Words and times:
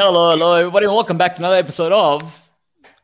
Hello, 0.00 0.30
hello, 0.30 0.54
everybody, 0.54 0.86
and 0.86 0.94
welcome 0.94 1.18
back 1.18 1.34
to 1.34 1.40
another 1.40 1.56
episode 1.56 1.90
of 1.92 2.22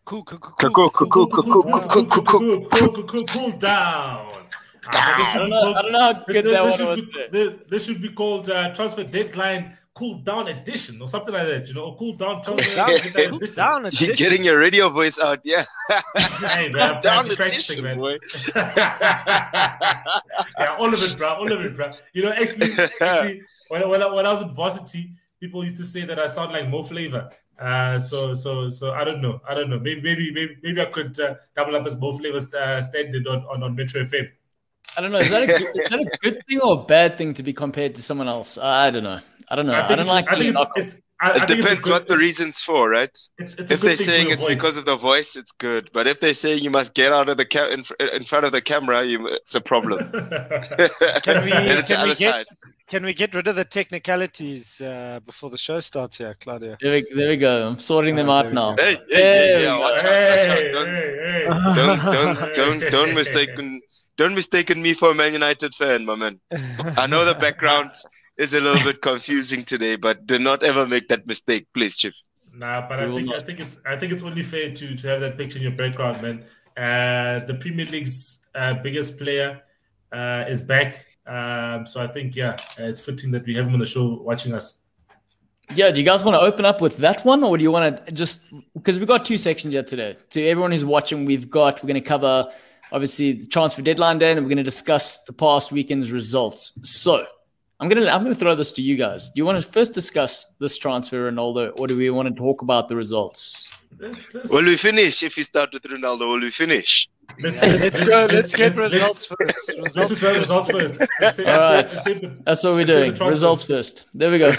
Cool, 0.04 0.22
cool, 0.22 0.38
cool, 0.38 0.70
Cool, 0.70 0.90
cool, 0.90 0.90
cool, 0.90 1.08
cool, 1.08 1.26
cool, 1.26 1.42
cool, 1.42 1.62
cool, 1.88 2.04
cool, 2.06 2.22
cool. 2.22 2.66
cool, 2.68 2.88
cool, 2.92 3.04
cool, 3.04 3.24
cool 3.24 3.50
down. 3.52 4.46
I 4.92 5.34
don't 5.36 5.50
know, 5.50 5.74
I 5.74 5.82
don't 5.82 5.92
know 5.92 6.00
how 6.00 6.12
good 6.12 6.24
This, 6.28 6.44
that 6.44 6.50
this, 6.52 6.62
one 6.62 6.76
should 6.78 6.88
was. 6.88 7.02
be, 7.02 7.26
this, 7.32 7.50
this 7.70 7.84
should 7.84 8.00
be 8.02 8.10
called 8.10 8.48
uh, 8.50 8.72
transfer 8.74 9.02
deadline 9.02 9.76
cool 9.94 10.18
down 10.18 10.48
edition 10.48 11.00
or 11.00 11.08
something 11.08 11.32
like 11.34 11.46
that. 11.48 11.66
You 11.68 11.74
know, 11.74 11.94
cool 11.98 12.12
down 12.14 12.42
transfer 12.42 12.76
down, 12.76 12.88
deadline 12.90 13.28
cool 13.28 13.36
edition. 13.38 13.56
down 13.56 13.80
You're 13.82 13.88
edition. 13.88 14.14
getting 14.14 14.44
your 14.44 14.58
radio 14.58 14.88
voice 14.88 15.18
out, 15.20 15.40
yeah. 15.44 15.64
Hey, 16.16 16.68
man, 16.70 16.96
I'm 16.96 17.00
Down 17.00 17.24
down 17.26 17.36
practicing, 17.36 17.78
edition, 17.78 17.84
man. 17.84 17.98
boy. 17.98 18.18
yeah, 18.54 20.02
all 20.78 20.92
of 20.94 21.02
it, 21.02 21.16
bro. 21.18 21.28
All 21.34 21.50
of 21.52 21.60
it, 21.60 21.74
bro. 21.76 21.90
You 22.12 22.22
know, 22.24 22.32
actually, 22.32 22.72
actually 23.00 23.42
when, 23.68 23.82
I- 23.82 23.86
when, 23.86 24.02
I, 24.02 24.06
when 24.12 24.26
I 24.26 24.32
was 24.32 24.42
in 24.42 24.54
varsity, 24.54 25.12
people 25.40 25.64
used 25.64 25.76
to 25.76 25.84
say 25.84 26.04
that 26.04 26.18
I 26.18 26.26
sound 26.26 26.52
like 26.52 26.68
Mo 26.68 26.82
Flava. 26.82 27.30
Uh, 27.58 27.98
so, 27.98 28.34
so, 28.34 28.68
so 28.68 28.92
I 28.92 29.04
don't 29.04 29.20
know. 29.20 29.40
I 29.48 29.54
don't 29.54 29.70
know. 29.70 29.78
Maybe, 29.78 30.02
maybe, 30.02 30.32
maybe, 30.32 30.56
maybe 30.62 30.80
I 30.80 30.86
could 30.86 31.18
uh, 31.20 31.34
double 31.54 31.76
up 31.76 31.86
as 31.86 31.96
Mo 31.96 32.12
Flava 32.12 32.38
uh, 32.58 32.82
standard 32.82 33.26
on, 33.26 33.44
on, 33.44 33.62
on 33.62 33.74
Metro 33.76 34.04
FM. 34.04 34.28
I 34.96 35.00
don't 35.00 35.12
know. 35.12 35.18
Is 35.18 35.30
that, 35.30 35.42
a 35.42 35.46
good, 35.46 35.62
is 35.62 35.88
that 35.88 36.00
a 36.00 36.18
good 36.18 36.42
thing 36.46 36.60
or 36.60 36.80
a 36.80 36.84
bad 36.84 37.18
thing 37.18 37.34
to 37.34 37.42
be 37.42 37.52
compared 37.52 37.94
to 37.96 38.02
someone 38.02 38.28
else? 38.28 38.58
I 38.58 38.90
don't 38.90 39.04
know. 39.04 39.20
I 39.48 39.56
don't 39.56 39.66
know. 39.66 39.74
I, 39.74 39.86
think 39.86 39.98
don't 39.98 40.06
like 40.06 40.30
I 40.30 40.36
think 40.36 40.56
it's, 40.76 40.94
it's, 40.94 41.02
I, 41.24 41.30
I 41.30 41.30
It 41.30 41.38
think 41.38 41.42
it's 41.42 41.50
a 41.50 41.56
depends 41.62 41.80
good- 41.84 41.90
what 41.92 42.08
the 42.08 42.18
reason's 42.18 42.60
for, 42.60 42.90
right? 42.90 43.08
It's, 43.08 43.30
it's 43.58 43.70
If 43.70 43.80
they're 43.80 43.96
saying 43.96 44.30
it's 44.30 44.42
voice. 44.42 44.54
because 44.54 44.76
of 44.78 44.84
the 44.84 44.96
voice, 44.96 45.36
it's 45.36 45.52
good. 45.52 45.90
But 45.92 46.06
if 46.06 46.20
they 46.20 46.32
say 46.32 46.54
you 46.56 46.70
must 46.70 46.94
get 46.94 47.12
out 47.12 47.28
of 47.28 47.36
the 47.36 47.44
ca- 47.44 47.68
in, 47.68 47.84
in 48.12 48.24
front 48.24 48.44
of 48.44 48.52
the 48.52 48.60
camera, 48.60 49.04
you, 49.04 49.26
it's 49.28 49.54
a 49.54 49.60
problem. 49.60 49.98
Can 51.26 51.44
we, 51.44 51.52
And 51.70 51.78
it's 51.80 51.90
can, 51.90 52.08
we 52.08 52.14
get, 52.14 52.46
can 52.88 53.04
we 53.04 53.14
get 53.14 53.34
rid 53.34 53.46
of 53.48 53.56
the 53.56 53.64
technicalities 53.64 54.80
uh, 54.80 55.20
before 55.24 55.50
the 55.50 55.58
show 55.58 55.80
starts 55.80 56.18
here, 56.18 56.34
Claudia? 56.38 56.76
There 56.80 56.92
we, 56.92 57.06
there 57.14 57.28
we 57.28 57.36
go. 57.36 57.66
I'm 57.68 57.78
sorting 57.78 58.16
them 58.16 58.28
Oh, 58.28 58.32
out 58.32 58.52
now. 58.52 58.76
Hey, 58.78 58.96
hey, 59.08 59.22
hey, 59.22 59.62
yeah, 59.62 59.74
we 59.76 59.80
watch 59.80 59.98
out, 59.98 60.04
watch 60.04 60.04
hey, 60.04 60.68
out. 60.68 60.78
Don't, 60.78 60.88
hey, 60.88 61.16
hey. 61.18 61.46
don't, 61.74 62.12
don't, 62.14 62.56
don't, 62.80 62.90
don't 62.90 63.14
mistaken, 63.14 63.80
don't 64.16 64.34
mistaken 64.34 64.82
me 64.82 64.92
for 64.92 65.10
a 65.10 65.14
Man 65.14 65.32
United 65.32 65.72
fan, 65.74 66.04
my 66.04 66.14
man. 66.16 66.38
I 66.96 67.06
know 67.06 67.24
the 67.24 67.34
background 67.34 67.90
is 68.36 68.54
a 68.54 68.60
little 68.60 68.82
bit 68.82 69.00
confusing 69.00 69.64
today, 69.64 69.96
but 69.96 70.26
do 70.26 70.38
not 70.38 70.62
ever 70.62 70.86
make 70.86 71.08
that 71.08 71.26
mistake, 71.26 71.66
please, 71.72 71.96
Chief. 71.98 72.14
Nah, 72.56 72.88
but 72.88 73.00
I 73.00 73.06
will 73.06 73.16
think 73.16 73.32
I 73.32 73.40
think 73.40 73.60
it's 73.60 73.78
I 73.84 73.96
think 73.96 74.12
it's 74.12 74.22
only 74.22 74.42
fair 74.42 74.72
to 74.72 74.96
to 74.96 75.08
have 75.08 75.20
that 75.20 75.36
picture 75.36 75.58
in 75.58 75.62
your 75.64 75.72
background, 75.72 76.22
man. 76.22 76.44
Uh, 76.76 77.44
the 77.46 77.54
Premier 77.54 77.86
League's 77.86 78.38
uh, 78.54 78.74
biggest 78.74 79.18
player 79.18 79.60
uh, 80.12 80.44
is 80.48 80.62
back, 80.62 81.04
um, 81.26 81.84
so 81.84 82.00
I 82.00 82.06
think 82.06 82.36
yeah, 82.36 82.56
uh, 82.78 82.84
it's 82.84 83.00
fitting 83.00 83.32
that 83.32 83.44
we 83.44 83.54
have 83.56 83.66
him 83.66 83.72
on 83.72 83.80
the 83.80 83.86
show 83.86 84.20
watching 84.22 84.54
us. 84.54 84.74
Yeah, 85.74 85.90
do 85.90 85.98
you 85.98 86.04
guys 86.04 86.22
want 86.22 86.36
to 86.36 86.40
open 86.40 86.64
up 86.64 86.80
with 86.80 86.98
that 86.98 87.24
one, 87.24 87.42
or 87.42 87.56
do 87.56 87.62
you 87.64 87.72
want 87.72 88.06
to 88.06 88.12
just 88.12 88.44
because 88.74 88.98
we've 88.98 89.08
got 89.08 89.24
two 89.24 89.38
sections 89.38 89.72
here 89.72 89.82
today? 89.82 90.16
To 90.30 90.46
everyone 90.46 90.70
who's 90.70 90.84
watching, 90.84 91.24
we've 91.24 91.50
got 91.50 91.82
we're 91.82 91.88
going 91.88 92.02
to 92.02 92.08
cover 92.08 92.52
obviously 92.92 93.32
the 93.32 93.46
transfer 93.46 93.82
deadline 93.82 94.18
day, 94.18 94.30
and 94.30 94.42
we're 94.42 94.48
going 94.48 94.58
to 94.58 94.62
discuss 94.62 95.24
the 95.24 95.32
past 95.32 95.72
weekend's 95.72 96.12
results. 96.12 96.78
So 96.82 97.26
I'm 97.84 97.90
gonna 97.90 98.06
I'm 98.06 98.22
gonna 98.22 98.34
throw 98.34 98.54
this 98.54 98.72
to 98.72 98.80
you 98.82 98.96
guys. 98.96 99.26
Do 99.28 99.32
you 99.40 99.44
want 99.44 99.60
to 99.62 99.70
first 99.70 99.92
discuss 99.92 100.46
this 100.58 100.78
transfer, 100.78 101.30
Ronaldo, 101.30 101.78
or 101.78 101.86
do 101.86 101.94
we 101.98 102.08
want 102.08 102.26
to 102.30 102.34
talk 102.34 102.62
about 102.62 102.88
the 102.88 102.96
results? 102.96 103.68
Let's, 103.98 104.32
let's, 104.32 104.48
Will 104.48 104.64
we 104.64 104.78
finish 104.78 105.22
if 105.22 105.36
we 105.36 105.42
start 105.42 105.70
with 105.74 105.82
Ronaldo? 105.82 106.20
Will 106.20 106.40
we 106.40 106.50
finish? 106.50 107.10
let's, 107.42 107.60
Let's 107.60 108.00
go. 108.00 108.26
Let's 108.30 108.54
get 108.54 108.74
results 108.76 109.26
first. 109.26 109.68
Let's 109.68 109.78
Results 109.96 110.08
just 110.08 110.22
have 110.22 110.36
results 110.36 110.70
first. 110.70 110.94
first. 110.96 111.10
Let's 111.20 111.36
say- 111.36 111.44
All 111.44 111.72
let's 111.72 111.92
say- 111.92 112.14
let's 112.14 112.20
say 112.22 112.32
That's 112.46 112.64
what 112.64 112.72
we're 112.72 112.78
Let's 112.86 112.88
do 112.88 113.10
the 113.10 113.16
doing. 113.18 113.28
Results 113.28 113.62
first. 113.64 114.04
There 114.14 114.30
we 114.30 114.38
go. 114.38 114.50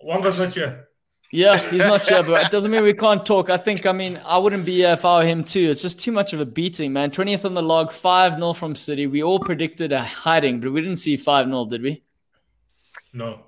One 0.00 0.22
Wonga's 0.22 0.38
not 0.38 0.50
here. 0.54 0.88
Yeah, 1.32 1.56
he's 1.58 1.82
not 1.82 2.08
here, 2.08 2.22
but 2.22 2.46
it 2.46 2.52
doesn't 2.52 2.70
mean 2.70 2.84
we 2.84 2.94
can't 2.94 3.26
talk. 3.26 3.50
I 3.50 3.56
think, 3.56 3.84
I 3.84 3.90
mean, 3.90 4.20
I 4.24 4.38
wouldn't 4.38 4.64
be 4.64 4.76
here 4.76 4.92
if 4.92 5.04
I 5.04 5.18
were 5.18 5.26
him 5.28 5.42
too. 5.42 5.70
It's 5.72 5.82
just 5.82 5.98
too 5.98 6.12
much 6.12 6.32
of 6.34 6.40
a 6.40 6.46
beating, 6.46 6.92
man. 6.92 7.10
20th 7.10 7.44
on 7.44 7.54
the 7.54 7.62
log, 7.64 7.90
5 7.90 8.34
0 8.34 8.52
from 8.52 8.76
City. 8.76 9.08
We 9.08 9.24
all 9.24 9.40
predicted 9.40 9.90
a 9.90 10.00
hiding, 10.04 10.60
but 10.60 10.72
we 10.72 10.80
didn't 10.80 10.96
see 10.96 11.16
5 11.16 11.46
0, 11.46 11.64
did 11.66 11.82
we? 11.82 12.04
No, 13.12 13.40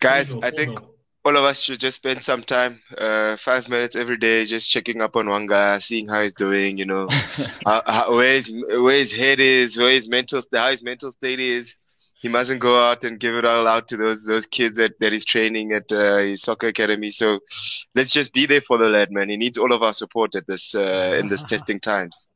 Guys, 0.00 0.32
Four 0.32 0.44
I 0.44 0.50
think 0.50 0.70
nil. 0.70 0.94
all 1.24 1.36
of 1.36 1.44
us 1.44 1.60
should 1.60 1.78
just 1.78 1.96
spend 1.96 2.22
some 2.22 2.42
time, 2.42 2.80
uh, 2.96 3.36
five 3.36 3.68
minutes 3.68 3.96
every 3.96 4.16
day, 4.16 4.44
just 4.46 4.70
checking 4.70 5.02
up 5.02 5.14
on 5.14 5.28
one 5.28 5.46
guy, 5.46 5.76
seeing 5.78 6.08
how 6.08 6.22
he's 6.22 6.32
doing, 6.34 6.78
you 6.78 6.86
know, 6.86 7.06
how, 7.66 7.82
how, 7.86 8.14
where, 8.16 8.34
his, 8.34 8.64
where 8.66 8.96
his 8.96 9.12
head 9.12 9.38
is, 9.38 9.78
where 9.78 9.90
his 9.90 10.08
mental, 10.08 10.42
how 10.54 10.70
his 10.70 10.82
mental 10.82 11.10
state 11.10 11.38
is. 11.40 11.76
He 12.14 12.28
mustn't 12.28 12.60
go 12.60 12.82
out 12.82 13.04
and 13.04 13.20
give 13.20 13.34
it 13.34 13.44
all 13.44 13.68
out 13.68 13.86
to 13.88 13.98
those 13.98 14.24
those 14.24 14.46
kids 14.46 14.78
that, 14.78 14.98
that 15.00 15.12
he's 15.12 15.26
training 15.26 15.72
at 15.72 15.92
uh, 15.92 16.16
his 16.16 16.40
soccer 16.40 16.68
academy. 16.68 17.10
So 17.10 17.40
let's 17.94 18.10
just 18.10 18.32
be 18.32 18.46
there 18.46 18.62
for 18.62 18.78
the 18.78 18.88
lad, 18.88 19.12
man. 19.12 19.28
He 19.28 19.36
needs 19.36 19.58
all 19.58 19.70
of 19.70 19.82
our 19.82 19.92
support 19.92 20.34
at 20.34 20.46
this 20.46 20.74
uh, 20.74 21.14
in 21.20 21.28
this 21.28 21.44
testing 21.52 21.78
times. 21.78 22.30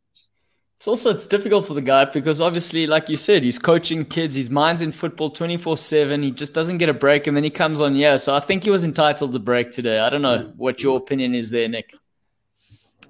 It's 0.84 0.88
also 0.88 1.08
it's 1.12 1.24
difficult 1.24 1.66
for 1.66 1.72
the 1.72 1.80
guy 1.80 2.04
because 2.04 2.42
obviously, 2.42 2.86
like 2.86 3.08
you 3.08 3.16
said, 3.16 3.42
he's 3.42 3.58
coaching 3.58 4.04
kids. 4.04 4.34
His 4.34 4.50
mind's 4.50 4.82
in 4.82 4.92
football 4.92 5.30
twenty 5.30 5.56
four 5.56 5.78
seven. 5.78 6.22
He 6.22 6.30
just 6.30 6.52
doesn't 6.52 6.76
get 6.76 6.90
a 6.90 6.92
break, 6.92 7.26
and 7.26 7.34
then 7.34 7.42
he 7.42 7.48
comes 7.48 7.80
on. 7.80 7.94
Yeah, 7.94 8.16
so 8.16 8.34
I 8.34 8.40
think 8.40 8.64
he 8.64 8.68
was 8.70 8.84
entitled 8.84 9.32
to 9.32 9.38
break 9.38 9.70
today. 9.70 9.98
I 9.98 10.10
don't 10.10 10.20
know 10.20 10.52
what 10.58 10.82
your 10.82 10.98
opinion 10.98 11.34
is 11.34 11.48
there, 11.48 11.70
Nick. 11.70 11.94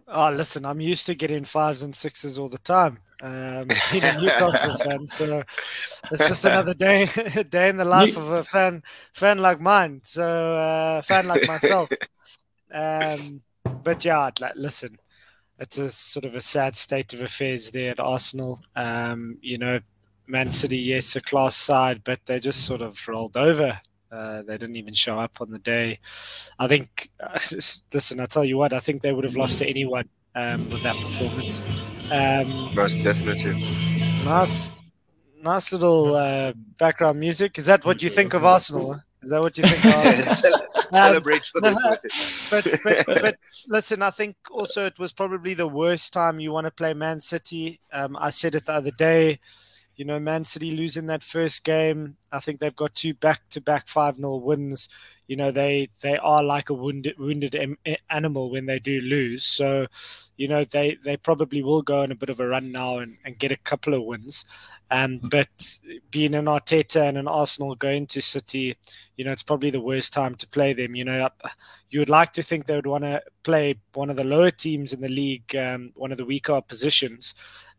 Oh, 0.07 0.31
listen, 0.31 0.65
I'm 0.65 0.81
used 0.81 1.07
to 1.07 1.17
getting 1.17 1.43
fives 1.43 1.83
and 1.83 1.93
sixes 1.93 2.39
all 2.39 2.49
the 2.49 2.59
time. 2.59 3.01
Um, 3.21 3.67
being 3.91 4.05
a 4.05 4.21
Newcastle 4.21 4.77
fan, 4.85 5.09
so 5.09 5.43
it's 6.12 6.29
just 6.29 6.45
another 6.45 6.75
day, 6.75 7.06
day 7.51 7.71
in 7.71 7.77
the 7.77 7.85
life 7.85 8.15
You- 8.15 8.23
of 8.23 8.31
a 8.35 8.45
fan, 8.45 8.85
fan 9.12 9.39
like 9.39 9.61
mine. 9.61 10.01
So, 10.05 10.23
uh, 10.23 11.03
fan 11.03 11.27
like 11.27 11.45
myself. 11.49 11.91
Um, 12.73 13.43
but 13.83 14.05
yeah, 14.05 14.31
like, 14.41 14.53
listen, 14.55 14.97
it's 15.59 15.79
a 15.79 15.91
sort 15.91 16.25
of 16.25 16.35
a 16.35 16.41
sad 16.41 16.75
state 16.75 17.13
of 17.13 17.21
affairs 17.21 17.71
there 17.71 17.91
at 17.91 18.01
Arsenal. 18.01 18.61
Um, 18.75 19.39
you 19.41 19.59
know, 19.59 19.81
Man 20.27 20.51
City, 20.51 20.79
yes, 20.79 21.17
a 21.17 21.21
class 21.21 21.57
side, 21.57 22.03
but 22.05 22.21
they 22.27 22.41
just 22.41 22.65
sort 22.65 22.83
of 22.83 22.99
rolled 23.07 23.37
over. 23.37 23.81
Uh, 24.11 24.43
they 24.43 24.57
didn't 24.57 24.77
even 24.77 24.95
show 24.95 25.19
up 25.19 25.41
on 25.41 25.51
the 25.51 25.59
day. 25.59 25.99
I 26.59 26.69
think, 26.69 27.11
listen, 27.93 28.21
I 28.21 28.27
tell 28.27 28.45
you 28.45 28.57
what, 28.57 28.73
I 28.73 28.81
think 28.81 29.03
they 29.03 29.13
would 29.13 29.25
have 29.25 29.37
lost 29.37 29.59
to 29.59 29.67
anyone 29.67 30.09
um, 30.35 30.69
with 30.71 30.83
that 30.83 30.97
performance. 30.97 31.63
Um, 32.11 32.75
Most 32.75 33.03
definitely. 33.03 33.61
nice, 34.25 34.83
nice 35.43 35.73
little 35.73 36.15
uh, 36.15 36.53
background 36.79 37.19
music. 37.19 37.59
Is 37.59 37.67
that 37.67 37.85
what 37.85 38.03
you 38.03 38.09
think 38.09 38.35
of 38.35 38.45
Arsenal? 38.45 39.01
Is 39.25 39.31
that 39.31 39.41
what 39.41 39.57
you 39.57 39.65
think 39.65 39.85
of 39.85 40.65
Celebrate 40.93 41.47
for 41.47 41.61
the 41.61 41.99
but, 42.51 42.81
but, 42.85 43.07
but 43.07 43.39
listen, 43.69 44.03
I 44.03 44.11
think 44.11 44.37
also 44.51 44.87
it 44.87 44.99
was 44.99 45.12
probably 45.12 45.55
the 45.55 45.67
worst 45.67 46.12
time 46.12 46.39
you 46.39 46.53
want 46.53 46.67
to 46.67 46.71
play 46.71 46.95
Man 46.95 47.21
City. 47.21 47.81
Um, 47.93 48.17
I 48.21 48.31
said 48.31 48.55
it 48.55 48.67
the 48.67 48.75
other 48.75 48.93
day. 48.93 49.41
You 49.97 50.05
know, 50.05 50.19
Man 50.19 50.44
City 50.44 50.72
losing 50.72 51.06
that 51.06 51.22
first 51.22 51.65
game. 51.65 52.16
I 52.32 52.41
think 52.41 52.59
they've 52.59 52.75
got 52.75 52.94
two 52.94 53.15
back-to-back 53.15 53.88
five 53.88 54.16
0 54.16 54.37
wins. 54.37 54.88
You 55.28 55.37
know, 55.37 55.50
they 55.50 55.88
they 56.03 56.19
are 56.19 56.43
like 56.43 56.69
a 56.69 56.75
wounded 56.75 57.19
wounded 57.19 57.56
animal 58.10 58.50
when 58.50 58.66
they 58.66 58.78
do 58.78 59.00
lose. 59.00 59.44
So, 59.44 59.87
you 60.37 60.49
know, 60.49 60.65
they 60.65 60.97
they 61.03 61.16
probably 61.16 61.62
will 61.62 61.82
go 61.82 62.03
on 62.03 62.12
a 62.12 62.16
bit 62.16 62.28
of 62.28 62.41
a 62.41 62.47
run 62.47 62.72
now 62.72 62.99
and, 62.99 63.16
and 63.25 63.38
get 63.38 63.53
a 63.53 63.56
couple 63.56 63.94
of 63.94 64.03
wins. 64.03 64.44
Um, 64.91 65.19
but 65.22 65.78
being 66.11 66.34
an 66.34 66.44
Arteta 66.44 67.09
and 67.09 67.16
an 67.16 67.26
Arsenal 67.26 67.75
going 67.75 68.06
to 68.09 68.21
City, 68.21 68.76
you 69.16 69.25
know, 69.25 69.32
it's 69.32 69.43
probably 69.43 69.71
the 69.71 69.81
worst 69.81 70.12
time 70.12 70.34
to 70.37 70.49
play 70.49 70.72
them. 70.72 70.94
You 70.94 71.05
know, 71.05 71.28
you 71.90 72.00
would 72.00 72.11
like 72.11 72.32
to 72.35 72.43
think 72.43 72.67
they 72.67 72.76
would 72.76 72.87
want 72.87 73.05
to 73.05 73.23
play 73.44 73.76
one 73.94 74.11
of 74.11 74.17
the 74.17 74.25
lower 74.25 74.50
teams 74.50 74.93
in 74.93 75.00
the 75.00 75.08
league, 75.08 75.55
um, 75.56 75.93
one 75.94 76.12
of 76.12 76.19
the 76.19 76.25
weaker 76.25 76.52
oppositions. 76.52 77.35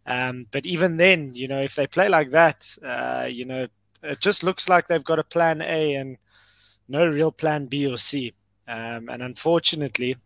Um, 0.06 0.46
but 0.52 0.66
even 0.66 0.98
then, 0.98 1.34
you 1.34 1.48
know, 1.48 1.62
if 1.62 1.76
they 1.76 1.88
play 1.88 2.10
like 2.10 2.32
that, 2.32 2.78
uh, 2.84 3.28
you 3.30 3.46
know, 3.46 3.68
it 4.04 4.20
just 4.20 4.44
looks 4.44 4.70
like 4.70 4.88
they've 4.88 5.04
got 5.04 5.20
a 5.20 5.24
plan 5.24 5.62
A 5.62 5.96
and 5.96 6.18
no 6.88 7.08
real 7.08 7.32
plan 7.32 7.66
B 7.66 7.88
or 7.88 7.98
C. 7.98 8.34
Um, 8.68 9.10
and 9.10 9.24
unfortunately, 9.24 10.18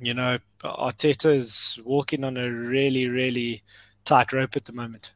you 0.00 0.14
know, 0.14 0.38
Arteta 0.62 1.34
is 1.34 1.78
walking 1.84 2.24
on 2.24 2.36
a 2.36 2.50
really, 2.50 3.06
really 3.06 3.62
tight 4.04 4.32
rope 4.32 4.56
at 4.56 4.64
the 4.64 4.72
moment. 4.72 5.12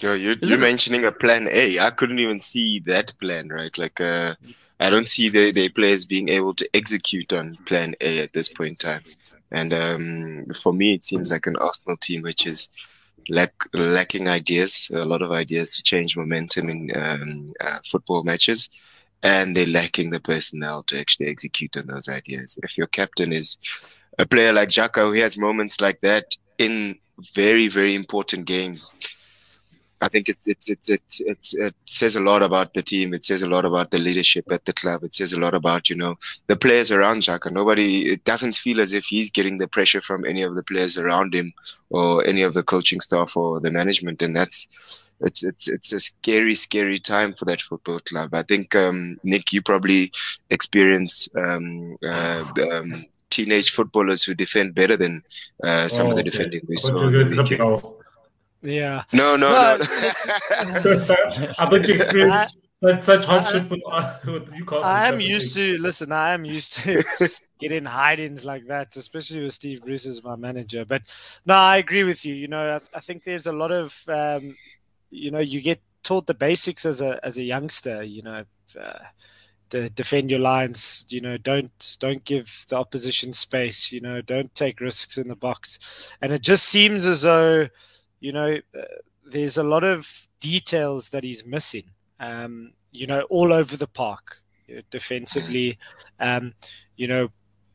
Yo, 0.00 0.14
you're, 0.14 0.36
you're 0.42 0.58
mentioning 0.58 1.04
a 1.04 1.12
plan 1.12 1.48
A. 1.50 1.78
I 1.80 1.90
couldn't 1.90 2.20
even 2.20 2.40
see 2.40 2.80
that 2.86 3.12
plan, 3.20 3.48
right? 3.48 3.76
Like, 3.76 4.00
uh, 4.00 4.34
I 4.80 4.90
don't 4.90 5.08
see 5.08 5.28
the, 5.28 5.50
the 5.50 5.68
players 5.70 6.06
being 6.06 6.28
able 6.28 6.54
to 6.54 6.68
execute 6.72 7.32
on 7.32 7.56
plan 7.66 7.94
A 8.00 8.20
at 8.20 8.32
this 8.32 8.48
point 8.48 8.70
in 8.70 8.76
time. 8.76 9.02
And 9.50 9.72
um, 9.72 10.46
for 10.54 10.72
me, 10.72 10.94
it 10.94 11.04
seems 11.04 11.32
like 11.32 11.46
an 11.46 11.56
Arsenal 11.56 11.96
team 11.96 12.22
which 12.22 12.46
is 12.46 12.70
lack, 13.28 13.52
lacking 13.72 14.28
ideas, 14.28 14.90
a 14.94 15.04
lot 15.04 15.22
of 15.22 15.32
ideas 15.32 15.76
to 15.76 15.82
change 15.82 16.16
momentum 16.16 16.68
in 16.68 16.90
um, 16.96 17.46
uh, 17.60 17.78
football 17.84 18.22
matches. 18.24 18.70
And 19.22 19.56
they're 19.56 19.66
lacking 19.66 20.10
the 20.10 20.20
personnel 20.20 20.84
to 20.84 20.98
actually 20.98 21.26
execute 21.26 21.76
on 21.76 21.86
those 21.86 22.08
ideas. 22.08 22.58
If 22.62 22.78
your 22.78 22.86
captain 22.86 23.32
is 23.32 23.58
a 24.18 24.26
player 24.26 24.52
like 24.52 24.68
Xhaka 24.68 25.12
who 25.12 25.20
has 25.20 25.36
moments 25.36 25.80
like 25.80 26.00
that 26.02 26.36
in 26.58 26.98
very, 27.34 27.66
very 27.66 27.94
important 27.94 28.46
games, 28.46 28.94
I 30.00 30.08
think 30.08 30.28
it's 30.28 30.46
it's 30.46 30.70
it's 30.70 30.88
it's 30.88 31.20
it's 31.22 31.56
it 31.56 31.74
says 31.84 32.16
a 32.16 32.22
lot 32.22 32.42
about 32.42 32.74
the 32.74 32.82
team. 32.82 33.14
It 33.14 33.24
says 33.24 33.42
a 33.42 33.48
lot 33.48 33.64
about 33.64 33.90
the 33.90 33.98
leadership 33.98 34.50
at 34.50 34.64
the 34.64 34.72
club. 34.72 35.02
It 35.02 35.14
says 35.14 35.32
a 35.32 35.40
lot 35.40 35.54
about 35.54 35.90
you 35.90 35.96
know 35.96 36.16
the 36.46 36.56
players 36.56 36.90
around 36.90 37.22
Xhaka. 37.22 37.50
Nobody. 37.50 38.06
It 38.06 38.24
doesn't 38.24 38.54
feel 38.54 38.80
as 38.80 38.92
if 38.92 39.04
he's 39.04 39.30
getting 39.30 39.58
the 39.58 39.68
pressure 39.68 40.00
from 40.00 40.24
any 40.24 40.42
of 40.42 40.54
the 40.54 40.62
players 40.62 40.98
around 40.98 41.34
him 41.34 41.52
or 41.90 42.24
any 42.26 42.42
of 42.42 42.54
the 42.54 42.62
coaching 42.62 43.00
staff 43.00 43.36
or 43.36 43.60
the 43.60 43.70
management, 43.70 44.22
and 44.22 44.36
that's 44.36 44.68
it's 45.20 45.44
it's 45.44 45.68
it's 45.68 45.92
a 45.92 45.98
scary 45.98 46.54
scary 46.54 46.98
time 46.98 47.32
for 47.32 47.44
that 47.46 47.60
football 47.60 47.98
club. 48.00 48.34
I 48.34 48.42
think 48.42 48.74
um, 48.74 49.18
Nick, 49.24 49.52
you 49.52 49.62
probably 49.62 50.12
experience 50.50 51.28
um, 51.36 51.96
uh, 52.04 52.44
um, 52.72 53.04
teenage 53.30 53.70
footballers 53.70 54.22
who 54.22 54.34
defend 54.34 54.74
better 54.74 54.96
than 54.96 55.22
uh, 55.64 55.86
some 55.88 56.06
oh, 56.06 56.10
of 56.10 56.16
the 56.16 56.22
defending 56.22 56.60
we 56.68 56.76
saw. 56.76 56.94
Yeah. 58.62 59.04
No, 59.12 59.36
no, 59.36 59.50
no. 59.50 59.76
no. 59.78 59.84
I 61.58 61.68
think 61.70 61.86
you 61.86 61.94
experienced 61.94 62.58
such, 62.76 63.00
such 63.00 63.24
hardship 63.24 63.70
with, 63.70 63.82
uh, 63.90 64.18
with 64.26 64.52
Newcastle. 64.52 64.84
I 64.84 65.06
am 65.06 65.20
used 65.20 65.54
to 65.54 65.78
listen. 65.78 66.12
I 66.12 66.30
am 66.30 66.44
used 66.44 66.72
to 66.74 67.02
getting 67.60 67.84
hide-ins 67.84 68.44
like 68.44 68.66
that, 68.66 68.96
especially 68.96 69.42
with 69.42 69.54
Steve 69.54 69.82
Bruce 69.82 70.06
as 70.06 70.24
my 70.24 70.36
manager. 70.36 70.84
But 70.84 71.02
no, 71.46 71.54
I 71.54 71.76
agree 71.76 72.04
with 72.04 72.24
you. 72.24 72.34
You 72.34 72.48
know, 72.48 72.76
I, 72.76 72.96
I 72.96 73.00
think 73.00 73.24
there's 73.24 73.46
a 73.46 73.52
lot 73.52 73.72
of, 73.72 73.96
um, 74.08 74.56
you 75.10 75.30
know, 75.30 75.38
you 75.38 75.60
get 75.60 75.80
taught 76.02 76.26
the 76.26 76.34
basics 76.34 76.84
as 76.84 77.00
a 77.00 77.24
as 77.24 77.38
a 77.38 77.42
youngster. 77.42 78.02
You 78.02 78.22
know. 78.22 78.44
Uh, 78.78 78.98
to 79.70 79.90
defend 79.90 80.30
your 80.30 80.40
lines. 80.40 81.04
You 81.08 81.20
know, 81.20 81.36
don't 81.36 81.96
don't 82.00 82.24
give 82.24 82.64
the 82.68 82.76
opposition 82.76 83.32
space. 83.32 83.92
You 83.92 84.00
know, 84.00 84.22
don't 84.22 84.54
take 84.54 84.80
risks 84.80 85.18
in 85.18 85.28
the 85.28 85.36
box. 85.36 86.10
And 86.22 86.32
it 86.32 86.42
just 86.42 86.64
seems 86.64 87.04
as 87.04 87.22
though 87.22 87.68
you 88.20 88.32
know, 88.32 88.58
uh, 88.76 88.82
there's 89.24 89.56
a 89.56 89.62
lot 89.62 89.84
of 89.84 90.28
details 90.40 91.10
that 91.10 91.24
he's 91.24 91.44
missing. 91.44 91.90
Um, 92.20 92.72
you 92.90 93.06
know, 93.06 93.22
all 93.22 93.52
over 93.52 93.76
the 93.76 93.86
park 93.86 94.42
defensively. 94.90 95.78
Um, 96.20 96.54
you 96.96 97.06
know, 97.06 97.28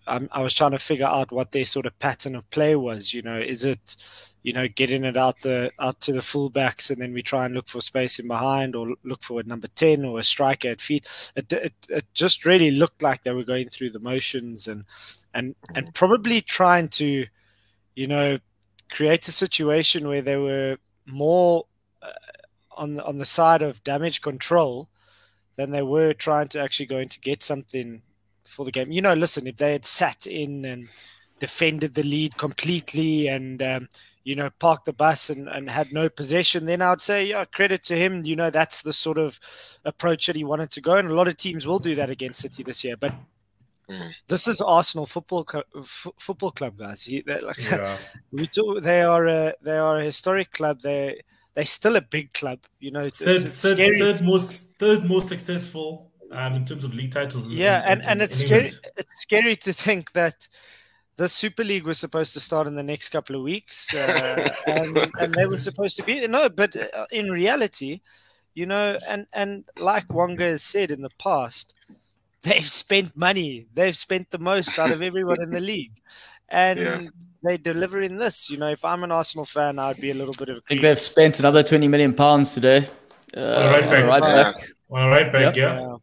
I'm, 0.06 0.28
i 0.34 0.42
was 0.42 0.54
trying 0.54 0.72
to 0.72 0.80
figure 0.80 1.06
out 1.06 1.32
what 1.32 1.54
their 1.54 1.64
sort 1.64 1.86
of 1.86 1.98
pattern 1.98 2.36
of 2.36 2.50
play 2.50 2.76
was. 2.76 3.14
You 3.14 3.22
know, 3.22 3.40
is 3.40 3.64
it, 3.64 3.96
you 4.44 4.52
know, 4.52 4.68
getting 4.68 5.06
it 5.06 5.16
out 5.16 5.40
the 5.40 5.72
out 5.80 6.02
to 6.02 6.12
the 6.12 6.20
fullbacks 6.20 6.92
and 6.92 7.00
then 7.00 7.14
we 7.14 7.24
try 7.24 7.46
and 7.46 7.54
look 7.56 7.70
for 7.70 7.82
space 7.82 8.20
in 8.20 8.28
behind, 8.28 8.76
or 8.76 8.96
look 9.06 9.24
for 9.24 9.40
a 9.40 9.44
number 9.44 9.70
ten 9.70 10.04
or 10.04 10.20
a 10.20 10.24
striker 10.24 10.68
at 10.68 10.82
feet. 10.82 11.08
It, 11.38 11.54
it, 11.54 11.74
it 11.88 12.06
just 12.14 12.46
really 12.46 12.72
looked 12.72 13.02
like 13.02 13.24
they 13.24 13.34
were 13.34 13.46
going 13.46 13.70
through 13.70 13.92
the 13.92 14.00
motions 14.00 14.68
and 14.68 14.84
and 15.34 15.56
and 15.74 15.94
probably 15.94 16.42
trying 16.42 16.90
to, 16.90 17.26
you 17.96 18.08
know, 18.08 18.40
create 18.94 19.28
a 19.28 19.32
situation 19.32 20.08
where 20.08 20.22
they 20.22 20.38
were 20.38 20.78
more 21.08 21.66
uh, 22.02 22.12
on 22.78 23.00
on 23.00 23.18
the 23.18 23.26
side 23.26 23.62
of 23.62 23.84
damage 23.84 24.22
control 24.22 24.88
than 25.58 25.72
they 25.72 25.82
were 25.82 26.14
trying 26.14 26.48
to 26.48 26.60
actually 26.60 26.86
going 26.86 27.10
to 27.10 27.20
get 27.20 27.44
something 27.44 28.02
for 28.46 28.64
the 28.64 28.72
game. 28.72 28.92
You 28.92 29.02
know, 29.02 29.14
listen, 29.14 29.48
if 29.48 29.58
they 29.58 29.72
had 29.72 29.86
sat 29.86 30.28
in 30.28 30.66
and 30.66 30.90
defended 31.40 31.94
the 31.94 32.04
lead 32.04 32.38
completely 32.38 33.28
and 33.28 33.62
um, 33.62 33.90
you 34.24 34.36
know 34.36 34.50
parked 34.60 34.86
the 34.86 34.94
bus 34.94 35.30
and, 35.30 35.50
and 35.50 35.70
had 35.70 35.92
no 35.92 36.08
possession, 36.08 36.66
then 36.66 36.82
I'd 36.82 37.02
say 37.02 37.26
yeah, 37.26 37.46
credit 37.46 37.82
to 37.86 37.96
him. 37.96 38.22
You 38.24 38.36
know, 38.36 38.52
that's 38.52 38.84
the 38.84 38.94
sort 38.94 39.18
of 39.18 39.40
approach 39.84 40.28
that 40.28 40.36
he 40.36 40.44
wanted 40.44 40.70
to 40.72 40.82
go, 40.82 40.96
and 40.96 41.10
a 41.10 41.16
lot 41.16 41.28
of 41.28 41.38
teams 41.38 41.66
will 41.66 41.80
do 41.80 41.96
that 41.96 42.12
against 42.12 42.42
City 42.42 42.64
this 42.64 42.84
year, 42.84 42.96
but. 42.96 43.14
Mm. 43.90 44.14
This 44.28 44.48
is 44.48 44.62
Arsenal 44.62 45.06
Football 45.06 45.46
F- 45.78 46.08
Football 46.18 46.52
Club, 46.52 46.78
guys. 46.78 47.04
He, 47.04 47.24
like, 47.26 47.58
yeah. 47.72 47.98
we 48.32 48.48
talk, 48.48 48.82
they 48.82 49.02
are 49.02 49.28
a 49.28 49.54
they 49.62 49.78
are 49.78 49.98
a 49.98 50.04
historic 50.04 50.52
club. 50.52 50.82
They 50.82 51.22
they're 51.54 51.66
still 51.66 51.96
a 51.96 52.02
big 52.02 52.34
club. 52.34 52.60
You 52.80 52.92
know, 52.92 53.10
third, 53.10 53.52
third, 53.54 53.78
third, 53.78 54.22
most 54.22 54.74
third 54.80 55.06
most 55.06 55.28
successful 55.28 56.12
um, 56.32 56.56
in 56.56 56.66
terms 56.66 56.84
of 56.84 56.94
league 56.94 57.12
titles. 57.12 57.48
Yeah, 57.48 57.84
in, 57.86 57.92
and, 57.92 58.02
in, 58.02 58.08
and 58.08 58.22
it's 58.22 58.40
scary. 58.40 58.72
It's 58.98 59.22
scary 59.22 59.56
to 59.58 59.74
think 59.74 60.14
that 60.14 60.48
the 61.18 61.30
Super 61.30 61.64
League 61.64 61.86
was 61.86 62.00
supposed 62.00 62.34
to 62.34 62.40
start 62.40 62.68
in 62.68 62.76
the 62.76 62.84
next 62.84 63.10
couple 63.10 63.36
of 63.36 63.44
weeks, 63.44 63.94
uh, 63.94 64.50
and, 64.68 64.98
and 65.20 65.34
they 65.34 65.46
were 65.46 65.58
supposed 65.58 65.98
to 65.98 66.04
be 66.04 66.26
no, 66.28 66.50
but 66.50 66.76
uh, 66.76 67.06
in 67.12 67.30
reality, 67.30 68.02
you 68.56 68.66
know, 68.66 68.98
and 69.08 69.28
and 69.34 69.66
like 69.78 70.12
Wonga 70.12 70.46
has 70.46 70.64
said 70.64 70.90
in 70.90 71.02
the 71.02 71.12
past 71.20 71.76
they've 72.54 72.68
spent 72.68 73.16
money. 73.16 73.68
They've 73.74 73.96
spent 73.96 74.30
the 74.30 74.38
most 74.38 74.78
out 74.78 74.92
of 74.92 75.02
everyone 75.02 75.42
in 75.42 75.50
the 75.50 75.60
league. 75.72 75.94
And 76.50 76.80
yeah. 76.80 77.02
they 77.42 77.58
deliver 77.58 78.02
in 78.02 78.18
this. 78.18 78.50
You 78.50 78.58
know, 78.58 78.70
if 78.70 78.84
I'm 78.84 79.04
an 79.04 79.12
Arsenal 79.12 79.46
fan, 79.46 79.80
I'd 79.80 80.00
be 80.00 80.12
a 80.12 80.14
little 80.14 80.34
bit 80.38 80.50
of. 80.50 80.58
I 80.58 80.62
think 80.68 80.82
they've 80.82 81.00
spent 81.00 81.40
another 81.40 81.64
20 81.64 81.88
million 81.88 82.14
pounds 82.14 82.54
today. 82.54 82.90
Uh, 83.36 83.40
on 83.40 83.66
right 83.66 83.90
back. 83.90 84.06
Right 84.06 84.22
back. 84.22 84.56
On 84.92 85.10
right 85.10 85.34
back, 85.34 85.56
yeah. 85.56 85.80
yeah. 85.80 85.96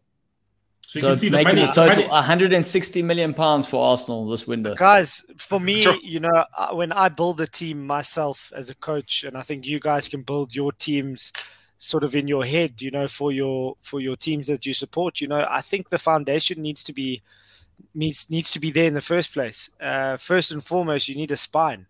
So, 0.87 0.99
you 0.99 1.03
so 1.03 1.09
can 1.11 1.17
see 1.19 1.31
making 1.31 1.55
the 1.55 1.61
money, 1.61 1.71
a 1.71 1.73
total 1.73 1.97
money. 1.99 2.09
160 2.09 3.03
million 3.03 3.33
pounds 3.33 3.69
for 3.69 3.91
Arsenal 3.91 4.29
this 4.29 4.49
window. 4.49 4.75
Guys, 4.75 5.23
for 5.37 5.61
me, 5.61 5.83
sure. 5.83 5.97
you 6.03 6.19
know, 6.19 6.45
when 6.73 6.91
I 6.91 7.09
build 7.09 7.41
a 7.41 7.47
team 7.47 7.87
myself 7.87 8.53
as 8.57 8.71
a 8.71 8.75
coach, 8.75 9.23
and 9.23 9.37
I 9.37 9.43
think 9.43 9.67
you 9.67 9.79
guys 9.79 10.09
can 10.09 10.23
build 10.23 10.53
your 10.53 10.73
teams 10.73 11.33
sort 11.81 12.05
of 12.05 12.15
in 12.15 12.29
your 12.29 12.45
head, 12.45 12.81
you 12.81 12.91
know, 12.93 13.09
for 13.09 13.33
your 13.33 13.77
for 13.83 14.01
your 14.01 14.15
teams 14.15 14.47
that 14.47 14.65
you 14.65 14.75
support. 14.75 15.21
You 15.21 15.27
know, 15.27 15.47
I 15.51 15.61
think 15.63 15.89
the 15.89 15.99
foundation 15.99 16.63
needs 16.63 16.85
to 16.85 16.93
be 16.93 17.23
needs 17.95 18.29
needs 18.31 18.53
to 18.53 18.61
be 18.61 18.71
there 18.71 18.87
in 18.87 18.95
the 18.95 19.01
first 19.01 19.33
place. 19.33 19.71
Uh, 19.81 20.17
first 20.17 20.53
and 20.53 20.63
foremost, 20.63 21.09
you 21.09 21.17
need 21.17 21.33
a 21.33 21.37
spine, 21.37 21.87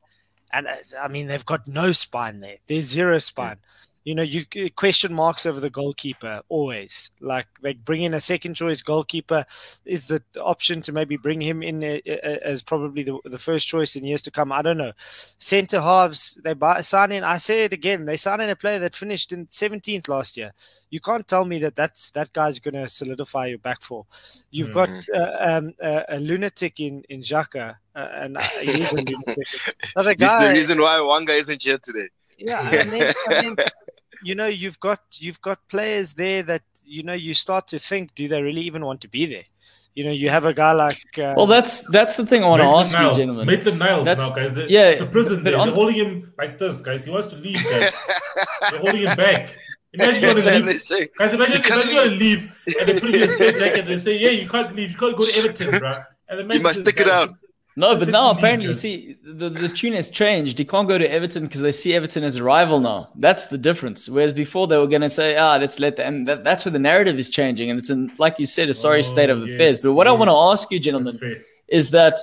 and 0.53 0.67
uh, 0.67 0.77
I 0.99 1.09
mean 1.09 1.27
they've 1.27 1.45
got 1.45 1.69
no 1.69 1.93
spine 1.93 2.41
there. 2.41 2.57
There's 2.67 2.87
zero 2.87 3.19
spine 3.19 3.59
you 4.05 4.15
know, 4.15 4.23
you 4.23 4.45
question 4.77 5.13
marks 5.13 5.45
over 5.45 5.61
the 5.61 5.69
goalkeeper 5.69 6.41
always. 6.49 7.11
Like 7.21 7.47
they 7.61 7.75
bring 7.75 8.03
in 8.03 8.15
a 8.15 8.21
second 8.21 8.55
choice 8.55 8.81
goalkeeper. 8.81 9.45
Is 9.85 10.07
the 10.07 10.23
option 10.41 10.81
to 10.83 10.93
maybe 10.93 11.17
bring 11.19 11.41
him 11.41 11.63
in 11.63 11.83
as 11.83 12.63
probably 12.63 13.03
the, 13.03 13.19
the 13.25 13.39
first 13.39 13.69
choice 13.69 13.97
in 13.97 14.05
years 14.05 14.23
to 14.23 14.31
come? 14.31 14.53
I 14.53 14.63
don't 14.63 14.79
know. 14.79 14.93
Centre 14.97 15.83
halves, 15.83 16.41
they 16.43 16.55
buy, 16.55 16.81
sign 16.81 17.13
in. 17.13 17.25
I 17.25 17.37
say 17.37 17.65
it 17.65 17.75
again. 17.75 18.07
They 18.07 18.17
sign 18.17 18.41
in 18.41 18.49
a 18.49 18.57
player 18.57 18.79
that 18.79 18.95
finished 18.95 19.33
in 19.33 19.47
17th 19.47 20.09
last 20.09 20.37
year. 20.37 20.53
You 20.89 21.01
can't 21.01 21.29
tell 21.29 21.45
me 21.45 21.59
that 21.59 21.77
that's 21.77 22.11
that 22.11 22.33
guy's 22.33 22.59
going 22.59 22.75
to 22.75 22.89
solidify 22.89 23.47
your 23.49 23.59
back 23.59 23.83
four. 23.83 24.07
You've 24.51 24.71
mm-hmm. 24.71 25.11
got 25.13 25.21
uh, 25.21 25.59
um, 25.59 25.75
uh, 25.83 26.05
a 26.09 26.19
lunatic 26.19 26.81
in 26.81 27.03
in 27.11 27.21
Xhaka, 27.21 27.77
uh, 27.95 28.09
and 28.15 28.39
he's 28.61 28.93
a 28.93 28.97
lunatic. 28.97 29.47
Another 29.95 30.15
guy. 30.15 30.27
This 30.27 30.33
is 30.33 30.41
the 30.41 30.49
reason 30.49 30.81
why 30.81 31.01
Wonga 31.01 31.35
isn't 31.35 31.63
here 31.63 31.79
today. 31.79 32.09
Yeah, 32.41 32.67
and 32.75 32.91
then, 32.91 33.15
and 33.29 33.59
then 33.59 33.67
you 34.23 34.35
know 34.35 34.47
you've 34.47 34.81
got 34.81 35.01
you've 35.15 35.41
got 35.41 35.59
players 35.69 36.15
there 36.15 36.43
that 36.43 36.63
you 36.85 37.03
know 37.03 37.13
you 37.13 37.35
start 37.35 37.67
to 37.69 37.79
think 37.79 38.15
do 38.15 38.29
they 38.29 38.43
really 38.43 38.63
even 38.63 38.85
want 38.85 39.01
to 39.01 39.09
be 39.09 39.27
there 39.27 39.45
you 39.95 40.05
know, 40.05 40.13
you 40.13 40.31
have 40.31 40.45
a 40.45 40.55
guy 40.55 40.73
like. 40.73 41.19
Uh, 41.19 41.35
well, 41.37 41.47
that's 41.47 41.83
that's 41.91 42.17
the 42.17 42.25
thing 42.25 42.45
I 42.45 42.49
want 42.49 42.63
to 42.63 42.69
ask 42.69 42.93
Niles. 42.93 43.19
you, 43.19 43.25
gentlemen. 43.25 43.47
Maitland 43.47 43.79
Niles 43.81 44.05
that's, 44.05 44.29
now, 44.29 44.35
guys. 44.35 44.55
The, 44.55 44.71
yeah, 44.71 44.91
it's 44.91 45.03
a 45.03 45.07
prison. 45.07 45.43
They're, 45.43 45.57
they're 45.57 45.75
holding 45.75 45.97
him 45.97 46.33
like 46.39 46.59
this, 46.59 46.81
guys. 46.81 47.05
He 47.05 47.11
wants 47.11 47.29
to 47.29 47.37
leave, 47.37 47.63
guys. 47.65 47.93
they're 48.71 48.81
holding 48.81 49.03
him 49.03 49.17
back. 49.17 49.53
Imagine 49.93 50.23
you 50.23 50.29
want 50.29 50.39
to 50.39 50.59
leave. 50.61 50.81
Say, 50.81 51.09
guys, 51.19 51.35
imagine, 51.35 51.63
you 51.63 51.75
imagine 51.75 51.91
you 51.91 51.97
want 51.97 52.11
to 52.11 52.17
leave 52.17 52.57
and 52.79 52.89
they 52.89 53.01
put 53.01 53.11
you 53.11 53.25
in 53.25 53.31
a 53.31 53.59
jacket 53.59 53.81
and 53.81 53.89
they 53.89 53.99
say, 53.99 54.17
yeah, 54.17 54.31
you 54.31 54.49
can't 54.49 54.75
leave. 54.77 54.93
You 54.93 54.97
can't 54.97 55.17
go 55.17 55.25
to 55.25 55.39
Everton, 55.39 55.81
bro. 55.81 55.95
And 56.29 56.49
the 56.49 56.55
you 56.55 56.63
must 56.63 56.81
stick 56.83 57.01
it 57.01 57.09
out. 57.09 57.31
No, 57.77 57.97
but 57.97 58.09
now 58.09 58.31
apparently, 58.31 58.73
see, 58.73 59.17
the, 59.23 59.49
the 59.49 59.69
tune 59.69 59.93
has 59.93 60.09
changed. 60.09 60.59
He 60.59 60.65
can't 60.65 60.89
go 60.89 60.99
to 60.99 61.11
Everton 61.11 61.45
because 61.45 61.61
they 61.61 61.71
see 61.71 61.95
Everton 61.95 62.25
as 62.25 62.37
a 62.37 62.43
rival 62.43 62.81
now. 62.81 63.11
That's 63.15 63.47
the 63.47 63.59
difference. 63.59 64.09
Whereas 64.09 64.33
before 64.33 64.67
they 64.67 64.77
were 64.77 64.89
going 64.89 65.03
to 65.03 65.09
say, 65.09 65.37
ah, 65.37 65.57
let's 65.57 65.79
let 65.79 65.97
them. 65.97 66.07
And 66.07 66.29
that, 66.29 66.45
that's 66.45 66.65
where 66.65 66.73
the 66.73 66.81
narrative 66.81 67.17
is 67.17 67.31
changing. 67.31 67.71
And 67.71 67.79
it's 67.79 67.89
in, 67.89 68.13
like 68.19 68.39
you 68.39 68.47
said, 68.47 68.69
a 68.69 68.75
sorry 68.75 68.99
oh, 68.99 69.03
state 69.03 69.31
of 69.31 69.41
yes, 69.41 69.55
affairs. 69.55 69.81
But 69.83 69.93
what 69.93 70.09
yes. 70.09 70.13
I 70.13 70.17
want 70.17 70.31
to 70.31 70.37
ask 70.37 70.71
you, 70.71 70.81
gentlemen, 70.81 71.17
is 71.69 71.93
that 71.93 72.19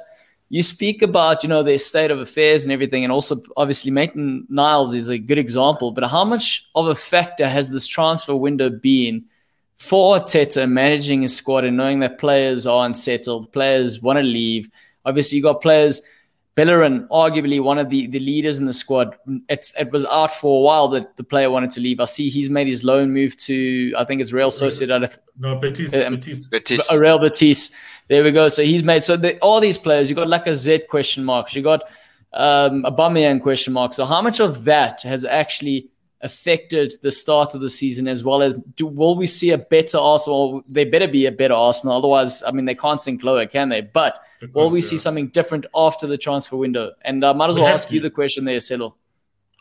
you 0.50 0.62
speak 0.62 1.02
about, 1.02 1.44
you 1.44 1.50
know, 1.50 1.64
their 1.64 1.80
state 1.80 2.12
of 2.12 2.20
affairs 2.20 2.64
and 2.64 2.74
everything. 2.74 3.04
And 3.04 3.12
also, 3.12 3.38
obviously, 3.56 3.90
Maitland 3.90 4.48
Niles 4.50 4.94
is 4.94 5.10
a 5.10 5.18
good 5.18 5.38
example. 5.38 5.92
But 5.92 6.04
how 6.10 6.26
much 6.26 6.68
of 6.76 6.88
a 6.88 6.96
factor 6.96 7.48
has 7.48 7.72
this 7.72 7.88
transfer 7.88 8.36
window 8.36 8.70
been 8.70 9.24
for 9.78 10.18
Arteta 10.18 10.70
managing 10.70 11.22
his 11.22 11.36
squad 11.36 11.64
and 11.64 11.78
knowing 11.78 12.02
that 12.02 12.20
players 12.20 12.68
are 12.68 12.86
unsettled, 12.86 13.54
players 13.54 14.02
want 14.02 14.18
to 14.18 14.24
leave? 14.24 14.70
Obviously, 15.08 15.38
you 15.38 15.44
got 15.44 15.62
players. 15.62 16.02
Bellerin, 16.58 17.08
arguably 17.12 17.62
one 17.62 17.78
of 17.78 17.92
the, 17.92 18.08
the 18.08 18.18
leaders 18.18 18.58
in 18.58 18.66
the 18.66 18.74
squad. 18.74 19.16
It's, 19.48 19.72
it 19.80 19.92
was 19.92 20.06
out 20.06 20.34
for 20.34 20.58
a 20.58 20.62
while 20.62 20.88
that 20.88 21.16
the 21.16 21.24
player 21.24 21.52
wanted 21.52 21.70
to 21.72 21.80
leave. 21.80 22.00
I 22.00 22.06
see 22.06 22.30
he's 22.30 22.50
made 22.50 22.66
his 22.66 22.84
loan 22.84 23.14
move 23.14 23.38
to, 23.46 23.94
I 23.96 24.04
think 24.04 24.22
it's 24.22 24.34
Real 24.34 24.50
Sociedad. 24.50 25.18
No, 25.38 25.60
Betis. 25.60 25.94
Um, 25.94 26.16
Betis. 26.16 26.48
Betis. 26.48 26.92
Uh, 26.92 26.98
Real 27.00 27.20
Betis. 27.20 27.76
There 28.08 28.24
we 28.24 28.32
go. 28.32 28.48
So 28.48 28.64
he's 28.64 28.84
made, 28.84 29.04
so 29.04 29.16
the, 29.16 29.38
all 29.38 29.60
these 29.60 29.78
players, 29.78 30.10
you 30.10 30.16
got 30.16 30.30
like 30.30 30.48
a 30.48 30.56
Z 30.56 30.86
question 30.90 31.24
marks. 31.24 31.54
You 31.54 31.62
got 31.62 31.84
um, 32.34 32.84
a 32.86 32.92
Aubameyang 32.92 33.40
question 33.44 33.72
mark. 33.74 33.94
So 33.94 34.04
how 34.06 34.24
much 34.24 34.40
of 34.40 34.64
that 34.64 35.04
has 35.04 35.26
actually 35.26 35.92
affected 36.22 36.94
the 37.04 37.12
start 37.12 37.54
of 37.54 37.62
the 37.62 37.70
season 37.70 38.08
as 38.08 38.24
well 38.24 38.42
as 38.42 38.54
do, 38.76 38.88
will 38.88 39.16
we 39.16 39.28
see 39.28 39.52
a 39.52 39.58
better 39.58 39.98
Arsenal? 39.98 40.64
They 40.68 40.86
better 40.86 41.08
be 41.08 41.26
a 41.26 41.32
better 41.32 41.54
Arsenal. 41.54 41.98
Otherwise, 41.98 42.44
I 42.44 42.52
mean, 42.52 42.66
they 42.66 42.76
can't 42.76 43.00
sink 43.00 43.24
lower, 43.24 43.46
can 43.46 43.70
they? 43.70 43.82
But 43.82 44.22
will 44.54 44.70
we 44.70 44.82
see 44.82 44.98
something 44.98 45.28
different 45.28 45.66
after 45.76 46.08
the 46.08 46.18
transfer 46.18 46.58
window? 46.58 46.94
And 47.02 47.24
I 47.24 47.30
uh, 47.30 47.34
might 47.34 47.50
as 47.50 47.58
well 47.58 47.68
ask 47.68 47.90
to. 47.90 47.96
you 47.96 48.02
the 48.02 48.10
question 48.10 48.46
there, 48.46 48.58
Celo. 48.58 48.94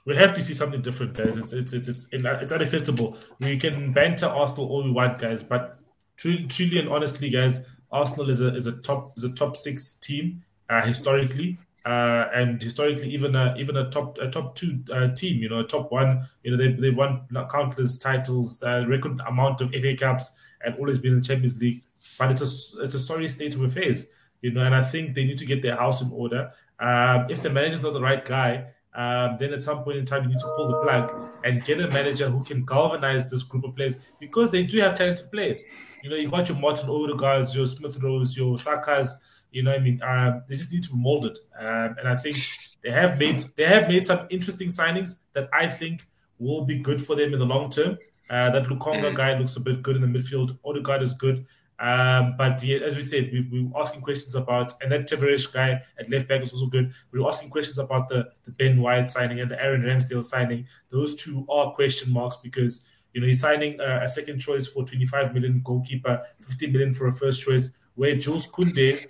we 0.06 0.16
have 0.16 0.34
to 0.34 0.42
see 0.42 0.54
something 0.54 0.82
different, 0.82 1.14
guys. 1.14 1.36
It's 1.36 1.52
it's 1.52 1.72
it's 1.72 1.88
it's, 1.88 2.06
it's 2.12 2.52
unacceptable. 2.52 3.16
We 3.40 3.58
can 3.58 3.92
banter 3.92 4.26
Arsenal 4.26 4.68
all 4.68 4.84
we 4.84 4.90
want, 4.90 5.18
guys, 5.18 5.42
but 5.42 5.78
truly, 6.16 6.46
truly 6.46 6.78
and 6.78 6.88
honestly, 6.88 7.30
guys, 7.30 7.60
Arsenal 7.92 8.30
is 8.30 8.40
a 8.40 8.54
is 8.54 8.66
a 8.66 8.72
top 8.72 9.12
is 9.16 9.24
a 9.24 9.30
top 9.30 9.56
six 9.56 9.94
team 9.94 10.42
uh, 10.70 10.82
historically. 10.82 11.58
Uh, 11.86 12.28
and 12.34 12.60
historically, 12.60 13.08
even 13.08 13.36
a, 13.36 13.54
even 13.56 13.76
a 13.76 13.88
top 13.90 14.18
a 14.18 14.28
top 14.28 14.56
two 14.56 14.82
uh, 14.92 15.06
team, 15.14 15.40
you 15.40 15.48
know, 15.48 15.60
a 15.60 15.64
top 15.64 15.92
one, 15.92 16.28
you 16.42 16.50
know, 16.50 16.56
they 16.56 16.72
they've 16.72 16.96
won 16.96 17.22
countless 17.48 17.96
titles, 17.96 18.60
uh, 18.64 18.84
record 18.88 19.20
amount 19.28 19.60
of 19.60 19.70
FA 19.70 19.94
Cups, 19.96 20.30
and 20.64 20.74
always 20.76 20.98
been 20.98 21.12
in 21.12 21.20
the 21.20 21.24
Champions 21.24 21.60
League. 21.60 21.84
But 22.18 22.32
it's 22.32 22.40
a 22.40 22.82
it's 22.82 22.94
a 22.94 22.98
sorry 22.98 23.28
state 23.28 23.54
of 23.54 23.62
affairs, 23.62 24.06
you 24.42 24.50
know, 24.50 24.64
and 24.64 24.74
I 24.74 24.82
think 24.82 25.14
they 25.14 25.24
need 25.24 25.38
to 25.38 25.46
get 25.46 25.62
their 25.62 25.76
house 25.76 26.02
in 26.02 26.10
order. 26.10 26.50
Um, 26.80 27.26
if 27.30 27.40
the 27.40 27.50
manager's 27.50 27.82
not 27.82 27.92
the 27.92 28.00
right 28.00 28.24
guy, 28.24 28.66
um, 28.96 29.36
then 29.38 29.52
at 29.52 29.62
some 29.62 29.84
point 29.84 29.98
in 29.98 30.06
time 30.06 30.24
you 30.24 30.30
need 30.30 30.38
to 30.38 30.52
pull 30.56 30.68
the 30.68 30.78
plug 30.78 31.30
and 31.44 31.62
get 31.62 31.80
a 31.80 31.88
manager 31.88 32.28
who 32.28 32.42
can 32.42 32.64
galvanize 32.64 33.30
this 33.30 33.44
group 33.44 33.62
of 33.62 33.76
players 33.76 33.96
because 34.18 34.50
they 34.50 34.64
do 34.64 34.80
have 34.80 34.98
talented 34.98 35.30
players. 35.30 35.62
You 36.02 36.10
know, 36.10 36.16
you've 36.16 36.32
got 36.32 36.48
your 36.48 36.58
Martin 36.58 36.88
Odegaards, 36.88 37.54
your 37.54 37.66
Smith 37.66 37.96
Rowes, 38.02 38.36
your 38.36 38.56
Sakas. 38.56 39.10
You 39.56 39.62
know, 39.62 39.72
I 39.72 39.78
mean, 39.78 40.02
um, 40.02 40.42
they 40.48 40.56
just 40.56 40.70
need 40.70 40.82
to 40.82 40.90
be 40.90 40.98
molded, 40.98 41.38
um, 41.58 41.96
and 41.98 42.06
I 42.06 42.14
think 42.14 42.36
they 42.84 42.90
have 42.90 43.18
made 43.18 43.42
they 43.56 43.64
have 43.64 43.88
made 43.88 44.06
some 44.06 44.26
interesting 44.28 44.68
signings 44.68 45.16
that 45.32 45.48
I 45.50 45.66
think 45.66 46.06
will 46.38 46.66
be 46.66 46.76
good 46.76 47.04
for 47.04 47.16
them 47.16 47.32
in 47.32 47.38
the 47.38 47.46
long 47.46 47.70
term. 47.70 47.96
Uh, 48.28 48.50
that 48.50 48.64
Lokonga 48.64 49.14
guy 49.14 49.38
looks 49.38 49.56
a 49.56 49.60
bit 49.60 49.82
good 49.82 49.96
in 49.96 50.02
the 50.02 50.18
midfield. 50.18 50.58
Odegaard 50.62 51.00
is 51.00 51.14
good. 51.14 51.46
Um, 51.78 52.34
but 52.36 52.62
yeah, 52.62 52.78
as 52.78 52.96
we 52.96 53.02
said, 53.02 53.30
we, 53.32 53.48
we 53.50 53.62
were 53.62 53.80
asking 53.80 54.00
questions 54.00 54.34
about, 54.34 54.74
and 54.82 54.90
that 54.92 55.08
Tavares 55.08 55.50
guy 55.50 55.82
at 55.98 56.10
left 56.10 56.28
back 56.28 56.42
is 56.42 56.52
also 56.52 56.66
good. 56.66 56.92
We 57.12 57.20
were 57.20 57.28
asking 57.28 57.50
questions 57.50 57.78
about 57.78 58.08
the, 58.08 58.28
the 58.44 58.52
Ben 58.52 58.80
White 58.80 59.10
signing 59.10 59.40
and 59.40 59.50
the 59.50 59.62
Aaron 59.62 59.82
Ramsdale 59.82 60.24
signing. 60.24 60.66
Those 60.88 61.14
two 61.14 61.46
are 61.48 61.72
question 61.72 62.12
marks 62.12 62.36
because 62.36 62.80
you 63.12 63.20
know 63.20 63.26
he's 63.26 63.40
signing 63.40 63.80
a, 63.80 64.02
a 64.02 64.08
second 64.08 64.38
choice 64.40 64.66
for 64.66 64.84
25 64.84 65.34
million 65.34 65.62
goalkeeper, 65.64 66.22
15 66.46 66.72
million 66.72 66.92
for 66.94 67.06
a 67.06 67.12
first 67.12 67.42
choice. 67.42 67.70
Where 67.94 68.14
Jules 68.14 68.46
Kounde 68.46 69.06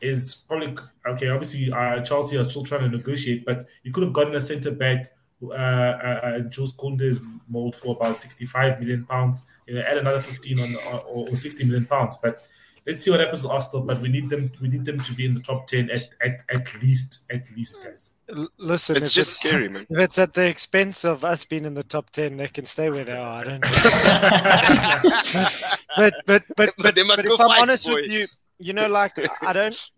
is 0.00 0.34
probably 0.34 0.74
okay. 1.06 1.28
Obviously, 1.28 1.72
uh, 1.72 2.00
Chelsea 2.02 2.36
are 2.36 2.44
still 2.44 2.64
trying 2.64 2.82
to 2.82 2.96
negotiate, 2.96 3.44
but 3.44 3.66
you 3.82 3.92
could 3.92 4.02
have 4.02 4.12
gotten 4.12 4.34
a 4.34 4.40
centre 4.40 4.70
back. 4.70 5.12
Uh, 5.40 5.52
uh, 5.52 6.20
uh 6.24 6.38
Jules 6.40 6.72
Kounde's 6.72 7.20
mold 7.48 7.76
for 7.76 7.94
about 7.94 8.16
65 8.16 8.80
million 8.80 9.06
pounds 9.06 9.42
you 9.68 9.74
know, 9.74 9.82
add 9.82 9.98
another 9.98 10.20
15 10.20 10.60
on, 10.60 10.76
or, 10.76 11.28
or 11.28 11.36
60 11.36 11.64
million 11.64 11.84
pounds. 11.84 12.18
But 12.20 12.42
let's 12.88 13.04
see 13.04 13.10
what 13.10 13.20
happens 13.20 13.42
to 13.42 13.50
Arsenal. 13.50 13.82
But 13.82 14.00
we 14.00 14.08
need 14.08 14.28
them. 14.28 14.50
We 14.60 14.68
need 14.68 14.84
them 14.84 14.98
to 14.98 15.14
be 15.14 15.26
in 15.26 15.34
the 15.34 15.40
top 15.40 15.66
10 15.66 15.90
at 15.90 16.10
at, 16.24 16.44
at 16.52 16.82
least. 16.82 17.24
At 17.30 17.44
least, 17.54 17.84
guys. 17.84 18.10
Listen, 18.58 18.96
it's 18.96 19.12
just 19.12 19.30
it's, 19.30 19.40
scary, 19.40 19.68
man. 19.68 19.86
If 19.88 19.98
it's 19.98 20.18
at 20.18 20.32
the 20.32 20.46
expense 20.46 21.04
of 21.04 21.24
us 21.24 21.44
being 21.44 21.64
in 21.64 21.74
the 21.74 21.84
top 21.84 22.10
10, 22.10 22.36
they 22.36 22.48
can 22.48 22.66
stay 22.66 22.90
where 22.90 23.04
they 23.04 23.12
are. 23.12 23.40
I 23.40 23.44
don't 23.44 23.62
know. 23.62 23.70
but 25.96 26.14
but 26.26 26.42
but 26.56 26.56
but, 26.56 26.74
but, 26.76 26.94
but 26.94 27.24
if 27.24 27.40
I'm 27.40 27.62
honest 27.62 27.88
with 27.90 28.08
you, 28.08 28.26
you 28.58 28.72
know, 28.72 28.88
like 28.88 29.12
I 29.42 29.52
don't. 29.52 29.90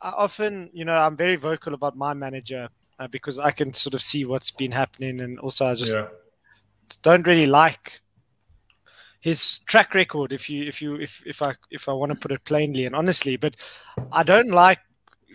I 0.00 0.08
often, 0.08 0.70
you 0.72 0.86
know, 0.86 0.96
I'm 0.96 1.18
very 1.18 1.36
vocal 1.36 1.74
about 1.74 1.98
my 1.98 2.14
manager 2.14 2.70
uh, 2.98 3.08
because 3.08 3.38
I 3.38 3.50
can 3.50 3.74
sort 3.74 3.92
of 3.92 4.00
see 4.00 4.24
what's 4.24 4.50
been 4.50 4.72
happening, 4.72 5.20
and 5.20 5.38
also 5.38 5.66
I 5.66 5.74
just 5.74 5.92
yeah. 5.92 6.06
don't 7.02 7.26
really 7.26 7.46
like 7.46 8.00
his 9.20 9.60
track 9.60 9.94
record 9.94 10.32
if 10.32 10.48
you 10.48 10.64
if 10.64 10.80
you 10.80 10.96
if 10.96 11.22
if 11.26 11.42
I 11.42 11.54
if 11.70 11.88
I 11.88 11.92
want 11.92 12.12
to 12.12 12.16
put 12.16 12.32
it 12.32 12.44
plainly 12.44 12.84
and 12.84 12.94
honestly 12.94 13.36
but 13.36 13.56
I 14.12 14.22
don't 14.22 14.50
like 14.50 14.80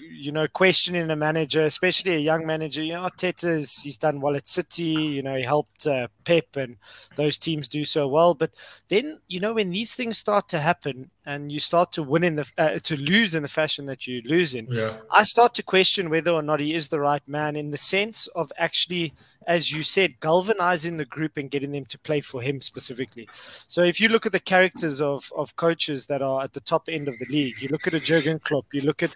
you 0.10 0.31
know, 0.31 0.48
questioning 0.48 1.10
a 1.10 1.15
manager, 1.15 1.62
especially 1.62 2.13
a 2.13 2.20
young 2.20 2.46
manager. 2.46 2.84
You 2.84 2.93
know, 2.93 3.08
Arteta's 3.08 3.81
he's 3.81 3.98
done 3.98 4.22
well 4.22 4.36
at 4.36 4.48
City. 4.48 4.84
You 4.84 5.22
know, 5.22 5.36
he 5.36 5.43
helped 5.43 5.88
uh, 5.88 6.08
Pep 6.25 6.55
and 6.55 6.77
those 7.15 7.39
teams 7.39 7.67
do 7.67 7.86
so 7.86 8.08
well. 8.08 8.34
But 8.34 8.51
then, 8.89 9.20
you 9.27 9.39
know, 9.39 9.53
when 9.53 9.72
these 9.72 9.96
things 9.96 10.17
start 10.17 10.48
to 10.50 10.60
happen 10.60 11.12
and 11.25 11.51
you 11.51 11.60
start 11.60 11.91
to 11.93 12.03
win 12.03 12.24
in 12.24 12.36
the 12.36 12.51
uh, 12.58 12.79
to 12.79 12.98
lose 12.98 13.36
in 13.36 13.43
the 13.43 13.50
fashion 13.50 13.86
that 13.86 14.08
you 14.08 14.22
lose 14.25 14.53
in, 14.53 14.67
yeah. 14.70 14.93
I 15.12 15.24
start 15.24 15.53
to 15.55 15.63
question 15.63 16.10
whether 16.10 16.31
or 16.31 16.41
not 16.41 16.60
he 16.60 16.74
is 16.74 16.88
the 16.88 17.00
right 17.00 17.25
man 17.27 17.55
in 17.55 17.72
the 17.72 17.77
sense 17.77 18.27
of 18.36 18.51
actually, 18.58 19.13
as 19.48 19.72
you 19.72 19.84
said, 19.84 20.20
galvanizing 20.20 20.98
the 20.98 21.05
group 21.05 21.38
and 21.38 21.50
getting 21.51 21.72
them 21.72 21.86
to 21.86 22.00
play 22.00 22.22
for 22.22 22.41
him 22.41 22.62
specifically. 22.62 23.27
So 23.31 23.84
if 23.84 24.00
you 24.00 24.10
look 24.10 24.25
at 24.25 24.31
the 24.31 24.39
characters 24.39 25.01
of 25.01 25.31
of 25.36 25.55
coaches 25.55 26.08
that 26.08 26.22
are 26.22 26.43
at 26.43 26.53
the 26.53 26.62
top 26.62 26.89
end 26.89 27.08
of 27.08 27.17
the 27.20 27.25
league, 27.25 27.62
you 27.62 27.70
look 27.70 27.88
at 27.88 27.93
a 27.93 28.00
Jurgen 28.00 28.39
Klopp, 28.39 28.65
you 28.74 28.81
look 28.81 29.03
at 29.03 29.15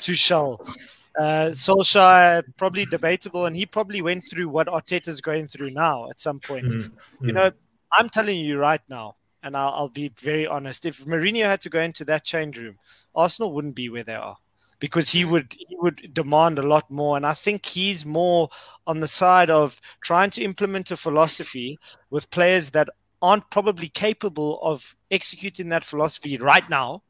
Tuchel 0.00 0.25
uh, 1.18 1.50
Solskjaer 1.52 2.44
probably 2.56 2.84
debatable, 2.86 3.46
and 3.46 3.56
he 3.56 3.66
probably 3.66 4.02
went 4.02 4.24
through 4.24 4.48
what 4.48 4.66
Arteta's 4.66 5.20
going 5.20 5.46
through 5.46 5.70
now 5.70 6.10
at 6.10 6.20
some 6.20 6.40
point. 6.40 6.66
Mm-hmm. 6.66 7.26
You 7.26 7.32
know, 7.32 7.52
I'm 7.92 8.08
telling 8.08 8.38
you 8.38 8.58
right 8.58 8.82
now, 8.88 9.16
and 9.42 9.56
I'll, 9.56 9.72
I'll, 9.74 9.88
be 9.88 10.08
very 10.08 10.46
honest. 10.46 10.84
If 10.84 11.04
Mourinho 11.04 11.44
had 11.44 11.60
to 11.62 11.70
go 11.70 11.80
into 11.80 12.04
that 12.06 12.24
change 12.24 12.58
room, 12.58 12.78
Arsenal 13.14 13.52
wouldn't 13.52 13.76
be 13.76 13.88
where 13.88 14.04
they 14.04 14.14
are 14.14 14.36
because 14.78 15.10
he 15.10 15.24
would 15.24 15.54
he 15.58 15.76
would 15.78 16.12
demand 16.12 16.58
a 16.58 16.66
lot 16.66 16.90
more. 16.90 17.16
And 17.16 17.24
I 17.24 17.34
think 17.34 17.64
he's 17.64 18.04
more 18.04 18.50
on 18.86 19.00
the 19.00 19.08
side 19.08 19.50
of 19.50 19.80
trying 20.00 20.30
to 20.30 20.42
implement 20.42 20.90
a 20.90 20.96
philosophy 20.96 21.78
with 22.10 22.30
players 22.30 22.70
that 22.70 22.88
aren't 23.22 23.50
probably 23.50 23.88
capable 23.88 24.60
of 24.62 24.94
executing 25.10 25.70
that 25.70 25.84
philosophy 25.84 26.36
right 26.36 26.68
now. 26.68 27.02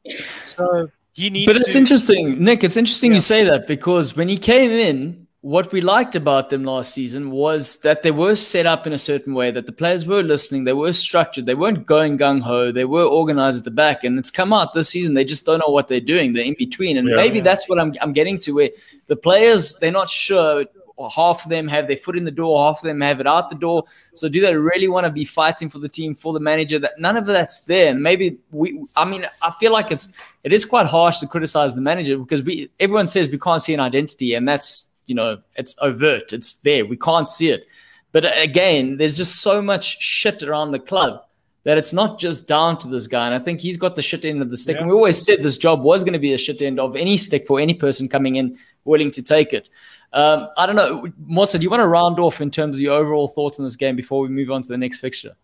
So 0.45 0.89
he 1.17 1.29
needs. 1.29 1.45
But 1.45 1.55
it's 1.57 1.73
to- 1.73 1.79
interesting, 1.79 2.43
Nick. 2.43 2.63
It's 2.63 2.77
interesting 2.77 3.11
yeah. 3.11 3.15
you 3.15 3.21
say 3.21 3.43
that 3.43 3.67
because 3.67 4.15
when 4.15 4.29
he 4.29 4.37
came 4.37 4.71
in, 4.71 5.27
what 5.41 5.71
we 5.71 5.81
liked 5.81 6.15
about 6.15 6.49
them 6.49 6.63
last 6.63 6.93
season 6.93 7.31
was 7.31 7.77
that 7.77 8.03
they 8.03 8.11
were 8.11 8.35
set 8.35 8.65
up 8.65 8.85
in 8.85 8.93
a 8.93 8.97
certain 8.97 9.33
way, 9.33 9.49
that 9.51 9.65
the 9.65 9.71
players 9.71 10.05
were 10.05 10.21
listening, 10.21 10.63
they 10.63 10.73
were 10.73 10.91
structured, 10.91 11.45
they 11.45 11.55
weren't 11.55 11.85
going 11.85 12.17
gung 12.17 12.41
ho, 12.41 12.71
they 12.71 12.85
were 12.85 13.05
organized 13.05 13.59
at 13.59 13.63
the 13.63 13.71
back. 13.71 14.03
And 14.03 14.19
it's 14.19 14.31
come 14.31 14.51
out 14.51 14.73
this 14.73 14.89
season, 14.89 15.13
they 15.13 15.23
just 15.23 15.45
don't 15.45 15.59
know 15.59 15.71
what 15.71 15.87
they're 15.87 16.01
doing. 16.01 16.33
They're 16.33 16.43
in 16.43 16.55
between. 16.57 16.97
And 16.97 17.07
yeah, 17.07 17.15
maybe 17.15 17.37
yeah. 17.37 17.43
that's 17.43 17.67
what 17.69 17.79
I'm, 17.79 17.93
I'm 18.01 18.13
getting 18.13 18.37
to, 18.39 18.51
where 18.51 18.69
the 19.07 19.15
players, 19.15 19.75
they're 19.75 19.91
not 19.91 20.09
sure 20.09 20.65
half 21.13 21.43
of 21.43 21.49
them 21.49 21.67
have 21.67 21.87
their 21.87 21.97
foot 21.97 22.17
in 22.17 22.23
the 22.23 22.31
door, 22.31 22.65
half 22.65 22.77
of 22.77 22.83
them 22.83 23.01
have 23.01 23.19
it 23.19 23.27
out 23.27 23.49
the 23.49 23.55
door. 23.55 23.83
So 24.15 24.27
do 24.27 24.41
they 24.41 24.55
really 24.55 24.87
want 24.87 25.05
to 25.05 25.11
be 25.11 25.25
fighting 25.25 25.69
for 25.69 25.79
the 25.79 25.89
team, 25.89 26.15
for 26.15 26.33
the 26.33 26.39
manager? 26.39 26.79
That 26.79 26.99
none 26.99 27.17
of 27.17 27.25
that's 27.25 27.61
there. 27.61 27.91
And 27.91 28.01
maybe 28.01 28.37
we 28.51 28.83
I 28.95 29.05
mean, 29.05 29.25
I 29.41 29.51
feel 29.59 29.71
like 29.71 29.91
it's 29.91 30.09
it 30.43 30.53
is 30.53 30.65
quite 30.65 30.87
harsh 30.87 31.19
to 31.19 31.27
criticize 31.27 31.75
the 31.75 31.81
manager 31.81 32.17
because 32.17 32.41
we 32.41 32.69
everyone 32.79 33.07
says 33.07 33.29
we 33.29 33.39
can't 33.39 33.61
see 33.61 33.73
an 33.73 33.79
identity, 33.79 34.33
and 34.33 34.47
that's 34.47 34.87
you 35.05 35.15
know, 35.15 35.39
it's 35.55 35.75
overt, 35.81 36.33
it's 36.33 36.55
there. 36.55 36.85
We 36.85 36.97
can't 36.97 37.27
see 37.27 37.49
it. 37.49 37.67
But 38.11 38.25
again, 38.41 38.97
there's 38.97 39.17
just 39.17 39.41
so 39.41 39.61
much 39.61 40.01
shit 40.01 40.43
around 40.43 40.71
the 40.71 40.79
club 40.79 41.23
that 41.63 41.77
it's 41.77 41.91
not 41.91 42.19
just 42.19 42.47
down 42.47 42.77
to 42.77 42.87
this 42.87 43.07
guy. 43.07 43.25
And 43.25 43.35
I 43.35 43.39
think 43.39 43.59
he's 43.59 43.75
got 43.75 43.95
the 43.95 44.01
shit 44.01 44.23
end 44.23 44.41
of 44.41 44.49
the 44.49 44.57
stick. 44.57 44.75
Yeah. 44.75 44.83
And 44.83 44.89
we 44.89 44.95
always 44.95 45.23
said 45.23 45.43
this 45.43 45.57
job 45.57 45.81
was 45.81 46.03
going 46.03 46.13
to 46.13 46.19
be 46.19 46.31
a 46.33 46.37
shit 46.37 46.61
end 46.61 46.79
of 46.79 46.95
any 46.95 47.17
stick 47.17 47.45
for 47.45 47.59
any 47.59 47.73
person 47.73 48.07
coming 48.07 48.35
in 48.35 48.57
willing 48.85 49.11
to 49.11 49.21
take 49.21 49.51
it. 49.53 49.69
Um, 50.13 50.47
I 50.57 50.65
don't 50.65 50.75
know, 50.75 51.07
Mosa, 51.29 51.57
do 51.57 51.63
you 51.63 51.69
want 51.69 51.81
to 51.81 51.87
round 51.87 52.19
off 52.19 52.41
in 52.41 52.49
terms 52.49 52.75
of 52.75 52.81
your 52.81 52.93
overall 52.93 53.27
thoughts 53.27 53.59
on 53.59 53.65
this 53.65 53.75
game 53.75 53.95
before 53.95 54.21
we 54.21 54.29
move 54.29 54.49
on 54.49 54.61
to 54.61 54.69
the 54.69 54.77
next 54.77 54.99
fixture? 54.99 55.35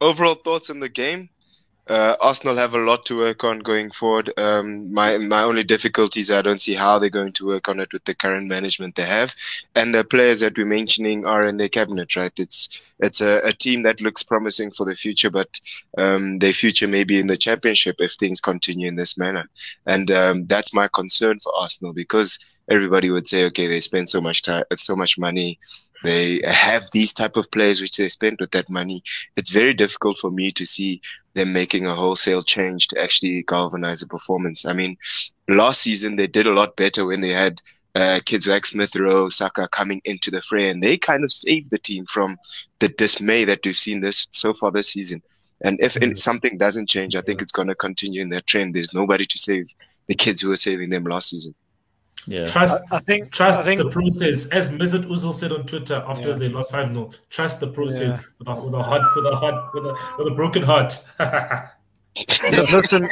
Overall 0.00 0.34
thoughts 0.34 0.70
on 0.70 0.80
the 0.80 0.88
game? 0.88 1.28
Uh, 1.88 2.16
Arsenal 2.20 2.56
have 2.56 2.74
a 2.74 2.78
lot 2.78 3.06
to 3.06 3.16
work 3.16 3.44
on 3.44 3.60
going 3.60 3.92
forward. 3.92 4.32
Um, 4.36 4.92
my 4.92 5.18
my 5.18 5.44
only 5.44 5.62
difficulty 5.62 6.18
is 6.18 6.32
I 6.32 6.42
don't 6.42 6.60
see 6.60 6.74
how 6.74 6.98
they're 6.98 7.10
going 7.10 7.32
to 7.34 7.46
work 7.46 7.68
on 7.68 7.78
it 7.78 7.92
with 7.92 8.04
the 8.04 8.14
current 8.14 8.48
management 8.48 8.96
they 8.96 9.04
have, 9.04 9.36
and 9.76 9.94
the 9.94 10.02
players 10.02 10.40
that 10.40 10.58
we're 10.58 10.66
mentioning 10.66 11.24
are 11.24 11.44
in 11.44 11.58
their 11.58 11.68
cabinet. 11.68 12.16
Right? 12.16 12.32
It's 12.40 12.68
it's 12.98 13.20
a, 13.20 13.40
a 13.44 13.52
team 13.52 13.84
that 13.84 14.00
looks 14.00 14.24
promising 14.24 14.72
for 14.72 14.84
the 14.84 14.96
future, 14.96 15.30
but 15.30 15.60
um, 15.96 16.40
their 16.40 16.52
future 16.52 16.88
may 16.88 17.04
be 17.04 17.20
in 17.20 17.28
the 17.28 17.36
championship 17.36 17.96
if 18.00 18.14
things 18.14 18.40
continue 18.40 18.88
in 18.88 18.96
this 18.96 19.16
manner, 19.16 19.48
and 19.86 20.10
um, 20.10 20.46
that's 20.46 20.74
my 20.74 20.88
concern 20.88 21.38
for 21.38 21.52
Arsenal 21.56 21.92
because 21.92 22.40
everybody 22.68 23.10
would 23.10 23.26
say, 23.26 23.44
okay, 23.46 23.66
they 23.66 23.80
spend 23.80 24.08
so 24.08 24.20
much 24.20 24.42
time, 24.42 24.64
so 24.74 24.96
much 24.96 25.18
money. 25.18 25.58
They 26.04 26.40
have 26.46 26.84
these 26.92 27.12
type 27.12 27.36
of 27.36 27.50
players 27.50 27.80
which 27.80 27.96
they 27.96 28.08
spend 28.08 28.38
with 28.40 28.50
that 28.52 28.68
money. 28.70 29.02
It's 29.36 29.50
very 29.50 29.74
difficult 29.74 30.18
for 30.18 30.30
me 30.30 30.50
to 30.52 30.66
see 30.66 31.00
them 31.34 31.52
making 31.52 31.86
a 31.86 31.94
wholesale 31.94 32.42
change 32.42 32.88
to 32.88 33.02
actually 33.02 33.42
galvanize 33.42 34.02
a 34.02 34.06
performance. 34.06 34.64
I 34.66 34.72
mean, 34.72 34.96
last 35.48 35.82
season 35.82 36.16
they 36.16 36.26
did 36.26 36.46
a 36.46 36.54
lot 36.54 36.76
better 36.76 37.06
when 37.06 37.20
they 37.20 37.30
had 37.30 37.60
uh, 37.94 38.20
kids 38.24 38.46
like 38.46 38.66
Smith 38.66 38.94
Rowe, 38.94 39.28
Saka 39.28 39.68
coming 39.68 40.02
into 40.04 40.30
the 40.30 40.42
fray, 40.42 40.68
and 40.68 40.82
they 40.82 40.98
kind 40.98 41.24
of 41.24 41.32
saved 41.32 41.70
the 41.70 41.78
team 41.78 42.04
from 42.04 42.36
the 42.78 42.88
dismay 42.88 43.44
that 43.44 43.60
we've 43.64 43.76
seen 43.76 44.00
this 44.00 44.26
so 44.30 44.52
far 44.52 44.70
this 44.70 44.92
season. 44.92 45.22
And 45.62 45.80
if 45.80 45.94
mm-hmm. 45.94 46.12
something 46.12 46.58
doesn't 46.58 46.90
change, 46.90 47.16
I 47.16 47.22
think 47.22 47.40
it's 47.40 47.52
going 47.52 47.68
to 47.68 47.74
continue 47.74 48.20
in 48.20 48.28
that 48.30 48.46
trend. 48.46 48.74
There's 48.74 48.92
nobody 48.92 49.24
to 49.24 49.38
save 49.38 49.72
the 50.08 50.14
kids 50.14 50.42
who 50.42 50.50
were 50.50 50.56
saving 50.56 50.90
them 50.90 51.04
last 51.04 51.30
season. 51.30 51.54
Yeah. 52.26 52.46
Trust 52.46 52.80
I, 52.90 52.96
I 52.96 53.00
think 53.00 53.30
trust 53.30 53.60
I 53.60 53.62
think, 53.62 53.80
the 53.80 53.90
process. 53.90 54.46
As 54.46 54.70
Mesut 54.70 55.04
Ozil 55.06 55.32
said 55.32 55.52
on 55.52 55.64
Twitter 55.64 56.04
after 56.06 56.30
yeah. 56.30 56.36
they 56.36 56.48
lost 56.48 56.72
5 56.72 56.88
0, 56.88 57.10
trust 57.30 57.60
the 57.60 57.68
process 57.68 58.20
yeah. 58.20 58.28
with, 58.38 58.48
a, 58.48 58.60
with 58.62 58.74
a 58.74 58.82
heart 58.82 59.02
with 59.14 59.26
a 59.26 59.36
heart 59.36 59.74
with 59.74 59.84
a 59.86 59.96
with 60.18 60.28
a 60.28 60.34
broken 60.34 60.62
heart. 60.62 60.98
listen, 62.72 63.08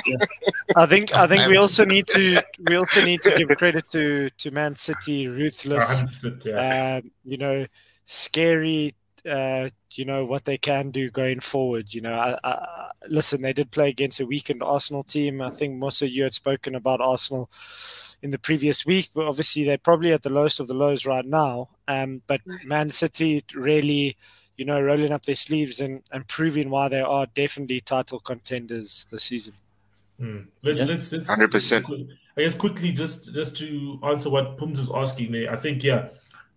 I 0.77 0.87
think 0.87 1.15
I 1.15 1.27
think 1.27 1.47
we 1.49 1.57
also 1.57 1.85
need 1.85 2.07
to 2.09 2.43
we 2.69 2.77
also 2.77 3.05
need 3.05 3.21
to 3.21 3.31
give 3.37 3.49
credit 3.57 3.89
to 3.93 4.31
to 4.31 4.51
Man 4.51 4.75
City, 4.75 5.29
ruthless. 5.29 6.05
Yeah. 6.45 7.01
Uh, 7.01 7.01
you 7.25 7.37
know, 7.37 7.67
scary. 8.07 8.95
Uh, 9.29 9.71
you 9.93 10.05
know 10.05 10.25
what 10.25 10.45
they 10.45 10.59
can 10.59 10.91
do 10.91 11.11
going 11.11 11.41
forward. 11.41 11.95
You 11.95 12.03
know, 12.03 12.15
I, 12.15 12.39
I, 12.45 12.91
listen, 13.09 13.43
they 13.43 13.53
did 13.53 13.71
play 13.71 13.89
against 13.89 14.21
a 14.21 14.27
weakened 14.27 14.63
Arsenal 14.63 15.05
team. 15.05 15.41
I 15.41 15.51
think 15.51 15.77
Musa, 15.77 16.09
you 16.09 16.25
had 16.25 16.33
spoken 16.33 16.75
about 16.75 17.01
Arsenal 17.01 17.51
in 18.25 18.31
the 18.31 18.39
previous 18.39 18.87
week, 18.87 19.11
but 19.15 19.27
obviously 19.27 19.65
they're 19.65 19.77
probably 19.77 20.11
at 20.11 20.23
the 20.23 20.31
lowest 20.31 20.59
of 20.59 20.67
the 20.67 20.73
lows 20.73 21.05
right 21.05 21.27
now. 21.27 21.69
Um, 21.87 22.23
but 22.27 22.41
Man 22.65 22.89
City 22.89 23.45
really, 23.55 24.17
you 24.57 24.65
know, 24.65 24.81
rolling 24.81 25.13
up 25.13 25.25
their 25.25 25.35
sleeves 25.35 25.79
and, 25.79 26.03
and 26.11 26.27
proving 26.27 26.71
why 26.71 26.89
they 26.89 27.03
are 27.03 27.27
definitely 27.27 27.83
title 27.83 28.19
contenders 28.19 29.05
this 29.11 29.25
season. 29.25 29.53
Mm. 30.19 30.47
Let's, 30.63 30.79
yeah. 30.79 30.87
let's 30.87 31.13
let's 31.13 31.29
hundred 31.29 31.51
percent. 31.51 31.87
I 32.37 32.43
guess 32.43 32.55
quickly 32.55 32.93
just 32.93 33.35
just 33.35 33.59
to 33.59 33.99
answer 34.03 34.31
what 34.31 34.57
Pums 34.57 34.79
is 34.79 34.91
asking 34.95 35.33
there. 35.33 35.53
I 35.53 35.57
think 35.57 35.85
yeah, 35.85 36.09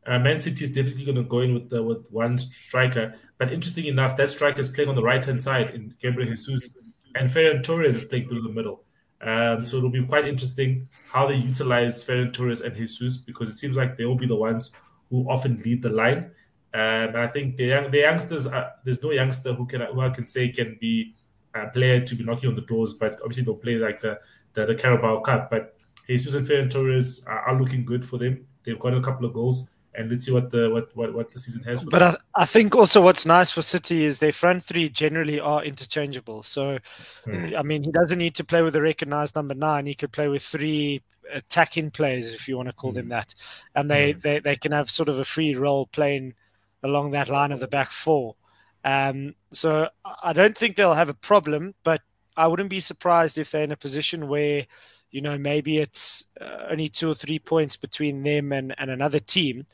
uh, 0.06 0.20
Man 0.20 0.40
City 0.40 0.64
is 0.64 0.72
definitely 0.72 1.04
going 1.04 1.18
to 1.18 1.24
go 1.24 1.42
in 1.42 1.54
with 1.54 1.74
uh, 1.74 1.84
with 1.84 2.08
one 2.12 2.38
striker. 2.38 3.14
But 3.40 3.52
interesting 3.52 3.88
enough, 3.88 4.16
that 4.18 4.30
striker 4.30 4.62
is 4.62 4.70
playing 4.70 4.90
on 4.90 4.96
the 4.96 5.04
right 5.04 5.24
hand 5.24 5.42
side 5.42 5.72
in 5.72 5.94
Gabriel 6.02 6.30
Jesus, 6.30 6.70
and 7.16 7.30
Ferran 7.30 7.62
Torres 7.62 7.98
is 7.98 8.06
playing 8.06 8.30
through 8.30 8.44
the 8.44 8.50
middle. 8.50 8.84
Um, 9.22 9.66
so 9.66 9.78
it'll 9.78 9.90
be 9.90 10.06
quite 10.06 10.28
interesting 10.28 10.88
how 11.10 11.28
they 11.28 11.36
utilize 11.36 12.06
Ferran 12.06 12.32
Torres 12.32 12.62
and 12.62 12.76
Jesus 12.76 13.18
because 13.18 13.50
it 13.50 13.54
seems 13.54 13.76
like 13.76 13.98
they 13.98 14.06
will 14.06 14.16
be 14.16 14.28
the 14.28 14.36
ones 14.36 14.72
who 15.10 15.28
often 15.30 15.58
lead 15.64 15.82
the 15.82 15.90
line. 15.90 16.32
Um, 16.74 16.82
and 16.82 17.18
I 17.18 17.28
think 17.28 17.58
the 17.58 17.66
young, 17.66 17.92
the 17.92 18.00
youngsters, 18.00 18.46
are, 18.46 18.74
there's 18.84 19.02
no 19.02 19.12
youngster 19.12 19.54
who 19.54 19.66
can 19.66 19.82
who 19.82 20.02
I 20.02 20.10
can 20.10 20.26
say 20.26 20.50
can 20.50 20.78
be 20.80 21.16
a 21.56 21.68
player 21.70 22.02
to 22.02 22.16
be 22.16 22.24
knocking 22.24 22.50
on 22.50 22.56
the 22.56 22.62
doors, 22.62 22.94
but 22.94 23.14
obviously 23.24 23.44
they'll 23.44 23.56
play 23.56 23.76
like 23.76 24.02
the 24.02 24.20
the, 24.54 24.66
the 24.66 24.76
Carabao 24.76 25.22
Cup. 25.22 25.50
But 25.50 25.76
Jesus 26.08 26.34
and 26.34 26.46
Ferran 26.46 26.70
Torres 26.70 27.22
are, 27.26 27.40
are, 27.40 27.60
looking 27.60 27.86
good 27.86 28.06
for 28.06 28.18
them. 28.18 28.46
They've 28.64 28.80
got 28.80 28.94
a 28.94 29.02
couple 29.02 29.26
of 29.26 29.34
goals, 29.34 29.64
and 29.98 30.12
let's 30.12 30.26
see 30.26 30.32
what 30.32 30.52
the 30.52 30.70
what 30.70 30.96
what, 30.96 31.14
what 31.14 31.32
the 31.32 31.40
season 31.40 31.64
has. 31.64 31.84
but 31.84 32.04
I, 32.04 32.18
I, 32.36 32.46
think 32.46 32.76
also 32.76 33.02
what's 33.02 33.26
nice 33.26 33.52
for 33.52 33.62
City 33.64 34.06
is 34.06 34.20
their 34.20 34.32
front 34.32 34.64
three 34.64 34.90
generally 34.90 35.40
are 35.40 35.64
interchangeable. 35.64 36.44
So, 36.44 36.78
hmm. 37.26 37.56
I 37.58 37.64
mean, 37.64 37.84
he 37.84 37.92
doesn't 37.92 38.20
need 38.20 38.36
to 38.36 38.44
play 38.44 38.62
with 38.62 38.76
a 38.76 38.82
recognised 38.82 39.36
number 39.36 39.56
nine. 39.56 39.88
He 39.88 39.96
could 39.96 40.12
play 40.12 40.28
with 40.28 40.44
three 40.44 41.02
attacking 41.34 41.92
players, 41.92 42.34
if 42.34 42.48
you 42.48 42.56
want 42.56 42.70
to 42.70 42.74
call 42.74 42.92
hmm. 42.92 42.98
them 42.98 43.10
that, 43.10 43.34
and 43.76 43.90
they, 43.90 44.14
hmm. 44.14 44.20
they 44.20 44.40
they 44.40 44.56
can 44.56 44.72
have 44.72 44.90
sort 44.90 45.10
of 45.10 45.20
a 45.20 45.26
free 45.26 45.56
role 45.56 45.88
playing 45.88 46.36
along 46.84 47.12
that 47.12 47.30
line 47.30 47.52
of 47.52 47.60
the 47.60 47.68
back 47.68 47.92
four. 47.92 48.36
Um, 48.84 49.34
so 49.52 49.90
I 50.24 50.34
don't 50.34 50.58
think 50.58 50.76
they'll 50.76 50.94
have 50.94 51.10
a 51.10 51.14
problem, 51.14 51.74
but 51.84 52.02
I 52.38 52.48
wouldn't 52.48 52.70
be 52.70 52.80
surprised 52.80 53.38
if 53.38 53.52
they're 53.52 53.64
in 53.64 53.72
a 53.72 53.78
position 53.78 54.28
where, 54.28 54.68
you 55.12 55.22
know, 55.22 55.38
maybe 55.38 55.78
it's 55.78 56.26
uh, 56.40 56.68
only 56.70 56.90
two 56.90 57.10
or 57.10 57.16
three 57.16 57.40
points 57.40 57.76
between 57.76 58.24
them 58.24 58.52
and, 58.52 58.76
and 58.78 58.92
another 58.92 59.20
team, 59.20 59.66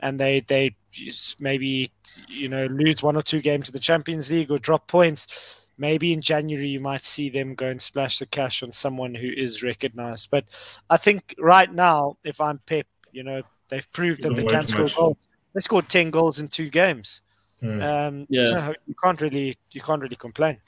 and 0.00 0.18
they 0.18 0.40
they 0.40 0.74
maybe 1.38 1.92
you 2.28 2.48
know 2.48 2.66
lose 2.66 3.02
one 3.02 3.16
or 3.16 3.22
two 3.22 3.40
games 3.40 3.68
in 3.68 3.72
the 3.72 3.78
Champions 3.78 4.30
League 4.30 4.50
or 4.50 4.58
drop 4.58 4.88
points. 4.88 5.66
Maybe 5.78 6.12
in 6.12 6.20
January 6.20 6.68
you 6.68 6.80
might 6.80 7.02
see 7.02 7.30
them 7.30 7.54
go 7.54 7.66
and 7.66 7.80
splash 7.80 8.18
the 8.18 8.26
cash 8.26 8.62
on 8.62 8.72
someone 8.72 9.14
who 9.14 9.30
is 9.34 9.62
recognised. 9.62 10.30
But 10.30 10.44
I 10.90 10.98
think 10.98 11.34
right 11.38 11.72
now, 11.72 12.18
if 12.22 12.40
I'm 12.40 12.58
Pep, 12.66 12.86
you 13.12 13.22
know, 13.22 13.42
they've 13.68 13.90
proved 13.92 14.22
that 14.22 14.34
they 14.34 14.44
can 14.44 14.62
score 14.66 14.88
goals. 14.94 15.16
They 15.54 15.60
scored 15.60 15.88
ten 15.88 16.10
goals 16.10 16.40
in 16.40 16.48
two 16.48 16.68
games. 16.68 17.22
Mm. 17.62 17.84
Um, 17.84 18.26
yeah, 18.28 18.44
so 18.44 18.74
you 18.86 18.94
can't 19.02 19.20
really 19.20 19.56
you 19.70 19.80
can't 19.80 20.02
really 20.02 20.16
complain. 20.16 20.58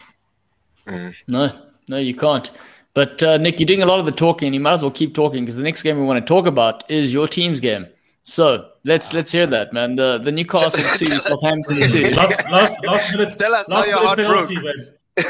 Mm. 0.87 1.14
No, 1.29 1.67
no, 1.88 1.97
you 1.99 2.14
can't. 2.14 2.50
But 2.94 3.22
uh, 3.22 3.38
Nick, 3.38 3.58
you're 3.58 3.66
doing 3.66 3.82
a 3.82 3.87
lot 3.87 4.00
of 4.00 4.06
the 4.06 4.12
talking. 4.12 4.52
You 4.52 4.61
might 4.61 4.75
as 4.75 4.82
well 4.82 4.90
keep 4.90 5.14
talking 5.14 5.44
because 5.44 5.56
the 5.56 5.62
next 5.62 5.82
game 5.82 5.99
we 5.99 6.04
want 6.04 6.25
to 6.25 6.28
talk 6.28 6.46
about 6.46 6.88
is 6.90 7.12
your 7.12 7.26
team's 7.26 7.61
game. 7.61 7.87
So 8.25 8.68
let's 8.85 9.12
let's 9.12 9.33
hear 9.33 9.46
that, 9.46 9.72
man. 9.72 9.96
The 9.96 10.18
the 10.18 10.31
Newcastle 10.31 10.85
two, 10.96 11.18
Southampton 11.18 11.76
two. 11.88 12.11
Last, 12.11 12.50
last, 12.50 12.85
last 12.85 13.12
minute. 13.12 13.35
Tell 13.38 13.55
us 13.55 13.68
last 13.68 13.87
how 13.87 13.90
your 13.90 14.07
heart 14.07 14.18
penalty, 14.18 14.55
broke. 14.55 14.64
Man. 14.64 14.74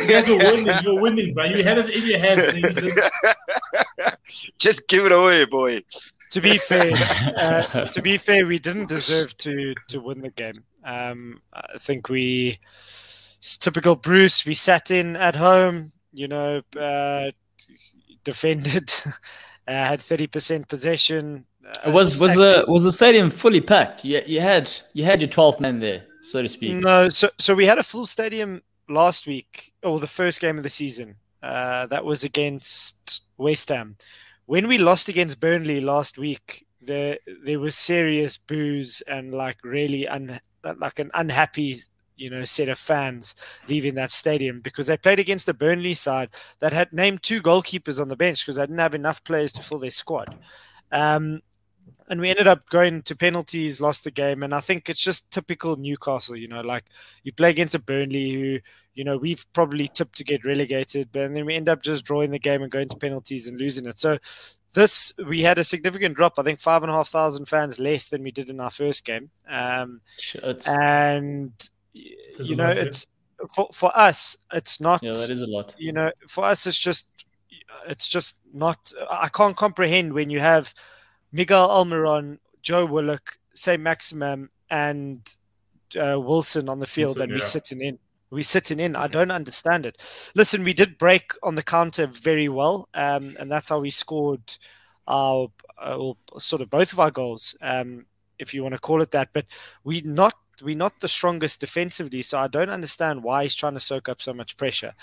You 0.03 0.09
guys 0.09 0.29
are 0.29 0.39
winning. 0.39 0.75
You're 0.83 1.01
winning, 1.01 1.35
bro. 1.35 1.45
You 1.45 1.65
had 1.65 1.79
it 1.79 1.91
in 1.91 2.07
your 2.07 2.19
hands. 2.19 2.53
Just 4.59 4.87
give 4.89 5.07
it 5.07 5.13
away, 5.13 5.45
boy 5.45 5.83
to 6.33 6.41
be 6.41 6.57
fair, 6.57 6.93
uh, 7.37 7.85
to 7.89 8.01
be 8.01 8.17
fair, 8.17 8.47
we 8.47 8.59
didn't 8.59 8.89
deserve 8.89 9.37
to 9.37 9.75
to 9.89 10.01
win 10.01 10.23
the 10.23 10.31
game. 10.31 10.65
Um, 10.83 11.43
I 11.53 11.79
think 11.79 12.09
we, 12.09 12.59
it's 13.39 13.57
typical 13.59 13.97
Bruce. 13.97 14.47
We 14.47 14.55
sat 14.55 14.91
in 14.91 15.15
at 15.17 15.37
home, 15.37 15.93
you 16.13 16.29
know, 16.29 16.63
uh, 16.79 17.33
defended, 18.25 18.93
uh, 19.07 19.73
had 19.73 20.01
thirty 20.01 20.27
percent 20.27 20.69
possession. 20.69 21.47
Uh, 21.85 21.91
was 21.91 22.21
was 22.21 22.35
the 22.35 22.65
was 22.69 22.83
the 22.83 22.93
stadium 22.93 23.31
fully 23.31 23.61
packed? 23.61 24.05
You, 24.05 24.23
you 24.27 24.41
had 24.41 24.71
you 24.93 25.05
had 25.05 25.21
your 25.21 25.31
twelfth 25.31 25.61
man 25.61 25.79
there, 25.79 26.05
so 26.21 26.43
to 26.43 26.49
speak. 26.49 26.75
No, 26.75 27.09
so 27.09 27.31
so 27.39 27.55
we 27.55 27.67
had 27.67 27.79
a 27.79 27.83
full 27.83 28.07
stadium 28.07 28.63
last 28.89 29.27
week, 29.27 29.73
or 29.83 30.01
the 30.01 30.07
first 30.07 30.41
game 30.41 30.57
of 30.57 30.63
the 30.63 30.71
season. 30.71 31.17
Uh, 31.43 31.87
that 31.87 32.05
was 32.05 32.23
against 32.23 33.23
West 33.37 33.69
Ham 33.69 33.97
when 34.47 34.69
we 34.69 34.79
lost 34.79 35.09
against 35.09 35.41
Burnley 35.41 35.81
last 35.81 36.19
week, 36.19 36.67
there 36.81 37.19
there 37.45 37.61
was 37.61 37.75
serious 37.75 38.37
boos 38.37 39.03
and 39.07 39.33
like 39.33 39.59
really 39.63 40.09
un, 40.09 40.41
like 40.79 40.99
an 40.99 41.11
unhappy 41.15 41.81
you 42.23 42.31
know 42.31 42.45
set 42.45 42.69
of 42.69 42.79
fans 42.79 43.35
leaving 43.69 43.95
that 43.97 44.13
stadium 44.13 44.61
because 44.61 44.87
they 44.87 44.97
played 44.97 45.19
against 45.19 45.49
a 45.49 45.55
Burnley 45.55 45.95
side 45.95 46.31
that 46.61 46.73
had 46.73 46.93
named 46.93 47.23
two 47.23 47.43
goalkeepers 47.43 48.01
on 48.01 48.09
the 48.09 48.17
bench 48.17 48.45
because 48.45 48.57
they 48.57 48.63
didn't 48.63 48.79
have 48.79 48.95
enough 48.95 49.25
players 49.25 49.53
to 49.55 49.63
fill 49.63 49.81
their 49.81 49.91
squad. 49.91 50.39
Um, 50.93 51.43
and 52.09 52.21
we 52.21 52.31
ended 52.31 52.47
up 52.47 52.69
going 52.69 53.03
to 53.03 53.17
penalties, 53.17 53.81
lost 53.81 54.05
the 54.05 54.11
game, 54.11 54.43
and 54.43 54.53
I 54.53 54.61
think 54.61 54.89
it's 54.89 55.01
just 55.01 55.31
typical 55.31 55.77
Newcastle. 55.77 56.37
You 56.37 56.47
know, 56.47 56.61
like 56.61 56.85
you 57.23 57.33
play 57.33 57.51
against 57.51 57.75
a 57.75 57.79
Burnley 57.79 58.33
who, 58.33 58.59
you 58.95 59.05
know, 59.05 59.17
we've 59.17 59.45
probably 59.53 59.89
tipped 59.89 60.17
to 60.19 60.25
get 60.25 60.45
relegated, 60.45 61.09
but 61.11 61.33
then 61.33 61.47
we 61.47 61.55
end 61.55 61.69
up 61.69 61.83
just 61.83 62.05
drawing 62.05 62.31
the 62.31 62.39
game 62.39 62.63
and 62.63 62.71
going 62.71 62.89
to 62.91 62.97
penalties 62.97 63.49
and 63.49 63.59
losing 63.59 63.87
it. 63.87 63.97
So 63.99 64.19
this 64.75 65.13
we 65.27 65.43
had 65.43 65.59
a 65.59 65.65
significant 65.65 66.17
drop. 66.17 66.39
I 66.39 66.43
think 66.43 66.61
five 66.61 66.83
and 66.83 66.93
a 66.93 66.95
half 66.95 67.09
thousand 67.09 67.47
fans 67.47 67.79
less 67.79 68.09
than 68.09 68.23
we 68.23 68.31
did 68.31 68.51
in 68.51 68.61
our 68.61 68.71
first 68.71 69.05
game. 69.05 69.31
Um, 69.49 70.03
and 70.67 71.53
you 71.93 72.57
know, 72.57 72.71
it's 72.71 73.07
for 73.55 73.69
for 73.73 73.97
us, 73.97 74.37
it's 74.53 74.81
not. 74.81 75.03
Yeah, 75.03 75.13
that 75.13 75.31
is 75.31 75.43
a 75.43 75.47
lot. 75.47 75.75
You 75.79 75.93
know, 75.93 76.13
for 76.29 76.45
us, 76.45 76.67
it's 76.67 76.79
just 76.79 77.07
it's 77.87 78.09
just 78.09 78.37
not. 78.53 78.93
I 79.11 79.29
can't 79.29 79.57
comprehend 79.57 80.13
when 80.13 80.31
you 80.31 80.41
have 80.41 80.75
Miguel 81.33 81.69
Almiron, 81.69 82.39
Joe 82.63 82.87
Willock, 82.87 83.39
Saint-Maximin, 83.55 84.49
and 84.71 85.37
uh, 85.97 86.19
Wilson 86.21 86.69
on 86.69 86.79
the 86.79 86.87
field, 86.87 87.17
Wilson, 87.17 87.23
and 87.23 87.31
yeah. 87.33 87.37
we're 87.37 87.41
sitting 87.41 87.81
in. 87.81 87.99
We're 88.31 88.43
sitting 88.43 88.81
in. 88.81 88.97
I 88.97 89.09
don't 89.09 89.31
understand 89.31 89.85
it. 89.85 89.99
Listen, 90.35 90.65
we 90.65 90.73
did 90.73 90.97
break 90.97 91.33
on 91.43 91.55
the 91.55 91.63
counter 91.63 92.07
very 92.07 92.49
well, 92.49 92.89
um, 92.95 93.37
and 93.39 93.51
that's 93.51 93.69
how 93.69 93.81
we 93.81 93.91
scored 93.91 94.57
our, 95.07 95.49
uh, 95.79 96.13
sort 96.39 96.63
of 96.63 96.71
both 96.71 96.95
of 96.95 97.01
our 97.01 97.11
goals, 97.11 97.55
um, 97.61 98.07
if 98.39 98.55
you 98.55 98.63
want 98.63 98.75
to 98.75 98.81
call 98.81 99.03
it 99.03 99.11
that. 99.11 99.29
But 99.35 99.45
we 99.85 100.01
not 100.01 100.33
we're 100.63 100.77
not 100.77 101.01
the 101.01 101.09
strongest 101.09 101.61
defensively, 101.61 102.23
so 102.23 102.39
I 102.39 102.49
don't 102.49 102.71
understand 102.71 103.23
why 103.23 103.45
he's 103.45 103.55
trying 103.55 103.75
to 103.75 103.81
soak 103.81 104.09
up 104.09 104.23
so 104.23 104.33
much 104.33 104.57
pressure. 104.57 104.95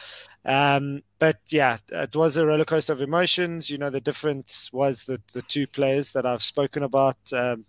Um, 0.45 1.03
but 1.19 1.39
yeah, 1.49 1.77
it 1.91 2.15
was 2.15 2.37
a 2.37 2.45
roller 2.45 2.65
coaster 2.65 2.93
of 2.93 3.01
emotions. 3.01 3.69
You 3.69 3.77
know, 3.77 3.89
the 3.89 4.01
difference 4.01 4.69
was 4.71 5.05
that 5.05 5.27
the 5.29 5.41
two 5.41 5.67
players 5.67 6.11
that 6.11 6.25
I've 6.25 6.43
spoken 6.43 6.83
about. 6.83 7.17
Um, 7.33 7.65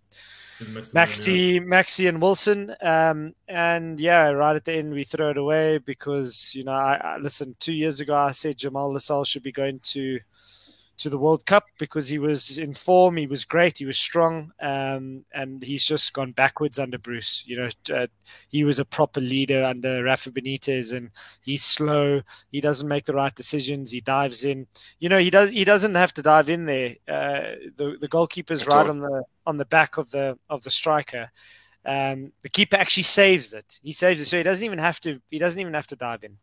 Maxi, 0.60 1.58
Maxi, 1.58 2.06
and 2.06 2.20
Wilson, 2.20 2.74
um, 2.82 3.34
and 3.48 3.98
yeah, 3.98 4.28
right 4.28 4.56
at 4.56 4.66
the 4.66 4.74
end 4.74 4.92
we 4.92 5.04
throw 5.04 5.30
it 5.30 5.38
away 5.38 5.78
because 5.78 6.52
you 6.54 6.64
know 6.64 6.72
I, 6.72 7.00
I 7.02 7.16
listen. 7.16 7.56
Two 7.58 7.72
years 7.72 8.00
ago, 8.00 8.14
I 8.14 8.32
said 8.32 8.58
Jamal 8.58 8.92
Lascelles 8.92 9.28
should 9.28 9.42
be 9.42 9.52
going 9.52 9.80
to 9.84 10.20
to 11.00 11.10
the 11.10 11.18
World 11.18 11.46
Cup 11.46 11.64
because 11.78 12.08
he 12.08 12.18
was 12.18 12.58
in 12.58 12.74
form. 12.74 13.16
He 13.16 13.26
was 13.26 13.44
great. 13.44 13.78
He 13.78 13.86
was 13.86 13.96
strong, 13.96 14.52
um, 14.60 15.24
and 15.32 15.62
he's 15.62 15.84
just 15.84 16.12
gone 16.12 16.32
backwards 16.32 16.78
under 16.78 16.98
Bruce. 16.98 17.42
You 17.46 17.56
know, 17.56 17.94
uh, 17.94 18.06
he 18.48 18.64
was 18.64 18.78
a 18.78 18.84
proper 18.84 19.20
leader 19.20 19.64
under 19.64 20.04
Rafa 20.04 20.30
Benitez, 20.30 20.94
and 20.94 21.10
he's 21.42 21.64
slow. 21.64 22.20
He 22.52 22.60
doesn't 22.60 22.88
make 22.88 23.06
the 23.06 23.14
right 23.14 23.34
decisions. 23.34 23.90
He 23.90 24.02
dives 24.02 24.44
in. 24.44 24.66
You 24.98 25.08
know, 25.08 25.18
he 25.18 25.30
does. 25.30 25.50
He 25.50 25.64
doesn't 25.64 25.94
have 25.94 26.12
to 26.14 26.22
dive 26.22 26.50
in 26.50 26.66
there. 26.66 26.96
Uh, 27.08 27.56
the 27.76 27.96
the 28.00 28.08
goalkeeper's 28.08 28.66
right 28.66 28.86
on 28.86 29.00
the 29.00 29.24
on 29.46 29.56
the 29.56 29.64
back 29.64 29.96
of 29.96 30.10
the 30.10 30.38
of 30.48 30.62
the 30.64 30.70
striker. 30.70 31.30
Um, 31.84 32.32
the 32.42 32.50
keeper 32.50 32.76
actually 32.76 33.04
saves 33.04 33.54
it. 33.54 33.80
He 33.82 33.92
saves 33.92 34.20
it, 34.20 34.26
so 34.26 34.36
he 34.36 34.42
doesn't 34.42 34.64
even 34.64 34.78
have 34.78 35.00
to. 35.00 35.20
He 35.30 35.38
doesn't 35.38 35.60
even 35.60 35.74
have 35.74 35.86
to 35.88 35.96
dive 35.96 36.24
in. 36.24 36.36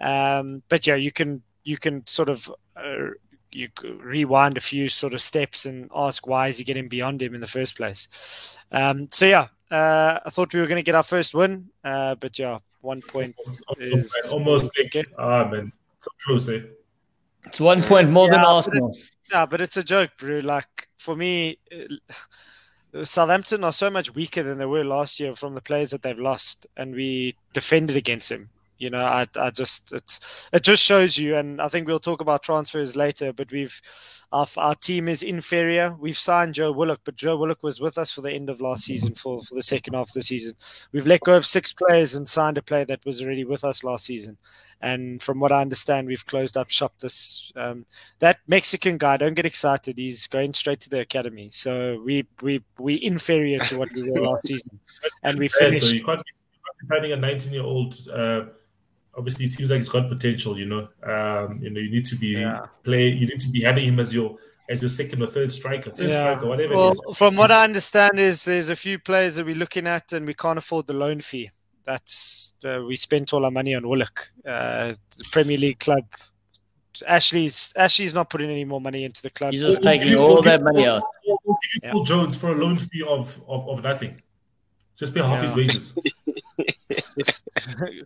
Um, 0.00 0.62
but 0.68 0.86
yeah, 0.86 0.94
you 0.94 1.10
can 1.10 1.42
you 1.64 1.78
can 1.78 2.06
sort 2.06 2.28
of 2.28 2.50
uh, 2.76 3.10
you 3.50 3.68
rewind 4.00 4.56
a 4.56 4.60
few 4.60 4.88
sort 4.88 5.14
of 5.14 5.20
steps 5.20 5.66
and 5.66 5.90
ask 5.94 6.26
why 6.26 6.48
is 6.48 6.58
he 6.58 6.64
getting 6.64 6.88
beyond 6.88 7.22
him 7.22 7.34
in 7.34 7.40
the 7.40 7.46
first 7.46 7.76
place. 7.76 8.56
Um, 8.70 9.08
so 9.10 9.26
yeah, 9.26 9.48
uh, 9.70 10.20
I 10.24 10.30
thought 10.30 10.52
we 10.52 10.60
were 10.60 10.66
going 10.66 10.76
to 10.76 10.82
get 10.82 10.94
our 10.94 11.02
first 11.02 11.34
win, 11.34 11.68
uh, 11.84 12.14
but 12.16 12.38
yeah, 12.38 12.58
one 12.80 13.02
point 13.02 13.36
almost, 13.68 14.18
is 14.18 14.28
almost 14.28 14.70
big. 14.74 15.06
Ah 15.18 15.44
man, 15.44 15.72
so 16.00 16.10
close. 16.24 16.48
Eh? 16.48 16.60
It's 17.46 17.60
one 17.60 17.82
point 17.82 18.10
more 18.10 18.26
yeah, 18.26 18.32
than 18.32 18.44
Arsenal. 18.44 18.96
yeah, 19.32 19.46
but 19.46 19.60
it's 19.60 19.76
a 19.76 19.82
joke, 19.82 20.10
bro. 20.18 20.40
Like 20.40 20.88
for 20.96 21.16
me, 21.16 21.58
Southampton 23.04 23.64
are 23.64 23.72
so 23.72 23.90
much 23.90 24.14
weaker 24.14 24.42
than 24.42 24.58
they 24.58 24.66
were 24.66 24.84
last 24.84 25.20
year 25.20 25.34
from 25.34 25.54
the 25.54 25.62
players 25.62 25.90
that 25.90 26.02
they've 26.02 26.18
lost, 26.18 26.66
and 26.76 26.94
we 26.94 27.36
defended 27.52 27.96
against 27.96 28.28
them. 28.28 28.50
You 28.78 28.90
know, 28.90 29.04
I, 29.04 29.26
I 29.36 29.50
just 29.50 29.92
it's 29.92 30.48
it 30.52 30.62
just 30.62 30.82
shows 30.82 31.18
you, 31.18 31.36
and 31.36 31.60
I 31.60 31.68
think 31.68 31.86
we'll 31.86 32.00
talk 32.00 32.20
about 32.20 32.42
transfers 32.42 32.96
later. 32.96 33.32
But 33.32 33.50
we've 33.50 33.80
our, 34.30 34.46
our 34.58 34.74
team 34.74 35.08
is 35.08 35.22
inferior. 35.22 35.96
We've 35.98 36.18
signed 36.18 36.54
Joe 36.54 36.70
Willock, 36.70 37.00
but 37.04 37.16
Joe 37.16 37.36
Willock 37.36 37.62
was 37.62 37.80
with 37.80 37.96
us 37.96 38.12
for 38.12 38.20
the 38.20 38.32
end 38.32 38.50
of 38.50 38.60
last 38.60 38.84
season 38.84 39.14
for, 39.14 39.40
for 39.40 39.54
the 39.54 39.62
second 39.62 39.94
half 39.94 40.08
of 40.08 40.14
the 40.14 40.22
season. 40.22 40.52
We've 40.92 41.06
let 41.06 41.22
go 41.22 41.34
of 41.34 41.46
six 41.46 41.72
players 41.72 42.14
and 42.14 42.28
signed 42.28 42.58
a 42.58 42.62
player 42.62 42.84
that 42.86 43.06
was 43.06 43.22
already 43.22 43.44
with 43.44 43.64
us 43.64 43.82
last 43.82 44.04
season. 44.04 44.36
And 44.82 45.22
from 45.22 45.40
what 45.40 45.50
I 45.50 45.62
understand, 45.62 46.08
we've 46.08 46.26
closed 46.26 46.58
up 46.58 46.68
shop 46.68 46.92
this. 47.00 47.50
Um, 47.56 47.86
that 48.18 48.40
Mexican 48.46 48.98
guy, 48.98 49.16
don't 49.16 49.34
get 49.34 49.46
excited. 49.46 49.96
He's 49.96 50.26
going 50.26 50.52
straight 50.52 50.80
to 50.80 50.90
the 50.90 51.00
academy. 51.00 51.48
So 51.50 52.00
we 52.04 52.26
we 52.42 52.62
we 52.78 53.02
inferior 53.02 53.58
to 53.60 53.78
what 53.78 53.92
we 53.92 54.10
were 54.10 54.20
last 54.20 54.46
season, 54.46 54.78
and 55.22 55.38
we 55.38 55.48
finished. 55.48 55.92
You 55.92 56.04
can't 56.04 56.22
be 56.22 56.86
finding 56.86 57.12
a 57.12 57.16
19 57.16 57.52
year 57.52 57.64
old. 57.64 57.94
Uh, 58.12 58.44
obviously 59.18 59.46
it 59.46 59.48
seems 59.48 59.70
like 59.70 59.78
he's 59.78 59.88
got 59.88 60.08
potential. 60.08 60.58
You 60.58 60.66
know, 60.66 60.88
um, 61.02 61.60
you 61.60 61.70
know, 61.70 61.80
you 61.80 61.90
need 61.90 62.06
to 62.06 62.16
be 62.16 62.28
yeah. 62.28 62.66
play. 62.84 63.08
You 63.08 63.26
need 63.26 63.40
to 63.40 63.48
be 63.48 63.62
having 63.62 63.88
him 63.88 64.00
as 64.00 64.14
your 64.14 64.38
as 64.70 64.80
your 64.80 64.88
second 64.88 65.22
or 65.22 65.26
third 65.26 65.50
striker, 65.50 65.90
third 65.90 66.10
yeah. 66.10 66.20
striker, 66.20 66.46
whatever. 66.46 66.76
Well, 66.76 66.94
from 67.14 67.36
what 67.36 67.50
I 67.50 67.64
understand, 67.64 68.20
is 68.20 68.44
there's 68.44 68.68
a 68.68 68.76
few 68.76 68.98
players 68.98 69.36
that 69.36 69.44
we're 69.44 69.56
looking 69.56 69.86
at, 69.86 70.12
and 70.12 70.26
we 70.26 70.34
can't 70.34 70.58
afford 70.58 70.86
the 70.86 70.94
loan 70.94 71.20
fee. 71.20 71.50
That's 71.84 72.54
uh, 72.64 72.82
we 72.86 72.96
spent 72.96 73.32
all 73.32 73.44
our 73.44 73.50
money 73.50 73.74
on 73.74 73.88
Willock, 73.88 74.30
uh, 74.46 74.94
Premier 75.32 75.58
League 75.58 75.80
club. 75.80 76.04
Ashley's 77.06 77.72
Ashley's 77.76 78.14
not 78.14 78.28
putting 78.30 78.50
any 78.50 78.64
more 78.64 78.80
money 78.80 79.04
into 79.04 79.22
the 79.22 79.30
club. 79.30 79.52
He's 79.52 79.62
just 79.62 79.82
taking 79.82 80.16
all 80.16 80.42
that 80.42 80.62
money 80.62 80.86
out. 80.86 81.02
Yeah. 81.82 81.92
Jones 82.04 82.36
for 82.36 82.50
a 82.50 82.54
loan 82.54 82.78
fee 82.78 83.04
of, 83.06 83.40
of, 83.46 83.68
of 83.68 83.82
nothing. 83.82 84.20
Just 84.96 85.14
pay 85.14 85.20
half 85.20 85.40
his 85.40 85.52
wages. 85.52 85.94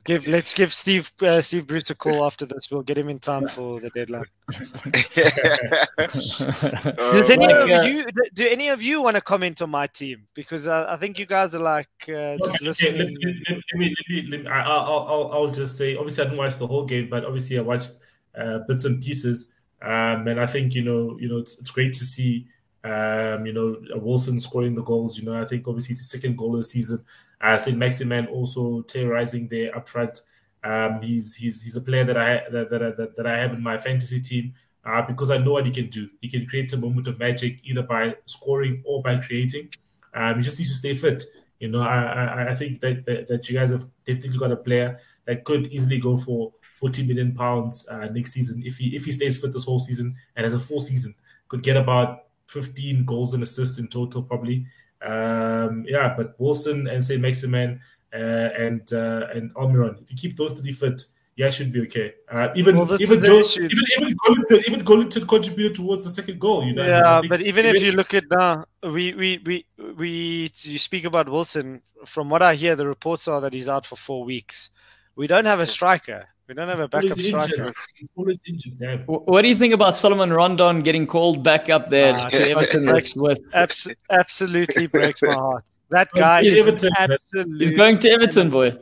give 0.04 0.26
let's 0.26 0.54
give 0.54 0.72
Steve 0.72 1.12
uh, 1.22 1.42
Steve 1.42 1.66
Bruce 1.66 1.90
a 1.90 1.94
call 1.94 2.24
after 2.24 2.46
this. 2.46 2.70
We'll 2.70 2.82
get 2.82 2.98
him 2.98 3.08
in 3.08 3.18
time 3.18 3.48
for 3.48 3.80
the 3.80 3.90
deadline. 3.90 4.24
Does 7.12 7.30
any 7.30 7.52
of 7.52 7.86
you 7.86 8.06
do 8.34 8.46
any 8.46 8.68
of 8.68 8.82
you 8.82 9.02
want 9.02 9.16
to 9.16 9.20
comment 9.20 9.62
on 9.62 9.70
my 9.70 9.86
team? 9.86 10.26
Because 10.34 10.66
uh, 10.66 10.86
I 10.88 10.96
think 10.96 11.18
you 11.18 11.26
guys 11.26 11.54
are 11.54 11.60
like 11.60 11.88
uh, 12.08 12.36
just 12.38 12.62
listening. 12.62 13.16
Let, 13.22 13.34
let, 13.48 13.48
let, 13.48 13.78
me, 13.78 13.94
let, 13.96 14.08
me, 14.08 14.26
let 14.30 14.42
me, 14.42 14.48
I'll, 14.48 15.06
I'll, 15.08 15.30
I'll 15.32 15.50
just 15.50 15.76
say. 15.76 15.96
Obviously, 15.96 16.24
I 16.24 16.26
didn't 16.26 16.38
watch 16.38 16.56
the 16.56 16.66
whole 16.66 16.84
game, 16.84 17.08
but 17.08 17.24
obviously, 17.24 17.58
I 17.58 17.62
watched 17.62 17.92
uh, 18.36 18.58
bits 18.68 18.84
and 18.84 19.02
pieces. 19.02 19.48
Um, 19.80 20.28
and 20.28 20.40
I 20.40 20.46
think 20.46 20.74
you 20.74 20.82
know, 20.82 21.16
you 21.18 21.28
know, 21.28 21.38
it's, 21.38 21.58
it's 21.58 21.70
great 21.70 21.94
to 21.94 22.04
see 22.04 22.46
um, 22.84 23.46
you 23.46 23.52
know, 23.52 23.76
Wilson 23.96 24.38
scoring 24.38 24.74
the 24.74 24.82
goals. 24.82 25.18
You 25.18 25.24
know, 25.24 25.40
I 25.40 25.44
think 25.44 25.66
obviously 25.68 25.92
it's 25.92 26.02
the 26.02 26.18
second 26.18 26.36
goal 26.36 26.54
of 26.54 26.62
the 26.62 26.64
season. 26.64 27.04
Uh, 27.42 27.58
St. 27.58 27.76
Maximin 27.76 28.26
also 28.26 28.82
terrorizing 28.82 29.48
there 29.48 29.76
up 29.76 29.88
front. 29.88 30.20
Um, 30.64 31.00
he's 31.02 31.34
he's 31.34 31.60
he's 31.60 31.76
a 31.76 31.80
player 31.80 32.04
that 32.04 32.16
I 32.16 32.42
that 32.50 32.70
that, 32.70 32.96
that, 32.96 33.16
that 33.16 33.26
I 33.26 33.36
have 33.38 33.52
in 33.52 33.62
my 33.62 33.76
fantasy 33.76 34.20
team 34.20 34.54
uh, 34.84 35.02
because 35.02 35.30
I 35.30 35.38
know 35.38 35.52
what 35.52 35.66
he 35.66 35.72
can 35.72 35.88
do. 35.88 36.08
He 36.20 36.28
can 36.28 36.46
create 36.46 36.72
a 36.72 36.76
moment 36.76 37.08
of 37.08 37.18
magic 37.18 37.58
either 37.64 37.82
by 37.82 38.16
scoring 38.26 38.82
or 38.86 39.02
by 39.02 39.16
creating. 39.16 39.70
Um, 40.14 40.36
he 40.36 40.42
just 40.42 40.58
needs 40.58 40.70
to 40.70 40.76
stay 40.76 40.94
fit. 40.94 41.24
You 41.58 41.68
know, 41.68 41.82
I 41.82 42.02
I, 42.02 42.52
I 42.52 42.54
think 42.54 42.80
that, 42.80 43.04
that, 43.06 43.28
that 43.28 43.48
you 43.48 43.58
guys 43.58 43.70
have 43.70 43.86
definitely 44.06 44.38
got 44.38 44.52
a 44.52 44.56
player 44.56 45.00
that 45.26 45.44
could 45.44 45.66
easily 45.68 45.98
go 45.98 46.16
for 46.16 46.52
40 46.74 47.06
million 47.06 47.34
pounds 47.34 47.86
uh, 47.88 48.06
next 48.06 48.32
season 48.32 48.62
if 48.64 48.76
he 48.76 48.94
if 48.96 49.04
he 49.04 49.12
stays 49.12 49.40
fit 49.40 49.52
this 49.52 49.64
whole 49.64 49.78
season 49.78 50.14
and 50.36 50.44
has 50.44 50.54
a 50.54 50.60
full 50.60 50.80
season 50.80 51.14
could 51.52 51.62
get 51.62 51.76
about 51.76 52.28
15 52.46 53.04
goals 53.04 53.34
and 53.34 53.42
assists 53.42 53.78
in 53.78 53.88
total, 53.88 54.22
probably. 54.22 54.66
Um, 55.04 55.84
yeah, 55.88 56.14
but 56.16 56.38
Wilson 56.38 56.86
and 56.86 57.04
Saint-Maximin 57.04 57.80
uh, 58.12 58.16
and 58.16 58.92
uh, 58.92 59.26
and 59.34 59.54
Almiron, 59.54 60.02
if 60.02 60.10
you 60.10 60.16
keep 60.16 60.36
those 60.36 60.52
three 60.52 60.72
fit, 60.72 61.02
yeah, 61.36 61.48
should 61.50 61.72
be 61.72 61.80
okay. 61.82 62.14
Uh, 62.30 62.48
even 62.54 62.76
well, 62.76 63.00
even 63.00 63.22
Joe, 63.22 63.40
even 63.40 63.84
even 63.98 64.16
Joelinton, 64.26 64.68
even 64.68 64.84
Joelinton 64.84 65.26
contributed 65.26 65.74
towards 65.76 66.04
the 66.04 66.10
second 66.10 66.38
goal. 66.38 66.64
You 66.64 66.74
know, 66.74 66.86
yeah, 66.86 67.18
I 67.18 67.20
mean, 67.22 67.28
but 67.30 67.40
even, 67.40 67.64
even 67.64 67.76
if 67.76 67.82
you 67.82 67.92
look 67.92 68.12
at 68.14 68.24
now, 68.30 68.66
we 68.82 69.14
we 69.14 69.40
we 69.44 69.66
we 69.96 70.52
you 70.62 70.78
speak 70.78 71.04
about 71.04 71.28
Wilson. 71.28 71.82
From 72.04 72.28
what 72.28 72.42
I 72.42 72.56
hear, 72.56 72.76
the 72.76 72.86
reports 72.86 73.28
are 73.28 73.40
that 73.40 73.52
he's 73.52 73.68
out 73.68 73.86
for 73.86 73.96
four 73.96 74.24
weeks. 74.24 74.70
We 75.14 75.26
don't 75.26 75.44
have 75.44 75.60
a 75.60 75.66
striker. 75.66 76.28
We 76.52 76.56
don't 76.56 76.68
have 76.68 76.80
a 76.80 76.88
backup 76.88 77.18
striker. 77.18 77.72
He's 77.94 78.10
always 78.14 78.38
injured. 78.46 79.04
What 79.06 79.40
do 79.40 79.48
you 79.48 79.56
think 79.56 79.72
about 79.72 79.96
Solomon 79.96 80.30
Rondon 80.30 80.82
getting 80.82 81.06
called 81.06 81.42
back 81.42 81.70
up 81.70 81.88
there 81.88 82.12
uh, 82.12 82.28
to 82.28 82.50
Everton 82.50 82.84
next 82.84 83.16
with? 83.16 83.38
Abs- 83.54 83.88
absolutely 84.10 84.86
breaks 84.86 85.22
my 85.22 85.32
heart. 85.32 85.64
That 85.88 86.10
guy 86.12 86.42
is 86.42 86.60
Everton, 86.60 86.92
absolutely. 86.98 87.58
He's 87.58 87.70
going 87.72 87.98
to 88.00 88.10
Everton, 88.10 88.50
boy. 88.50 88.76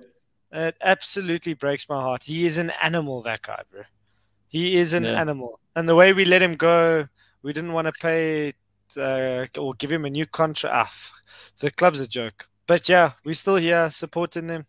It 0.51 0.75
absolutely 0.81 1.55
breaks 1.55 1.89
my 1.89 2.03
heart. 2.03 2.25
He 2.25 2.45
is 2.45 2.59
an 2.59 2.73
animal, 2.83 3.23
that 3.23 3.43
guy, 3.43 3.63
bro. 3.71 3.83
He 4.49 4.77
is 4.77 4.93
an 4.93 5.05
yeah. 5.05 5.21
animal. 5.21 5.61
And 5.77 5.89
the 5.89 5.95
way 5.95 6.13
we 6.13 6.25
let 6.25 6.43
him 6.43 6.57
go, 6.57 7.07
we 7.45 7.53
didn't 7.53 7.73
want 7.73 7.87
to 7.87 7.93
pay 7.93 8.53
uh, 8.97 9.47
or 9.57 9.75
give 9.75 9.93
him 9.93 10.05
a 10.05 10.11
new 10.11 10.27
contract. 10.27 10.75
Ah, 10.75 10.93
the 11.61 11.71
club's 11.71 12.01
a 12.01 12.09
joke. 12.09 12.49
But 12.67 12.89
yeah, 12.89 13.13
we're 13.25 13.35
still 13.35 13.57
here 13.57 13.89
supporting 13.91 14.49
them. 14.49 14.67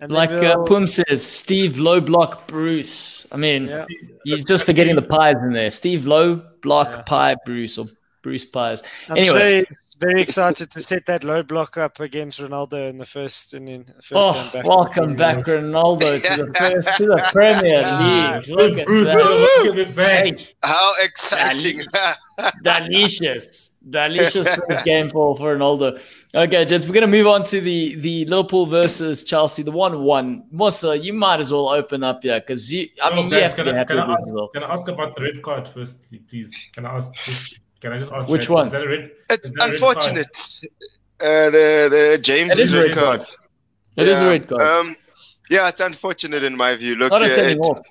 And 0.00 0.10
like 0.10 0.30
uh, 0.30 0.62
Pum 0.64 0.86
says, 0.86 1.24
Steve 1.24 1.78
Low 1.78 2.00
Block 2.00 2.48
Bruce. 2.48 3.26
I 3.32 3.36
mean, 3.36 3.66
yeah. 3.66 3.84
he's 4.24 4.44
just 4.44 4.64
forgetting 4.64 4.96
the 4.96 5.02
pies 5.02 5.42
in 5.42 5.52
there. 5.52 5.68
Steve 5.68 6.06
Low 6.06 6.36
Block 6.62 6.88
yeah. 6.90 7.02
Pie 7.02 7.36
Bruce 7.44 7.76
or 7.76 7.86
Bruce 8.22 8.46
Pies. 8.46 8.82
I'm 9.08 9.18
anyway, 9.18 9.64
sure 9.64 9.76
very 10.00 10.22
excited 10.22 10.70
to 10.70 10.80
set 10.80 11.04
that 11.06 11.24
low 11.24 11.42
block 11.42 11.76
up 11.76 12.00
against 12.00 12.40
Ronaldo 12.40 12.88
in 12.88 12.96
the 12.96 13.04
first 13.04 13.52
in 13.52 13.66
the 13.66 13.84
first 13.96 14.12
oh, 14.14 14.50
back. 14.52 14.64
welcome 14.64 15.14
back, 15.14 15.44
Ronaldo, 15.44 16.22
to 16.22 16.44
the 16.44 16.54
first 16.58 16.96
to 16.96 17.06
the 17.06 17.28
Premier 17.32 17.82
League. 17.82 18.48
Look 18.48 18.78
at 18.78 18.86
Bruce, 18.86 19.08
that. 19.08 19.94
Hey, 19.96 20.46
How 20.62 20.94
exciting! 21.00 21.84
delicious, 22.62 23.70
delicious 23.88 24.46
first 24.54 24.84
game 24.84 25.08
for 25.10 25.36
for 25.36 25.56
Ronaldo. 25.56 26.00
Okay, 26.34 26.64
gents, 26.64 26.86
we're 26.86 26.94
going 26.94 27.02
to 27.02 27.06
move 27.06 27.26
on 27.26 27.44
to 27.44 27.60
the 27.60 27.96
the 27.96 28.24
Liverpool 28.26 28.66
versus 28.66 29.24
Chelsea, 29.24 29.62
the 29.62 29.70
one-one. 29.70 30.44
Musa, 30.50 30.96
you 30.96 31.12
might 31.12 31.40
as 31.40 31.52
well 31.52 31.68
open 31.68 32.02
up 32.02 32.22
here 32.22 32.40
because 32.40 32.72
you. 32.72 32.88
I 33.02 33.14
mean, 33.14 33.28
guys, 33.28 33.36
you 33.36 33.42
have 33.42 33.54
to 33.56 33.64
can, 33.64 33.76
I, 33.76 33.84
can, 33.84 33.98
I 33.98 34.12
ask, 34.12 34.32
well. 34.32 34.48
can 34.48 34.62
I 34.62 34.72
ask 34.72 34.88
about 34.88 35.16
the 35.16 35.22
red 35.22 35.42
card 35.42 35.68
first, 35.68 35.98
please? 36.28 36.54
Can 36.72 36.86
I 36.86 36.96
ask? 36.96 37.12
Just, 37.14 37.60
can 37.80 37.92
I 37.92 37.98
just 37.98 38.12
ask? 38.12 38.28
Which 38.28 38.48
one? 38.48 38.68
Red, 38.70 39.10
it's 39.30 39.52
unfortunate. 39.60 40.36
Uh, 41.20 41.50
the 41.50 41.88
the 41.90 42.18
James 42.22 42.58
is 42.58 42.74
red, 42.74 42.86
red 42.86 42.94
card. 42.94 43.20
card. 43.20 43.30
It 43.96 44.06
yeah. 44.06 44.12
is 44.12 44.22
a 44.22 44.26
red 44.26 44.48
card. 44.48 44.62
Um, 44.62 44.96
yeah, 45.50 45.68
it's 45.68 45.80
unfortunate 45.80 46.44
in 46.44 46.56
my 46.56 46.76
view. 46.76 46.94
Look, 46.94 47.10
Not 47.10 47.22
a 47.22 47.24
it, 47.26 47.58
it, 47.58 47.86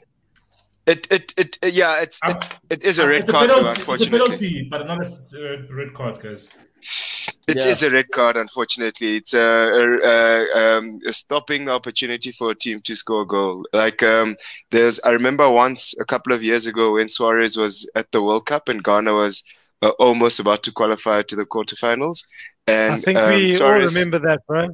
it, 0.90 1.08
it, 1.12 1.34
it, 1.62 1.74
yeah, 1.74 2.02
it's 2.02 2.20
it, 2.26 2.58
it 2.70 2.84
is 2.84 3.00
a 3.00 3.08
red 3.08 3.22
it's 3.22 3.32
card. 3.32 3.50
A 3.50 3.54
penalty, 3.54 3.80
unfortunately, 3.80 4.20
it's 4.20 4.42
a 4.42 4.70
penalty, 4.70 4.70
but 4.70 4.88
not 4.88 5.06
a 5.06 5.74
red 5.74 5.94
card, 5.94 6.20
guys. 6.20 6.50
It 7.48 7.64
yeah. 7.64 7.68
is 7.68 7.84
a 7.84 7.92
red 7.92 8.10
card, 8.12 8.38
unfortunately. 8.38 9.18
It's 9.18 9.34
a, 9.34 9.40
a, 9.40 10.00
a, 10.00 10.78
um, 10.78 11.00
a, 11.06 11.14
stopping 11.14 11.68
opportunity 11.68 12.32
for 12.32 12.52
a 12.52 12.56
team 12.56 12.82
to 12.82 12.96
score 12.96 13.24
a 13.24 13.28
goal. 13.28 13.68
Like 13.74 14.02
um, 14.02 14.36
there's, 14.72 15.02
I 15.02 15.12
remember 15.12 15.50
once 15.50 15.96
a 16.00 16.06
couple 16.06 16.34
of 16.34 16.44
years 16.44 16.66
ago 16.66 16.94
when 16.94 17.10
Suarez 17.10 17.58
was 17.58 17.90
at 17.96 18.12
the 18.12 18.22
World 18.22 18.46
Cup 18.46 18.70
and 18.70 18.84
Ghana 18.84 19.14
was 19.14 19.44
uh, 19.82 19.90
almost 20.00 20.40
about 20.40 20.64
to 20.64 20.72
qualify 20.72 21.22
to 21.24 21.36
the 21.36 21.46
quarterfinals. 21.46 22.26
And 22.68 22.94
I 22.94 22.98
think 22.98 23.18
um, 23.18 23.34
we 23.34 23.52
Suarez, 23.52 23.96
all 23.96 24.02
remember 24.02 24.28
that, 24.28 24.46
bro. 24.48 24.70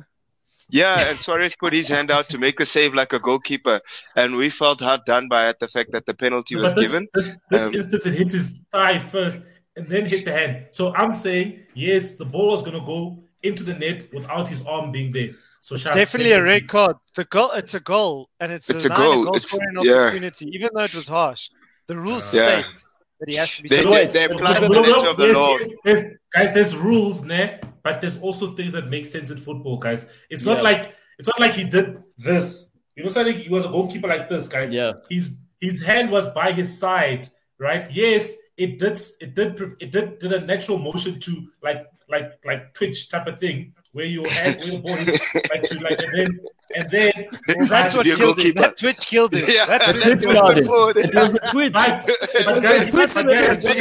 Yeah, 0.70 1.10
and 1.10 1.20
Suarez 1.20 1.56
put 1.56 1.74
his 1.74 1.88
hand 1.88 2.10
out 2.10 2.28
to 2.30 2.40
make 2.40 2.58
the 2.58 2.66
save 2.66 2.94
like 2.94 3.14
a 3.14 3.20
goalkeeper, 3.20 3.82
and 4.16 4.36
we 4.36 4.50
felt 4.50 4.82
hard 4.82 5.02
done 5.06 5.28
by 5.28 5.48
it. 5.50 5.60
The 5.60 5.68
fact 5.68 5.92
that 5.92 6.06
the 6.06 6.14
penalty 6.16 6.56
was 6.56 6.74
this, 6.74 6.86
given. 6.86 7.08
This, 7.14 7.36
this 7.50 7.68
um, 7.68 7.76
instance, 7.76 8.06
it 8.06 8.16
hit 8.16 8.32
his 8.32 8.60
thigh 8.72 9.00
first 9.00 9.38
and 9.76 9.88
then 9.88 10.06
hit 10.06 10.26
the 10.26 10.32
hand. 10.32 10.66
So 10.72 10.94
I'm 10.96 11.16
saying 11.16 11.60
yes, 11.76 12.14
the 12.14 12.26
ball 12.26 12.48
was 12.48 12.62
gonna 12.64 12.86
go 12.86 13.24
into 13.44 13.64
the 13.64 13.76
net 13.76 14.08
without 14.12 14.48
his 14.48 14.62
arm 14.64 14.92
being 14.92 15.12
there. 15.12 15.36
So 15.62 15.76
it's 15.76 15.84
definitely 15.84 16.32
a 16.32 16.44
red 16.44 16.68
card. 16.68 16.98
The 17.16 17.26
goal, 17.26 17.52
it's 17.52 17.74
a 17.74 17.80
goal, 17.80 18.30
and 18.40 18.52
it's, 18.52 18.70
it's 18.70 18.86
a, 18.86 18.94
a 18.94 18.96
goal. 18.96 19.24
goal 19.24 19.36
it's, 19.36 19.58
yeah. 19.82 19.94
opportunity, 19.94 20.50
even 20.54 20.70
though 20.74 20.84
it 20.84 20.94
was 20.94 21.08
harsh. 21.08 21.50
The 21.88 21.98
rules 21.98 22.34
uh, 22.34 22.62
state 22.62 22.84
that 23.20 23.30
he 23.30 23.36
has 23.36 23.56
to 23.56 23.64
be. 23.64 23.70
They, 23.70 23.84
they, 23.84 24.06
they 24.08 24.26
apply 24.26 24.60
the 24.60 24.70
letter 24.70 25.10
of 25.10 25.18
the 25.18 25.28
yes, 25.28 25.36
law. 25.36 25.58
Yes, 25.58 25.70
yes. 25.86 26.04
Guys, 26.34 26.54
there's 26.54 26.76
rules, 26.76 27.24
ne? 27.24 27.60
But 27.86 28.02
there's 28.02 28.18
also 28.18 28.56
things 28.56 28.74
that 28.74 28.90
make 28.90 29.06
sense 29.06 29.30
in 29.30 29.38
football, 29.38 29.78
guys. 29.78 30.08
It's 30.32 30.44
not 30.44 30.64
like 30.64 30.96
it's 31.20 31.28
not 31.28 31.40
like 31.40 31.54
he 31.54 31.64
did 31.64 32.02
this. 32.18 32.68
You 32.96 33.04
know, 33.04 33.10
something 33.10 33.38
he 33.38 33.48
was 33.48 33.64
a 33.64 33.70
goalkeeper 33.70 34.08
like 34.08 34.28
this, 34.28 34.48
guys. 34.48 34.74
Yeah. 34.74 34.94
His 35.08 35.38
his 35.62 35.84
hand 35.84 36.10
was 36.10 36.26
by 36.28 36.52
his 36.52 36.80
side, 36.80 37.30
right? 37.60 37.90
Yes, 37.92 38.34
it 38.58 38.80
did 38.80 39.00
it 39.22 39.36
did 39.36 39.62
it 39.80 39.92
did 39.92 40.18
did 40.18 40.34
a 40.34 40.42
natural 40.42 40.80
motion 40.80 41.20
to 41.20 41.48
like 41.62 41.86
like 42.10 42.32
like 42.44 42.74
twitch 42.74 43.08
type 43.08 43.28
of 43.28 43.40
thing 43.40 43.76
where 43.96 44.06
you 44.06 44.26
add 44.26 44.60
where 44.60 44.72
the 44.72 44.80
ball 44.84 44.96
hits 44.96 45.36
like 45.50 45.62
to 45.70 45.80
like 45.80 46.00
and 46.04 46.14
then 46.14 46.40
and 46.76 46.90
then 46.90 47.14
well, 47.48 47.68
that's 47.68 47.96
what 47.96 48.06
killed 48.06 48.38
him. 48.38 48.54
That 48.56 48.78
twitch 48.78 49.08
killed 49.08 49.34
him. 49.34 49.46
Yeah, 49.48 49.66
that 49.66 49.96
twitch 50.04 50.24
killed 50.26 50.58
him. 50.58 50.68
It 50.98 51.16
was 51.16 51.32
the 51.32 51.40
twitch. 51.52 51.74
Right. 51.74 52.04
But 52.46 52.62
guys, 52.62 52.92
but 52.92 53.14
guys, 53.28 53.64
guys, 53.64 53.76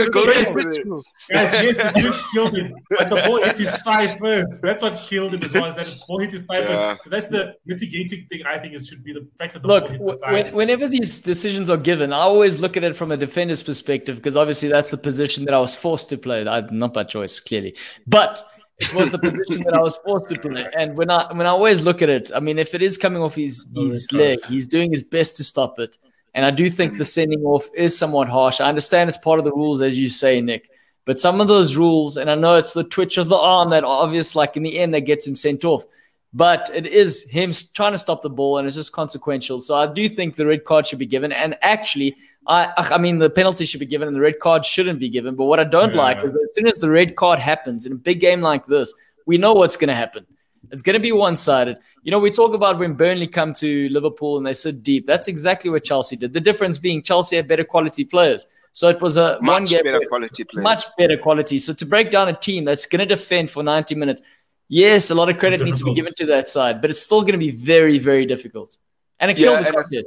yes, 1.32 1.76
the 1.76 1.92
twitch 2.00 2.22
killed 2.32 2.56
him. 2.56 2.76
But 2.90 3.10
the 3.10 3.16
ball 3.26 3.42
hit 3.42 3.58
his 3.58 3.82
thigh 3.82 4.06
first. 4.16 4.62
That's 4.62 4.82
what 4.82 4.96
killed 4.98 5.34
him 5.34 5.42
as 5.42 5.52
well. 5.52 5.66
Is 5.66 5.74
that 5.76 5.86
the 5.86 6.04
ball 6.06 6.18
hit 6.20 6.32
his 6.32 6.42
thigh 6.42 6.60
yeah. 6.60 6.66
first. 6.66 7.04
So 7.04 7.10
that's 7.10 7.26
the 7.26 7.56
mitigating 7.66 8.26
thing. 8.30 8.46
I 8.46 8.58
think 8.58 8.74
it 8.74 8.84
should 8.84 9.02
be 9.02 9.12
the 9.12 9.26
fact 9.38 9.54
that 9.54 9.62
the 9.62 9.68
look. 9.68 9.84
Ball 9.86 9.92
hit 9.92 10.00
the 10.00 10.32
when, 10.32 10.54
whenever 10.54 10.86
these 10.86 11.20
decisions 11.20 11.70
are 11.70 11.76
given, 11.76 12.12
I 12.12 12.18
always 12.18 12.60
look 12.60 12.76
at 12.76 12.84
it 12.84 12.94
from 12.94 13.10
a 13.10 13.16
defender's 13.16 13.62
perspective 13.62 14.16
because 14.16 14.36
obviously 14.36 14.68
that's 14.68 14.90
the 14.90 14.98
position 14.98 15.44
that 15.46 15.54
I 15.54 15.58
was 15.58 15.74
forced 15.74 16.10
to 16.10 16.18
play. 16.18 16.46
I, 16.46 16.60
not 16.70 16.94
by 16.94 17.02
choice, 17.02 17.40
clearly, 17.40 17.74
but 18.06 18.42
it 18.78 18.94
was 18.94 19.12
the 19.12 19.18
position 19.18 19.62
that 19.64 19.74
I 19.74 19.80
was 19.80 19.98
forced 20.04 20.28
to 20.30 20.38
play. 20.38 20.66
And 20.76 20.96
when 20.96 21.10
I 21.10 21.32
when 21.32 21.46
I 21.46 21.50
always 21.50 21.82
look 21.82 22.02
at 22.02 22.08
it, 22.08 22.30
I 22.34 22.40
mean, 22.40 22.58
if 22.58 22.74
it 22.74 22.82
is 22.82 22.96
coming 22.96 23.22
off 23.22 23.34
his 23.34 23.70
his 23.74 24.10
leg, 24.12 24.38
he's 24.46 24.66
doing 24.66 24.90
his 24.90 25.02
best 25.02 25.36
to 25.36 25.44
stop 25.44 25.78
it. 25.78 25.96
And 26.34 26.44
I 26.44 26.50
do 26.50 26.68
think 26.68 26.98
the 26.98 27.04
sending 27.04 27.44
off 27.44 27.68
is 27.74 27.96
somewhat 27.96 28.28
harsh. 28.28 28.60
I 28.60 28.68
understand 28.68 29.08
it's 29.08 29.16
part 29.16 29.38
of 29.38 29.44
the 29.44 29.52
rules, 29.52 29.80
as 29.80 29.96
you 29.98 30.08
say, 30.08 30.40
Nick. 30.40 30.68
But 31.04 31.18
some 31.18 31.40
of 31.40 31.48
those 31.48 31.76
rules, 31.76 32.16
and 32.16 32.30
I 32.30 32.34
know 32.34 32.56
it's 32.56 32.72
the 32.72 32.82
twitch 32.82 33.18
of 33.18 33.28
the 33.28 33.36
arm 33.36 33.70
that 33.70 33.84
obvious, 33.84 34.34
like 34.34 34.56
in 34.56 34.62
the 34.62 34.78
end, 34.78 34.94
that 34.94 35.02
gets 35.02 35.26
him 35.26 35.36
sent 35.36 35.64
off. 35.64 35.84
But 36.32 36.68
it 36.74 36.86
is 36.86 37.30
him 37.30 37.52
trying 37.74 37.92
to 37.92 37.98
stop 37.98 38.22
the 38.22 38.30
ball, 38.30 38.58
and 38.58 38.66
it's 38.66 38.74
just 38.74 38.90
consequential. 38.90 39.60
So 39.60 39.76
I 39.76 39.86
do 39.86 40.08
think 40.08 40.34
the 40.34 40.46
red 40.46 40.64
card 40.64 40.86
should 40.86 40.98
be 40.98 41.06
given. 41.06 41.30
And 41.30 41.56
actually, 41.62 42.16
I, 42.46 42.72
I 42.76 42.98
mean, 42.98 43.18
the 43.18 43.30
penalty 43.30 43.64
should 43.64 43.80
be 43.80 43.86
given 43.86 44.06
and 44.06 44.16
the 44.16 44.20
red 44.20 44.38
card 44.38 44.64
shouldn't 44.64 44.98
be 44.98 45.08
given. 45.08 45.34
But 45.34 45.44
what 45.44 45.60
I 45.60 45.64
don't 45.64 45.94
yeah. 45.94 46.00
like 46.00 46.18
is 46.18 46.30
as 46.30 46.54
soon 46.54 46.66
as 46.66 46.78
the 46.78 46.90
red 46.90 47.16
card 47.16 47.38
happens 47.38 47.86
in 47.86 47.92
a 47.92 47.96
big 47.96 48.20
game 48.20 48.40
like 48.40 48.66
this, 48.66 48.92
we 49.26 49.38
know 49.38 49.54
what's 49.54 49.76
going 49.76 49.88
to 49.88 49.94
happen. 49.94 50.26
It's 50.70 50.82
going 50.82 50.94
to 50.94 51.00
be 51.00 51.12
one 51.12 51.36
sided. 51.36 51.78
You 52.02 52.10
know, 52.10 52.18
we 52.18 52.30
talk 52.30 52.54
about 52.54 52.78
when 52.78 52.94
Burnley 52.94 53.26
come 53.26 53.52
to 53.54 53.88
Liverpool 53.90 54.36
and 54.36 54.46
they 54.46 54.52
sit 54.52 54.82
deep. 54.82 55.06
That's 55.06 55.28
exactly 55.28 55.70
what 55.70 55.84
Chelsea 55.84 56.16
did. 56.16 56.32
The 56.32 56.40
difference 56.40 56.78
being 56.78 57.02
Chelsea 57.02 57.36
had 57.36 57.48
better 57.48 57.64
quality 57.64 58.04
players. 58.04 58.46
So 58.72 58.88
it 58.88 59.00
was 59.00 59.16
a 59.16 59.38
much 59.40 59.52
one 59.52 59.64
game, 59.64 59.82
better 59.84 60.00
quality 60.08 60.44
players. 60.44 60.62
Much 60.62 60.84
better 60.98 61.16
quality. 61.16 61.58
So 61.58 61.72
to 61.74 61.86
break 61.86 62.10
down 62.10 62.28
a 62.28 62.32
team 62.32 62.64
that's 62.64 62.86
going 62.86 63.06
to 63.06 63.06
defend 63.06 63.50
for 63.50 63.62
90 63.62 63.94
minutes, 63.94 64.20
yes, 64.68 65.10
a 65.10 65.14
lot 65.14 65.28
of 65.28 65.38
credit 65.38 65.62
needs 65.62 65.78
to 65.78 65.84
be 65.84 65.94
given 65.94 66.12
to 66.14 66.26
that 66.26 66.48
side, 66.48 66.80
but 66.80 66.90
it's 66.90 67.00
still 67.00 67.20
going 67.20 67.32
to 67.32 67.38
be 67.38 67.52
very, 67.52 67.98
very 67.98 68.26
difficult. 68.26 68.76
And 69.20 69.30
it 69.30 69.38
yeah, 69.38 69.62
killed 69.62 69.66
the 69.66 70.04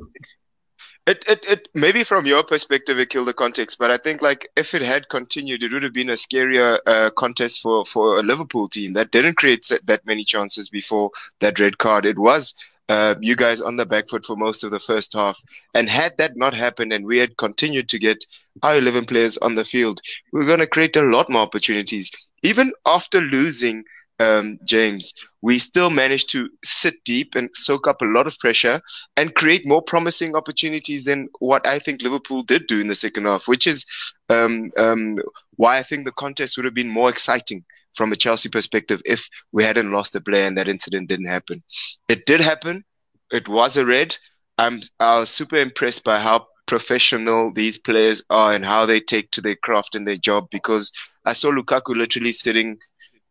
it, 1.08 1.24
it, 1.28 1.46
it 1.50 1.68
maybe 1.74 2.04
from 2.04 2.26
your 2.26 2.44
perspective 2.44 3.00
it 3.00 3.10
killed 3.10 3.28
the 3.28 3.34
context, 3.34 3.80
but 3.80 3.90
I 3.90 3.98
think 3.98 4.22
like 4.22 4.48
if 4.58 4.74
it 4.74 4.82
had 4.82 5.08
continued, 5.10 5.64
it 5.64 5.72
would 5.72 5.84
have 5.84 5.94
been 5.94 6.10
a 6.10 6.14
scarier 6.14 6.78
uh, 6.86 7.10
contest 7.12 7.62
for 7.62 7.86
for 7.86 8.20
a 8.20 8.24
Liverpool 8.24 8.68
team 8.68 8.94
that 8.94 9.12
didn't 9.12 9.38
create 9.38 9.72
that 9.86 10.06
many 10.06 10.26
chances 10.26 10.70
before 10.70 11.12
that 11.40 11.60
red 11.60 11.78
card. 11.78 12.06
It 12.06 12.20
was 12.20 12.56
uh, 12.90 13.16
you 13.22 13.36
guys 13.36 13.62
on 13.62 13.78
the 13.78 13.86
back 13.86 14.10
foot 14.10 14.26
for 14.26 14.36
most 14.36 14.64
of 14.64 14.72
the 14.72 14.80
first 14.80 15.14
half, 15.14 15.42
and 15.74 15.90
had 15.90 16.18
that 16.18 16.36
not 16.36 16.54
happened, 16.54 16.92
and 16.92 17.06
we 17.06 17.18
had 17.18 17.38
continued 17.38 17.90
to 17.90 18.00
get 18.00 18.26
our 18.64 18.78
eleven 18.78 19.06
players 19.06 19.38
on 19.38 19.56
the 19.56 19.66
field, 19.66 20.02
we 20.34 20.42
are 20.42 20.48
going 20.48 20.60
to 20.60 20.68
create 20.68 20.96
a 20.98 21.02
lot 21.02 21.30
more 21.30 21.42
opportunities, 21.42 22.30
even 22.44 22.72
after 22.86 23.22
losing 23.22 23.84
um, 24.20 24.58
James, 24.64 25.14
we 25.42 25.60
still 25.60 25.90
managed 25.90 26.30
to 26.32 26.50
sit 26.64 26.96
deep 27.06 27.36
and 27.36 27.50
soak 27.54 27.88
up 27.88 28.02
a 28.02 28.06
lot 28.06 28.28
of 28.28 28.38
pressure 28.40 28.82
and 29.16 29.36
create 29.36 29.68
more 29.68 29.82
promising 29.82 30.36
opportunities 30.36 31.06
than 31.06 31.30
what 31.40 31.68
I 31.68 31.80
think 31.80 32.02
Liverpool 32.02 32.44
did 32.44 32.68
do 32.68 32.80
in 32.80 32.88
the 32.88 32.96
second 32.96 33.26
half, 33.26 33.48
which 33.48 33.68
is 33.68 33.86
um, 34.30 34.72
um, 34.78 35.18
why 35.56 35.78
I 35.78 35.84
think 35.84 36.06
the 36.06 36.12
contest 36.12 36.58
would 36.58 36.66
have 36.66 36.74
been 36.74 36.90
more 36.90 37.10
exciting 37.10 37.64
from 37.96 38.12
a 38.12 38.16
Chelsea 38.16 38.50
perspective 38.50 39.02
if 39.06 39.28
we 39.52 39.64
hadn't 39.64 39.92
lost 39.92 40.14
the 40.14 40.22
player 40.22 40.46
and 40.46 40.58
that 40.58 40.70
incident 40.70 41.10
didn't 41.10 41.26
happen. 41.28 41.64
It 42.08 42.26
did 42.26 42.42
happen. 42.42 42.84
It 43.32 43.48
was 43.48 43.78
a 43.78 43.86
red. 43.86 44.16
I'm 44.58 44.82
I 45.00 45.20
was 45.20 45.30
super 45.30 45.58
impressed 45.58 46.04
by 46.04 46.20
how 46.20 46.48
professional 46.66 47.52
these 47.54 47.80
players 47.80 48.24
are 48.30 48.54
and 48.54 48.66
how 48.66 48.86
they 48.86 49.00
take 49.00 49.32
to 49.32 49.42
their 49.42 49.56
craft 49.56 49.96
and 49.96 50.08
their 50.08 50.18
job 50.18 50.48
because 50.52 50.92
I 51.26 51.34
saw 51.34 51.52
Lukaku 51.52 51.96
literally 51.96 52.32
sitting 52.32 52.78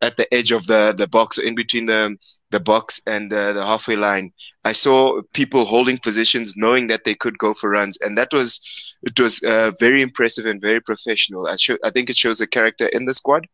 at 0.03 0.17
the 0.17 0.33
edge 0.33 0.53
of 0.53 0.67
the, 0.67 0.95
the 0.97 1.07
box, 1.07 1.39
in 1.39 1.55
between 1.55 1.87
the 1.87 2.17
the 2.51 2.61
box 2.61 3.03
and 3.07 3.33
uh, 3.33 3.53
the 3.53 3.65
halfway 3.65 3.97
line. 3.97 4.33
I 4.65 4.73
saw 4.73 5.23
people 5.33 5.65
holding 5.65 5.99
positions, 5.99 6.55
knowing 6.57 6.89
that 6.89 7.05
they 7.05 7.15
could 7.15 7.39
go 7.39 7.55
for 7.55 7.71
runs, 7.71 7.97
and 8.01 8.17
that 8.19 8.33
was 8.33 8.61
it 9.03 9.19
was 9.19 9.43
uh, 9.43 9.73
very 9.81 10.03
impressive 10.03 10.47
and 10.47 10.61
very 10.61 10.81
professional. 10.81 11.47
I, 11.47 11.57
show, 11.57 11.77
I 11.85 11.91
think 11.91 12.11
it 12.11 12.17
shows 12.17 12.39
the 12.39 12.47
character 12.47 12.87
in 12.93 13.05
the 13.07 13.15
squad, 13.15 13.47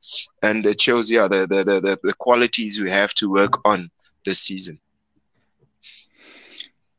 and 0.43 0.67
it 0.67 0.81
shows 0.81 1.11
yeah 1.11 1.29
the 1.29 1.47
the 1.47 1.65
the, 1.65 1.99
the 2.03 2.15
qualities 2.15 2.81
we 2.81 2.91
have 2.91 3.15
to 3.15 3.31
work 3.31 3.61
on 3.65 3.91
this 4.25 4.41
season. 4.41 4.79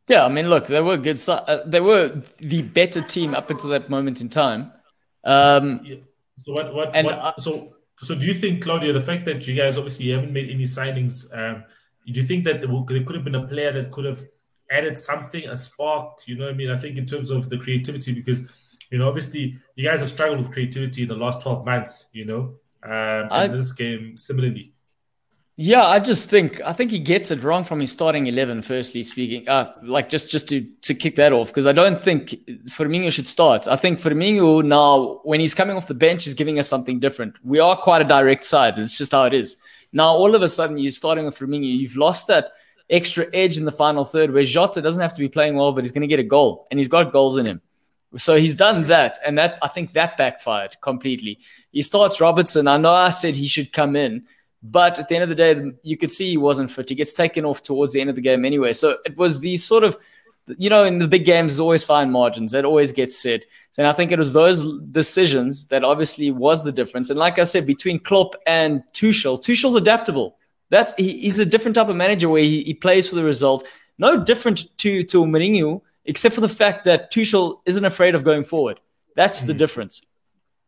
Yeah, 0.10 0.26
I 0.26 0.30
mean, 0.30 0.50
look, 0.50 0.68
they 0.68 0.82
were 0.82 0.98
good. 0.98 1.22
Uh, 1.28 1.60
they 1.66 1.80
were 1.80 2.22
the 2.38 2.62
better 2.62 3.02
team 3.02 3.34
up 3.34 3.50
until 3.50 3.70
that 3.70 3.90
moment 3.90 4.20
in 4.20 4.30
time. 4.30 4.72
Um, 5.24 5.82
yeah. 5.84 5.96
So 6.40 6.52
what? 6.52 6.74
What? 6.74 6.92
And 6.94 7.08
what, 7.08 7.40
so 7.40 7.76
so, 8.04 8.16
do 8.16 8.26
you 8.26 8.34
think, 8.34 8.64
Claudia, 8.64 8.94
the 8.94 9.02
fact 9.02 9.26
that 9.26 9.48
you 9.48 9.56
guys 9.56 9.78
obviously 9.78 10.10
haven't 10.10 10.34
made 10.34 10.50
any 10.50 10.66
signings, 10.66 11.26
um, 11.36 11.64
do 12.06 12.20
you 12.20 12.24
think 12.26 12.44
that 12.44 12.62
there, 12.62 12.70
could 13.06 13.16
have 13.16 13.24
been 13.24 13.36
a 13.36 13.48
player 13.48 13.72
that 13.72 13.92
could 13.92 14.06
have 14.06 14.24
added 14.70 14.98
something, 14.98 15.48
a 15.48 15.58
spark? 15.58 16.20
You 16.26 16.36
know, 16.36 16.50
I 16.50 16.54
mean, 16.54 16.70
I 16.70 16.78
think 16.78 16.98
in 16.98 17.06
terms 17.06 17.32
of 17.32 17.50
the 17.50 17.58
creativity, 17.58 18.14
because 18.14 18.42
you 18.92 19.00
know, 19.00 19.08
obviously, 19.08 19.58
you 19.76 19.90
guys 19.90 20.02
have 20.02 20.10
struggled 20.10 20.40
with 20.40 20.52
creativity 20.52 21.04
in 21.04 21.08
the 21.08 21.16
last 21.16 21.42
twelve 21.42 21.66
months. 21.66 22.08
You 22.12 22.26
know, 22.26 22.40
um, 22.84 23.28
I, 23.32 23.48
this 23.48 23.72
game 23.72 24.18
similarly. 24.18 24.73
Yeah, 25.56 25.84
I 25.86 26.00
just 26.00 26.30
think 26.30 26.60
I 26.62 26.74
think 26.74 26.90
he 26.90 26.98
gets 26.98 27.30
it 27.30 27.44
wrong 27.44 27.64
from 27.64 27.80
his 27.80 27.92
starting 27.92 28.26
eleven. 28.26 28.64
Firstly 28.64 29.04
speaking, 29.04 29.48
uh, 29.48 29.72
like 29.84 30.10
just 30.10 30.32
just 30.32 30.50
to 30.50 30.62
to 30.82 30.96
kick 30.96 31.16
that 31.18 31.32
off 31.32 31.50
because 31.50 31.68
I 31.68 31.74
don't 31.74 32.02
think 32.02 32.30
Firmino 32.66 33.12
should 33.12 33.28
start. 33.28 33.68
I 33.68 33.76
think 33.76 34.00
Firmino 34.00 34.66
now 34.66 35.22
when 35.24 35.40
he's 35.40 35.54
coming 35.54 35.78
off 35.78 35.88
the 35.88 35.94
bench 35.94 36.26
is 36.26 36.34
giving 36.34 36.58
us 36.58 36.68
something 36.68 37.00
different. 37.00 37.36
We 37.44 37.60
are 37.60 37.78
quite 37.78 38.02
a 38.02 38.06
direct 38.06 38.46
side. 38.46 38.80
It's 38.80 38.98
just 38.98 39.12
how 39.12 39.26
it 39.26 39.34
is. 39.34 39.58
Now 39.92 40.16
all 40.16 40.34
of 40.34 40.42
a 40.42 40.48
sudden 40.48 40.80
you're 40.80 40.92
starting 40.92 41.26
with 41.26 41.38
Firmino. 41.38 41.68
You've 41.68 41.98
lost 41.98 42.26
that 42.28 42.54
extra 42.90 43.28
edge 43.32 43.56
in 43.56 43.66
the 43.66 43.72
final 43.72 44.06
third 44.06 44.34
where 44.34 44.44
Jota 44.44 44.82
doesn't 44.82 45.02
have 45.02 45.14
to 45.14 45.20
be 45.20 45.30
playing 45.30 45.56
well, 45.56 45.72
but 45.72 45.84
he's 45.84 45.92
going 45.92 46.02
to 46.02 46.08
get 46.08 46.20
a 46.20 46.24
goal 46.24 46.68
and 46.72 46.80
he's 46.80 46.88
got 46.88 47.12
goals 47.12 47.38
in 47.38 47.46
him. 47.46 47.62
So 48.18 48.38
he's 48.38 48.56
done 48.56 48.84
that, 48.88 49.18
and 49.26 49.40
that 49.40 49.58
I 49.64 49.68
think 49.68 49.94
that 49.94 50.18
backfired 50.18 50.78
completely. 50.82 51.40
He 51.72 51.82
starts 51.82 52.22
Robertson. 52.22 52.68
I 52.68 52.78
know 52.78 52.94
I 52.94 53.10
said 53.10 53.36
he 53.36 53.48
should 53.48 53.74
come 53.74 53.96
in. 53.96 54.26
But 54.64 54.98
at 54.98 55.10
the 55.10 55.16
end 55.16 55.24
of 55.24 55.30
the 55.30 55.36
day, 55.36 55.74
you 55.84 55.98
could 55.98 56.12
see 56.12 56.30
he 56.30 56.38
wasn't 56.38 56.72
fit. 56.72 56.90
He 56.90 56.96
gets 56.96 57.12
taken 57.12 57.44
off 57.44 57.62
towards 57.62 57.92
the 57.94 58.00
end 58.00 58.10
of 58.10 58.16
the 58.16 58.22
game 58.22 58.46
anyway. 58.46 58.72
So 58.72 58.98
it 59.06 59.18
was 59.18 59.42
these 59.42 59.64
sort 59.64 59.84
of, 59.84 59.98
you 60.58 60.70
know, 60.70 60.86
in 60.86 61.00
the 61.00 61.08
big 61.08 61.26
games, 61.26 61.52
there's 61.52 61.60
always 61.60 61.84
fine 61.84 62.12
margins. 62.12 62.54
That 62.54 62.64
always 62.64 62.94
gets 62.94 63.22
said. 63.22 63.44
And 63.78 63.88
I 63.88 63.94
think 63.94 64.12
it 64.12 64.20
was 64.20 64.32
those 64.32 64.80
decisions 64.92 65.68
that 65.68 65.84
obviously 65.84 66.32
was 66.32 66.64
the 66.64 66.72
difference. 66.72 67.10
And 67.10 67.20
like 67.20 67.40
I 67.40 67.44
said, 67.44 67.68
between 67.68 68.00
Klopp 68.00 68.36
and 68.48 68.84
Tuchel, 68.94 69.38
Tuchel's 69.42 69.76
adaptable. 69.76 70.38
That's 70.70 70.94
he, 70.96 71.20
he's 71.20 71.40
a 71.40 71.46
different 71.46 71.76
type 71.76 71.90
of 71.90 71.96
manager 71.96 72.30
where 72.30 72.42
he, 72.42 72.64
he 72.64 72.74
plays 72.74 73.08
for 73.08 73.16
the 73.16 73.24
result. 73.24 73.68
No 73.98 74.24
different 74.24 74.78
to 74.80 75.04
to 75.04 75.26
Mourinho, 75.26 75.82
except 76.06 76.36
for 76.36 76.42
the 76.42 76.50
fact 76.50 76.86
that 76.86 77.12
Tuchel 77.12 77.60
isn't 77.66 77.86
afraid 77.86 78.16
of 78.16 78.24
going 78.24 78.44
forward. 78.44 78.80
That's 79.16 79.40
mm-hmm. 79.40 79.48
the 79.48 79.54
difference. 79.56 80.06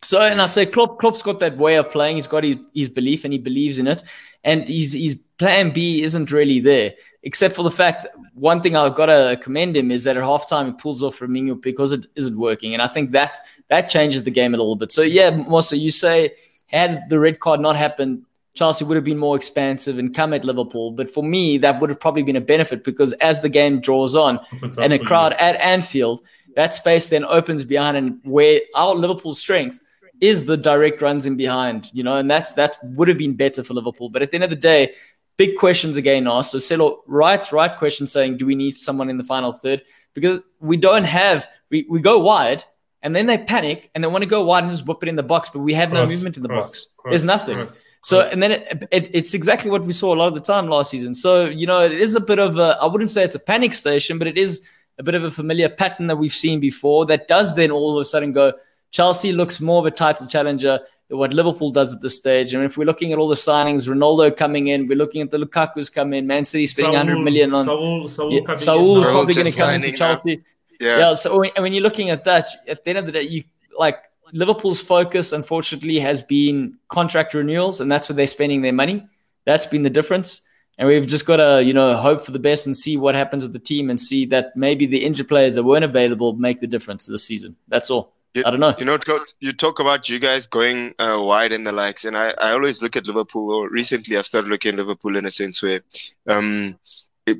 So, 0.06 0.22
and 0.22 0.40
I 0.40 0.46
say 0.46 0.68
Klopp, 0.68 1.00
Klopp's 1.00 1.24
got 1.24 1.40
that 1.40 1.58
way 1.58 1.76
of 1.76 1.92
playing. 1.92 2.18
He's 2.18 2.28
got 2.28 2.44
his, 2.44 2.58
his 2.76 2.90
belief 2.90 3.24
and 3.24 3.34
he 3.34 3.40
believes 3.40 3.80
in 3.80 3.88
it. 3.88 4.04
And 4.44 4.68
his, 4.68 4.94
his 4.94 5.16
plan 5.40 5.72
B 5.72 6.04
isn't 6.04 6.32
really 6.32 6.60
there, 6.60 6.94
except 7.24 7.56
for 7.56 7.64
the 7.64 7.72
fact 7.72 8.06
one 8.36 8.62
thing 8.62 8.76
I've 8.76 8.94
got 8.94 9.08
to 9.08 9.40
commend 9.42 9.76
him 9.76 9.90
is 9.90 10.04
that 10.04 10.16
at 10.16 10.22
halftime 10.24 10.68
he 10.68 10.72
pulls 10.74 11.02
off 11.02 11.18
Firmino 11.18 11.60
because 11.60 11.92
it 11.92 12.06
isn't 12.14 12.38
working. 12.38 12.74
And 12.74 12.84
I 12.84 12.88
think 12.88 13.12
that 13.12 13.38
that 13.70 13.90
changes 13.90 14.24
the 14.24 14.30
game 14.30 14.54
a 14.54 14.58
little 14.58 14.76
bit. 14.76 14.92
So, 14.92 15.02
yeah, 15.02 15.32
Mosa, 15.32 15.80
you 15.80 15.90
say 15.90 16.36
had 16.68 17.10
the 17.10 17.20
red 17.20 17.40
card 17.40 17.60
not 17.60 17.76
happened, 17.76 18.26
Chelsea 18.54 18.86
would 18.86 18.96
have 18.96 19.04
been 19.04 19.18
more 19.18 19.36
expansive 19.36 19.98
and 19.98 20.14
come 20.14 20.34
at 20.34 20.46
Liverpool. 20.46 20.92
But 20.92 21.10
for 21.10 21.24
me, 21.24 21.58
that 21.58 21.82
would 21.82 21.90
have 21.90 22.00
probably 22.00 22.22
been 22.22 22.36
a 22.36 22.42
benefit 22.42 22.84
because 22.84 23.14
as 23.14 23.42
the 23.42 23.50
game 23.50 23.82
draws 23.82 24.16
on 24.16 24.40
and 24.78 24.94
a 24.94 25.00
crowd 25.00 25.34
at 25.34 25.60
Anfield, 25.60 26.24
that 26.56 26.76
space 26.76 27.10
then 27.10 27.26
opens 27.26 27.66
behind 27.66 27.98
and 27.98 28.20
where 28.24 28.62
our 28.76 28.94
Liverpool 28.94 29.34
strength 29.34 29.82
is 30.22 30.46
the 30.46 30.58
direct 30.58 31.02
runs 31.02 31.26
in 31.26 31.36
behind, 31.36 31.90
you 31.94 32.04
know, 32.04 32.18
and 32.18 32.30
that's 32.30 32.54
that 32.54 32.78
would 32.84 33.08
have 33.08 33.18
been 33.18 33.36
better 33.36 33.64
for 33.64 33.74
Liverpool. 33.74 34.10
But 34.10 34.22
at 34.22 34.32
the 34.32 34.36
end 34.36 34.44
of 34.44 34.50
the 34.50 34.56
day, 34.56 34.94
big 35.38 35.58
questions 35.58 35.98
again 35.98 36.28
asked. 36.28 36.52
So 36.52 36.60
Selo, 36.60 37.04
right, 37.08 37.52
right 37.52 37.76
question 37.76 38.08
saying, 38.08 38.38
do 38.38 38.46
we 38.46 38.56
need 38.56 38.78
someone 38.78 39.10
in 39.10 39.18
the 39.18 39.24
final 39.24 39.54
third? 39.54 39.84
Because 40.14 40.40
we 40.60 40.78
don't 40.78 41.04
have 41.04 41.48
we, 41.70 41.86
we 41.90 42.00
go 42.00 42.20
wide 42.20 42.64
and 43.02 43.16
then 43.16 43.26
they 43.28 43.38
panic 43.38 43.92
and 43.94 44.04
they 44.04 44.08
want 44.08 44.24
to 44.24 44.30
go 44.30 44.44
wide 44.44 44.64
and 44.64 44.72
just 44.72 44.88
whip 44.88 45.00
it 45.02 45.10
in 45.10 45.16
the 45.16 45.24
box, 45.24 45.50
but 45.50 45.60
we 45.60 45.74
have 45.74 45.90
cross, 45.90 46.10
no 46.10 46.16
movement 46.16 46.38
in 46.38 46.44
the 46.44 46.50
cross, 46.50 46.68
box. 46.68 46.88
Cross, 46.98 47.12
There's 47.12 47.26
nothing. 47.26 47.68
so 48.02 48.22
and 48.22 48.42
then 48.42 48.52
it, 48.52 48.88
it, 48.92 49.10
it's 49.14 49.34
exactly 49.34 49.70
what 49.70 49.84
we 49.84 49.94
saw 49.94 50.14
a 50.14 50.18
lot 50.18 50.28
of 50.28 50.34
the 50.34 50.42
time 50.42 50.70
last 50.70 50.90
season. 50.92 51.14
So 51.14 51.46
you 51.46 51.68
know, 51.68 51.82
it 51.82 51.92
is 51.92 52.16
a 52.16 52.22
bit 52.22 52.40
of 52.40 52.58
a 52.58 52.78
I 52.82 52.86
wouldn't 52.86 53.10
say 53.10 53.24
it's 53.24 53.36
a 53.36 53.40
panic 53.40 53.74
station, 53.74 54.18
but 54.18 54.28
it 54.28 54.38
is 54.38 54.66
a 54.98 55.04
bit 55.04 55.16
of 55.16 55.24
a 55.24 55.32
familiar 55.32 55.70
pattern 55.70 56.08
that 56.08 56.16
we've 56.16 56.34
seen 56.34 56.60
before 56.60 57.06
that 57.08 57.28
does 57.28 57.56
then 57.56 57.72
all 57.72 57.98
of 57.98 58.02
a 58.02 58.06
sudden 58.06 58.32
go, 58.32 58.54
Chelsea 58.96 59.34
looks 59.34 59.60
more 59.60 59.80
of 59.80 59.86
a 59.86 59.92
title 59.92 60.26
challenger. 60.26 60.80
Than 61.10 61.20
what 61.20 61.34
Liverpool 61.34 61.70
does 61.70 61.94
at 61.94 62.02
this 62.02 62.16
stage. 62.18 62.54
And 62.54 62.64
if 62.64 62.78
we're 62.78 62.86
looking 62.86 63.12
at 63.14 63.20
all 63.20 63.28
the 63.28 63.36
signings, 63.36 63.88
Ronaldo 63.88 64.36
coming 64.36 64.68
in, 64.68 64.88
we're 64.88 64.98
looking 64.98 65.22
at 65.22 65.30
the 65.30 65.38
Lukaku's 65.38 65.88
come 65.88 66.14
in, 66.14 66.26
Man 66.26 66.46
City 66.46 66.66
spending 66.66 66.94
Saul, 66.94 67.06
100 67.06 67.24
million 67.24 67.54
on. 67.54 67.66
Saul, 67.66 68.08
Saul 68.08 68.32
yeah, 68.32 68.56
Saul's 68.56 69.06
probably 69.06 69.36
going 69.36 69.52
to 69.52 69.56
come 69.56 69.74
into 69.76 69.92
Chelsea. 69.92 70.44
Yeah. 70.80 70.98
yeah. 70.98 71.14
So 71.14 71.44
when 71.58 71.74
you're 71.74 71.84
looking 71.84 72.10
at 72.10 72.24
that, 72.24 72.48
at 72.68 72.84
the 72.84 72.90
end 72.90 73.00
of 73.00 73.06
the 73.06 73.12
day, 73.12 73.22
you 73.22 73.44
like 73.78 74.00
Liverpool's 74.34 74.80
focus, 74.80 75.32
unfortunately, 75.32 76.00
has 76.00 76.24
been 76.24 76.78
contract 76.88 77.36
renewals, 77.36 77.82
and 77.82 77.92
that's 77.92 78.10
where 78.10 78.16
they're 78.16 78.26
spending 78.26 78.64
their 78.64 78.74
money. 78.74 79.06
That's 79.46 79.68
been 79.68 79.84
the 79.84 79.92
difference. 79.92 80.42
And 80.80 80.88
we've 80.88 81.06
just 81.06 81.28
got 81.28 81.38
to, 81.38 81.64
you 81.64 81.74
know, 81.74 81.96
hope 81.98 82.26
for 82.26 82.32
the 82.32 82.40
best 82.40 82.66
and 82.66 82.76
see 82.76 82.98
what 82.98 83.14
happens 83.14 83.44
with 83.44 83.54
the 83.54 83.60
team 83.60 83.92
and 83.92 84.02
see 84.02 84.26
that 84.28 84.56
maybe 84.56 84.88
the 84.88 85.06
injured 85.06 85.28
players 85.28 85.54
that 85.56 85.64
weren't 85.64 85.86
available 85.86 86.34
make 86.34 86.62
the 86.62 86.68
difference 86.68 87.06
this 87.06 87.28
season. 87.28 87.56
That's 87.68 87.92
all. 87.92 88.15
You, 88.36 88.44
I 88.46 88.52
don't 88.52 88.60
know. 88.60 88.76
You 88.78 88.84
know, 88.84 89.00
you 89.40 89.54
talk 89.54 89.80
about 89.80 90.10
you 90.10 90.20
guys 90.20 90.46
going 90.46 90.94
uh, 91.00 91.22
wide 91.22 91.54
in 91.54 91.64
the 91.64 91.72
likes, 91.72 92.04
and 92.04 92.18
I, 92.18 92.34
I 92.42 92.52
always 92.52 92.82
look 92.82 92.98
at 92.98 93.08
Liverpool. 93.08 93.50
Or 93.50 93.70
recently, 93.70 94.18
I've 94.18 94.26
started 94.26 94.50
looking 94.50 94.74
at 94.74 94.76
Liverpool 94.76 95.16
in 95.16 95.26
a 95.26 95.32
sense 95.32 95.64
where 95.64 95.80
um, 96.28 96.78
it, 97.26 97.38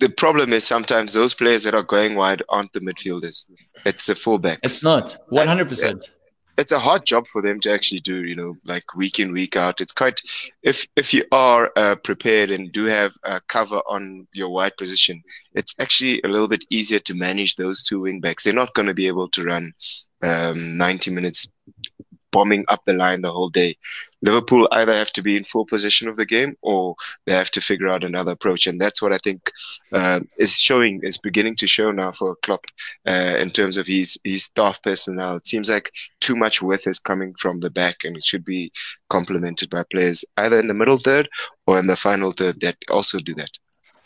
the 0.00 0.12
problem 0.16 0.52
is 0.52 0.66
sometimes 0.66 1.12
those 1.12 1.34
players 1.34 1.62
that 1.62 1.74
are 1.74 1.84
going 1.84 2.16
wide 2.16 2.42
aren't 2.48 2.72
the 2.72 2.80
midfielders. 2.80 3.48
It's 3.86 4.06
the 4.06 4.14
fullbacks. 4.14 4.58
It's 4.64 4.82
not 4.82 5.16
one 5.28 5.46
hundred 5.46 5.68
percent 5.68 6.10
it's 6.56 6.72
a 6.72 6.78
hard 6.78 7.04
job 7.04 7.26
for 7.26 7.42
them 7.42 7.58
to 7.60 7.72
actually 7.72 8.00
do 8.00 8.24
you 8.24 8.36
know 8.36 8.54
like 8.66 8.94
week 8.94 9.18
in 9.18 9.32
week 9.32 9.56
out 9.56 9.80
it's 9.80 9.92
quite 9.92 10.20
if 10.62 10.86
if 10.96 11.12
you 11.12 11.24
are 11.32 11.72
uh, 11.76 11.96
prepared 11.96 12.50
and 12.50 12.72
do 12.72 12.84
have 12.84 13.12
a 13.24 13.40
cover 13.48 13.80
on 13.86 14.26
your 14.32 14.48
wide 14.48 14.76
position 14.76 15.22
it's 15.54 15.74
actually 15.80 16.20
a 16.22 16.28
little 16.28 16.48
bit 16.48 16.64
easier 16.70 16.98
to 16.98 17.14
manage 17.14 17.56
those 17.56 17.82
two 17.82 18.00
wing 18.00 18.20
backs 18.20 18.44
they're 18.44 18.52
not 18.52 18.74
going 18.74 18.86
to 18.86 18.94
be 18.94 19.06
able 19.06 19.28
to 19.28 19.44
run 19.44 19.72
um, 20.24 20.76
90 20.76 21.10
minutes 21.10 21.48
bombing 22.34 22.64
up 22.66 22.82
the 22.84 22.92
line 22.92 23.20
the 23.20 23.30
whole 23.30 23.48
day. 23.48 23.76
Liverpool 24.20 24.66
either 24.72 24.92
have 24.92 25.12
to 25.12 25.22
be 25.22 25.36
in 25.36 25.44
full 25.44 25.64
possession 25.64 26.08
of 26.08 26.16
the 26.16 26.26
game 26.26 26.56
or 26.62 26.96
they 27.26 27.32
have 27.32 27.52
to 27.52 27.60
figure 27.60 27.88
out 27.88 28.02
another 28.02 28.32
approach, 28.32 28.66
and 28.66 28.80
that's 28.80 29.00
what 29.00 29.12
I 29.12 29.18
think 29.18 29.52
uh, 29.92 30.18
is 30.36 30.58
showing, 30.58 31.00
is 31.04 31.16
beginning 31.16 31.54
to 31.56 31.68
show 31.68 31.92
now 31.92 32.10
for 32.10 32.34
Klopp 32.42 32.64
uh, 33.06 33.36
in 33.38 33.50
terms 33.50 33.76
of 33.76 33.86
his 33.86 34.18
his 34.24 34.44
staff 34.44 34.82
personnel. 34.82 35.36
It 35.36 35.46
seems 35.46 35.70
like 35.70 35.92
too 36.20 36.34
much 36.34 36.60
width 36.60 36.88
is 36.88 36.98
coming 36.98 37.34
from 37.34 37.60
the 37.60 37.70
back, 37.70 38.02
and 38.02 38.16
it 38.16 38.24
should 38.24 38.44
be 38.44 38.72
complemented 39.08 39.70
by 39.70 39.84
players 39.92 40.24
either 40.36 40.58
in 40.58 40.66
the 40.66 40.74
middle 40.74 40.98
third 40.98 41.28
or 41.68 41.78
in 41.78 41.86
the 41.86 41.96
final 41.96 42.32
third 42.32 42.60
that 42.62 42.76
also 42.90 43.20
do 43.20 43.34
that. 43.34 43.56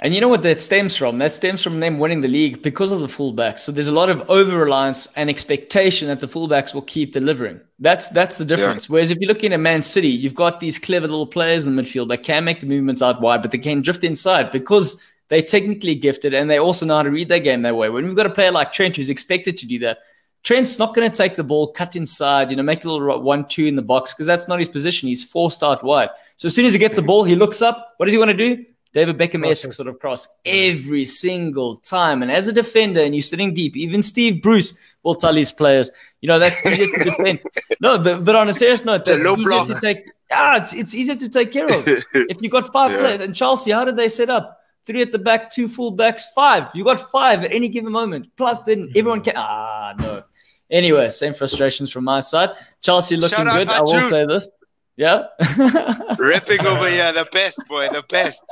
And 0.01 0.15
you 0.15 0.21
know 0.21 0.29
what 0.29 0.43
that 0.43 0.61
stems 0.61 0.95
from? 0.95 1.19
That 1.19 1.33
stems 1.33 1.61
from 1.61 1.81
them 1.81 1.99
winning 1.99 2.21
the 2.21 2.29
league 2.29 2.63
because 2.63 2.93
of 2.93 3.01
the 3.01 3.09
fullbacks. 3.09 3.61
So 3.61 3.73
there's 3.73 3.89
a 3.89 3.93
lot 3.93 4.11
of 4.11 4.31
over 4.31 4.57
reliance 4.57 5.09
and 5.17 5.29
expectation 5.29 6.07
that 6.07 6.21
the 6.21 6.29
fullbacks 6.29 6.73
will 6.73 6.83
keep 6.83 7.11
delivering. 7.11 7.61
That's 7.81 8.09
that's 8.11 8.37
the 8.37 8.45
difference. 8.45 8.89
Yeah. 8.89 8.93
Whereas 8.93 9.11
if 9.11 9.19
you're 9.19 9.27
looking 9.27 9.53
at 9.53 9.59
Man 9.59 9.83
City, 9.83 10.09
you've 10.09 10.37
got 10.37 10.61
these 10.61 10.79
clever 10.79 11.09
little 11.09 11.27
players 11.27 11.67
in 11.67 11.75
the 11.75 11.83
midfield 11.83 12.09
that 12.11 12.23
can 12.23 12.45
make 12.45 12.61
the 12.61 12.69
movements 12.69 13.03
out 13.03 13.21
wide, 13.21 13.43
but 13.43 13.51
they 13.51 13.59
can 13.59 13.83
drift 13.83 14.05
inside 14.05 14.53
because 14.53 14.99
they're 15.29 15.43
technically 15.43 15.97
gifted 15.97 16.33
and 16.33 16.49
they 16.49 16.59
also 16.59 16.87
know 16.87 16.97
how 16.97 17.03
to 17.03 17.11
read 17.11 17.29
their 17.29 17.41
game 17.41 17.63
that 17.63 17.77
way. 17.77 17.89
When 17.89 18.07
we've 18.07 18.17
got 18.17 18.27
a 18.27 18.31
player 18.31 18.53
like 18.53 18.73
Trent 18.73 18.95
who's 18.95 19.11
expected 19.11 19.57
to 19.57 19.67
do 19.67 19.81
that, 19.81 19.99
Trent's 20.45 20.79
not 20.79 20.95
going 20.95 21.11
to 21.11 21.17
take 21.17 21.35
the 21.35 21.43
ball, 21.43 21.73
cut 21.73 21.97
inside, 21.97 22.51
you 22.51 22.57
know, 22.57 22.63
make 22.63 22.85
a 22.85 22.91
little 22.91 23.21
one-two 23.21 23.67
in 23.67 23.75
the 23.75 23.83
box 23.83 24.13
because 24.15 24.27
that's 24.27 24.47
not 24.47 24.61
his 24.61 24.69
position. 24.69 25.09
He's 25.09 25.29
forced 25.29 25.65
out 25.65 25.83
wide. 25.83 26.11
So 26.37 26.47
as 26.47 26.55
soon 26.55 26.67
as 26.67 26.73
he 26.73 26.79
gets 26.79 26.95
the 26.95 27.03
ball, 27.03 27.25
he 27.25 27.35
looks 27.35 27.61
up. 27.61 27.95
What 27.97 28.07
does 28.07 28.13
he 28.13 28.19
want 28.19 28.31
to 28.31 28.37
do? 28.37 28.65
David 28.95 29.19
Beckham 29.19 29.49
esque 29.49 29.73
sort 29.73 29.89
of 29.89 29.99
cross 29.99 30.27
every 30.45 31.05
single 31.05 31.77
time. 31.77 32.23
And 32.23 32.33
as 32.33 32.49
a 32.49 32.53
defender, 32.53 33.01
and 33.01 33.15
you're 33.15 33.23
sitting 33.23 33.55
deep, 33.55 33.77
even 33.77 34.03
Steve 34.03 34.43
Bruce 34.43 34.79
will 35.03 35.15
tell 35.15 35.35
his 35.35 35.53
players, 35.53 35.91
you 36.21 36.29
know, 36.29 36.39
that's 36.39 36.65
easier 36.65 36.87
to 36.87 37.05
defend. 37.05 37.41
No, 37.81 37.97
but, 37.99 38.25
but 38.25 38.35
on 38.35 38.49
a 38.49 38.53
serious 38.53 38.85
note, 38.85 39.05
that's 39.05 39.25
easier 39.25 39.37
block. 39.37 39.69
to 39.69 39.79
take. 39.81 40.05
Ah, 40.33 40.57
it's, 40.57 40.75
it's 40.75 40.95
easier 40.95 41.15
to 41.15 41.29
take 41.29 41.53
care 41.53 41.65
of. 41.65 41.87
if 41.87 42.43
you 42.43 42.49
got 42.49 42.73
five 42.73 42.91
yeah. 42.91 42.99
players, 42.99 43.21
and 43.21 43.35
Chelsea, 43.35 43.71
how 43.71 43.85
did 43.85 43.97
they 43.97 44.09
set 44.09 44.29
up? 44.29 44.61
Three 44.85 45.03
at 45.03 45.13
the 45.13 45.19
back, 45.19 45.53
two 45.53 45.69
full 45.69 45.93
backs, 45.93 46.27
five. 46.35 46.71
You 46.75 46.83
got 46.83 46.99
five 46.99 47.45
at 47.45 47.53
any 47.53 47.69
given 47.69 47.93
moment. 47.93 48.35
Plus, 48.37 48.63
then 48.63 48.91
everyone 48.97 49.23
can. 49.23 49.35
Ah, 49.37 49.95
no. 49.97 50.25
Anyway, 50.71 51.09
same 51.11 51.35
frustrations 51.35 51.93
from 51.93 52.05
my 52.05 52.21
side. 52.21 52.51
Chelsea 52.83 53.17
looking 53.17 53.45
good. 53.45 53.69
I 53.69 53.81
will 53.81 54.05
say 54.05 54.27
this. 54.27 54.51
Yeah. 54.99 55.29
Ripping 56.19 56.67
over 56.67 56.91
here, 56.91 57.13
the 57.13 57.29
best 57.31 57.63
boy, 57.69 57.89
the 57.89 58.03
best 58.09 58.45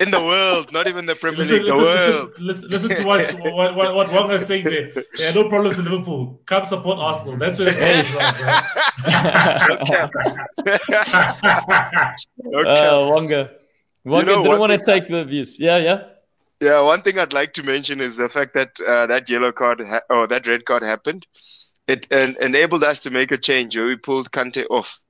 in 0.00 0.10
the 0.10 0.20
world, 0.20 0.70
not 0.70 0.86
even 0.86 1.06
the 1.06 1.14
Premier 1.14 1.46
League, 1.46 1.62
listen, 1.62 1.78
the 1.78 1.82
world. 1.82 2.38
Listen, 2.38 2.68
listen, 2.68 2.90
to 2.90 3.04
what 3.04 3.32
what 3.40 3.74
what, 3.74 3.94
what 3.94 4.08
Wonga's 4.08 4.46
saying 4.46 4.64
there. 4.64 4.92
Yeah, 5.18 5.32
no 5.32 5.48
problems 5.48 5.78
in 5.78 5.86
Liverpool. 5.86 6.42
Come 6.44 6.66
support 6.66 6.98
Arsenal. 6.98 7.38
That's 7.38 7.58
where 7.58 7.70
the 7.70 7.78
problems 7.80 8.16
are. 8.20 10.10
okay. 12.54 12.70
Uh, 12.70 13.08
Wonga, 13.08 13.50
Wonga 14.04 14.30
you 14.30 14.36
know, 14.36 14.42
didn't 14.42 14.60
want 14.60 14.72
to 14.72 14.84
take 14.84 15.08
the 15.08 15.24
views. 15.24 15.58
Yeah, 15.58 15.78
yeah. 15.78 16.02
Yeah, 16.60 16.82
one 16.82 17.00
thing 17.00 17.18
I'd 17.18 17.32
like 17.32 17.54
to 17.54 17.62
mention 17.62 18.02
is 18.02 18.18
the 18.18 18.28
fact 18.28 18.52
that 18.52 18.78
uh, 18.86 19.06
that 19.06 19.30
yellow 19.30 19.52
card 19.52 19.80
ha- 19.80 20.02
or 20.10 20.26
that 20.26 20.46
red 20.46 20.66
card 20.66 20.82
happened. 20.82 21.26
It 21.86 22.12
uh, 22.12 22.34
enabled 22.42 22.84
us 22.84 23.02
to 23.04 23.10
make 23.10 23.32
a 23.32 23.38
change 23.38 23.74
where 23.74 23.86
we 23.86 23.96
pulled 23.96 24.30
Kante 24.32 24.66
off 24.68 25.00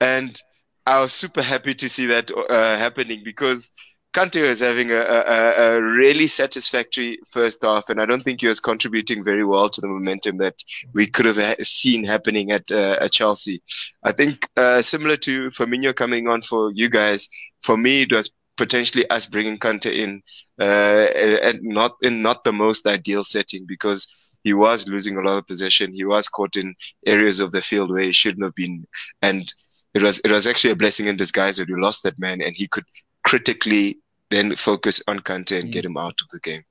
and 0.00 0.40
I 0.86 1.00
was 1.00 1.12
super 1.12 1.42
happy 1.42 1.74
to 1.74 1.88
see 1.88 2.06
that 2.06 2.30
uh, 2.30 2.76
happening 2.76 3.22
because 3.24 3.72
Kante 4.14 4.46
was 4.46 4.60
having 4.60 4.92
a, 4.92 4.98
a, 4.98 5.74
a, 5.74 5.82
really 5.82 6.28
satisfactory 6.28 7.18
first 7.28 7.62
half, 7.62 7.88
and 7.88 8.00
I 8.00 8.06
don't 8.06 8.22
think 8.22 8.40
he 8.40 8.46
was 8.46 8.60
contributing 8.60 9.24
very 9.24 9.44
well 9.44 9.68
to 9.68 9.80
the 9.80 9.88
momentum 9.88 10.36
that 10.36 10.54
we 10.92 11.08
could 11.08 11.26
have 11.26 11.56
seen 11.58 12.04
happening 12.04 12.52
at, 12.52 12.70
uh, 12.70 12.96
at 13.00 13.10
Chelsea. 13.10 13.60
I 14.04 14.12
think 14.12 14.48
uh, 14.56 14.82
similar 14.82 15.16
to 15.18 15.48
Firmino 15.48 15.96
coming 15.96 16.28
on 16.28 16.42
for 16.42 16.70
you 16.72 16.88
guys, 16.88 17.28
for 17.62 17.76
me 17.76 18.02
it 18.02 18.12
was 18.12 18.32
potentially 18.56 19.08
us 19.10 19.26
bringing 19.26 19.58
Kante 19.58 19.92
in, 19.92 20.22
uh, 20.60 21.06
and 21.42 21.60
not 21.62 21.96
in 22.02 22.22
not 22.22 22.44
the 22.44 22.52
most 22.52 22.86
ideal 22.86 23.24
setting 23.24 23.64
because 23.66 24.06
he 24.44 24.52
was 24.52 24.86
losing 24.86 25.16
a 25.16 25.22
lot 25.22 25.38
of 25.38 25.46
possession. 25.48 25.92
He 25.92 26.04
was 26.04 26.28
caught 26.28 26.54
in 26.54 26.76
areas 27.04 27.40
of 27.40 27.50
the 27.50 27.62
field 27.62 27.90
where 27.90 28.04
he 28.04 28.12
shouldn't 28.12 28.44
have 28.44 28.54
been, 28.54 28.84
and 29.22 29.52
it 29.94 30.02
was 30.02 30.20
it 30.20 30.30
was 30.30 30.46
actually 30.46 30.72
a 30.72 30.76
blessing 30.76 31.06
in 31.06 31.16
disguise 31.16 31.56
that 31.56 31.68
we 31.68 31.80
lost 31.80 32.02
that 32.02 32.18
man, 32.18 32.40
and 32.40 32.54
he 32.54 32.66
could 32.68 32.84
critically 33.22 33.98
then 34.30 34.54
focus 34.56 35.02
on 35.08 35.20
Kante 35.20 35.58
and 35.60 35.68
mm. 35.68 35.72
get 35.72 35.84
him 35.84 35.96
out 35.96 36.20
of 36.20 36.28
the 36.28 36.40
game. 36.40 36.62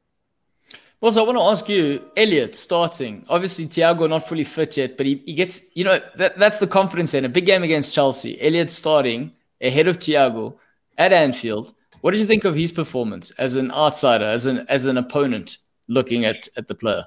Well, 1.01 1.11
so 1.11 1.21
I 1.21 1.27
want 1.27 1.37
to 1.37 1.43
ask 1.43 1.67
you, 1.67 2.01
Elliot 2.15 2.55
starting. 2.55 3.25
Obviously, 3.27 3.65
Thiago 3.65 4.07
not 4.07 4.27
fully 4.27 4.45
fit 4.45 4.77
yet, 4.77 4.95
but 4.95 5.05
he, 5.05 5.21
he 5.25 5.33
gets, 5.33 5.61
you 5.75 5.83
know, 5.83 5.99
that, 6.15 6.39
that's 6.39 6.59
the 6.59 6.67
confidence 6.67 7.13
in 7.13 7.25
a 7.25 7.29
big 7.29 7.45
game 7.45 7.61
against 7.61 7.93
Chelsea. 7.93 8.41
Elliot 8.41 8.71
starting 8.71 9.33
ahead 9.61 9.89
of 9.89 9.99
Thiago 9.99 10.57
at 10.97 11.11
Anfield. 11.11 11.73
What 11.99 12.11
did 12.11 12.21
you 12.21 12.25
think 12.25 12.45
of 12.45 12.55
his 12.55 12.71
performance 12.71 13.31
as 13.31 13.57
an 13.57 13.69
outsider, 13.71 14.25
as 14.25 14.45
an 14.45 14.65
as 14.69 14.85
an 14.85 14.97
opponent 14.97 15.57
looking 15.89 16.23
at, 16.23 16.47
at 16.55 16.69
the 16.69 16.75
player? 16.75 17.05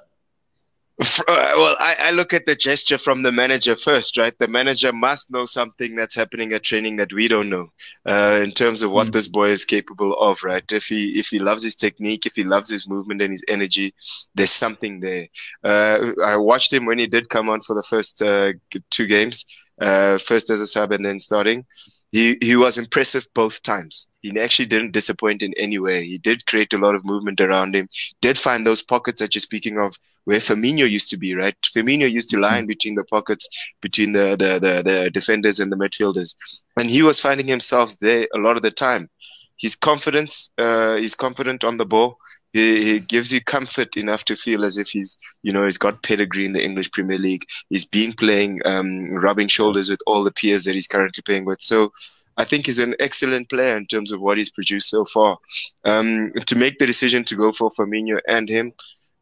Uh, 0.99 1.53
well, 1.57 1.75
I, 1.79 1.95
I, 1.99 2.11
look 2.11 2.33
at 2.33 2.47
the 2.47 2.55
gesture 2.55 2.97
from 2.97 3.21
the 3.21 3.31
manager 3.31 3.75
first, 3.75 4.17
right? 4.17 4.33
The 4.39 4.47
manager 4.47 4.91
must 4.91 5.29
know 5.29 5.45
something 5.45 5.95
that's 5.95 6.15
happening 6.15 6.53
at 6.53 6.63
training 6.63 6.95
that 6.95 7.13
we 7.13 7.27
don't 7.27 7.49
know, 7.49 7.67
uh, 8.07 8.39
in 8.43 8.49
terms 8.49 8.81
of 8.81 8.89
what 8.89 9.09
mm. 9.09 9.11
this 9.11 9.27
boy 9.27 9.49
is 9.49 9.63
capable 9.63 10.17
of, 10.17 10.43
right? 10.43 10.63
If 10.71 10.85
he 10.85 11.19
if 11.19 11.27
he 11.27 11.37
loves 11.37 11.61
his 11.61 11.75
technique, 11.75 12.25
if 12.25 12.33
he 12.33 12.43
loves 12.43 12.71
his 12.71 12.89
movement 12.89 13.21
and 13.21 13.31
his 13.31 13.45
energy, 13.47 13.93
there's 14.33 14.49
something 14.49 14.99
there. 14.99 15.27
Uh, 15.63 16.13
I 16.25 16.35
watched 16.37 16.73
him 16.73 16.85
when 16.87 16.97
he 16.97 17.05
did 17.05 17.29
come 17.29 17.47
on 17.47 17.59
for 17.59 17.75
the 17.75 17.83
first 17.83 18.23
uh, 18.23 18.53
two 18.89 19.05
games 19.05 19.45
uh, 19.79 20.17
first 20.17 20.49
as 20.49 20.61
a 20.61 20.67
sub 20.67 20.91
and 20.91 21.05
then 21.05 21.19
starting. 21.19 21.65
He 22.11 22.37
he 22.41 22.55
was 22.55 22.77
impressive 22.77 23.27
both 23.33 23.61
times. 23.61 24.09
He 24.21 24.37
actually 24.39 24.67
didn't 24.67 24.93
disappoint 24.93 25.43
in 25.43 25.53
any 25.57 25.77
way. 25.77 26.05
He 26.05 26.17
did 26.17 26.45
create 26.45 26.73
a 26.73 26.77
lot 26.77 26.95
of 26.95 27.05
movement 27.05 27.41
around 27.41 27.75
him. 27.75 27.87
Did 28.21 28.37
find 28.37 28.65
those 28.65 28.81
pockets 28.81 29.19
that 29.19 29.35
you're 29.35 29.41
speaking 29.41 29.77
of 29.77 29.95
where 30.27 30.39
Firmino 30.39 30.89
used 30.89 31.09
to 31.09 31.17
be, 31.17 31.33
right? 31.35 31.55
Firmino 31.75 32.09
used 32.09 32.29
to 32.31 32.39
lie 32.39 32.57
in 32.57 32.67
between 32.67 32.95
the 32.95 33.05
pockets 33.05 33.49
between 33.81 34.11
the, 34.11 34.35
the, 34.41 34.59
the, 34.59 34.73
the 34.83 35.09
defenders 35.11 35.59
and 35.61 35.71
the 35.71 35.77
midfielders. 35.77 36.37
And 36.77 36.89
he 36.89 37.01
was 37.01 37.19
finding 37.19 37.47
himself 37.47 37.97
there 37.99 38.27
a 38.35 38.39
lot 38.39 38.57
of 38.57 38.63
the 38.63 38.71
time. 38.71 39.09
His 39.57 39.75
confidence, 39.75 40.51
uh, 40.57 40.95
he's 40.95 41.15
confident 41.15 41.63
on 41.63 41.77
the 41.77 41.85
ball 41.85 42.17
he, 42.53 42.83
he 42.83 42.99
gives 42.99 43.31
you 43.31 43.41
comfort 43.41 43.97
enough 43.97 44.25
to 44.25 44.35
feel 44.35 44.65
as 44.65 44.77
if 44.77 44.89
he's, 44.89 45.19
you 45.43 45.53
know, 45.53 45.63
he's 45.63 45.77
got 45.77 46.03
pedigree 46.03 46.45
in 46.45 46.53
the 46.53 46.63
English 46.63 46.91
Premier 46.91 47.17
League. 47.17 47.45
He's 47.69 47.85
been 47.85 48.13
playing, 48.13 48.61
um, 48.65 49.13
rubbing 49.13 49.47
shoulders 49.47 49.89
with 49.89 49.99
all 50.07 50.23
the 50.23 50.31
peers 50.31 50.63
that 50.63 50.73
he's 50.73 50.87
currently 50.87 51.21
playing 51.21 51.45
with. 51.45 51.61
So 51.61 51.91
I 52.37 52.45
think 52.45 52.65
he's 52.65 52.79
an 52.79 52.95
excellent 52.99 53.49
player 53.49 53.77
in 53.77 53.85
terms 53.85 54.11
of 54.11 54.21
what 54.21 54.37
he's 54.37 54.51
produced 54.51 54.89
so 54.89 55.03
far. 55.05 55.37
Um, 55.83 56.31
to 56.45 56.55
make 56.55 56.79
the 56.79 56.85
decision 56.85 57.23
to 57.25 57.35
go 57.35 57.51
for 57.51 57.69
Firmino 57.69 58.19
and 58.27 58.47
him 58.47 58.73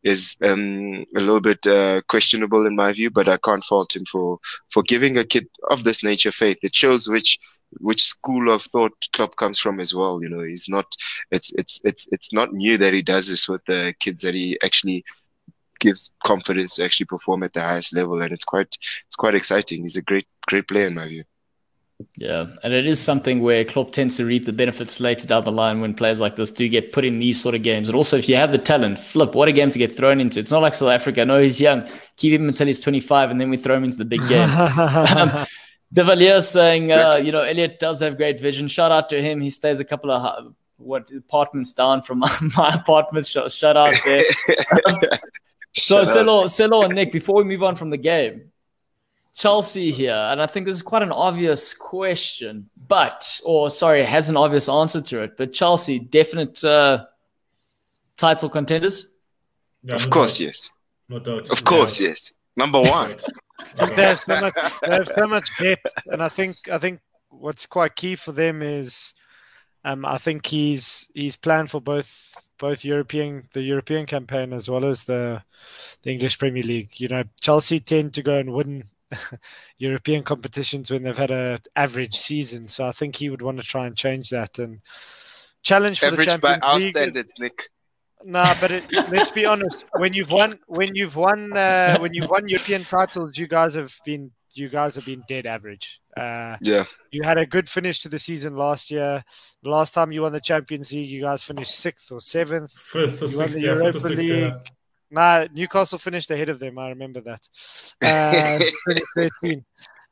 is 0.06 0.38
um, 0.44 1.04
a 1.16 1.20
little 1.20 1.42
bit 1.42 1.66
uh, 1.66 2.02
questionable 2.08 2.66
in 2.68 2.76
my 2.76 2.94
view, 2.94 3.10
but 3.10 3.28
I 3.28 3.38
can't 3.38 3.64
fault 3.64 3.96
him 3.96 4.06
for 4.06 4.38
for 4.70 4.84
giving 4.84 5.18
a 5.18 5.26
kid 5.26 5.48
of 5.70 5.84
this 5.84 6.04
nature 6.04 6.32
faith. 6.32 6.60
It 6.64 6.76
shows 6.76 7.10
which 7.10 7.40
which 7.80 8.04
school 8.04 8.52
of 8.52 8.62
thought 8.62 8.94
Klopp 9.14 9.36
comes 9.36 9.60
from 9.60 9.80
as 9.80 9.94
well. 9.96 10.22
You 10.22 10.30
know, 10.30 10.44
he's 10.44 10.70
not. 10.70 10.86
It's 11.32 11.52
it's 11.56 11.82
it's 11.84 12.08
it's 12.12 12.32
not 12.32 12.54
new 12.54 12.78
that 12.78 12.94
he 12.94 13.02
does 13.02 13.28
this 13.28 13.50
with 13.50 13.66
the 13.66 13.96
kids 14.00 14.22
that 14.22 14.36
he 14.36 14.58
actually 14.64 15.04
gives 15.80 16.14
confidence 16.24 16.76
to 16.76 16.86
actually 16.86 17.08
perform 17.08 17.44
at 17.44 17.54
the 17.54 17.62
highest 17.62 17.96
level, 17.96 18.22
and 18.22 18.32
it's 18.32 18.46
quite 18.46 18.78
it's 19.08 19.16
quite 19.16 19.36
exciting. 19.36 19.82
He's 19.82 19.98
a 19.98 20.04
great 20.04 20.28
great 20.48 20.68
player 20.68 20.88
in 20.88 20.94
my 20.94 21.08
view. 21.08 21.24
Yeah, 22.18 22.48
and 22.62 22.74
it 22.74 22.86
is 22.86 23.00
something 23.00 23.42
where 23.42 23.64
Klopp 23.64 23.92
tends 23.92 24.18
to 24.18 24.26
reap 24.26 24.46
the 24.46 24.54
benefits 24.54 25.00
later 25.00 25.28
down 25.28 25.46
the 25.46 25.52
line 25.52 25.80
when 25.80 25.94
players 25.94 26.20
like 26.20 26.36
this 26.36 26.52
do 26.52 26.68
get 26.68 26.92
put 26.92 27.06
in 27.06 27.20
these 27.20 27.42
sort 27.42 27.56
of 27.56 27.64
games. 27.64 27.88
And 27.88 27.96
also, 27.96 28.18
if 28.18 28.28
you 28.28 28.36
have 28.36 28.52
the 28.52 28.58
talent, 28.58 29.00
flip, 29.00 29.34
what 29.34 29.48
a 29.48 29.54
game 29.54 29.72
to 29.72 29.80
get 29.80 29.96
thrown 29.96 30.20
into. 30.20 30.40
It's 30.40 30.52
not 30.52 30.62
like 30.62 30.74
South 30.74 30.90
Africa. 30.90 31.26
No, 31.26 31.40
he's 31.40 31.62
young. 31.62 31.88
Keep 32.18 32.34
him 32.40 32.50
until 32.50 32.68
he's 32.68 32.82
25, 32.82 33.32
and 33.32 33.40
then 33.40 33.50
we 33.50 33.58
throw 33.58 33.78
him 33.78 33.86
into 33.86 33.98
the 33.98 34.06
big 34.06 34.28
game. 34.28 34.50
um, 34.50 35.48
De 35.94 36.04
Villiers 36.04 36.50
saying, 36.50 36.92
uh, 36.92 37.16
you 37.16 37.32
know, 37.32 37.42
Elliot 37.42 37.80
does 37.80 38.02
have 38.02 38.18
great 38.18 38.40
vision. 38.40 38.68
Shout 38.68 38.92
out 38.92 39.10
to 39.10 39.22
him. 39.22 39.40
He 39.40 39.50
stays 39.50 39.80
a 39.80 39.86
couple 39.86 40.12
of 40.12 40.54
what 40.78 41.10
apartments 41.16 41.74
down 41.74 42.02
from 42.02 42.20
my, 42.20 42.38
my 42.58 42.70
apartment. 42.74 43.26
Shout, 43.26 43.52
shout 43.52 43.78
out 43.78 43.94
there. 44.04 44.24
so, 45.74 46.04
Selo, 46.04 46.48
Selo 46.48 46.84
and 46.84 46.96
Nick, 46.96 47.14
before 47.14 47.36
we 47.36 47.46
move 47.46 47.64
on 47.64 47.76
from 47.76 47.90
the 47.90 47.98
game, 47.98 48.52
Chelsea 49.36 49.92
here, 49.92 50.16
and 50.16 50.42
I 50.42 50.46
think 50.46 50.66
this 50.66 50.78
is 50.78 50.82
quite 50.82 51.02
an 51.02 51.12
obvious 51.12 51.74
question, 51.74 52.70
but 52.88 53.40
or 53.44 53.70
sorry, 53.70 54.02
has 54.04 54.30
an 54.30 54.38
obvious 54.38 54.70
answer 54.70 55.02
to 55.02 55.24
it. 55.24 55.36
But 55.38 55.52
Chelsea, 55.52 56.00
definite 56.00 56.64
uh, 56.64 57.06
title 58.16 58.50
contenders. 58.50 59.14
Yeah, 59.84 59.96
of 59.96 60.06
no 60.06 60.10
course, 60.10 60.40
doubt. 60.40 60.46
yes. 60.46 60.74
No 61.10 61.20
doubt. 61.20 61.50
Of 61.50 61.66
course, 61.66 62.00
yeah. 62.00 62.10
yes. 62.10 62.34
Number 62.56 62.82
one. 62.82 63.16
There's 63.96 64.22
so 64.24 64.40
much, 64.40 64.56
there's 64.82 65.14
so 65.14 65.28
much 65.28 65.50
depth, 65.60 65.94
and 66.08 66.24
I 66.24 66.30
think 66.30 66.56
I 66.72 66.78
think 66.78 67.02
what's 67.30 67.66
quite 67.66 67.96
key 67.96 68.16
for 68.16 68.32
them 68.32 68.62
is, 68.62 69.14
um, 69.84 70.06
I 70.06 70.18
think 70.18 70.46
he's 70.46 71.08
he's 71.14 71.36
planned 71.36 71.72
for 71.72 71.82
both 71.82 72.36
both 72.58 72.86
European 72.86 73.50
the 73.54 73.64
European 73.64 74.06
campaign 74.06 74.54
as 74.54 74.70
well 74.70 74.86
as 74.86 75.04
the 75.04 75.44
the 76.04 76.12
English 76.12 76.40
Premier 76.40 76.64
League. 76.64 77.02
You 77.02 77.10
know, 77.10 77.24
Chelsea 77.42 77.82
tend 77.82 78.14
to 78.14 78.24
go 78.24 78.38
and 78.38 78.54
win 78.54 78.86
European 79.78 80.24
competitions 80.24 80.92
when 80.92 81.04
they've 81.04 81.18
had 81.18 81.32
an 81.32 81.60
average 81.76 82.16
season. 82.16 82.68
So 82.68 82.86
I 82.86 82.92
think 82.92 83.16
he 83.16 83.30
would 83.30 83.42
want 83.42 83.58
to 83.58 83.64
try 83.64 83.86
and 83.86 83.96
change 83.96 84.30
that 84.30 84.60
and 84.60 84.82
challenge 85.64 86.00
for 86.00 86.08
average 86.08 86.20
the 86.20 86.32
Champions 86.32 86.60
by 86.60 86.68
our 86.68 86.80
League. 86.80 86.96
standards, 86.96 87.34
Nick. 87.40 87.70
Nah, 88.24 88.56
but 88.60 88.72
it, 88.72 88.84
let's 89.12 89.32
be 89.32 89.46
honest. 89.46 89.86
When 89.98 90.14
you've 90.14 90.32
won, 90.32 90.58
when 90.68 90.96
you've 90.96 91.16
won, 91.16 91.56
uh, 91.56 92.00
when 92.00 92.14
you've 92.14 92.30
won 92.30 92.48
European 92.48 92.84
titles, 92.84 93.38
you 93.38 93.48
guys 93.48 93.76
have 93.76 93.96
been 94.04 94.32
you 94.56 94.70
guys 94.70 94.96
have 94.96 95.06
been 95.06 95.24
dead 95.28 95.46
average. 95.46 96.00
Uh, 96.16 96.56
yeah. 96.62 96.86
You 97.12 97.24
had 97.24 97.38
a 97.38 97.46
good 97.46 97.70
finish 97.70 98.02
to 98.02 98.10
the 98.10 98.20
season 98.20 98.56
last 98.56 98.90
year. 98.90 99.24
The 99.62 99.70
last 99.70 99.94
time 99.94 100.12
you 100.12 100.22
won 100.22 100.32
the 100.32 100.40
Champions 100.40 100.92
League, 100.94 101.10
you 101.10 101.22
guys 101.22 101.44
finished 101.44 101.76
sixth 101.76 102.12
or 102.12 102.22
seventh. 102.22 102.72
Fifth 102.72 103.22
or 103.22 103.26
you 103.26 103.32
sixth, 103.32 103.58
yeah, 103.58 103.74
Europa 103.74 103.92
fifth 103.92 103.96
or 103.96 104.08
sixth, 104.08 104.24
League. 104.24 104.40
Yeah. 104.40 104.58
Nah, 105.12 105.48
Newcastle 105.54 105.98
finished 106.00 106.32
ahead 106.32 106.50
of 106.50 106.60
them. 106.60 106.78
I 106.78 106.90
remember 106.90 107.22
that. 107.22 107.48
Uh, 108.02 108.60
2013. 108.60 109.66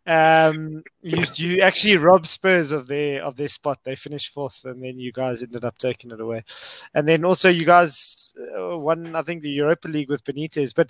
Um, 0.05 0.83
you 1.01 1.23
you 1.35 1.61
actually 1.61 1.95
robbed 1.95 2.27
Spurs 2.27 2.71
of 2.71 2.87
their 2.87 3.23
of 3.23 3.37
their 3.37 3.47
spot. 3.47 3.79
They 3.83 3.95
finished 3.95 4.33
fourth, 4.33 4.65
and 4.65 4.83
then 4.83 4.99
you 4.99 5.13
guys 5.13 5.41
ended 5.43 5.63
up 5.63 5.77
taking 5.77 6.11
it 6.11 6.19
away. 6.19 6.43
And 6.93 7.07
then 7.07 7.23
also 7.23 7.49
you 7.49 7.65
guys 7.65 8.33
uh, 8.59 8.77
won, 8.77 9.15
I 9.15 9.21
think, 9.21 9.43
the 9.43 9.49
Europa 9.49 9.87
League 9.87 10.09
with 10.09 10.25
Benitez. 10.25 10.75
But 10.75 10.89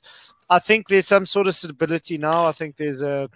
I 0.49 0.59
think 0.59 0.87
there's 0.87 1.07
some 1.07 1.25
sort 1.27 1.47
of 1.47 1.55
stability 1.55 2.17
now. 2.17 2.45
I 2.45 2.53
think 2.53 2.75
there's 2.75 3.03
a 3.03 3.29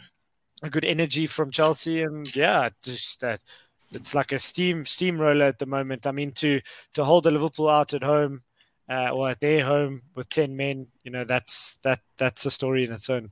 a 0.63 0.69
good 0.69 0.85
energy 0.85 1.27
from 1.27 1.51
Chelsea, 1.51 2.01
and 2.01 2.33
yeah, 2.35 2.69
just 2.83 3.21
that. 3.21 3.43
It's 3.91 4.13
like 4.13 4.33
a 4.33 4.39
steam 4.39 4.83
steamroller 4.83 5.45
at 5.45 5.59
the 5.59 5.65
moment. 5.65 6.07
I 6.07 6.11
mean, 6.11 6.31
to 6.33 6.59
to 6.93 7.05
hold 7.05 7.23
the 7.23 7.31
Liverpool 7.31 7.69
out 7.69 7.93
at 7.93 8.03
home, 8.03 8.41
uh, 8.89 9.09
or 9.09 9.29
at 9.29 9.39
their 9.39 9.63
home 9.65 10.01
with 10.15 10.29
ten 10.29 10.55
men, 10.55 10.87
you 11.03 11.11
know, 11.11 11.23
that's 11.23 11.77
that 11.83 11.99
that's 12.17 12.45
a 12.45 12.51
story 12.51 12.83
in 12.83 12.91
its 12.91 13.09
own. 13.09 13.31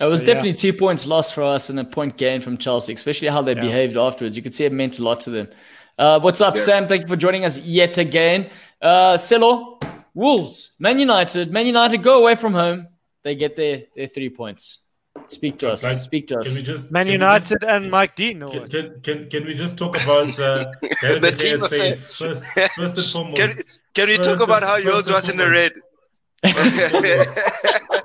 It 0.00 0.04
was 0.04 0.20
so, 0.20 0.26
definitely 0.26 0.50
yeah. 0.50 0.56
two 0.56 0.72
points 0.72 1.06
lost 1.06 1.34
for 1.34 1.42
us 1.42 1.70
and 1.70 1.78
a 1.78 1.84
point 1.84 2.16
gain 2.16 2.40
from 2.40 2.56
Chelsea, 2.58 2.92
especially 2.94 3.28
how 3.28 3.42
they 3.42 3.54
yeah. 3.54 3.60
behaved 3.60 3.96
afterwards. 3.96 4.36
You 4.36 4.42
could 4.42 4.54
see 4.54 4.64
it 4.64 4.72
meant 4.72 4.98
a 4.98 5.02
lot 5.02 5.20
to 5.22 5.30
them. 5.30 5.48
Uh, 5.98 6.18
what's 6.20 6.40
up, 6.40 6.56
yeah. 6.56 6.62
Sam? 6.62 6.88
Thank 6.88 7.02
you 7.02 7.08
for 7.08 7.16
joining 7.16 7.44
us 7.44 7.58
yet 7.58 7.98
again. 7.98 8.50
Uh, 8.80 9.16
Silo, 9.16 9.78
Wolves, 10.14 10.72
Man 10.78 10.98
United. 10.98 11.52
Man 11.52 11.66
United 11.66 12.02
go 12.02 12.20
away 12.20 12.34
from 12.34 12.54
home. 12.54 12.88
They 13.22 13.34
get 13.34 13.54
their, 13.54 13.84
their 13.94 14.06
three 14.08 14.30
points. 14.30 14.81
Speak 15.26 15.58
to 15.58 15.70
us. 15.70 15.84
Like, 15.84 16.00
Speak 16.00 16.26
to 16.28 16.38
us. 16.38 16.60
Just, 16.60 16.90
Man 16.90 17.06
United 17.06 17.60
just, 17.60 17.64
and 17.64 17.90
Mike 17.90 18.14
Dean. 18.14 18.40
Can, 18.40 18.68
can, 18.68 19.00
can, 19.02 19.30
can, 19.30 19.44
we 19.44 19.54
just 19.54 19.76
talk 19.76 20.00
about 20.02 20.38
uh, 20.40 20.72
the 20.82 21.34
team 21.36 21.58
first, 21.58 22.16
first 22.76 22.96
and 22.96 23.06
foremost? 23.06 23.36
Can, 23.36 23.62
can 23.94 24.08
we 24.08 24.18
talk 24.18 24.40
about 24.40 24.62
how 24.62 24.76
yours 24.76 25.10
was 25.10 25.28
in 25.28 25.36
the 25.36 25.48
red? 25.48 25.72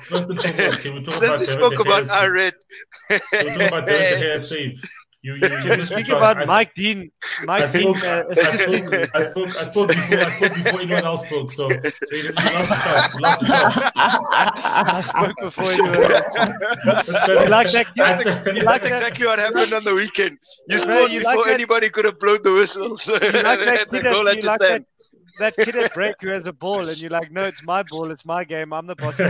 first 0.09 0.29
and 0.29 0.41
foremost, 0.41 0.81
can 0.81 0.93
we 0.93 0.99
talk 0.99 1.13
Since 1.13 1.23
about 1.23 1.39
we 1.39 1.45
spoke 1.45 1.79
about 1.79 2.09
our 2.09 2.31
red. 2.31 2.53
Can 3.09 3.19
we 3.31 3.53
talk 3.53 3.67
about 3.67 3.85
David 3.87 4.19
De 4.19 4.39
save? 4.39 4.81
You, 5.23 5.33
you, 5.33 5.41
you 5.41 5.49
can 5.49 5.83
speak 5.83 6.09
about 6.09 6.37
I, 6.37 6.45
Mike 6.45 6.73
Dean. 6.75 7.11
Mike 7.45 7.63
I 7.63 7.67
spoke, 7.67 7.99
Dean. 7.99 8.05
Uh, 8.05 8.23
I, 8.29 8.33
spoke, 8.33 9.15
I, 9.15 9.21
spoke, 9.23 9.55
I 9.57 9.63
spoke 9.63 9.87
before. 9.89 10.19
I 10.19 10.29
spoke 10.29 10.53
before 10.53 10.79
anyone 10.81 11.05
else 11.05 11.21
spoke. 11.25 11.51
So, 11.51 11.69
so 11.69 12.15
you, 12.15 12.23
you 12.23 12.31
lost 12.33 12.69
the 12.69 12.75
chance. 12.85 13.13
You 13.15 13.21
lost 13.21 13.39
the 13.39 13.47
chance. 13.47 13.95
I 13.95 15.01
spoke 15.01 15.35
before 15.41 15.71
you. 15.73 15.85
you 15.85 17.49
like 17.49 17.71
that? 17.71 17.87
That's, 17.95 18.47
you 18.55 18.61
like 18.61 18.81
that? 18.81 18.91
exactly 18.91 19.25
what 19.25 19.39
happened 19.39 19.73
on 19.73 19.83
the 19.83 19.95
weekend. 19.95 20.37
You 20.69 20.77
scored 20.77 21.11
you 21.11 21.19
before 21.19 21.35
like 21.35 21.47
anybody 21.47 21.89
could 21.89 22.05
have 22.05 22.19
blown 22.19 22.43
the 22.43 22.53
whistle. 22.53 22.97
So 22.97 23.13
you 23.13 23.19
like 23.19 23.59
that? 23.65 23.87
the 23.89 24.01
goal 24.01 24.31
you 24.31 24.39
like 24.41 24.59
that? 24.59 24.85
That 25.39 25.55
kid 25.55 25.75
at 25.75 25.93
break 25.93 26.15
who 26.21 26.29
has 26.29 26.47
a 26.47 26.53
ball, 26.53 26.87
and 26.87 26.97
you're 26.99 27.11
like, 27.11 27.31
no, 27.31 27.45
it's 27.45 27.63
my 27.63 27.83
ball, 27.83 28.11
it's 28.11 28.25
my 28.25 28.43
game, 28.43 28.73
I'm 28.73 28.87
the 28.87 28.95
boss. 28.95 29.19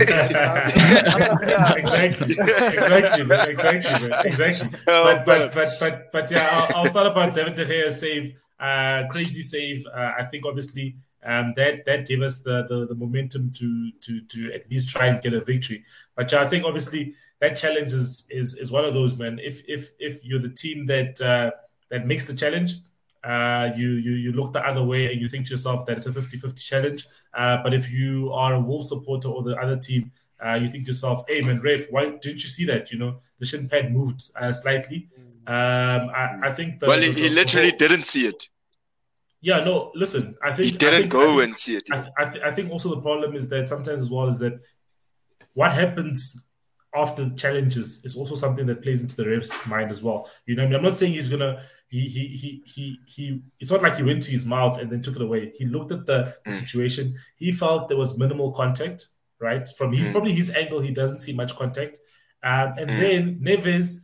exactly, 1.78 2.32
exactly, 2.32 3.24
man, 3.24 3.48
exactly, 3.48 4.08
man, 4.08 4.26
exactly. 4.26 4.70
Oh, 4.88 5.04
but, 5.04 5.24
but, 5.24 5.54
but, 5.54 5.68
but, 5.80 6.12
but, 6.12 6.30
yeah, 6.30 6.48
I'll, 6.50 6.76
I'll 6.76 6.86
start 6.86 7.06
about 7.06 7.34
David 7.34 7.54
De 7.54 7.64
Gea 7.64 7.92
save, 7.92 8.34
uh, 8.60 9.04
crazy 9.10 9.42
save. 9.42 9.86
Uh, 9.86 10.12
I 10.18 10.24
think 10.24 10.44
obviously 10.46 10.96
um, 11.24 11.52
that 11.56 11.84
that 11.84 12.06
gave 12.06 12.22
us 12.22 12.40
the, 12.40 12.66
the, 12.68 12.86
the 12.86 12.94
momentum 12.94 13.52
to 13.52 13.90
to 14.00 14.20
to 14.22 14.52
at 14.52 14.70
least 14.70 14.88
try 14.88 15.06
and 15.06 15.20
get 15.20 15.34
a 15.34 15.40
victory. 15.40 15.84
But 16.16 16.30
yeah, 16.32 16.42
I 16.42 16.48
think 16.48 16.64
obviously 16.64 17.14
that 17.40 17.56
challenge 17.56 17.92
is 17.92 18.24
is, 18.30 18.54
is 18.54 18.70
one 18.70 18.84
of 18.84 18.94
those 18.94 19.16
man. 19.16 19.38
If 19.38 19.62
if 19.66 19.92
if 19.98 20.24
you're 20.24 20.40
the 20.40 20.50
team 20.50 20.86
that 20.86 21.20
uh, 21.20 21.50
that 21.90 22.06
makes 22.06 22.24
the 22.24 22.34
challenge 22.34 22.78
uh, 23.24 23.70
you, 23.76 23.90
you 23.90 24.12
you 24.12 24.32
look 24.32 24.52
the 24.52 24.64
other 24.66 24.82
way 24.82 25.10
and 25.10 25.20
you 25.20 25.28
think 25.28 25.46
to 25.46 25.52
yourself 25.52 25.84
that 25.86 25.96
it's 25.96 26.06
a 26.06 26.10
50-50 26.10 26.60
challenge. 26.60 27.06
Uh, 27.34 27.58
but 27.62 27.74
if 27.74 27.90
you 27.90 28.32
are 28.32 28.54
a 28.54 28.60
Wolf 28.60 28.84
supporter 28.84 29.28
or 29.28 29.42
the 29.42 29.56
other 29.56 29.76
team, 29.76 30.12
uh, 30.44 30.54
you 30.54 30.68
think 30.68 30.84
to 30.84 30.90
yourself, 30.90 31.24
hey 31.28 31.40
man, 31.40 31.60
Ref, 31.60 31.90
why 31.90 32.04
didn't 32.06 32.42
you 32.42 32.48
see 32.48 32.64
that? 32.66 32.92
You 32.92 32.98
know, 32.98 33.20
the 33.38 33.46
shin 33.46 33.68
pad 33.68 33.92
moved 33.92 34.22
uh, 34.40 34.52
slightly. 34.52 35.08
Um, 35.46 36.10
I, 36.10 36.38
I, 36.42 36.52
think 36.52 36.78
the, 36.78 36.86
Well 36.86 37.00
he, 37.00 37.10
the, 37.10 37.22
he 37.22 37.28
literally 37.30 37.70
whole... 37.70 37.78
didn't 37.78 38.04
see 38.04 38.26
it. 38.26 38.48
Yeah, 39.40 39.64
no, 39.64 39.92
listen, 39.94 40.36
I 40.42 40.52
think 40.52 40.72
he 40.72 40.76
didn't 40.76 41.00
think, 41.00 41.12
go 41.12 41.38
think, 41.38 41.42
and 41.42 41.58
see 41.58 41.76
it. 41.76 41.88
I, 41.92 42.08
I, 42.18 42.24
th- 42.28 42.44
I 42.44 42.50
think 42.52 42.70
also 42.70 42.94
the 42.94 43.00
problem 43.00 43.34
is 43.34 43.48
that 43.48 43.68
sometimes 43.68 44.02
as 44.02 44.10
well 44.10 44.28
is 44.28 44.38
that 44.40 44.60
what 45.54 45.72
happens 45.72 46.36
after 46.94 47.30
challenges 47.30 48.00
is 48.04 48.16
also 48.16 48.34
something 48.34 48.66
that 48.66 48.82
plays 48.82 49.02
into 49.02 49.16
the 49.16 49.26
ref's 49.26 49.54
mind 49.66 49.90
as 49.90 50.02
well. 50.02 50.28
You 50.46 50.56
know, 50.56 50.64
I 50.64 50.66
am 50.66 50.82
not 50.82 50.96
saying 50.96 51.12
he's 51.12 51.28
gonna 51.28 51.62
he 51.88 52.00
he 52.00 52.26
he 52.28 52.62
he 52.66 53.00
he 53.06 53.42
it's 53.60 53.70
not 53.70 53.82
like 53.82 53.96
he 53.96 54.02
went 54.02 54.22
to 54.24 54.30
his 54.30 54.44
mouth 54.44 54.78
and 54.78 54.90
then 54.90 55.00
took 55.00 55.16
it 55.16 55.22
away. 55.22 55.52
He 55.56 55.64
looked 55.64 55.90
at 55.90 56.06
the 56.06 56.34
mm. 56.46 56.52
situation. 56.52 57.16
He 57.36 57.50
felt 57.50 57.88
there 57.88 57.96
was 57.96 58.16
minimal 58.18 58.52
contact, 58.52 59.08
right? 59.40 59.66
From 59.76 59.92
his 59.92 60.08
mm. 60.08 60.12
probably 60.12 60.32
his 60.32 60.50
angle, 60.50 60.80
he 60.80 60.90
doesn't 60.92 61.18
see 61.18 61.32
much 61.32 61.56
contact. 61.56 61.98
Um, 62.42 62.74
and 62.78 62.90
mm. 62.90 63.00
then 63.00 63.40
Neves 63.42 63.96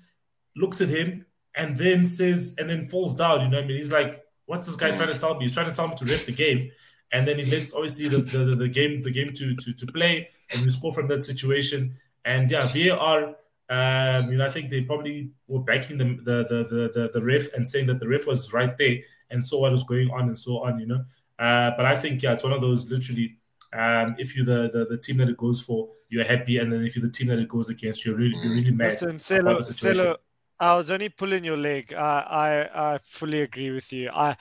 looks 0.57 0.81
at 0.81 0.89
him 0.89 1.27
and 1.55 1.77
then 1.77 2.05
says 2.05 2.55
and 2.59 2.71
then 2.71 2.87
falls 2.87 3.15
down. 3.15 3.43
You 3.43 3.49
know 3.49 3.59
what 3.59 3.65
I 3.65 3.69
mean? 3.69 3.77
He's 3.77 3.93
like, 3.93 4.25
what's 4.47 4.67
this 4.67 4.77
guy 4.77 4.97
trying 4.97 5.13
to 5.13 5.19
tell 5.19 5.35
me? 5.35 5.45
He's 5.45 5.55
trying 5.55 5.67
to 5.67 5.75
tell 5.75 5.89
me 5.89 5.95
to 5.97 6.05
ref 6.07 6.27
the 6.27 6.33
game. 6.33 6.71
And 7.13 7.29
then 7.29 7.39
he 7.39 7.45
lets 7.45 7.75
obviously 7.75 8.09
the, 8.09 8.19
the, 8.19 8.39
the, 8.39 8.57
the 8.57 8.69
game 8.69 9.03
the 9.03 9.11
game 9.11 9.33
to, 9.35 9.55
to 9.55 9.73
to 9.73 9.87
play 9.87 10.31
and 10.51 10.63
we 10.63 10.71
score 10.71 10.93
from 10.93 11.07
that 11.09 11.25
situation. 11.25 11.97
And 12.25 12.51
yeah, 12.51 12.67
VAR 12.67 13.37
um, 13.71 14.31
you 14.31 14.37
know, 14.37 14.47
I 14.47 14.51
think 14.51 14.71
they 14.71 14.83
probably 14.83 15.31
were 15.47 15.61
backing 15.61 15.99
the, 15.99 16.05
the 16.23 16.47
the, 16.49 16.91
the 16.95 17.11
the 17.15 17.23
ref 17.23 17.53
and 17.55 17.67
saying 17.67 17.87
that 17.87 18.01
the 18.01 18.09
ref 18.09 18.27
was 18.27 18.53
right 18.53 18.77
there 18.77 18.99
and 19.31 19.45
saw 19.45 19.61
what 19.61 19.73
was 19.73 19.85
going 19.85 20.11
on 20.11 20.23
and 20.29 20.39
so 20.39 20.65
on. 20.65 20.79
You 20.79 20.87
know, 20.87 21.05
uh, 21.39 21.71
but 21.77 21.87
I 21.87 21.97
think 21.97 22.23
yeah, 22.23 22.33
it's 22.33 22.45
one 22.45 22.53
of 22.53 22.61
those 22.61 22.91
literally. 22.91 23.39
Um, 23.73 24.15
if 24.21 24.37
you're 24.37 24.45
the, 24.45 24.71
the, 24.73 24.87
the 24.87 24.99
team 24.99 25.17
that 25.17 25.29
it 25.29 25.37
goes 25.37 25.61
for, 25.61 25.89
you're 26.09 26.25
happy, 26.25 26.59
and 26.59 26.73
then 26.73 26.85
if 26.85 26.95
you're 26.95 27.05
the 27.05 27.11
team 27.11 27.27
that 27.27 27.41
it 27.41 27.49
goes 27.49 27.71
against, 27.71 28.05
you're 28.05 28.15
really 28.15 28.37
you're 28.41 28.55
really 28.55 28.71
mad. 28.71 28.91
Listen, 28.91 29.19
Selo, 29.19 29.61
Selo, 29.61 30.17
I 30.61 30.77
was 30.77 30.93
only 30.93 31.09
pulling 31.09 31.43
your 31.43 31.57
leg. 31.57 31.93
I, 31.93 32.69
I 32.71 32.95
I 32.95 32.99
fully 33.03 33.41
agree 33.41 33.73
with 33.73 33.93
you. 33.93 34.11
I 34.11 34.37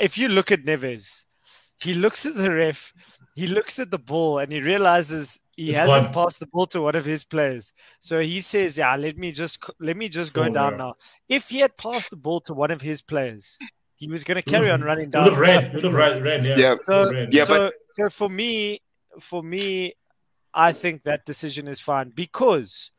if 0.00 0.18
you 0.18 0.28
look 0.28 0.50
at 0.50 0.64
Neves, 0.64 1.24
he 1.80 1.94
looks 1.94 2.26
at 2.26 2.34
the 2.34 2.50
ref, 2.50 2.92
he 3.36 3.46
looks 3.46 3.78
at 3.78 3.90
the 3.90 3.98
ball, 3.98 4.38
and 4.38 4.50
he 4.50 4.60
realizes 4.60 5.38
he 5.62 5.70
it's 5.70 5.78
hasn't 5.78 6.12
gone. 6.12 6.24
passed 6.24 6.40
the 6.40 6.46
ball 6.46 6.66
to 6.66 6.82
one 6.82 6.94
of 6.96 7.04
his 7.04 7.24
players. 7.24 7.72
So 8.00 8.20
he 8.20 8.40
says, 8.40 8.78
"Yeah, 8.78 8.96
let 8.96 9.16
me 9.16 9.32
just 9.32 9.62
let 9.78 9.96
me 9.96 10.08
just 10.08 10.32
go 10.32 10.42
oh, 10.42 10.48
down 10.48 10.72
yeah. 10.72 10.78
now." 10.78 10.94
If 11.28 11.48
he 11.48 11.60
had 11.60 11.76
passed 11.76 12.10
the 12.10 12.16
ball 12.16 12.40
to 12.42 12.54
one 12.54 12.70
of 12.70 12.80
his 12.80 13.02
players, 13.02 13.58
he 13.94 14.08
was 14.08 14.24
going 14.24 14.36
to 14.36 14.42
carry 14.42 14.70
on 14.70 14.82
running 14.82 15.10
down. 15.10 15.24
Would 15.24 15.34
have 15.34 15.40
ran. 15.40 15.72
Would 15.72 15.84
have 15.84 15.94
ran. 15.94 16.44
Yeah. 16.44 16.54
Yeah. 16.56 16.76
So, 16.84 17.26
yeah, 17.30 17.44
so, 17.44 17.56
but 17.56 17.74
so 17.92 18.10
for 18.10 18.28
me, 18.28 18.80
for 19.20 19.42
me, 19.42 19.94
I 20.52 20.72
think 20.72 21.04
that 21.04 21.24
decision 21.24 21.68
is 21.68 21.80
fine 21.80 22.10
because 22.14 22.90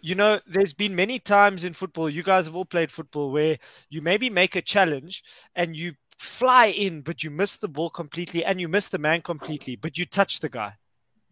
you 0.00 0.14
know, 0.14 0.38
there's 0.46 0.74
been 0.74 0.94
many 0.94 1.18
times 1.18 1.64
in 1.64 1.72
football, 1.72 2.10
you 2.10 2.22
guys 2.22 2.44
have 2.44 2.54
all 2.54 2.66
played 2.66 2.90
football, 2.90 3.32
where 3.32 3.56
you 3.88 4.02
maybe 4.02 4.28
make 4.28 4.54
a 4.54 4.60
challenge 4.60 5.24
and 5.56 5.74
you 5.74 5.94
fly 6.18 6.66
in, 6.66 7.00
but 7.00 7.24
you 7.24 7.30
miss 7.30 7.56
the 7.56 7.68
ball 7.68 7.88
completely 7.88 8.44
and 8.44 8.60
you 8.60 8.68
miss 8.68 8.90
the 8.90 8.98
man 8.98 9.22
completely, 9.22 9.76
but 9.76 9.96
you 9.96 10.04
touch 10.04 10.40
the 10.40 10.50
guy. 10.50 10.74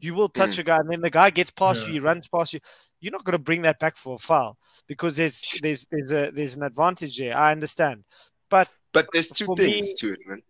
You 0.03 0.15
will 0.15 0.29
touch 0.29 0.57
Mm. 0.57 0.59
a 0.59 0.63
guy, 0.65 0.77
and 0.79 0.91
then 0.91 1.01
the 1.01 1.11
guy 1.11 1.31
gets 1.31 1.51
past 1.53 1.81
Yeah. 1.83 1.87
you, 1.87 1.93
he 1.95 2.01
runs 2.01 2.29
past 2.29 2.53
you. 2.53 2.61
You're 3.01 3.13
not 3.13 3.25
going 3.25 3.33
to 3.33 3.39
bring 3.39 3.63
that 3.63 3.79
back 3.79 3.97
for 3.97 4.17
a 4.17 4.19
foul 4.19 4.59
because 4.87 5.17
there's 5.17 5.47
there's 5.63 5.87
there's 5.91 6.13
a 6.13 6.31
there's 6.31 6.57
an 6.57 6.65
advantage 6.65 7.17
there. 7.19 7.37
I 7.37 7.53
understand, 7.53 8.05
but 8.51 8.69
But 8.93 9.07
there's 9.13 9.29
two 9.29 9.47
things 9.57 9.87
me- 9.89 9.95
to 10.01 10.13
it, 10.13 10.21
man. 10.27 10.43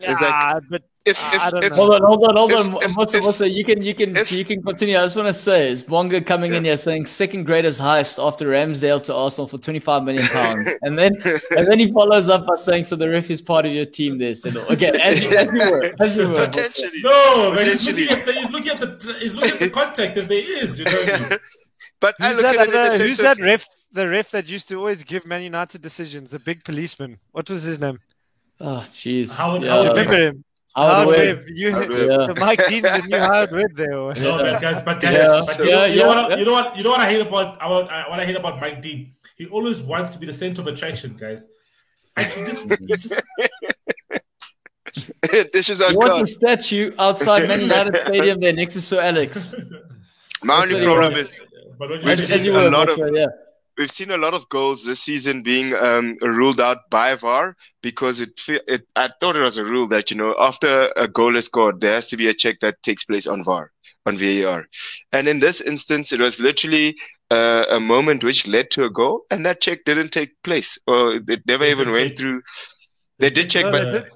Yeah, 0.00 0.10
It's 0.10 0.22
like- 0.22 0.62
but 0.70 0.82
If 1.06 1.22
I 1.22 1.50
don't 1.50 1.62
if 1.62 1.70
know. 1.70 1.76
Hold 1.76 1.94
on, 1.96 2.02
hold 2.02 2.24
on, 2.24 2.36
hold 2.36 2.52
If- 2.52 2.58
on. 2.60 2.76
if- 2.82 2.96
Musa, 2.96 3.16
if- 3.18 3.22
Musa, 3.24 3.46
you 3.48 3.62
can, 3.62 3.82
you 3.82 3.94
can, 3.94 4.16
if- 4.16 4.32
you 4.32 4.42
can 4.42 4.62
continue. 4.62 4.96
I 4.96 5.02
just 5.04 5.16
want 5.16 5.28
to 5.28 5.34
say, 5.34 5.68
is 5.70 5.82
Bonga 5.82 6.22
coming 6.22 6.54
in 6.54 6.64
here 6.64 6.76
saying 6.78 7.04
second 7.04 7.44
greatest 7.44 7.78
heist 7.78 8.16
after 8.26 8.46
Ramsdale 8.48 9.04
to 9.04 9.14
Arsenal 9.14 9.46
for 9.46 9.58
twenty 9.58 9.80
five 9.80 10.02
million 10.02 10.24
pounds, 10.28 10.66
and 10.82 10.98
then 10.98 11.12
and 11.58 11.66
then 11.68 11.78
he 11.78 11.92
follows 11.92 12.30
up 12.30 12.46
by 12.46 12.54
saying, 12.54 12.84
"So 12.84 12.96
the 12.96 13.10
ref 13.10 13.28
is 13.30 13.42
part 13.42 13.66
of 13.66 13.72
your 13.72 13.84
team." 13.84 14.16
There, 14.16 14.32
so 14.32 14.48
okay, 14.70 14.98
as 14.98 15.22
you 15.22 15.28
as 15.36 15.52
you 15.52 15.58
were, 15.70 15.92
as 16.00 16.16
you 16.16 16.28
were. 16.30 16.46
Potentially. 16.46 17.00
No, 17.02 17.52
man, 17.52 17.64
he's 17.66 17.84
Potentially. 17.86 18.06
looking 18.06 18.18
at 18.18 18.24
the 18.24 18.32
he's 18.32 18.50
looking 18.50 18.70
at 18.70 18.80
the 18.80 19.12
he's 19.20 19.34
looking 19.34 19.50
at 19.52 19.60
the 19.60 19.70
contact 19.70 20.16
if 20.16 20.26
there 20.28 20.38
is, 20.64 20.78
you 20.78 20.86
know. 20.86 20.92
What 20.92 21.32
I 21.32 21.38
but 22.00 22.14
uh, 22.18 22.24
I 22.24 22.28
Who's 22.28 22.36
look 22.38 22.42
that, 22.46 22.56
at 22.56 22.60
it 22.60 22.68
in 22.68 22.72
the 22.72 22.80
other- 22.80 23.04
who's 23.04 23.18
of, 23.18 23.24
that 23.24 23.40
ref? 23.40 23.66
The 23.92 24.08
ref 24.08 24.30
that 24.30 24.48
used 24.48 24.68
to 24.70 24.76
always 24.76 25.02
give 25.04 25.26
Man 25.26 25.42
United 25.42 25.82
decisions, 25.82 26.30
the 26.30 26.38
big 26.38 26.64
policeman. 26.64 27.18
What 27.32 27.50
was 27.50 27.62
his 27.64 27.78
name? 27.78 28.00
Oh, 28.60 28.82
jeez. 28.86 29.36
Howard- 29.36 29.62
Yeah. 29.62 29.70
Howard 29.70 29.88
Remember 29.88 30.20
him? 30.26 30.44
Howard 30.76 30.92
Howard 30.92 31.08
Webb. 31.08 31.36
Webb. 31.38 31.44
You, 31.54 31.72
Howard 31.72 31.90
Webb. 31.90 31.98
Yeah. 32.10 32.26
the 32.34 32.40
Mike 32.40 32.66
Dean's 32.68 32.84
a 32.86 33.06
new 33.06 33.18
Howard 33.18 33.52
Webb 33.52 33.76
there. 33.76 33.98
or- 33.98 34.14
No, 34.26 34.42
man, 34.42 34.60
guys, 34.60 34.82
but 34.82 35.00
guys, 35.00 35.12
Yeah, 35.14 35.28
but 35.28 35.44
so- 35.54 35.62
you, 35.64 35.70
know, 35.70 35.84
yeah, 35.84 35.92
you 35.92 36.00
know 36.00 36.08
what, 36.08 36.30
yeah. 36.30 36.36
you 36.36 36.44
know 36.44 36.52
what, 36.52 36.76
you 36.76 36.84
know 36.84 36.90
what 36.90 37.00
I 37.00 37.10
hate 37.10 37.20
about 37.20 37.56
about 37.56 37.92
uh, 37.92 38.04
what 38.10 38.20
I 38.20 38.24
hate 38.24 38.36
about 38.36 38.60
Mike 38.60 38.82
Dean. 38.82 39.12
He 39.36 39.46
always 39.46 39.82
wants 39.82 40.10
to 40.12 40.18
be 40.18 40.26
the 40.26 40.32
center 40.32 40.60
of 40.62 40.66
attraction, 40.68 41.16
guys. 41.16 41.46
And 42.16 42.26
he 42.26 42.44
just, 42.44 42.80
he 42.80 42.86
just 42.96 43.12
dishes 45.52 45.82
on 45.82 45.90
He 45.92 45.96
wants 45.96 46.20
a 46.20 46.26
statue 46.26 46.92
outside 46.98 47.48
Man 47.48 47.60
United 47.62 47.96
Stadium 48.06 48.38
there 48.40 48.52
next 48.52 48.74
to 48.74 48.80
Sir 48.80 49.00
Alex. 49.00 49.54
My 50.44 50.62
only 50.62 50.84
problem 50.84 51.12
wants. 51.14 51.40
is 51.40 51.46
but 51.78 51.90
when 51.90 52.00
you 52.00 52.04
We've 52.06 52.12
As, 52.12 52.26
seen 52.28 52.36
as 52.38 52.46
you 52.46 52.56
a 52.56 52.70
lot 52.70 52.88
of- 52.88 52.98
Musa, 52.98 53.10
yeah. 53.14 53.26
We've 53.78 53.90
seen 53.90 54.10
a 54.10 54.18
lot 54.18 54.34
of 54.34 54.48
goals 54.48 54.84
this 54.84 55.02
season 55.02 55.42
being 55.42 55.74
um, 55.74 56.16
ruled 56.22 56.60
out 56.60 56.78
by 56.90 57.14
VAR 57.14 57.56
because 57.82 58.20
it, 58.20 58.40
it. 58.68 58.86
I 58.96 59.10
thought 59.20 59.36
it 59.36 59.40
was 59.40 59.58
a 59.58 59.64
rule 59.64 59.88
that 59.88 60.10
you 60.10 60.16
know 60.16 60.34
after 60.38 60.90
a 60.96 61.08
goal 61.08 61.36
is 61.36 61.46
scored, 61.46 61.80
there 61.80 61.94
has 61.94 62.08
to 62.10 62.16
be 62.16 62.28
a 62.28 62.34
check 62.34 62.60
that 62.60 62.82
takes 62.82 63.04
place 63.04 63.26
on 63.26 63.44
VAR 63.44 63.70
on 64.06 64.16
VAR, 64.16 64.66
and 65.12 65.28
in 65.28 65.40
this 65.40 65.60
instance, 65.60 66.12
it 66.12 66.20
was 66.20 66.40
literally 66.40 66.96
uh, 67.30 67.64
a 67.70 67.80
moment 67.80 68.22
which 68.24 68.46
led 68.46 68.70
to 68.72 68.84
a 68.84 68.90
goal, 68.90 69.24
and 69.30 69.44
that 69.46 69.60
check 69.60 69.84
didn't 69.84 70.10
take 70.10 70.30
place, 70.42 70.78
or 70.86 71.14
it 71.14 71.46
never 71.46 71.64
They 71.64 71.70
even 71.70 71.90
went 71.90 72.08
check. 72.10 72.18
through. 72.18 72.42
They 73.18 73.30
did 73.30 73.50
check, 73.50 73.70
but 73.70 73.90
the 73.90 74.06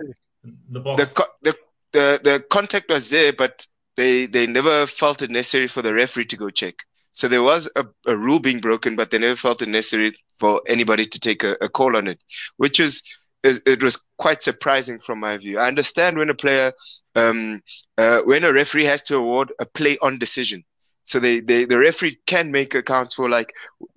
the, 0.94 1.06
co- 1.06 1.24
the 1.42 1.56
the 1.92 2.20
the 2.22 2.44
contact 2.50 2.88
was 2.90 3.10
there, 3.10 3.32
but 3.32 3.66
they 3.96 4.26
they 4.26 4.46
never 4.46 4.86
felt 4.86 5.22
it 5.22 5.30
necessary 5.30 5.66
for 5.66 5.82
the 5.82 5.92
referee 5.92 6.26
to 6.26 6.36
go 6.36 6.50
check. 6.50 6.74
So 7.12 7.28
there 7.28 7.42
was 7.42 7.70
a, 7.76 7.84
a 8.06 8.16
rule 8.16 8.40
being 8.40 8.60
broken, 8.60 8.96
but 8.96 9.10
they 9.10 9.18
never 9.18 9.36
felt 9.36 9.62
it 9.62 9.68
necessary 9.68 10.12
for 10.38 10.62
anybody 10.66 11.06
to 11.06 11.18
take 11.20 11.42
a, 11.42 11.56
a 11.60 11.68
call 11.68 11.96
on 11.96 12.08
it, 12.08 12.22
which 12.58 12.80
is, 12.80 13.02
it 13.44 13.82
was 13.82 14.06
quite 14.18 14.42
surprising 14.42 14.98
from 14.98 15.20
my 15.20 15.36
view. 15.36 15.58
I 15.58 15.68
understand 15.68 16.18
when 16.18 16.30
a 16.30 16.34
player, 16.34 16.72
um, 17.14 17.62
uh, 17.96 18.20
when 18.22 18.44
a 18.44 18.52
referee 18.52 18.84
has 18.84 19.02
to 19.04 19.16
award 19.16 19.52
a 19.58 19.66
play 19.66 19.96
on 20.02 20.18
decision. 20.18 20.64
So 21.02 21.18
they, 21.18 21.40
they 21.40 21.64
the 21.64 21.78
referee 21.78 22.18
can 22.26 22.52
make 22.52 22.74
accounts 22.74 23.14
for 23.14 23.30
like 23.30 23.54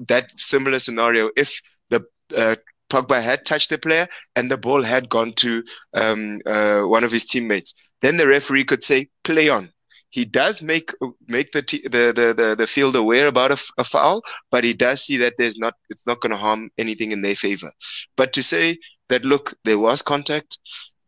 that 0.08 0.32
similar 0.32 0.80
scenario 0.80 1.30
if 1.36 1.60
the 1.90 2.06
uh, 2.38 2.56
Pogba 2.90 3.22
had 3.22 3.46
touched 3.46 3.70
the 3.70 3.78
player 3.78 4.08
and 4.36 4.50
the 4.50 4.58
ball 4.58 4.82
had 4.82 5.10
gone 5.10 5.34
to 5.34 5.64
um, 5.94 6.40
uh, 6.46 6.84
one 6.84 7.04
of 7.04 7.12
his 7.12 7.26
teammates. 7.26 7.76
Then 8.02 8.18
the 8.18 8.28
referee 8.28 8.66
could 8.66 8.84
say, 8.84 9.10
play 9.24 9.50
on. 9.50 9.72
He 10.12 10.26
does 10.26 10.62
make 10.62 10.92
make 11.28 11.52
the, 11.54 11.62
t- 11.62 11.82
the, 11.84 12.12
the, 12.14 12.34
the, 12.38 12.56
the 12.58 12.68
field 12.68 12.96
aware 12.96 13.28
about 13.28 13.52
a, 13.52 13.54
f- 13.54 13.72
a 13.78 13.84
foul, 13.84 14.22
but 14.52 14.64
he 14.64 14.74
does 14.74 15.02
see 15.04 15.18
that 15.18 15.36
there's 15.38 15.58
not 15.58 15.74
it's 15.90 16.06
not 16.06 16.20
going 16.20 16.32
to 16.32 16.38
harm 16.38 16.70
anything 16.78 17.12
in 17.12 17.22
their 17.22 17.36
favor. 17.36 17.72
But 18.18 18.34
to 18.34 18.44
say 18.44 18.78
that 19.10 19.24
look, 19.26 19.54
there 19.64 19.80
was 19.80 20.02
contact, 20.02 20.60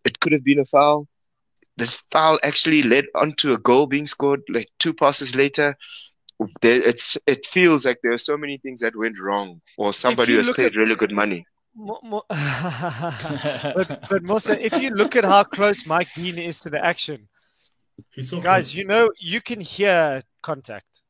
it 0.06 0.20
could 0.20 0.32
have 0.32 0.44
been 0.44 0.60
a 0.60 0.66
foul. 0.66 1.08
This 1.76 2.02
foul 2.12 2.40
actually 2.44 2.84
led 2.84 3.06
onto 3.16 3.52
a 3.54 3.58
goal 3.58 3.88
being 3.88 4.08
scored 4.08 4.42
like 4.50 4.70
two 4.80 4.94
passes 4.94 5.36
later. 5.36 5.76
There, 6.62 6.82
it's 6.82 7.18
it 7.28 7.46
feels 7.46 7.86
like 7.86 8.00
there 8.04 8.14
are 8.14 8.18
so 8.18 8.38
many 8.38 8.58
things 8.58 8.80
that 8.82 8.96
went 8.96 9.20
wrong, 9.20 9.62
or 9.78 9.92
somebody 9.94 10.32
you 10.32 10.38
has 10.40 10.52
paid 10.52 10.68
at- 10.68 10.76
really 10.76 10.96
good 10.96 11.12
money. 11.12 11.46
Mo- 11.76 12.00
mo- 12.04 12.24
but 12.30 14.00
but 14.10 14.24
Musa, 14.30 14.64
if 14.64 14.80
you 14.82 14.92
look 14.92 15.16
at 15.16 15.26
how 15.26 15.44
close 15.44 15.86
Mike 15.88 16.10
Dean 16.16 16.38
is 16.38 16.60
to 16.62 16.70
the 16.70 16.84
action, 16.84 17.28
He's 18.12 18.30
so 18.30 18.40
guys, 18.40 18.66
close. 18.68 18.76
you 18.76 18.86
know 18.86 19.12
you 19.20 19.42
can 19.42 19.62
hear 19.62 20.24
contact. 20.42 21.04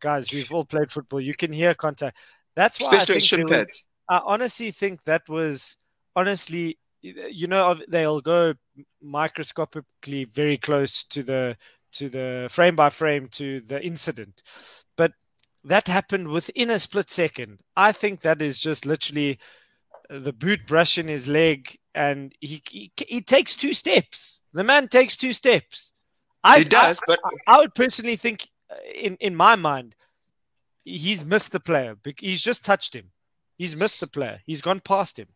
Guys, 0.00 0.32
we've 0.32 0.52
all 0.52 0.64
played 0.64 0.90
football. 0.90 1.20
You 1.20 1.34
can 1.34 1.52
hear 1.52 1.74
contact. 1.74 2.18
That's 2.54 2.80
why 2.82 2.92
I 2.92 2.96
Especially 2.96 3.14
on 3.14 3.20
think 3.20 3.28
shin 3.28 3.46
there 3.46 3.58
pads. 3.58 3.88
I 4.08 4.20
honestly 4.24 4.70
think 4.70 5.04
that 5.04 5.28
was 5.28 5.76
honestly, 6.14 6.78
you 7.02 7.46
know, 7.46 7.76
they'll 7.88 8.20
go 8.20 8.54
microscopically 9.02 10.24
very 10.24 10.56
close 10.56 11.04
to 11.04 11.22
the 11.22 11.56
to 11.92 12.08
the 12.08 12.48
frame 12.50 12.76
by 12.76 12.90
frame 12.90 13.28
to 13.28 13.60
the 13.60 13.82
incident, 13.84 14.42
but 14.96 15.12
that 15.64 15.88
happened 15.88 16.28
within 16.28 16.70
a 16.70 16.78
split 16.78 17.10
second. 17.10 17.60
I 17.76 17.92
think 17.92 18.20
that 18.20 18.40
is 18.42 18.60
just 18.60 18.86
literally 18.86 19.38
the 20.08 20.32
boot 20.32 20.66
brushing 20.66 21.08
his 21.08 21.26
leg, 21.28 21.76
and 21.94 22.32
he 22.40 22.62
he, 22.70 22.92
he 23.06 23.20
takes 23.20 23.54
two 23.54 23.72
steps. 23.72 24.42
The 24.52 24.64
man 24.64 24.88
takes 24.88 25.16
two 25.16 25.32
steps. 25.32 25.92
I, 26.52 26.58
He 26.60 26.64
does, 26.64 27.00
but 27.06 27.18
I, 27.24 27.30
I 27.54 27.58
would 27.60 27.74
personally 27.74 28.16
think, 28.16 28.38
uh, 28.70 28.76
in 29.06 29.16
in 29.20 29.34
my 29.36 29.54
mind, 29.56 29.94
he's 30.84 31.24
missed 31.24 31.52
the 31.52 31.60
player. 31.60 31.96
He's 32.18 32.42
just 32.42 32.64
touched 32.64 32.94
him. 32.94 33.10
He's 33.58 33.74
missed 33.76 34.00
the 34.00 34.06
player. 34.16 34.40
He's 34.46 34.60
gone 34.62 34.80
past 34.80 35.18
him. 35.18 35.28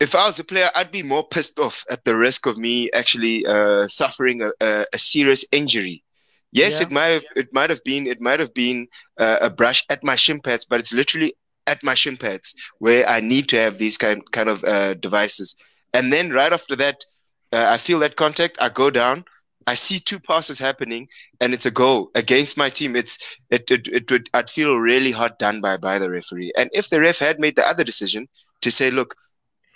if 0.00 0.14
I 0.14 0.26
was 0.26 0.38
a 0.38 0.44
player, 0.44 0.68
I'd 0.74 0.90
be 0.90 1.02
more 1.02 1.26
pissed 1.34 1.58
off 1.60 1.84
at 1.94 2.04
the 2.04 2.16
risk 2.16 2.46
of 2.46 2.56
me 2.58 2.90
actually 2.92 3.46
uh, 3.46 3.86
suffering 3.86 4.42
a, 4.42 4.50
a, 4.60 4.84
a 4.92 4.98
serious 4.98 5.42
injury. 5.52 6.02
Yes, 6.52 6.80
Yeah. 6.80 6.86
it 6.86 6.90
might 6.98 7.12
have 7.16 7.24
it 7.42 7.48
might 7.58 7.70
have 7.70 7.82
been 7.84 8.06
it 8.14 8.20
might 8.20 8.40
have 8.40 8.52
been 8.54 8.78
uh, 9.24 9.38
a 9.42 9.50
brush 9.50 9.84
at 9.94 10.02
my 10.10 10.16
shin 10.16 10.40
pads, 10.40 10.64
but 10.70 10.80
it's 10.80 10.92
literally 10.92 11.30
at 11.66 11.82
my 11.84 11.94
shin 11.94 12.16
pads 12.16 12.54
where 12.84 13.02
I 13.16 13.20
need 13.20 13.48
to 13.50 13.56
have 13.64 13.78
these 13.78 13.96
kind 14.04 14.20
kind 14.32 14.48
of 14.54 14.58
uh, 14.64 14.94
devices. 14.94 15.56
And 15.94 16.12
then 16.12 16.30
right 16.40 16.52
after 16.52 16.74
that, 16.76 16.98
uh, 17.52 17.66
I 17.74 17.78
feel 17.78 18.00
that 18.00 18.16
contact. 18.16 18.54
I 18.60 18.68
go 18.70 18.90
down. 18.90 19.24
I 19.66 19.74
see 19.74 19.98
two 20.00 20.20
passes 20.20 20.58
happening, 20.58 21.08
and 21.40 21.52
it's 21.54 21.66
a 21.66 21.70
goal 21.70 22.10
against 22.14 22.56
my 22.56 22.70
team. 22.70 22.96
It's 22.96 23.18
it 23.50 23.70
it, 23.70 23.88
it 23.88 24.10
would 24.10 24.28
I'd 24.34 24.50
feel 24.50 24.76
really 24.76 25.10
hard 25.10 25.38
done 25.38 25.60
by 25.60 25.76
by 25.76 25.98
the 25.98 26.10
referee. 26.10 26.52
And 26.56 26.70
if 26.72 26.88
the 26.90 27.00
ref 27.00 27.18
had 27.18 27.38
made 27.40 27.56
the 27.56 27.66
other 27.66 27.84
decision 27.84 28.28
to 28.62 28.70
say, 28.70 28.90
look, 28.90 29.14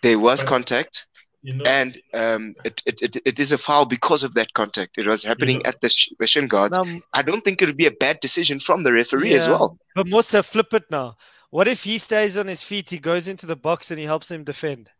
there 0.03 0.19
was 0.19 0.41
But- 0.43 0.49
contact 0.49 1.07
you 1.43 1.55
know, 1.55 1.65
and 1.65 2.01
um, 2.13 2.55
it, 2.65 2.83
it, 2.87 3.03
it, 3.03 3.17
it 3.25 3.39
is 3.39 3.53
a 3.53 3.59
foul 3.59 3.87
because 3.87 4.25
of 4.25 4.35
that 4.35 4.53
contact. 4.55 4.99
It 4.99 5.07
was 5.07 5.23
happening 5.23 5.59
know- 5.59 5.69
at 5.71 5.81
the, 5.81 5.89
sh- 5.89 6.11
the 6.19 6.27
shin 6.27 6.49
guards. 6.49 6.77
Now, 6.77 7.01
I 7.13 7.23
don't 7.23 7.43
think 7.43 7.63
it 7.63 7.67
would 7.67 7.77
be 7.77 7.87
a 7.87 7.93
bad 7.93 8.19
decision 8.19 8.59
from 8.59 8.83
the 8.83 8.93
referee 8.93 9.35
as 9.35 9.49
well. 9.49 9.79
but 9.95 10.07
Musa, 10.09 10.43
flip 10.43 10.75
it 10.75 10.85
now. 10.91 11.15
What 11.51 11.69
if 11.69 11.85
he 11.85 11.99
stays 11.99 12.37
on 12.37 12.49
his 12.49 12.65
feet? 12.65 12.91
He 12.91 12.99
goes 12.99 13.29
into 13.29 13.47
the 13.47 13.55
box 13.55 13.93
and 13.93 14.01
he 14.01 14.07
helps 14.07 14.29
him 14.29 14.43
defend. 14.43 14.91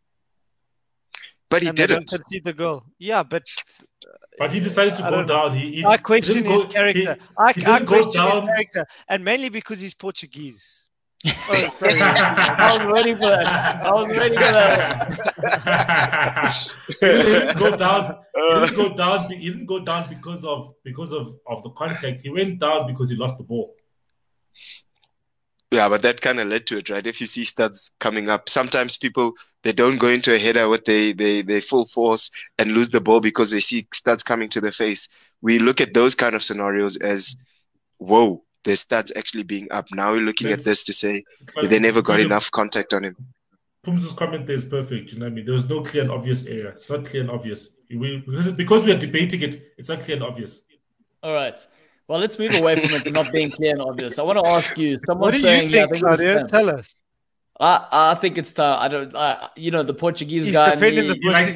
But 1.49 1.61
he 1.61 1.67
and 1.69 1.77
didn't. 1.77 2.07
don't 2.09 2.21
concede 2.23 2.43
the 2.43 2.53
goal. 2.53 2.83
Yeah, 2.99 3.23
but 3.23 3.43
uh, 4.05 4.11
but 4.37 4.51
he 4.53 4.59
decided 4.59 4.95
to 4.95 5.03
go 5.03 5.23
down. 5.23 5.55
He, 5.55 5.75
he 5.77 5.85
I 5.85 5.95
question 5.97 6.35
didn't 6.43 6.51
his 6.51 6.65
go- 6.65 6.71
character. 6.71 7.13
he- 7.15 7.21
I, 7.37 7.53
he 7.53 7.65
I 7.65 7.77
didn't 7.79 7.85
go 7.87 7.95
question 8.03 8.21
his 8.29 8.39
character, 8.39 8.85
and 9.07 9.23
mainly 9.23 9.49
because 9.49 9.79
he's 9.79 9.93
Portuguese. 9.93 10.83
Oh. 11.49 11.71
I 11.81 12.77
was 12.77 12.93
waiting 12.93 13.15
for 13.15 13.21
that. 13.27 13.83
I 13.83 13.91
was 13.91 14.09
waiting 14.09 14.37
for 14.37 14.51
that. 14.57 16.53
he 16.99 17.07
didn't 17.07 17.57
go 17.57 17.75
down. 17.75 18.17
He 18.35 18.41
didn't 18.59 18.75
go 18.75 18.89
down. 18.95 19.31
He 19.31 19.49
didn't 19.49 19.65
go 19.65 19.79
down 19.79 20.09
because 20.09 20.43
of 20.45 20.73
because 20.83 21.11
of, 21.11 21.33
of 21.47 21.63
the 21.63 21.71
contact. 21.71 22.21
He 22.21 22.29
went 22.29 22.59
down 22.59 22.85
because 22.87 23.09
he 23.09 23.15
lost 23.15 23.37
the 23.37 23.43
ball. 23.43 23.73
Yeah, 25.71 25.89
but 25.89 26.01
that 26.03 26.21
kind 26.21 26.39
of 26.39 26.47
led 26.47 26.65
to 26.67 26.77
it, 26.77 26.89
right? 26.89 27.05
If 27.05 27.19
you 27.19 27.27
see 27.27 27.43
studs 27.43 27.93
coming 27.99 28.29
up, 28.29 28.47
sometimes 28.47 28.97
people 28.97 29.33
they 29.63 29.73
don't 29.73 29.97
go 29.97 30.07
into 30.07 30.33
a 30.33 30.39
header 30.39 30.69
with 30.69 30.85
they 30.85 31.11
they 31.11 31.41
they 31.41 31.59
full 31.59 31.85
force 31.85 32.31
and 32.57 32.71
lose 32.71 32.89
the 32.89 33.01
ball 33.01 33.19
because 33.19 33.51
they 33.51 33.59
see 33.59 33.85
studs 33.93 34.23
coming 34.23 34.47
to 34.49 34.61
the 34.61 34.71
face. 34.71 35.09
We 35.41 35.59
look 35.59 35.81
at 35.81 35.93
those 35.93 36.15
kind 36.15 36.35
of 36.35 36.43
scenarios 36.43 36.97
as, 36.97 37.35
whoa, 37.97 38.43
there's 38.63 38.79
studs 38.79 39.11
actually 39.15 39.43
being 39.43 39.67
up. 39.71 39.87
Now 39.91 40.13
we're 40.13 40.21
looking 40.21 40.51
at 40.51 40.63
this 40.63 40.85
to 40.85 40.93
say 40.93 41.23
But 41.53 41.69
they 41.69 41.79
never 41.79 42.01
got 42.01 42.19
enough 42.21 42.49
contact 42.51 42.93
on 42.93 43.03
him. 43.03 43.15
Pum's 43.83 44.11
comment 44.13 44.45
there 44.45 44.55
is 44.55 44.65
perfect. 44.65 45.11
You 45.11 45.19
know 45.19 45.25
what 45.25 45.31
I 45.31 45.35
mean? 45.35 45.45
There 45.45 45.53
was 45.53 45.69
no 45.69 45.81
clear 45.81 46.03
and 46.03 46.11
obvious 46.11 46.43
area. 46.45 46.69
It's 46.69 46.89
not 46.89 47.05
clear 47.05 47.21
and 47.21 47.31
obvious. 47.31 47.69
We, 47.89 48.17
because, 48.17 48.51
because 48.51 48.83
we 48.83 48.91
are 48.91 48.97
debating 48.97 49.41
it, 49.41 49.73
it's 49.77 49.87
not 49.87 50.01
clear 50.01 50.17
and 50.17 50.25
obvious. 50.25 50.61
All 51.23 51.33
right. 51.33 51.59
Well, 52.07 52.19
let's 52.19 52.39
move 52.39 52.53
away 52.55 52.75
from 52.77 52.95
it 52.95 53.11
not 53.11 53.31
being 53.33 53.51
clear 53.51 53.71
and 53.73 53.81
obvious. 53.81 54.17
I 54.17 54.23
want 54.23 54.39
to 54.39 54.47
ask 54.49 54.77
you. 54.77 54.97
Someone 55.05 55.27
What 55.27 55.33
do 55.33 55.39
saying, 55.39 55.63
you 55.63 55.69
think, 55.69 55.91
yeah, 55.91 55.99
Claudio? 55.99 56.17
think 56.17 56.41
it's 56.43 56.51
time. 56.51 56.67
Tell 56.67 56.69
us. 56.79 56.95
I, 57.59 57.87
I 57.91 58.13
think 58.15 58.37
it's 58.37 58.53
time. 58.53 58.77
I 58.79 58.87
don't. 58.87 59.15
I, 59.15 59.49
you 59.55 59.71
know, 59.71 59.81
the 59.81 59.93
Portuguese 59.93 60.45
He's 60.45 60.53
guy. 60.53 60.71
defending 60.75 61.07
me- 61.07 61.13
the 61.13 61.19
You 61.19 61.31
like, 61.31 61.55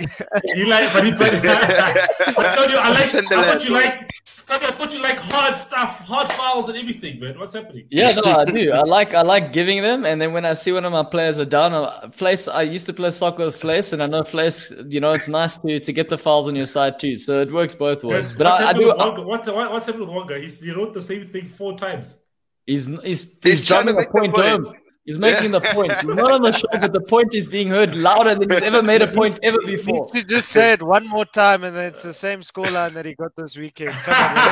you 0.55 0.65
like, 0.67 0.93
but, 0.93 1.03
he, 1.05 1.11
but 1.11 2.39
I 2.39 2.55
told 2.55 2.71
you, 2.71 2.77
I 2.77 2.89
like, 2.89 3.13
I 3.13 3.21
thought 3.51 3.63
you 3.65 3.71
like, 3.71 4.09
I 4.49 4.71
thought 4.71 4.93
you 4.93 5.01
like 5.01 5.19
hard 5.19 5.59
stuff, 5.59 5.99
hard 5.99 6.27
fouls 6.31 6.69
and 6.69 6.77
everything, 6.77 7.19
man. 7.19 7.37
What's 7.37 7.53
happening? 7.53 7.85
Yeah, 7.91 8.13
no, 8.13 8.23
I 8.31 8.45
do. 8.45 8.71
I 8.73 8.81
like 8.81 9.13
I 9.13 9.21
like 9.21 9.53
giving 9.53 9.81
them, 9.83 10.05
and 10.05 10.19
then 10.19 10.33
when 10.33 10.43
I 10.43 10.53
see 10.53 10.71
one 10.71 10.85
of 10.85 10.91
my 10.91 11.03
players 11.03 11.39
are 11.39 11.45
down, 11.45 11.73
uh, 11.73 12.09
Flace. 12.09 12.47
I 12.47 12.63
used 12.63 12.87
to 12.87 12.93
play 12.93 13.11
soccer 13.11 13.45
with 13.45 13.55
Flace, 13.55 13.93
and 13.93 14.01
I 14.01 14.07
know 14.07 14.23
Flace. 14.23 14.73
You 14.89 14.99
know, 15.01 15.11
it's 15.13 15.27
nice 15.27 15.57
to 15.59 15.79
to 15.79 15.93
get 15.93 16.09
the 16.09 16.17
fouls 16.17 16.47
on 16.49 16.55
your 16.55 16.65
side 16.65 16.99
too. 16.99 17.15
So 17.15 17.41
it 17.41 17.51
works 17.53 17.75
both 17.75 18.03
ways. 18.03 18.29
Guys, 18.29 18.37
But 18.39 18.45
what's 18.47 18.63
I, 18.63 18.69
I 18.69 18.73
do. 18.73 18.87
with 18.87 18.97
Wonga? 18.97 19.21
What's, 19.21 19.47
what- 19.47 19.71
what's 19.71 19.85
happening 19.85 20.07
with 20.07 20.15
Wonga? 20.15 20.39
He's, 20.39 20.59
he 20.59 20.71
wrote 20.71 20.93
the 20.95 21.01
same 21.01 21.25
thing 21.25 21.47
four 21.47 21.77
times. 21.77 22.17
He's 22.65 22.87
he's 22.87 23.01
he's, 23.03 23.37
He's 23.43 23.65
trying 23.65 23.85
to 23.85 23.93
driving 23.93 23.95
the 23.95 24.01
make 24.01 24.11
the 24.11 24.19
point 24.19 24.33
point. 24.35 24.47
home. 24.65 24.75
He's 25.05 25.17
making 25.17 25.49
the 25.49 25.61
point. 25.61 25.93
He's 25.93 26.03
not 26.03 26.31
on 26.31 26.43
the 26.43 26.51
show, 26.51 26.67
but 26.73 26.93
the 26.93 27.01
point 27.01 27.33
is 27.33 27.47
being 27.47 27.69
heard 27.69 27.95
louder 27.95 28.35
than 28.35 28.47
he's 28.51 28.61
ever 28.61 28.83
made 28.83 29.01
a 29.01 29.07
point 29.07 29.39
ever 29.41 29.57
before. 29.65 29.95
needs 29.95 30.11
to 30.11 30.23
just 30.23 30.49
say 30.49 30.73
it 30.73 30.83
one 30.83 31.07
more 31.07 31.25
time, 31.25 31.63
and 31.63 31.75
then 31.75 31.85
it's 31.85 32.03
the 32.03 32.13
same 32.13 32.41
scoreline 32.41 32.93
that 32.93 33.05
he 33.05 33.15
got 33.15 33.35
this 33.35 33.57
weekend. 33.57 33.93
Come 33.93 34.13
on, 34.13 34.35
man. 34.35 34.47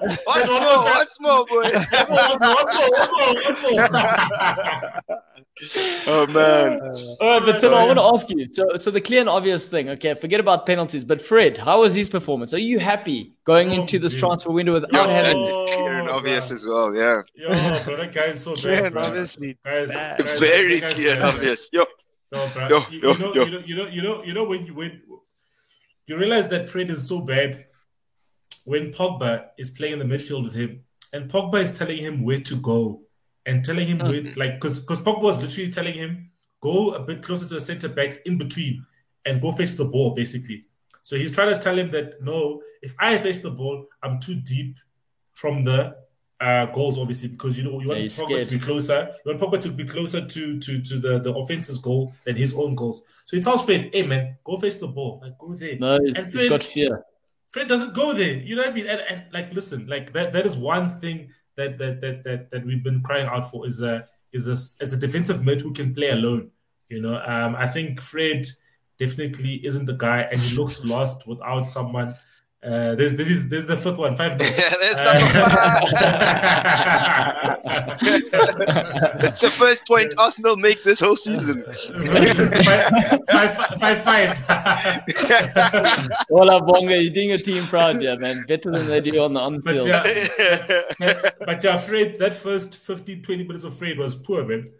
Once 0.26 0.48
more, 0.48 0.84
once 0.84 1.20
more, 1.20 1.44
boy. 1.46 1.72
One 1.72 2.38
more, 2.38 2.38
one 2.38 2.38
more, 2.40 2.90
one 2.92 3.62
more, 3.62 3.74
one 3.74 3.92
more. 5.08 5.20
Oh 6.06 6.26
man. 6.26 6.80
All 7.20 7.38
right, 7.38 7.46
but 7.46 7.56
Tilo, 7.56 7.74
I 7.74 7.86
want 7.86 7.98
to 7.98 8.02
ask 8.02 8.28
you. 8.28 8.46
So, 8.52 8.76
so 8.76 8.90
the 8.90 9.00
clear 9.00 9.20
and 9.20 9.28
obvious 9.28 9.68
thing. 9.68 9.88
Okay, 9.90 10.14
forget 10.14 10.40
about 10.40 10.66
penalties. 10.66 11.04
But 11.04 11.22
Fred, 11.22 11.56
how 11.56 11.80
was 11.80 11.94
his 11.94 12.08
performance? 12.08 12.52
Are 12.52 12.58
you 12.58 12.80
happy 12.80 13.34
going 13.44 13.70
Oh, 13.70 13.80
into 13.82 14.00
this 14.00 14.12
dude. 14.14 14.20
transfer 14.20 14.50
window 14.50 14.72
without 14.72 14.90
that 14.92 15.08
having? 15.08 15.36
Oh, 15.38 15.64
clear 15.76 16.00
and 16.00 16.08
oh, 16.08 16.16
obvious 16.16 16.48
bro. 16.48 16.54
as 16.56 16.66
well. 16.66 16.94
Yeah. 16.94 17.22
Yo, 17.36 17.48
bro, 17.84 17.96
that 17.98 18.12
guy 18.12 18.24
is 18.24 18.42
so 18.42 18.54
Clear 18.56 18.82
bad, 18.82 18.86
and 18.86 18.98
obviously 18.98 19.56
Guys, 19.64 19.90
guys, 19.90 20.40
Very 20.40 20.80
guy's 20.80 20.94
clear 20.94 21.14
and 21.14 21.22
obvious. 21.22 21.70
Yo. 21.72 21.84
No, 22.32 22.48
bro. 22.52 22.68
Yo, 22.68 22.84
you, 22.90 23.00
yo, 23.00 23.12
you, 23.12 23.18
know, 23.18 23.34
yo. 23.34 23.44
you 23.44 23.50
know, 23.50 23.60
you 23.64 23.76
know, 23.76 23.86
you 23.88 24.02
know, 24.02 24.24
you 24.24 24.34
know 24.34 24.44
when 24.44 24.66
you 24.66 24.74
when 24.74 25.02
you 26.06 26.16
realize 26.18 26.48
that 26.48 26.68
Fred 26.68 26.90
is 26.90 27.06
so 27.06 27.20
bad 27.20 27.66
when 28.64 28.92
Pogba 28.92 29.50
is 29.56 29.70
playing 29.70 29.92
in 29.92 29.98
the 30.00 30.04
midfield 30.04 30.42
with 30.44 30.54
him, 30.54 30.82
and 31.12 31.30
Pogba 31.30 31.62
is 31.62 31.70
telling 31.78 31.98
him 31.98 32.24
where 32.24 32.40
to 32.40 32.56
go 32.56 33.02
and 33.46 33.64
telling 33.64 33.86
him 33.86 33.98
where, 33.98 34.22
like, 34.36 34.60
because 34.60 34.80
because 34.80 35.00
Pogba 35.00 35.22
was 35.22 35.38
literally 35.38 35.70
telling 35.70 35.94
him 35.94 36.30
go 36.60 36.92
a 36.94 37.00
bit 37.00 37.22
closer 37.22 37.46
to 37.46 37.54
the 37.54 37.60
centre 37.60 37.88
backs 37.88 38.16
in 38.24 38.38
between 38.38 38.86
and 39.26 39.40
go 39.40 39.52
fetch 39.52 39.72
the 39.72 39.84
ball, 39.84 40.14
basically. 40.14 40.64
So 41.02 41.16
he's 41.16 41.32
trying 41.32 41.50
to 41.50 41.58
tell 41.58 41.78
him 41.78 41.90
that 41.90 42.22
no, 42.22 42.62
if 42.82 42.94
I 42.98 43.18
fetch 43.18 43.40
the 43.40 43.50
ball, 43.50 43.86
I'm 44.02 44.18
too 44.20 44.36
deep 44.36 44.78
from 45.34 45.64
the 45.64 45.96
uh, 46.40 46.66
goals, 46.66 46.98
obviously, 46.98 47.28
because 47.28 47.56
you 47.56 47.64
know 47.64 47.80
you 47.80 47.86
want 47.86 47.90
Yeah, 47.90 47.98
he's 47.98 48.18
Pogba 48.18 48.42
to 48.42 48.50
be 48.50 48.58
closer. 48.58 49.14
You 49.24 49.34
want 49.34 49.40
Pogba 49.40 49.60
to 49.62 49.70
be 49.70 49.84
closer 49.84 50.24
to 50.24 50.58
to 50.58 50.82
to 50.82 50.98
the 50.98 51.18
the 51.18 51.34
offense's 51.34 51.78
goal 51.78 52.14
than 52.24 52.36
his 52.36 52.54
own 52.54 52.74
goals. 52.74 53.02
So 53.24 53.36
he 53.36 53.42
tells 53.42 53.64
Fred, 53.64 53.90
"Hey 53.92 54.02
man, 54.02 54.36
go 54.44 54.56
fetch 54.58 54.78
the 54.78 54.88
ball. 54.88 55.20
Like 55.22 55.38
go 55.38 55.52
there." 55.52 55.78
No, 55.78 55.98
he's, 56.00 56.14
And 56.14 56.26
he's 56.26 56.34
Fred- 56.34 56.48
got 56.48 56.62
fear. 56.62 57.04
Fred 57.50 57.68
doesn't 57.68 57.94
go 57.94 58.12
there. 58.12 58.38
You 58.38 58.56
know 58.56 58.62
what 58.62 58.72
I 58.72 58.74
mean? 58.74 58.86
And, 58.88 59.00
and 59.08 59.22
like, 59.32 59.52
listen, 59.54 59.86
like 59.86 60.12
that 60.12 60.32
that 60.32 60.44
is 60.44 60.56
one 60.56 61.00
thing 61.00 61.30
that 61.56 61.78
that 61.78 62.00
that 62.00 62.24
that, 62.24 62.50
that 62.50 62.66
we've 62.66 62.82
been 62.82 63.02
crying 63.02 63.26
out 63.26 63.50
for 63.50 63.66
is 63.66 63.80
a 63.80 64.08
is 64.32 64.48
a 64.48 64.56
as 64.82 64.92
a 64.92 64.96
defensive 64.96 65.44
mid 65.44 65.60
who 65.60 65.72
can 65.72 65.94
play 65.94 66.10
alone. 66.10 66.50
You 66.88 67.00
know, 67.00 67.16
um, 67.26 67.56
I 67.56 67.66
think 67.66 68.00
Fred 68.00 68.46
definitely 68.98 69.64
isn't 69.66 69.86
the 69.86 69.94
guy, 69.94 70.20
and 70.30 70.40
he 70.40 70.56
looks 70.56 70.84
lost 70.84 71.26
without 71.26 71.70
someone. 71.70 72.14
Uh, 72.64 72.94
there's 72.94 73.14
this 73.14 73.28
is 73.28 73.46
this 73.50 73.60
is 73.60 73.66
the 73.66 73.76
fifth 73.76 73.98
one, 73.98 74.16
five. 74.16 74.40
Yeah, 74.40 74.46
nil. 74.48 74.78
there's 74.80 74.96
Uh, 74.96 75.14
That's 79.18 79.40
the 79.42 79.50
first 79.50 79.86
point 79.86 80.14
Arsenal 80.16 80.56
make 80.56 80.82
this 80.82 81.00
whole 81.00 81.16
season. 81.16 81.62
five, 82.64 83.54
five, 83.78 84.02
five, 84.02 84.38
five. 84.38 86.08
Well, 86.30 86.60
Bonga, 86.62 86.96
you're 87.02 87.12
doing 87.12 87.28
your 87.28 87.38
team 87.38 87.64
proud, 87.66 88.00
yeah, 88.02 88.16
man. 88.16 88.44
Better 88.48 88.70
than 88.70 88.86
they 88.86 89.00
do 89.02 89.22
on 89.22 89.34
the 89.34 89.40
on 89.40 89.60
But 89.60 89.74
field. 89.74 89.88
yeah, 89.88 91.30
but 91.44 91.62
yeah, 91.62 91.76
Fred, 91.76 92.18
that 92.18 92.34
first 92.34 92.76
15, 92.76 93.22
20 93.22 93.44
minutes 93.44 93.64
of 93.64 93.76
Fred 93.76 93.98
was 93.98 94.14
poor, 94.14 94.44
man. 94.46 94.70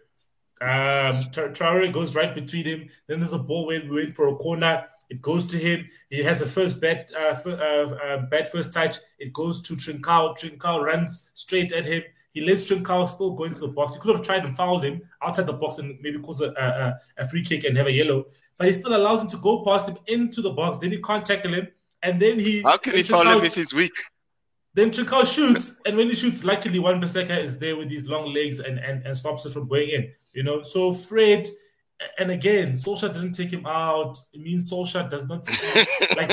Um, 0.61 1.15
Traore 1.31 1.91
goes 1.91 2.15
right 2.15 2.33
between 2.33 2.65
him. 2.65 2.89
Then 3.07 3.19
there's 3.19 3.33
a 3.33 3.37
ball 3.39 3.67
where 3.67 3.81
we 3.81 3.89
wait 4.05 4.15
for 4.15 4.27
a 4.29 4.35
corner. 4.35 4.85
It 5.09 5.21
goes 5.21 5.43
to 5.45 5.57
him. 5.57 5.87
He 6.09 6.23
has 6.23 6.41
a 6.41 6.47
first 6.47 6.81
bad, 6.81 7.07
uh, 7.15 7.29
f- 7.29 7.47
uh, 7.47 7.49
uh, 7.49 8.17
bad 8.25 8.49
first 8.49 8.73
touch. 8.73 8.97
It 9.19 9.33
goes 9.33 9.61
to 9.61 9.75
Trincao. 9.75 10.37
Trincao 10.37 10.83
runs 10.83 11.25
straight 11.33 11.71
at 11.73 11.85
him. 11.85 12.03
He 12.31 12.41
lets 12.41 12.69
Trincao 12.69 13.07
still 13.07 13.31
go 13.31 13.45
into 13.45 13.61
the 13.61 13.67
box. 13.67 13.93
He 13.93 13.99
could 13.99 14.15
have 14.15 14.25
tried 14.25 14.45
and 14.45 14.55
fouled 14.55 14.83
him 14.83 15.01
outside 15.21 15.47
the 15.47 15.53
box 15.53 15.77
and 15.77 15.97
maybe 16.01 16.19
cause 16.19 16.41
a, 16.41 16.51
a, 16.51 17.23
a 17.23 17.27
free 17.27 17.43
kick 17.43 17.63
and 17.63 17.77
have 17.77 17.87
a 17.87 17.91
yellow. 17.91 18.25
But 18.57 18.67
he 18.67 18.73
still 18.73 18.95
allows 18.95 19.21
him 19.21 19.27
to 19.29 19.37
go 19.37 19.63
past 19.63 19.87
him 19.87 19.97
into 20.07 20.41
the 20.41 20.51
box. 20.51 20.79
Then 20.79 20.91
he 20.91 21.01
can't 21.01 21.25
tackle 21.25 21.53
him. 21.53 21.67
And 22.03 22.21
then 22.21 22.39
he. 22.39 22.61
How 22.61 22.77
can 22.77 22.93
he 22.93 23.01
then 23.01 23.11
foul 23.11 23.39
him 23.39 23.45
if 23.45 23.55
he's 23.55 23.73
weak? 23.73 23.93
then 24.75 24.91
Trincao 24.91 25.25
shoots, 25.25 25.79
and 25.85 25.95
when 25.95 26.09
he 26.09 26.15
shoots, 26.15 26.43
luckily 26.43 26.79
Wan 26.79 27.01
Bissaka 27.01 27.41
is 27.41 27.57
there 27.57 27.77
with 27.77 27.87
these 27.87 28.05
long 28.07 28.33
legs 28.33 28.59
and, 28.59 28.77
and, 28.77 29.05
and 29.05 29.17
stops 29.17 29.45
it 29.45 29.53
from 29.53 29.69
going 29.69 29.89
in. 29.89 30.11
You 30.33 30.43
know, 30.43 30.61
so 30.63 30.93
Fred, 30.93 31.47
and 32.17 32.29
again, 32.31 32.73
Solskjaer 32.73 33.13
didn't 33.13 33.31
take 33.31 33.51
him 33.51 33.65
out. 33.65 34.17
It 34.33 34.41
means 34.41 34.69
Solskjaer 34.69 35.09
does 35.09 35.25
not 35.25 35.47
like 36.17 36.29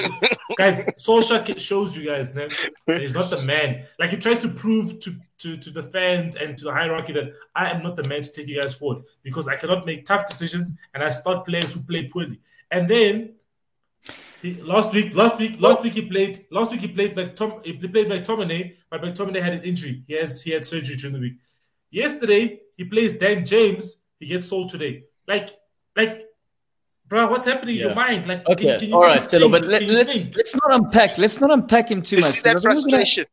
guys. 0.56 0.84
Solskjaer 0.98 1.58
shows 1.58 1.96
you 1.96 2.06
guys 2.06 2.32
that 2.32 2.52
he's 2.86 3.14
not 3.14 3.30
the 3.30 3.42
man. 3.46 3.84
Like 3.98 4.10
he 4.10 4.16
tries 4.16 4.40
to 4.40 4.48
prove 4.48 4.98
to, 5.00 5.14
to 5.38 5.56
to 5.56 5.70
the 5.70 5.82
fans 5.84 6.34
and 6.34 6.56
to 6.58 6.64
the 6.64 6.72
hierarchy 6.72 7.12
that 7.12 7.32
I 7.54 7.70
am 7.70 7.82
not 7.82 7.96
the 7.96 8.04
man 8.04 8.22
to 8.22 8.32
take 8.32 8.48
you 8.48 8.60
guys 8.60 8.74
forward 8.74 9.04
because 9.22 9.46
I 9.46 9.56
cannot 9.56 9.86
make 9.86 10.04
tough 10.04 10.28
decisions 10.28 10.72
and 10.94 11.02
I 11.02 11.10
start 11.10 11.46
players 11.46 11.74
who 11.74 11.80
play 11.82 12.08
poorly. 12.08 12.40
And 12.70 12.88
then 12.88 13.34
he, 14.40 14.60
last 14.60 14.92
week, 14.92 15.14
last 15.14 15.38
week, 15.38 15.60
last 15.60 15.82
week 15.82 15.92
he 15.92 16.02
played. 16.02 16.46
Last 16.50 16.72
week 16.72 16.80
he 16.80 16.88
played 16.88 17.16
like 17.16 17.36
Tom. 17.36 17.60
He 17.64 17.74
played 17.74 18.08
like 18.08 18.24
McTominay, 18.24 18.74
but 18.90 19.00
McTominay 19.00 19.40
had 19.40 19.52
an 19.52 19.62
injury. 19.62 20.02
He 20.08 20.14
has 20.14 20.42
he 20.42 20.50
had 20.50 20.66
surgery 20.66 20.96
during 20.96 21.14
the 21.14 21.20
week. 21.20 21.34
Yesterday 21.90 22.60
he 22.76 22.84
plays 22.84 23.12
Dan 23.12 23.46
James. 23.46 23.98
He 24.18 24.26
gets 24.26 24.46
sold 24.46 24.68
today. 24.68 25.04
Like 25.28 25.50
like, 25.96 26.24
bro, 27.06 27.28
what's 27.28 27.46
happening 27.46 27.76
in 27.76 27.80
your 27.82 27.94
mind? 27.94 28.26
Like, 28.26 28.46
Okay, 28.48 28.64
can, 28.64 28.78
can 28.80 28.88
you 28.88 28.94
all 28.94 29.02
right, 29.02 29.18
just 29.18 29.30
Tilo, 29.30 29.40
think? 29.40 29.52
but 29.52 29.64
let, 29.64 29.82
let's 29.82 30.14
think? 30.22 30.36
let's 30.36 30.54
not 30.56 30.74
unpack. 30.74 31.18
Let's 31.18 31.40
not 31.40 31.50
unpack 31.50 31.90
him 31.90 32.02
too 32.02 32.16
You 32.16 32.22
much. 32.22 32.30
see 32.32 32.40
that 32.42 32.54
because 32.56 32.64
I 32.64 32.68
we're 32.68 32.74
gonna- 32.74 32.80
frustration? 32.82 33.26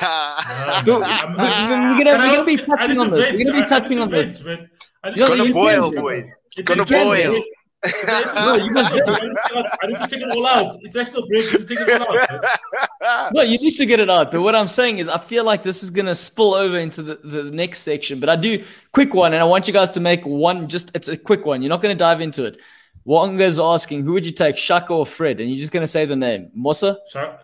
We're 0.00 0.82
gonna- 0.84 2.16
we're 2.18 2.34
gonna 2.34 2.44
be 2.44 2.56
touching 2.56 2.98
on 2.98 3.10
this. 3.10 3.26
vent. 3.26 3.36
We're 3.38 3.44
gonna 3.44 3.52
be 3.52 3.56
I- 3.56 3.56
I 3.56 3.60
need 3.60 3.68
touching 3.68 3.98
on 4.00 4.08
this. 4.10 4.42
man. 4.42 4.70
I 5.04 5.10
need 5.10 5.18
No, 5.18 5.26
to 5.28 5.32
It's 5.32 5.40
gonna 5.42 5.52
boil, 5.52 5.92
can. 5.92 6.02
boy. 6.02 6.32
It's 6.56 6.62
gonna 6.68 6.84
boil. 6.84 7.42
Man. 7.84 7.92
It's- 8.22 8.34
No, 8.34 8.54
you 8.56 8.70
must- 8.72 8.92
I 8.92 8.96
need 8.96 9.36
to- 9.48 9.78
I 9.82 9.86
need 9.86 9.96
to 9.98 10.06
take 10.08 10.22
it 10.22 10.30
all 10.30 10.46
out. 10.46 10.74
International 10.82 11.26
break. 11.28 11.52
You 11.52 11.58
take 11.64 11.80
it 11.80 12.00
all 12.02 12.18
out. 12.18 13.32
No, 13.34 13.42
you 13.42 13.58
need 13.58 13.76
to 13.76 13.86
get 13.86 14.00
it 14.00 14.10
out. 14.10 14.32
But 14.32 14.40
what 14.42 14.54
I'm 14.56 14.66
saying 14.66 14.98
is, 14.98 15.08
I 15.08 15.18
feel 15.18 15.44
like 15.44 15.62
this 15.62 15.82
is 15.82 15.90
gonna 15.90 16.14
spill 16.14 16.54
over 16.54 16.78
into 16.78 17.02
the, 17.02 17.16
the 17.22 17.44
next 17.44 17.80
section. 17.80 18.18
But 18.18 18.28
I 18.28 18.36
do 18.36 18.64
quick 18.92 19.14
one, 19.14 19.32
and 19.34 19.40
I 19.40 19.44
want 19.44 19.66
you 19.68 19.72
guys 19.72 19.92
to 19.92 20.00
make 20.00 20.24
one. 20.24 20.68
Just 20.68 20.90
it's 20.94 21.08
a 21.08 21.16
quick 21.16 21.44
one. 21.46 21.62
You're 21.62 21.68
not 21.70 21.82
gonna 21.82 21.94
dive 21.94 22.20
into 22.20 22.44
it. 22.46 22.60
Wonga's 23.06 23.60
asking, 23.60 24.02
who 24.04 24.12
would 24.14 24.26
you 24.26 24.32
take, 24.32 24.56
Xhaka 24.56 24.90
or 24.90 25.06
Fred? 25.06 25.40
And 25.40 25.48
you're 25.48 25.60
just 25.60 25.70
gonna 25.70 25.86
say 25.86 26.06
the 26.06 26.16
name, 26.16 26.50
Mossa. 26.58 26.96
Sha- 27.12 27.36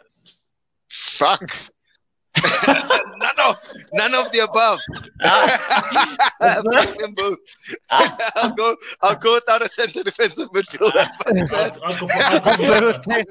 Fuck. 0.89 1.51
None 2.37 3.39
of 3.47 3.57
none 3.93 4.15
of 4.15 4.33
the 4.33 4.41
above. 4.41 4.79
Fuck 6.87 6.99
them 6.99 7.15
both. 7.15 7.39
I'll 7.91 8.53
go. 8.55 8.77
I'll 9.03 9.17
go 9.17 9.35
without 9.35 9.63
a 9.63 9.69
centre 9.69 10.03
defensive 10.03 10.49
midfielder. 10.51 11.07
I'll, 11.27 11.85
I'll 11.85 11.99
go 12.01 12.07
for, 12.07 12.13
I'll 12.15 12.41
go 12.41 12.57
for, 12.57 12.63
Level 12.63 12.93
10. 12.95 13.25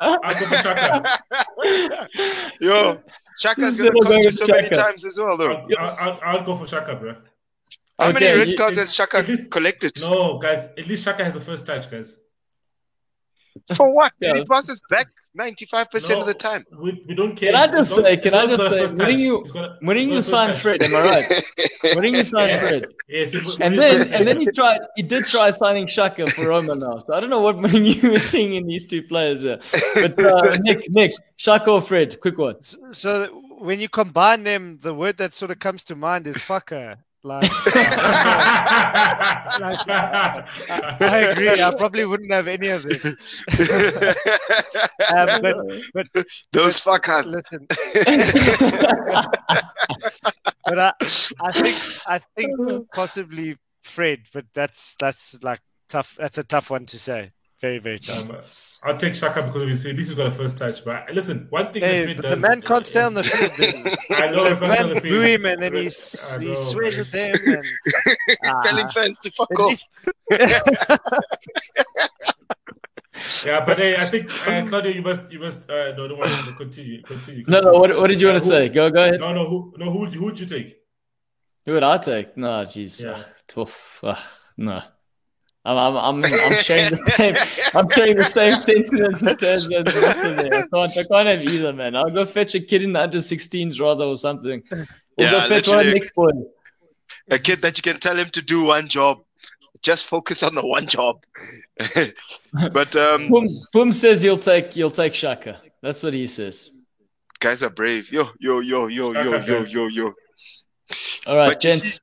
I'll 0.00 0.20
go 0.20 0.46
for 0.46 0.54
Xhaka. 0.56 2.50
Yo, 2.60 3.00
Xhaka's 3.42 3.74
Zero 3.74 3.92
gonna 3.92 4.04
cost 4.04 4.12
you 4.14 4.22
going 4.22 4.30
so 4.32 4.46
many 4.46 4.68
times 4.68 5.04
as 5.04 5.18
well, 5.18 5.36
though. 5.36 5.52
I'll, 5.52 5.66
I'll, 5.78 5.96
I'll, 6.00 6.18
I'll 6.38 6.44
go 6.44 6.54
for 6.54 6.64
Xhaka, 6.64 6.98
bro. 7.00 7.16
How 7.98 8.08
Okay, 8.10 8.20
many 8.34 8.50
red 8.50 8.58
cards 8.58 8.76
has 8.78 8.90
Xhaka 8.90 9.26
least- 9.26 9.50
collected? 9.50 9.92
No, 10.00 10.38
guys. 10.38 10.68
At 10.78 10.86
least 10.86 11.04
Xhaka 11.06 11.20
has 11.24 11.34
the 11.34 11.40
first 11.40 11.66
touch, 11.66 11.90
guys. 11.90 12.16
For 13.76 13.92
what? 13.94 14.12
Yeah. 14.20 14.34
He 14.36 14.44
passes 14.44 14.82
back 14.90 15.06
95% 15.38 16.10
No, 16.10 16.20
of 16.20 16.26
the 16.26 16.34
time. 16.34 16.64
We, 16.78 17.04
we 17.08 17.14
don't 17.14 17.34
care. 17.36 17.52
Can 17.52 17.60
I 17.70 17.72
just 17.72 17.94
say- 17.96 18.16
can 18.18 18.34
I 18.34 18.46
just 18.46 18.68
say, 18.68 18.78
a 18.78 18.82
first 18.82 18.96
when 18.98 19.06
touch, 19.10 19.18
you- 19.18 19.40
he's 19.40 19.50
got 19.52 19.64
a- 19.64 19.76
When 19.80 19.96
he's 19.96 20.06
you 20.06 20.10
got 20.12 20.14
a 20.14 20.22
first 20.22 20.30
sign. 20.30 20.54
Fred, 20.54 20.82
am 20.82 20.94
I 20.94 21.00
right? 21.02 21.96
When 21.96 22.14
you 22.14 22.22
sign 22.22 22.48
Yes. 22.48 22.68
Fred, 22.68 22.86
Yes, 23.08 23.32
he- 23.32 23.62
and 23.62 23.74
he- 23.74 23.80
then 23.80 24.12
and 24.12 24.26
then 24.26 24.40
he 24.40 24.46
tried, 24.46 24.80
he 24.96 25.02
did 25.02 25.24
try 25.26 25.50
signing 25.50 25.86
Xhaka 25.86 26.30
for 26.30 26.48
Roma 26.48 26.74
now. 26.76 26.98
So 26.98 27.14
I 27.14 27.20
don't 27.20 27.30
know 27.30 27.40
what 27.40 27.56
you 27.74 28.10
were 28.10 28.18
seeing 28.18 28.54
in 28.54 28.66
these 28.66 28.86
two 28.86 29.02
players 29.02 29.42
here. 29.42 29.58
But 29.94 30.18
uh, 30.18 30.56
Nick, 30.60 30.84
Nick, 30.90 31.12
Xhaka 31.38 31.68
or 31.68 31.80
Fred? 31.80 32.20
Quick 32.20 32.38
one. 32.38 32.56
So 32.92 33.26
when 33.58 33.80
you 33.80 33.88
combine 33.88 34.44
them, 34.44 34.78
the 34.82 34.94
word 34.94 35.16
that 35.18 35.32
sort 35.32 35.50
of 35.50 35.58
comes 35.58 35.84
to 35.84 35.94
mind 35.96 36.26
is 36.26 36.36
fucker. 36.36 36.96
Like, 37.24 37.42
like 37.66 37.74
I 39.88 41.18
agree. 41.30 41.62
I 41.62 41.74
probably 41.74 42.04
wouldn't 42.04 42.30
have 42.30 42.46
any 42.48 42.68
of 42.68 42.84
it. 42.86 43.02
um, 45.10 45.40
but, 45.40 45.56
but 45.94 46.06
those 46.52 46.82
fuckers. 46.82 47.32
Listen, 47.32 47.66
but 50.66 50.78
I, 50.78 50.92
I 51.40 51.52
think 51.52 51.82
I 52.06 52.18
think 52.36 52.60
possibly 52.92 53.56
Fred, 53.82 54.24
but 54.34 54.44
that's 54.52 54.94
that's 55.00 55.42
like 55.42 55.60
tough. 55.88 56.16
That's 56.18 56.36
a 56.36 56.44
tough 56.44 56.68
one 56.70 56.84
to 56.86 56.98
say. 56.98 57.32
Very 57.60 57.78
very 57.78 57.98
tough. 57.98 58.28
Um, 58.28 58.36
I'll 58.82 58.98
take 58.98 59.14
Xhaka 59.14 59.36
because 59.36 59.56
obviously 59.56 59.90
at 59.92 59.96
least 59.96 60.10
he's 60.10 60.16
got 60.18 60.26
a 60.26 60.30
first 60.30 60.58
touch. 60.58 60.84
But 60.84 61.10
listen, 61.14 61.46
one 61.50 61.72
thing 61.72 61.82
hey, 61.82 62.06
that 62.06 62.16
the 62.16 62.22
does, 62.30 62.40
man 62.40 62.60
can't 62.60 62.86
stay 62.86 63.00
on 63.02 63.14
the 63.14 63.22
field. 63.22 63.96
I 64.10 64.30
know 64.30 64.44
the 64.44 64.50
he 64.50 64.56
can't 64.56 64.58
stay 64.58 64.66
on 64.66 64.86
man 64.86 64.88
the 64.88 64.94
boo 65.00 65.02
field. 65.08 65.24
him 65.24 65.46
and 65.46 65.62
then 65.62 65.72
he, 65.74 65.80
I 65.80 65.82
he 65.84 65.90
swears 66.56 67.12
man. 67.12 67.34
at 67.34 67.44
them. 67.44 67.46
And, 67.46 67.66
ah, 68.44 68.60
Telling 68.62 68.88
fans 68.88 69.18
to 69.20 69.30
fuck 69.30 69.58
off. 69.58 69.68
least- 69.70 69.90
Yeah, 73.46 73.64
but 73.64 73.78
hey, 73.78 73.96
I 73.96 74.04
think 74.06 74.28
uh, 74.48 74.66
Claudio, 74.66 74.90
you 74.92 75.00
must, 75.02 75.30
you 75.30 75.38
must. 75.38 75.70
Uh, 75.70 75.92
no, 75.96 76.08
don't 76.08 76.18
want 76.18 76.32
to 76.46 76.52
Continue, 76.54 77.00
continue. 77.02 77.44
No, 77.46 77.60
no. 77.60 77.72
What, 77.78 77.90
what 77.96 78.08
did 78.08 78.20
you 78.20 78.26
want 78.26 78.38
to 78.40 78.44
Who- 78.44 78.50
say? 78.50 78.68
Go, 78.68 78.90
go 78.90 79.04
ahead. 79.04 79.20
No, 79.20 79.32
no. 79.32 79.46
Who, 79.46 79.72
no. 79.78 79.90
Who, 79.90 80.00
would 80.00 80.12
you- 80.12 80.18
who 80.20 80.26
would 80.26 80.40
you 80.40 80.46
take? 80.46 80.76
Who 81.64 81.72
would 81.72 81.84
I 81.84 81.96
take? 81.98 82.36
No, 82.36 82.48
jeez, 82.64 83.02
Yeah. 83.04 83.22
tough. 83.46 84.00
Ugh, 84.02 84.18
no, 84.58 84.82
I'm, 85.66 85.76
I'm, 85.78 85.96
I'm, 85.96 86.24
I'm 86.24 86.62
sharing 86.62 86.90
the 86.90 87.12
same. 87.16 87.36
I'm 87.74 87.88
sharing 87.90 88.16
the 88.16 88.24
same 88.24 88.58
sentiment 88.58 89.42
as, 89.42 89.64
as 89.72 89.84
the 89.84 90.00
rest 90.02 90.24
of 90.24 90.38
it. 90.38 90.52
I 90.52 90.62
can't, 90.72 90.96
I 90.98 91.04
can't 91.10 91.28
have 91.28 91.42
either, 91.42 91.72
man. 91.72 91.96
I'll 91.96 92.10
go 92.10 92.24
fetch 92.26 92.54
a 92.54 92.60
kid 92.60 92.82
in 92.82 92.92
the 92.92 93.00
under 93.02 93.18
16s 93.18 93.80
rather 93.80 94.04
or 94.04 94.16
something. 94.16 94.62
We'll 94.70 94.86
Yeah, 95.18 95.30
go 95.30 95.48
fetch 95.48 95.68
one 95.68 95.90
next 95.90 96.14
boy. 96.14 96.30
A 97.30 97.38
kid 97.38 97.62
that 97.62 97.78
you 97.78 97.82
can 97.82 97.98
tell 97.98 98.16
him 98.16 98.26
to 98.30 98.42
do 98.42 98.64
one 98.64 98.88
job. 98.88 99.22
Just 99.80 100.06
focus 100.06 100.42
on 100.42 100.54
the 100.54 100.66
one 100.66 100.86
job. 100.86 101.24
but 102.72 102.94
um, 102.96 103.28
Boom, 103.28 103.46
Boom 103.72 103.92
says 103.92 104.20
he'll 104.22 104.38
take, 104.38 104.72
he'll 104.72 104.90
take 104.90 105.12
Xhaka. 105.14 105.56
That's 105.82 106.02
what 106.02 106.12
he 106.12 106.26
says. 106.26 106.70
guys 107.40 107.62
are 107.62 107.70
brave. 107.70 108.12
Yo, 108.12 108.28
yo, 108.38 108.60
yo, 108.60 108.86
yo, 108.88 109.12
yo, 109.12 109.32
Xhaka 109.32 109.46
yo, 109.46 109.62
yo, 109.64 109.86
yo. 109.88 110.14
All 111.26 111.36
right, 111.36 111.48
But 111.48 111.60
gents. 111.60 111.94
see- 111.94 111.98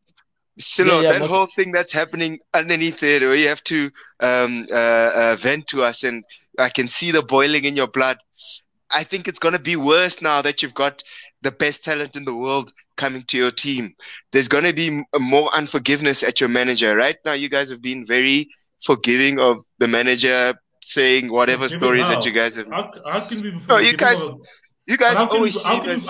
Silo, 0.61 0.97
Yeah, 0.97 1.01
yeah, 1.03 1.11
that 1.13 1.21
what- 1.21 1.29
whole 1.29 1.47
thing 1.55 1.71
that's 1.71 1.93
happening 1.93 2.39
underneath 2.53 2.99
there, 2.99 3.19
where 3.27 3.35
you 3.35 3.47
have 3.47 3.63
to 3.65 3.91
um, 4.19 4.67
uh, 4.71 4.75
uh, 5.21 5.35
vent 5.39 5.67
to 5.67 5.83
us, 5.83 6.03
and 6.03 6.23
I 6.59 6.69
can 6.69 6.87
see 6.87 7.11
the 7.11 7.21
boiling 7.21 7.65
in 7.65 7.75
your 7.75 7.87
blood. 7.87 8.17
I 8.93 9.03
think 9.03 9.27
it's 9.27 9.39
going 9.39 9.53
to 9.53 9.59
be 9.61 9.75
worse 9.75 10.21
now 10.21 10.41
that 10.41 10.61
you've 10.61 10.73
got 10.73 11.01
the 11.41 11.51
best 11.51 11.83
talent 11.85 12.15
in 12.15 12.25
the 12.25 12.35
world 12.35 12.71
coming 12.97 13.23
to 13.23 13.37
your 13.37 13.51
team. 13.51 13.93
There's 14.31 14.47
going 14.49 14.65
to 14.65 14.73
be 14.73 14.87
m- 14.87 15.05
more 15.17 15.49
unforgiveness 15.55 16.23
at 16.23 16.39
your 16.41 16.49
manager. 16.49 16.95
Right 16.95 17.15
now, 17.25 17.33
you 17.33 17.49
guys 17.49 17.69
have 17.69 17.81
been 17.81 18.05
very 18.05 18.49
forgiving 18.85 19.39
of 19.39 19.63
the 19.79 19.87
manager 19.87 20.53
saying 20.81 21.31
whatever 21.31 21.69
stories 21.69 22.05
how? 22.05 22.15
that 22.15 22.25
you 22.25 22.31
guys 22.31 22.57
have. 22.57 22.67
How, 22.67 22.91
how 23.05 23.19
can 23.21 23.41
we 23.41 23.51
be 23.51 23.59
No, 23.69 23.77
you 23.77 23.95
guys 23.95 24.19
You 24.87 24.97
guys 24.97 25.15
how 25.17 25.27
can 25.27 25.37
always 25.37 25.55
we, 25.55 25.63
how 25.63 25.75
see 25.75 25.79
can 25.79 25.87
we, 25.89 25.93
this. 25.93 26.09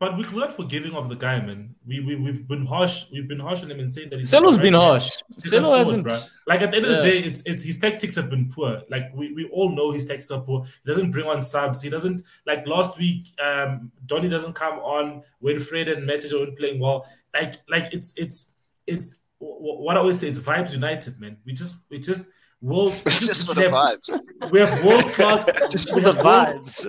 But 0.00 0.16
we- 0.16 0.22
we're 0.28 0.40
not 0.46 0.54
forgiving 0.54 0.92
of 0.94 1.08
the 1.08 1.16
guy, 1.16 1.40
man. 1.40 1.74
We 1.84 1.98
we 2.00 2.14
we've 2.14 2.46
been 2.46 2.64
harsh. 2.66 3.06
We've 3.12 3.26
been 3.26 3.40
harsh 3.40 3.64
on 3.64 3.70
him 3.70 3.80
and 3.80 3.92
saying 3.92 4.10
that 4.10 4.20
he's 4.20 4.30
Celo's 4.30 4.56
been 4.56 4.72
man. 4.74 4.80
harsh. 4.82 5.10
He's 5.42 5.50
Celo 5.50 5.76
hasn't. 5.76 6.06
forward. 6.06 6.22
Like 6.46 6.60
at 6.62 6.70
the 6.70 6.76
end 6.76 6.86
of 6.86 6.92
the 7.02 7.10
day, 7.10 7.18
it's 7.18 7.42
it's 7.44 7.62
his 7.62 7.78
tactics 7.78 8.14
have 8.14 8.30
been 8.30 8.48
poor. 8.48 8.82
Like 8.88 9.10
we, 9.12 9.32
we 9.32 9.48
all 9.48 9.70
know 9.70 9.90
his 9.90 10.04
tactics 10.04 10.30
are 10.30 10.40
poor. 10.40 10.64
He 10.84 10.90
doesn't 10.92 11.10
bring 11.10 11.26
on 11.26 11.42
subs. 11.42 11.82
He 11.82 11.90
doesn't 11.90 12.20
like 12.46 12.64
last 12.66 12.96
week. 12.96 13.26
Um, 13.44 13.90
Donny 14.06 14.28
doesn't 14.28 14.52
come 14.54 14.78
on 14.78 15.22
when 15.40 15.58
Fred 15.58 15.88
and 15.88 16.08
Matic 16.08 16.32
aren't 16.38 16.56
playing 16.56 16.78
well. 16.78 17.04
Like 17.34 17.56
like 17.68 17.92
it's 17.92 18.14
it's 18.16 18.50
it's 18.86 19.16
wh- 19.38 19.60
what 19.84 19.96
I 19.96 20.00
always 20.00 20.20
say. 20.20 20.28
It's 20.28 20.38
vibes 20.38 20.72
united, 20.72 21.18
man. 21.20 21.38
We 21.44 21.52
just 21.54 21.74
we 21.90 21.98
just 21.98 22.28
world. 22.60 22.92
we 23.04 23.10
just 23.10 23.46
for 23.48 23.54
the 23.54 23.62
have, 23.62 23.72
vibes. 23.72 24.50
We 24.50 24.60
have 24.60 24.84
world 24.84 25.04
class. 25.04 25.44
just 25.70 25.90
for 25.90 26.00
the 26.00 26.12
vibes. 26.12 26.84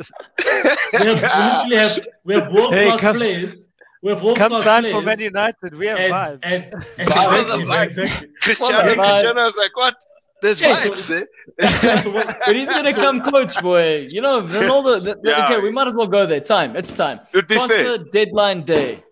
we, 0.93 0.99
have, 1.05 1.21
we 1.21 1.71
literally 1.71 1.75
have 1.75 2.07
we 2.23 2.33
have 2.35 2.51
world 2.51 2.73
Hey, 2.73 2.87
class 2.87 2.99
come- 3.01 3.15
players. 3.17 3.63
We 4.01 4.11
have 4.11 4.23
world 4.23 4.37
Come 4.37 4.51
class 4.51 4.63
sign 4.63 4.83
players. 4.83 4.95
for 4.95 5.01
Man 5.01 5.19
United. 5.19 5.75
We 5.75 5.87
have 5.87 5.99
and, 5.99 6.13
vibes. 6.13 6.39
and, 6.43 6.63
and 6.63 6.73
Vibes. 7.09 7.41
exactly, 7.41 7.65
man, 7.65 7.83
exactly. 7.87 8.27
Cristiano, 8.41 8.77
Well, 8.77 8.95
Cristiano 8.95 9.41
was 9.43 9.57
like, 9.57 9.75
what? 9.75 9.95
There's 10.41 10.61
Yeah, 10.61 10.73
so 10.75 10.91
vibes 10.91 11.09
eh? 11.21 11.25
there. 11.57 11.79
Yeah, 11.83 11.99
so 12.01 12.11
what- 12.11 12.37
But 12.45 12.55
he's 12.55 12.69
gonna 12.69 12.93
come 12.93 13.19
coach, 13.21 13.61
boy. 13.61 14.07
You 14.09 14.21
know, 14.21 14.41
Ronaldo. 14.43 15.03
th- 15.03 15.03
th- 15.03 15.17
Yeah. 15.25 15.45
Okay, 15.47 15.59
we 15.59 15.69
might 15.69 15.87
as 15.87 15.93
well 15.93 16.07
go 16.07 16.25
there. 16.25 16.39
Time. 16.39 16.77
It's 16.77 16.93
time. 16.93 17.19
It 17.33 17.35
would 17.35 17.47
be 17.47 17.55
Transfer 17.55 17.83
fair. 17.83 17.97
deadline 18.13 18.63
day. 18.63 19.03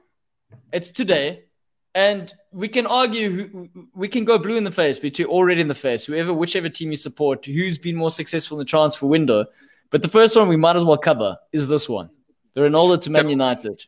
It's 0.72 0.92
today, 0.92 1.44
and 1.98 2.32
we 2.52 2.68
can 2.70 2.86
argue. 2.86 3.68
We 3.96 4.08
can 4.08 4.24
go 4.24 4.38
blue 4.38 4.56
in 4.56 4.64
the 4.64 4.72
face 4.72 5.00
between 5.00 5.28
already 5.28 5.62
in 5.62 5.68
the 5.68 5.82
face. 5.88 6.06
Whoever, 6.06 6.32
whichever 6.32 6.70
team 6.70 6.92
you 6.92 6.96
support, 6.96 7.44
who's 7.46 7.80
been 7.80 7.96
more 7.96 8.12
successful 8.12 8.58
in 8.58 8.60
the 8.60 8.70
transfer 8.70 9.08
window. 9.08 9.46
But 9.90 10.04
the 10.04 10.08
first 10.08 10.36
one 10.38 10.48
we 10.48 10.58
might 10.58 10.76
as 10.76 10.86
well 10.86 11.00
cover 11.00 11.38
is 11.52 11.68
this 11.68 11.90
one: 11.90 12.12
the 12.54 12.62
Ronaldo 12.62 13.02
to 13.02 13.10
Man 13.10 13.26
Yep. 13.26 13.32
United. 13.32 13.84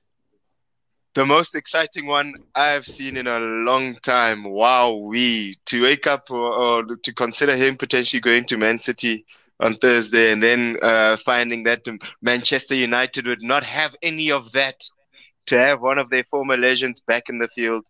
The 1.14 1.26
most 1.26 1.56
exciting 1.56 2.08
one 2.08 2.34
I've 2.56 2.86
seen 2.86 3.16
in 3.16 3.28
a 3.28 3.40
long 3.40 3.96
time. 4.02 4.44
Wow, 4.44 4.96
we 4.96 5.56
to 5.66 5.84
wake 5.84 6.08
up 6.08 6.32
or, 6.32 6.52
or 6.64 6.96
to 6.96 7.14
consider 7.14 7.56
him 7.56 7.78
potentially 7.78 8.22
going 8.22 8.46
to 8.46 8.58
Man 8.58 8.80
City 8.80 9.24
on 9.60 9.76
Thursday, 9.76 10.32
and 10.32 10.42
then 10.42 10.78
uh, 10.82 11.16
finding 11.18 11.62
that 11.64 11.86
Manchester 12.24 12.74
United 12.74 13.28
would 13.28 13.44
not 13.44 13.64
have 13.64 13.96
any 14.02 14.32
of 14.32 14.52
that. 14.54 14.82
To 15.46 15.58
have 15.58 15.82
one 15.82 15.98
of 15.98 16.12
their 16.12 16.26
former 16.26 16.58
legends 16.58 17.00
back 17.00 17.28
in 17.28 17.40
the 17.40 17.48
field 17.48 17.90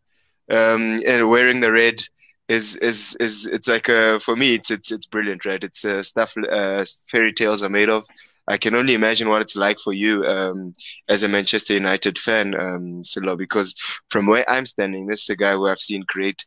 um, 0.50 1.02
and 1.08 1.30
wearing 1.30 1.60
the 1.62 1.72
red 1.72 2.02
is 2.47 2.76
is 2.78 3.16
is 3.20 3.45
it's 3.47 3.68
like 3.68 3.88
a 3.89 4.20
for 4.20 4.36
me 4.36 4.56
it's 4.56 4.72
it's 4.72 4.91
it's 4.91 5.06
brilliant, 5.06 5.45
right? 5.45 5.64
It's 5.64 5.86
uh, 5.86 6.04
stuff 6.04 6.34
uh, 6.50 6.84
fairy 7.12 7.34
tales 7.34 7.62
are 7.64 7.70
made 7.70 7.89
of. 7.89 8.06
I 8.47 8.58
can 8.58 8.74
only 8.76 8.95
imagine 8.95 9.30
what 9.30 9.41
it's 9.41 9.56
like 9.56 9.78
for 9.78 9.93
you 9.93 10.26
um, 10.26 10.74
as 11.08 11.22
a 11.24 11.28
Manchester 11.28 11.74
United 11.76 12.18
fan, 12.18 12.56
um, 12.60 13.04
Silo, 13.04 13.36
because 13.36 13.76
from 14.10 14.26
where 14.26 14.50
I'm 14.50 14.66
standing, 14.66 15.06
this 15.06 15.22
is 15.24 15.30
a 15.30 15.36
guy 15.36 15.54
who 15.54 15.68
I've 15.68 15.80
seen 15.80 16.04
create 16.08 16.43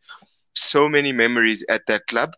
so 0.54 0.88
many 0.88 1.12
memories 1.12 1.64
at 1.68 1.82
that 1.88 2.06
club 2.06 2.30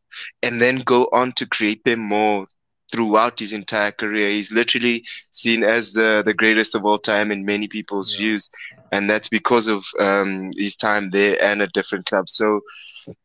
and 0.42 0.60
then 0.60 0.78
go 0.78 1.08
on 1.12 1.32
to 1.32 1.46
create 1.46 1.82
them 1.84 2.00
more 2.00 2.46
throughout 2.92 3.38
his 3.38 3.52
entire 3.52 3.92
career. 3.92 4.30
He's 4.30 4.52
literally 4.52 5.04
seen 5.30 5.64
as 5.64 5.92
the, 5.92 6.22
the 6.24 6.34
greatest 6.34 6.74
of 6.74 6.84
all 6.84 6.98
time 6.98 7.30
in 7.32 7.44
many 7.44 7.68
people's 7.68 8.14
Yeah. 8.14 8.18
views. 8.18 8.50
And 8.92 9.08
that's 9.10 9.28
because 9.28 9.68
of 9.68 9.84
um, 9.98 10.50
his 10.56 10.76
time 10.76 11.10
there 11.10 11.36
and 11.42 11.62
at 11.62 11.72
different 11.72 12.06
clubs. 12.06 12.34
So, 12.34 12.60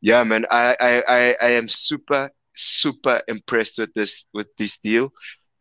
yeah, 0.01 0.23
man, 0.23 0.45
I, 0.49 0.75
I, 0.79 1.03
I, 1.07 1.35
I 1.41 1.49
am 1.51 1.67
super, 1.67 2.29
super 2.55 3.21
impressed 3.27 3.79
with 3.79 3.93
this, 3.93 4.25
with 4.33 4.47
this 4.57 4.79
deal. 4.79 5.11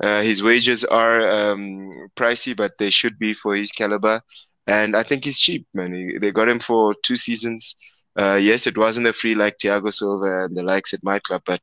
Uh, 0.02 0.22
his 0.22 0.42
wages 0.42 0.84
are 0.84 1.52
um, 1.52 1.90
pricey, 2.16 2.56
but 2.56 2.72
they 2.78 2.90
should 2.90 3.18
be 3.18 3.32
for 3.34 3.54
his 3.54 3.72
caliber. 3.72 4.20
And 4.66 4.96
I 4.96 5.02
think 5.02 5.24
he's 5.24 5.38
cheap, 5.38 5.66
man. 5.74 5.94
He, 5.94 6.18
they 6.18 6.30
got 6.30 6.48
him 6.48 6.60
for 6.60 6.94
two 7.02 7.16
seasons. 7.16 7.76
Uh, 8.18 8.38
yes, 8.40 8.66
it 8.66 8.76
wasn't 8.76 9.06
a 9.06 9.12
free 9.12 9.34
like 9.34 9.58
Thiago 9.58 9.92
Silva 9.92 10.44
and 10.44 10.56
the 10.56 10.62
likes 10.62 10.92
at 10.94 11.04
my 11.04 11.18
club, 11.20 11.42
but 11.46 11.60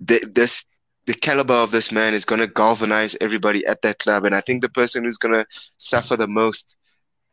this 0.00 0.66
the 1.10 1.18
caliber 1.18 1.54
of 1.54 1.72
this 1.72 1.90
man 1.90 2.14
is 2.14 2.24
going 2.24 2.38
to 2.40 2.46
galvanize 2.46 3.16
everybody 3.20 3.66
at 3.66 3.82
that 3.82 3.98
club. 3.98 4.24
And 4.24 4.32
I 4.32 4.40
think 4.40 4.62
the 4.62 4.68
person 4.68 5.02
who's 5.02 5.18
going 5.18 5.34
to 5.34 5.44
suffer 5.76 6.16
the 6.16 6.28
most 6.28 6.76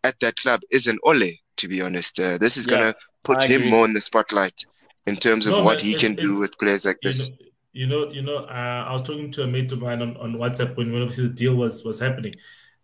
at 0.04 0.20
that 0.22 0.36
club 0.38 0.62
is 0.72 0.88
an 0.88 0.98
Ole, 1.04 1.32
to 1.58 1.68
be 1.68 1.80
honest. 1.84 2.20
Uh, 2.20 2.40
this 2.40 2.58
is 2.58 2.66
Yeah, 2.66 2.78
going 2.78 2.82
to 2.82 2.96
put 3.24 3.44
him 3.44 3.70
more 3.70 3.86
in 3.86 3.94
the 3.94 4.02
spotlight 4.02 4.66
in 5.06 5.16
terms 5.16 5.46
of 5.46 5.54
No, 5.58 5.64
what 5.64 5.82
he 5.82 5.94
can 5.94 6.16
do 6.16 6.40
with 6.40 6.58
players 6.58 6.86
like 6.86 7.02
this. 7.04 7.30
know, 7.30 7.38
you 7.74 7.88
know, 7.88 8.12
you 8.12 8.22
know, 8.24 8.38
uh, 8.46 8.86
I 8.88 8.92
was 8.94 9.04
talking 9.04 9.32
to 9.34 9.44
a 9.44 9.48
mate 9.48 9.72
of 9.72 9.80
mine 9.82 10.02
on, 10.02 10.18
on 10.18 10.34
WhatsApp 10.34 10.76
when, 10.76 10.92
when 10.92 11.04
obviously 11.04 11.28
the 11.28 11.34
deal 11.36 11.56
was 11.56 11.84
was 11.84 12.00
happening, 12.00 12.36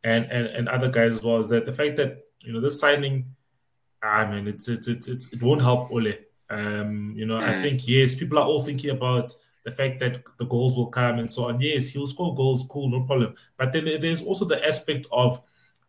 and, 0.04 0.26
and 0.26 0.46
and 0.48 0.70
other 0.70 0.90
guys 0.90 1.14
as 1.14 1.24
well. 1.24 1.40
Is 1.40 1.50
that 1.50 1.66
the 1.66 1.74
fact 1.74 1.98
that 1.98 2.20
you 2.42 2.54
know 2.54 2.62
this 2.62 2.80
signing, 2.80 3.36
I 4.04 4.26
mean, 4.30 4.48
it's 4.48 4.68
it's 4.68 4.88
it's, 4.88 5.08
it's 5.08 5.34
it 5.34 5.42
won't 5.42 5.62
help 5.62 5.92
Ole. 5.92 6.14
Um, 6.50 7.14
you 7.16 7.26
know, 7.26 7.38
I 7.38 7.52
Mm. 7.52 7.62
think 7.64 7.88
yes, 7.88 8.16
people 8.16 8.38
are 8.38 8.46
all 8.46 8.62
thinking 8.64 8.92
about 8.92 9.34
the 9.66 9.72
fact 9.72 10.00
that 10.00 10.24
the 10.38 10.46
goals 10.46 10.76
will 10.78 10.88
come 10.88 11.20
and 11.20 11.32
so 11.32 11.46
on. 11.46 11.60
Yes, 11.62 11.90
he'll 11.90 12.08
score 12.08 12.36
goals, 12.36 12.66
cool, 12.70 12.90
no 12.90 13.02
problem. 13.04 13.34
But 13.58 13.72
then 13.74 13.86
there's 14.02 14.22
also 14.22 14.46
the 14.46 14.66
aspect 14.66 15.08
of 15.12 15.42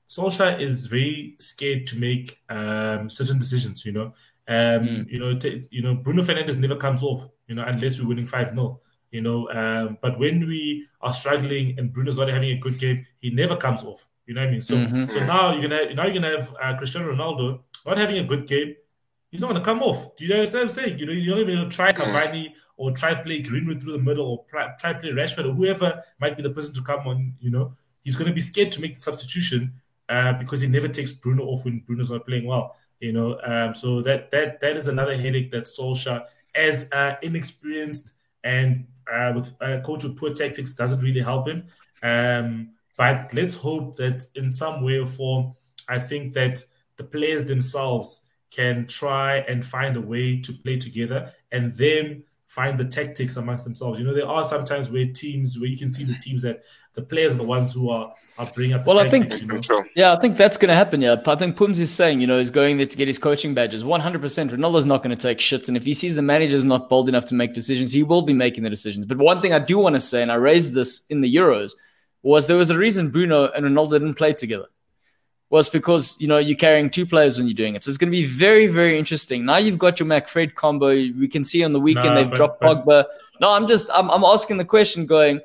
Solskjaer 0.09 0.61
is 0.61 0.87
very 0.87 1.37
scared 1.41 1.87
to 1.89 1.99
make 1.99 2.39
um, 2.51 3.09
certain 3.09 3.39
decisions. 3.39 3.85
You 3.85 3.93
know, 3.93 4.07
um, 4.49 4.85
Mm. 4.87 5.11
you 5.11 5.19
know, 5.19 5.37
t- 5.39 5.65
you 5.71 5.83
know, 5.83 5.95
Bruno 5.95 6.23
Fernandes 6.23 6.59
never 6.59 6.77
comes 6.77 7.03
off. 7.03 7.29
You 7.49 7.55
know, 7.55 7.65
unless 7.67 7.99
we're 7.99 8.09
winning 8.09 8.27
five 8.27 8.51
0 8.51 8.81
You 9.11 9.21
know, 9.21 9.49
um, 9.51 9.97
but 10.03 10.19
when 10.19 10.47
we 10.47 10.87
are 11.01 11.13
struggling 11.13 11.79
and 11.79 11.93
Bruno's 11.93 12.17
not 12.19 12.29
having 12.29 12.51
a 12.51 12.59
good 12.59 12.79
game, 12.79 13.07
he 13.21 13.31
never 13.31 13.57
comes 13.57 13.83
off. 13.83 14.07
You 14.27 14.35
know 14.35 14.41
what 14.41 14.49
I 14.49 14.51
mean? 14.53 14.61
So, 14.61 14.77
Mhm. 14.77 15.09
so 15.09 15.21
now 15.27 15.53
you're 15.53 15.63
gonna 15.69 15.95
now 15.95 16.05
you're 16.05 16.15
gonna 16.15 16.37
have 16.37 16.55
uh, 16.61 16.77
Cristiano 16.77 17.13
Ronaldo 17.13 17.61
not 17.87 17.97
having 17.97 18.19
a 18.19 18.25
good 18.25 18.47
game. 18.47 18.75
He's 19.31 19.41
not 19.41 19.49
gonna 19.53 19.65
come 19.65 19.83
off. 19.83 20.17
Do 20.17 20.25
you 20.27 20.35
understand 20.35 20.65
what 20.69 20.79
I'm 20.79 20.85
saying? 20.85 20.99
You 20.99 21.07
know, 21.07 21.13
you're 21.13 21.35
not 21.37 21.43
even 21.43 21.57
gonna 21.57 21.71
try 21.71 21.93
Cavani 21.93 22.53
or 22.77 22.91
try 22.93 23.15
play 23.15 23.41
Greenwood 23.43 23.81
through 23.81 23.93
the 23.93 23.99
middle 23.99 24.27
or 24.27 24.45
try, 24.49 24.95
play 24.95 25.11
Rashford 25.11 25.47
or 25.47 25.53
whoever 25.53 26.03
might 26.21 26.37
be 26.37 26.43
the 26.43 26.51
person 26.51 26.75
to 26.75 26.83
come 26.83 27.07
on. 27.07 27.35
You 27.41 27.51
know, 27.51 27.77
he's 28.03 28.17
gonna 28.17 28.33
be 28.33 28.41
scared 28.41 28.73
to 28.73 28.81
make 28.81 28.97
the 28.97 29.01
substitution 29.01 29.73
uh, 30.09 30.35
because 30.35 30.61
he 30.61 30.69
never 30.69 30.89
takes 30.89 31.13
Bruno 31.13 31.45
off 31.45 31.65
when 31.65 31.81
Bruno's 31.81 32.11
not 32.11 32.27
playing 32.27 32.47
well. 32.47 32.77
You 33.01 33.13
know, 33.13 33.39
um, 33.45 33.75
so 33.75 34.03
that 34.03 34.31
that 34.31 34.61
that 34.61 34.77
is 34.77 34.89
another 34.89 35.17
headache 35.17 35.51
that 35.53 35.65
Solskjaer, 35.65 36.25
as 36.55 36.89
uh, 36.93 37.17
inexperienced 37.23 38.11
and 38.43 38.87
uh, 39.13 39.33
with 39.35 39.53
a 39.61 39.81
coach 39.81 40.05
with 40.05 40.17
poor 40.17 40.33
tactics, 40.33 40.73
doesn't 40.73 41.01
really 41.01 41.21
help 41.21 41.49
him. 41.49 41.65
Um, 42.03 42.71
but 42.97 43.33
let's 43.35 43.57
hope 43.57 43.97
that 43.97 44.27
in 44.35 44.51
some 44.51 44.83
way 44.83 44.99
or 44.99 45.07
form, 45.07 45.55
I 45.89 45.99
think 45.99 46.33
that 46.35 46.65
the 46.97 47.05
players 47.05 47.45
themselves 47.45 48.21
can 48.51 48.87
try 48.87 49.39
and 49.39 49.67
find 49.67 49.97
a 49.97 50.01
way 50.01 50.41
to 50.41 50.53
play 50.53 50.79
together 50.79 51.33
and 51.51 51.77
then 51.77 52.23
find 52.55 52.79
the 52.79 52.85
tactics 52.85 53.37
amongst 53.37 53.65
themselves. 53.65 53.99
You 53.99 54.07
know, 54.07 54.15
there 54.15 54.29
are 54.29 54.45
sometimes 54.45 54.89
where 54.89 55.07
teams 55.07 55.59
where 55.59 55.69
you 55.69 55.77
can 55.77 55.91
see 55.91 56.05
the 56.05 56.15
teams 56.15 56.43
that 56.43 56.63
the 56.95 57.03
players 57.03 57.35
are 57.35 57.39
the 57.39 57.43
ones 57.43 57.73
who 57.75 57.91
are 57.91 58.15
are 58.39 58.47
bringing 58.55 58.75
up. 58.77 58.87
well, 58.87 58.97
tactics, 58.97 59.35
I 59.35 59.39
think, 59.39 59.53
you 59.53 59.75
know? 59.77 59.85
yeah, 59.97 60.13
I 60.13 60.21
think 60.21 60.37
that's 60.37 60.57
going 60.57 60.69
to 60.69 60.75
happen. 60.75 61.03
Yeah, 61.03 61.17
I 61.27 61.35
think 61.35 61.57
Pums 61.57 61.81
is 61.81 61.93
saying, 61.93 62.21
you 62.21 62.29
know, 62.29 62.39
he's 62.39 62.51
going 62.51 62.77
there 62.77 62.87
to 62.87 62.97
get 62.97 63.09
his 63.09 63.19
coaching 63.19 63.55
badges. 63.55 63.85
One 63.85 64.01
hundred 64.01 64.21
percent, 64.23 64.53
Ronaldo's 64.53 64.87
not 64.87 65.03
going 65.03 65.17
to 65.17 65.21
take 65.21 65.39
shits, 65.39 65.67
and 65.67 65.77
if 65.77 65.85
he 65.85 65.95
sees 65.95 66.15
the 66.15 66.23
manager's 66.23 66.65
not 66.65 66.89
bold 66.89 67.09
enough 67.09 67.27
to 67.27 67.35
make 67.35 67.55
decisions, 67.55 67.93
he 67.93 68.05
will 68.05 68.23
be 68.23 68.33
making 68.33 68.63
the 68.63 68.71
decisions. 68.71 69.05
But 69.05 69.19
one 69.19 69.41
thing 69.41 69.53
I 69.53 69.59
do 69.59 69.79
want 69.79 69.97
to 69.97 70.01
say, 70.01 70.23
and 70.23 70.31
I 70.31 70.37
raised 70.37 70.75
this 70.75 71.05
in 71.11 71.23
the 71.23 71.35
Euros, 71.35 71.73
was 72.23 72.47
there 72.47 72.57
was 72.57 72.71
a 72.71 72.79
reason 72.79 73.11
Bruno 73.11 73.49
and 73.49 73.65
Ronaldo 73.67 73.93
didn't 73.93 74.15
play 74.15 74.33
together. 74.33 74.67
Was 75.51 75.69
because 75.69 76.17
you 76.19 76.27
know 76.27 76.39
you're 76.39 76.57
carrying 76.57 76.91
two 76.91 77.07
players 77.07 77.37
when 77.39 77.47
you're 77.47 77.55
doing 77.55 77.77
it, 77.77 77.85
so 77.85 77.89
it's 77.89 77.99
going 77.99 78.11
to 78.11 78.17
be 78.17 78.25
very, 78.25 78.67
very 78.67 78.99
interesting. 78.99 79.45
Now 79.45 79.59
you've 79.59 79.79
got 79.79 80.01
your 80.01 80.09
McFred 80.09 80.55
combo. 80.55 80.89
We 80.89 81.29
can 81.29 81.45
see 81.45 81.63
on 81.63 81.73
the 81.73 81.79
weekend 81.81 82.07
Nah, 82.07 82.15
they've 82.17 82.29
but- 82.31 82.37
dropped 82.37 82.61
but- 82.61 82.85
Pogba. 82.87 83.05
No, 83.41 83.51
I'm 83.53 83.67
just 83.69 83.89
I'm, 83.93 84.11
I'm 84.11 84.25
asking 84.25 84.57
the 84.57 84.65
question, 84.65 85.07
going 85.07 85.41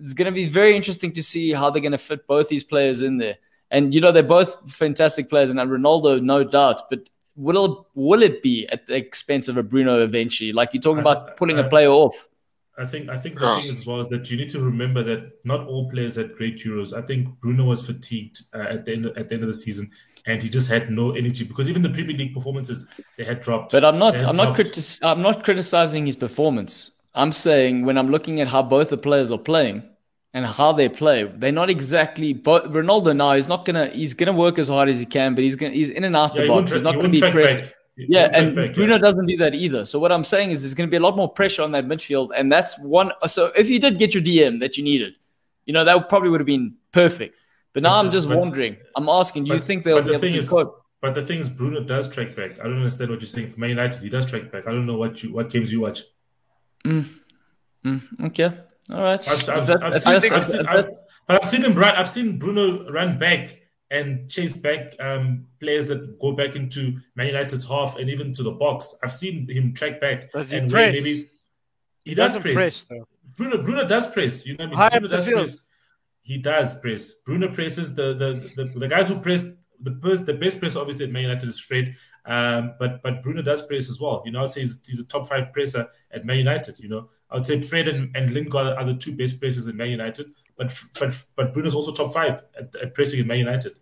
it's 0.00 0.12
going 0.14 0.26
to 0.26 0.32
be 0.32 0.48
very 0.48 0.76
interesting 0.76 1.10
to 1.12 1.22
see 1.22 1.52
how 1.52 1.70
they're 1.70 1.82
going 1.82 1.92
to 1.92 1.98
fit 1.98 2.26
both 2.26 2.48
these 2.48 2.62
players 2.62 3.02
in 3.02 3.16
there. 3.18 3.36
And 3.70 3.92
you 3.92 4.00
know 4.00 4.12
they're 4.12 4.22
both 4.22 4.70
fantastic 4.70 5.28
players, 5.28 5.50
and 5.50 5.58
Ronaldo, 5.58 6.22
no 6.22 6.44
doubt. 6.44 6.88
But 6.88 7.10
will 7.36 7.64
it, 7.64 7.84
will 7.94 8.22
it 8.22 8.42
be 8.42 8.66
at 8.68 8.86
the 8.86 8.96
expense 8.96 9.48
of 9.48 9.56
a 9.56 9.62
Bruno 9.62 10.02
eventually? 10.02 10.52
Like 10.52 10.72
you're 10.72 10.80
talking 10.82 11.00
about 11.00 11.36
pulling 11.36 11.58
a 11.58 11.68
player 11.68 11.88
off. 11.90 12.28
I 12.78 12.86
think 12.86 13.08
I 13.10 13.16
think 13.16 13.38
the 13.38 13.46
Huh. 13.46 13.60
thing 13.60 13.70
is 13.70 13.80
as 13.80 13.86
well 13.86 14.00
is 14.00 14.08
that 14.08 14.30
you 14.30 14.36
need 14.36 14.48
to 14.50 14.60
remember 14.60 15.02
that 15.02 15.20
not 15.44 15.66
all 15.66 15.90
players 15.90 16.14
had 16.16 16.34
great 16.36 16.56
Euros. 16.64 16.92
I 16.96 17.02
think 17.02 17.28
Bruno 17.40 17.64
was 17.64 17.84
fatigued 17.84 18.38
uh, 18.54 18.58
at 18.74 18.84
the 18.84 18.92
end 18.92 19.06
at 19.06 19.28
the 19.28 19.34
end 19.34 19.42
of 19.42 19.48
the 19.48 19.54
season, 19.66 19.90
and 20.26 20.40
he 20.42 20.48
just 20.48 20.68
had 20.68 20.90
no 20.90 21.12
energy 21.12 21.44
because 21.44 21.68
even 21.68 21.82
the 21.82 21.90
Premier 21.90 22.16
League 22.16 22.34
performances 22.34 22.86
they 23.16 23.24
had 23.24 23.40
dropped. 23.40 23.72
But 23.72 23.84
I'm 23.84 23.98
not 23.98 24.22
I'm 24.22 24.36
not 24.36 24.54
dropped. 24.54 24.60
critis- 24.76 25.00
I'm 25.02 25.22
not 25.22 25.44
criticizing 25.44 26.06
his 26.06 26.16
performance. 26.16 26.92
I'm 27.14 27.32
saying 27.32 27.84
when 27.84 27.98
I'm 27.98 28.10
looking 28.10 28.40
at 28.40 28.48
how 28.48 28.62
both 28.62 28.90
the 28.90 28.98
players 28.98 29.30
are 29.32 29.38
playing 29.38 29.82
and 30.34 30.46
how 30.46 30.70
they 30.72 30.88
play, 30.88 31.24
they're 31.24 31.50
not 31.50 31.70
exactly. 31.70 32.32
But 32.32 32.70
Ronaldo 32.72 33.16
now 33.16 33.32
he's 33.32 33.48
not 33.48 33.64
gonna 33.64 33.86
he's 33.88 34.14
gonna 34.14 34.32
work 34.44 34.58
as 34.58 34.68
hard 34.68 34.88
as 34.88 35.00
he 35.00 35.06
can, 35.06 35.34
but 35.34 35.42
he's 35.42 35.56
gonna 35.56 35.72
he's 35.72 35.90
in 35.90 36.04
and 36.04 36.14
out 36.14 36.34
Yeah, 36.36 36.42
the 36.42 36.48
box. 36.48 36.68
tra- 36.70 36.76
He's 36.78 36.84
not 36.84 36.94
he 36.94 37.00
gonna 37.00 37.08
be 37.08 37.18
track 37.18 37.32
pressed. 37.32 37.60
back. 37.60 37.68
He 37.70 37.74
Yeah, 37.98 38.30
and 38.32 38.54
Bruno 38.74 38.96
doesn't 38.98 39.26
do 39.26 39.36
that 39.38 39.54
either. 39.54 39.84
So 39.84 39.98
what 39.98 40.12
I'm 40.12 40.22
saying 40.24 40.52
is 40.52 40.62
there's 40.62 40.74
going 40.74 40.88
to 40.88 40.90
be 40.90 40.96
a 40.96 41.00
lot 41.00 41.16
more 41.16 41.28
pressure 41.28 41.62
on 41.62 41.72
that 41.72 41.86
midfield, 41.86 42.30
and 42.36 42.50
that's 42.50 42.78
one. 42.78 43.10
So 43.26 43.50
if 43.56 43.68
you 43.68 43.80
did 43.80 43.98
get 43.98 44.14
your 44.14 44.22
DM 44.22 44.60
that 44.60 44.76
you 44.78 44.84
needed, 44.84 45.14
you 45.66 45.72
know 45.72 45.84
that 45.84 46.08
probably 46.08 46.30
would 46.30 46.40
have 46.40 46.46
been 46.46 46.74
perfect. 46.92 47.40
But 47.72 47.82
now 47.82 47.90
But 48.00 48.06
I'm 48.06 48.10
just 48.12 48.28
but- 48.28 48.38
wondering. 48.38 48.76
I'm 48.96 49.08
asking. 49.08 49.44
Do 49.44 49.52
you 49.54 49.58
think 49.58 49.84
they'll 49.84 50.02
be 50.02 50.10
the 50.10 50.14
able 50.16 50.28
to 50.28 50.38
is- 50.38 50.48
cope? 50.48 50.84
But 51.00 51.14
the 51.14 51.24
thing 51.24 51.38
is, 51.38 51.48
Bruno 51.48 51.80
does 51.84 52.08
track 52.08 52.34
back. 52.34 52.58
I 52.58 52.64
don't 52.64 52.76
understand 52.78 53.10
what 53.10 53.20
you're 53.20 53.28
saying. 53.28 53.50
For 53.50 53.60
Man 53.60 53.70
United, 53.70 54.02
he 54.02 54.08
does 54.08 54.26
track 54.26 54.50
back. 54.50 54.66
I 54.66 54.72
don't 54.72 54.86
know 54.86 54.96
what 54.96 55.22
you 55.22 55.32
what 55.32 55.48
games 55.50 55.70
you 55.72 55.80
watch. 55.80 56.02
Mm, 56.84 57.06
okay, 58.26 58.50
all 58.90 59.00
right. 59.02 59.28
I've, 59.28 59.48
I've, 59.48 59.70
I've 59.82 60.02
seen, 60.02 60.32
I've, 60.32 60.46
seen, 60.46 60.66
I've, 60.66 60.88
but 61.26 61.36
I've 61.42 61.48
seen 61.48 61.62
him 61.62 61.74
run. 61.74 61.94
I've 61.94 62.10
seen 62.10 62.38
Bruno 62.38 62.90
run 62.90 63.18
back 63.18 63.60
and 63.90 64.30
chase 64.30 64.54
back 64.54 64.94
um, 65.00 65.46
players 65.60 65.88
that 65.88 66.18
go 66.18 66.32
back 66.32 66.56
into 66.56 66.98
Man 67.16 67.28
United's 67.28 67.66
half 67.66 67.96
and 67.96 68.10
even 68.10 68.32
to 68.34 68.42
the 68.42 68.50
box. 68.50 68.94
I've 69.02 69.12
seen 69.12 69.48
him 69.48 69.72
track 69.74 70.00
back. 70.00 70.32
Does 70.32 70.50
he 70.50 70.58
and 70.58 70.70
press? 70.70 70.94
Maybe 70.94 71.30
he 72.04 72.14
does 72.14 72.34
doesn't 72.34 72.42
press. 72.42 72.54
press 72.54 72.84
though. 72.84 73.08
Bruno 73.36 73.62
Bruno 73.62 73.86
does 73.86 74.06
press. 74.08 74.44
You 74.44 74.56
know 74.56 74.66
what 74.66 74.66
I 74.66 74.70
mean? 74.70 74.78
High 74.78 74.98
Bruno 74.98 75.16
does 75.16 75.26
field. 75.26 75.38
press. 75.40 75.58
He 76.22 76.38
does 76.38 76.74
press. 76.74 77.12
Bruno 77.24 77.48
presses 77.48 77.94
the 77.94 78.14
the 78.14 78.64
the, 78.64 78.78
the 78.78 78.88
guys 78.88 79.08
who 79.08 79.18
press 79.20 79.44
the 79.80 79.90
best 79.90 80.26
the 80.26 80.34
best 80.34 80.58
press 80.58 80.76
obviously 80.76 81.06
at 81.06 81.12
Man 81.12 81.22
United 81.22 81.48
is 81.48 81.60
Fred. 81.60 81.94
Um, 82.26 82.74
but 82.78 83.02
but 83.02 83.22
Bruno 83.22 83.42
does 83.42 83.62
press 83.62 83.88
as 83.88 83.98
well. 84.00 84.22
You 84.24 84.32
know, 84.32 84.42
I'd 84.42 84.50
say 84.50 84.60
he's, 84.60 84.78
he's 84.86 85.00
a 85.00 85.04
top 85.04 85.28
five 85.28 85.52
presser 85.52 85.88
at 86.10 86.24
Man 86.24 86.38
United. 86.38 86.78
You 86.78 86.88
know, 86.88 87.08
I'd 87.30 87.44
say 87.44 87.60
Fred 87.60 87.88
and, 87.88 88.14
and 88.16 88.32
Lingard 88.32 88.76
are 88.76 88.84
the 88.84 88.94
two 88.94 89.16
best 89.16 89.40
pressers 89.40 89.66
at 89.66 89.74
Man 89.74 89.90
United. 89.90 90.30
But 90.56 90.72
but 90.98 91.14
but 91.36 91.54
Bruno's 91.54 91.74
also 91.74 91.92
top 91.92 92.12
five 92.12 92.42
at, 92.58 92.74
at 92.82 92.94
pressing 92.94 93.20
at 93.20 93.26
Man 93.26 93.38
United. 93.38 93.78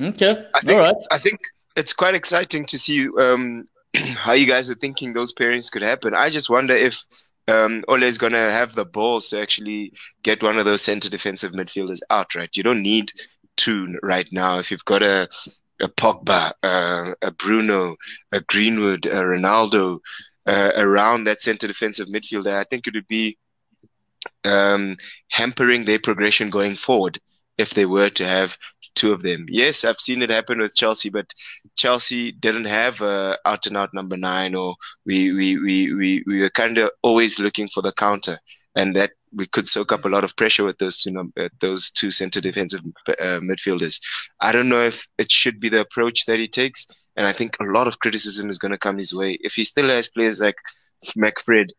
okay, 0.00 0.46
I 0.54 0.60
think 0.60 0.80
all 0.80 0.86
right. 0.86 0.96
I 1.10 1.18
think 1.18 1.40
it's 1.76 1.92
quite 1.92 2.14
exciting 2.14 2.66
to 2.66 2.78
see 2.78 3.08
um, 3.18 3.68
how 4.16 4.32
you 4.32 4.46
guys 4.46 4.70
are 4.70 4.74
thinking 4.74 5.12
those 5.12 5.34
pairings 5.34 5.70
could 5.70 5.82
happen. 5.82 6.14
I 6.14 6.30
just 6.30 6.50
wonder 6.50 6.74
if 6.74 7.04
um, 7.46 7.84
Ole 7.88 8.02
is 8.02 8.18
gonna 8.18 8.50
have 8.50 8.74
the 8.74 8.86
balls 8.86 9.28
to 9.28 9.40
actually 9.40 9.92
get 10.22 10.42
one 10.42 10.58
of 10.58 10.64
those 10.64 10.82
center 10.82 11.10
defensive 11.10 11.52
midfielders 11.52 12.00
out. 12.10 12.34
Right, 12.34 12.56
you 12.56 12.62
don't 12.62 12.82
need 12.82 13.12
two 13.56 13.98
right 14.02 14.28
now. 14.32 14.58
If 14.58 14.70
you've 14.70 14.84
got 14.84 15.02
a 15.02 15.28
a 15.80 15.88
Pogba, 15.88 16.52
uh, 16.62 17.14
a 17.22 17.30
Bruno, 17.32 17.96
a 18.32 18.40
Greenwood, 18.42 19.06
a 19.06 19.22
Ronaldo 19.22 19.98
uh, 20.46 20.72
around 20.76 21.24
that 21.24 21.40
center 21.40 21.66
defensive 21.66 22.08
midfielder, 22.08 22.52
I 22.52 22.64
think 22.64 22.86
it 22.86 22.94
would 22.94 23.08
be 23.08 23.36
um, 24.44 24.96
hampering 25.30 25.84
their 25.84 25.98
progression 25.98 26.50
going 26.50 26.74
forward 26.74 27.18
if 27.58 27.70
they 27.70 27.86
were 27.86 28.10
to 28.10 28.26
have 28.26 28.58
two 28.94 29.12
of 29.12 29.22
them. 29.22 29.46
Yes, 29.48 29.84
I've 29.84 29.98
seen 29.98 30.22
it 30.22 30.30
happen 30.30 30.60
with 30.60 30.76
Chelsea, 30.76 31.10
but 31.10 31.32
Chelsea 31.76 32.32
didn't 32.32 32.66
have 32.66 33.02
out 33.02 33.66
and 33.66 33.76
out 33.76 33.92
number 33.92 34.16
nine, 34.16 34.54
or 34.54 34.76
we 35.04 35.32
we 35.32 35.58
we 35.58 35.94
we, 35.94 36.24
we 36.26 36.40
were 36.40 36.50
kind 36.50 36.78
of 36.78 36.90
always 37.02 37.38
looking 37.38 37.68
for 37.68 37.82
the 37.82 37.92
counter, 37.92 38.38
and 38.74 38.94
that 38.96 39.12
we 39.32 39.46
could 39.46 39.66
soak 39.66 39.92
up 39.92 40.04
a 40.04 40.08
lot 40.08 40.24
of 40.24 40.36
pressure 40.36 40.64
with 40.64 40.78
those 40.78 40.98
two 40.98 41.10
num- 41.10 41.32
uh, 41.36 41.48
those 41.60 41.90
two 41.90 42.10
center 42.10 42.40
defensive 42.40 42.80
uh, 43.08 43.40
midfielders. 43.40 44.00
I 44.40 44.52
don't 44.52 44.68
know 44.68 44.80
if 44.82 45.06
it 45.18 45.30
should 45.30 45.60
be 45.60 45.68
the 45.68 45.80
approach 45.80 46.26
that 46.26 46.38
he 46.38 46.48
takes, 46.48 46.86
and 47.16 47.26
I 47.26 47.32
think 47.32 47.56
a 47.60 47.64
lot 47.64 47.86
of 47.86 47.98
criticism 47.98 48.48
is 48.50 48.58
going 48.58 48.72
to 48.72 48.78
come 48.78 48.98
his 48.98 49.14
way 49.14 49.38
if 49.40 49.54
he 49.54 49.64
still 49.64 49.88
has 49.88 50.08
players 50.08 50.40
like 50.40 50.56
McFred 51.16 51.70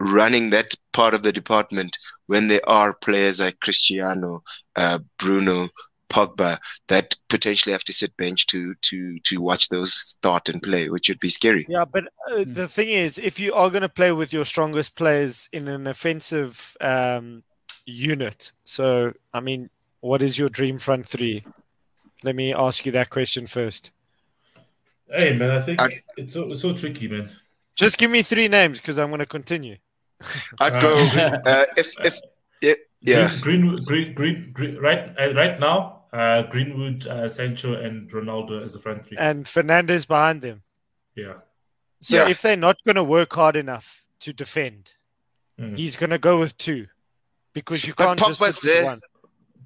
running 0.00 0.50
that 0.50 0.74
part 0.92 1.14
of 1.14 1.22
the 1.22 1.32
department 1.32 1.96
when 2.26 2.48
there 2.48 2.66
are 2.68 2.94
players 2.94 3.40
like 3.40 3.60
Cristiano, 3.60 4.42
uh, 4.76 4.98
Bruno, 5.18 5.68
Pogba 6.14 6.58
that 6.86 7.16
potentially 7.28 7.72
have 7.72 7.84
to 7.84 7.92
sit 7.92 8.16
bench 8.16 8.46
to 8.46 8.74
to 8.88 9.18
to 9.18 9.40
watch 9.40 9.68
those 9.68 9.92
start 9.92 10.48
and 10.48 10.62
play, 10.62 10.88
which 10.88 11.08
would 11.08 11.18
be 11.20 11.28
scary. 11.28 11.66
Yeah, 11.68 11.84
but 11.84 12.04
uh, 12.30 12.44
Hmm. 12.44 12.52
the 12.54 12.68
thing 12.68 12.88
is, 12.90 13.18
if 13.18 13.40
you 13.40 13.52
are 13.54 13.70
going 13.70 13.82
to 13.82 13.88
play 14.00 14.12
with 14.12 14.32
your 14.32 14.44
strongest 14.44 14.94
players 14.94 15.48
in 15.52 15.66
an 15.68 15.86
offensive 15.88 16.76
um, 16.80 17.42
unit, 17.86 18.52
so 18.64 19.12
I 19.32 19.40
mean, 19.40 19.70
what 20.00 20.22
is 20.22 20.38
your 20.38 20.48
dream 20.48 20.78
front 20.78 21.04
three? 21.06 21.44
Let 22.22 22.36
me 22.36 22.54
ask 22.54 22.86
you 22.86 22.92
that 22.92 23.10
question 23.10 23.46
first. 23.46 23.90
Hey 25.10 25.36
man, 25.36 25.50
I 25.50 25.60
think 25.60 25.80
I- 25.80 26.02
it's 26.16 26.32
so 26.34 26.50
it's 26.50 26.60
so 26.62 26.72
tricky, 26.74 27.08
man. 27.08 27.30
Just 27.76 27.98
give 27.98 28.10
me 28.10 28.22
three 28.22 28.46
names 28.46 28.80
because 28.80 28.98
I'm 29.00 29.08
going 29.08 29.18
to 29.18 29.26
continue. 29.26 29.76
I'd 30.60 30.80
go 30.80 30.92
uh, 31.44 31.64
if 31.76 31.92
if 32.04 32.20
yeah, 32.62 32.74
yeah. 33.00 33.28
Green, 33.28 33.40
Greenwood, 33.40 33.84
Green, 33.84 34.14
Green, 34.14 34.50
Green, 34.52 34.76
right, 34.78 35.12
uh, 35.18 35.34
right 35.34 35.58
now, 35.60 35.93
uh, 36.14 36.42
Greenwood, 36.44 37.06
uh, 37.06 37.28
Sancho, 37.28 37.74
and 37.74 38.08
Ronaldo 38.10 38.62
as 38.62 38.72
the 38.72 38.78
front 38.78 39.04
three. 39.04 39.16
And 39.18 39.44
Fernandes 39.44 40.06
behind 40.06 40.40
them. 40.42 40.62
yeah, 41.16 41.34
So 42.00 42.16
Yeah. 42.16 42.28
if 42.28 42.42
they're 42.42 42.56
not 42.56 42.76
going 42.84 42.96
to 42.96 43.04
work 43.04 43.32
hard 43.32 43.56
enough 43.56 44.04
to 44.20 44.32
defend, 44.32 44.92
Mm. 45.60 45.76
he's 45.76 45.96
going 45.96 46.10
to 46.10 46.18
go 46.18 46.38
with 46.38 46.56
two 46.56 46.86
because 47.52 47.86
you 47.86 47.94
But 47.94 48.06
can't 48.06 48.18
just 48.18 48.40
Pogba's 48.40 48.58
sit 48.60 48.64
with 48.68 48.74
there. 48.74 48.84
one. 48.84 49.00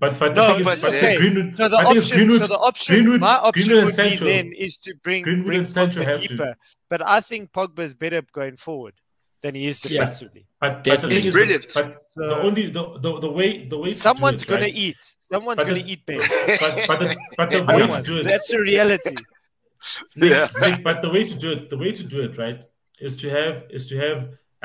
but 0.00 0.18
but 0.20 0.34
the 0.34 0.40
No, 0.40 0.54
thing 0.54 0.64
but 0.64 0.74
is, 0.74 0.82
but 0.82 0.94
okay. 0.94 1.16
Greenwood, 1.16 1.56
So 1.56 1.68
the 1.68 1.76
I 1.78 1.84
think 1.84 1.96
it's 1.96 2.06
option, 2.06 2.18
Greenwood, 2.18 2.40
so 2.40 2.46
the 2.46 2.58
option, 2.58 2.94
Greenwood, 2.94 3.20
my 3.20 3.34
option 3.36 3.66
Greenwood 3.66 3.78
and 3.78 3.84
would 3.86 3.94
Sancho. 3.94 4.24
be 4.26 4.30
then 4.32 4.52
is 4.52 4.76
to 4.78 4.94
bring 5.02 5.22
Greenwood 5.24 5.46
bring 5.46 5.58
and 5.58 5.68
Sancho 5.68 6.00
Pogba 6.02 6.06
have 6.06 6.22
to. 6.22 6.28
deeper. 6.28 6.54
But 6.88 7.06
I 7.06 7.20
think 7.20 7.52
Pogba 7.52 7.80
is 7.80 7.94
better 7.94 8.22
going 8.32 8.56
forward 8.56 8.94
than 9.42 9.54
he 9.54 9.66
is 9.66 9.82
Yeah. 9.84 9.88
defensively. 10.00 10.46
But, 10.60 10.84
but 10.84 11.02
the 11.02 11.08
thing 11.08 11.26
is, 11.26 11.32
Brilliant. 11.32 11.72
But 11.74 12.06
the 12.18 12.30
So- 12.30 12.40
only 12.46 12.64
the, 12.76 12.84
the, 13.04 13.10
the 13.20 13.30
way 13.38 13.66
the 13.72 13.78
way 13.78 13.90
to 13.92 13.96
Someone's 13.96 14.42
do 14.42 14.46
it, 14.46 14.48
going 14.50 14.62
right? 14.62 14.74
to 14.74 14.78
eat. 14.86 14.96
Someone's 15.32 15.56
But 15.58 15.66
going 15.68 15.80
to 15.80 15.84
the- 15.86 15.92
eat 15.92 16.06
Ben. 16.06 16.20
But 16.62 16.72
but 16.88 16.98
the, 17.00 17.16
but 17.38 17.50
the 17.50 17.62
way 17.76 17.86
to 17.96 18.02
do 18.02 18.14
it, 18.18 18.24
That's 18.24 18.50
a 18.52 18.60
reality. 18.60 19.16
Nick, 20.16 20.30
Yeah. 20.30 20.48
Nick, 20.60 20.82
but 20.82 21.02
the 21.02 21.10
way 21.10 21.24
to 21.24 21.36
do 21.44 21.52
it, 21.52 21.70
the 21.70 21.78
way 21.78 21.92
to 21.92 22.04
do 22.04 22.18
it, 22.22 22.36
right, 22.36 22.64
is 23.00 23.14
to 23.22 23.30
have 23.30 23.56
is 23.70 23.88
to 23.90 23.96
have 24.06 24.18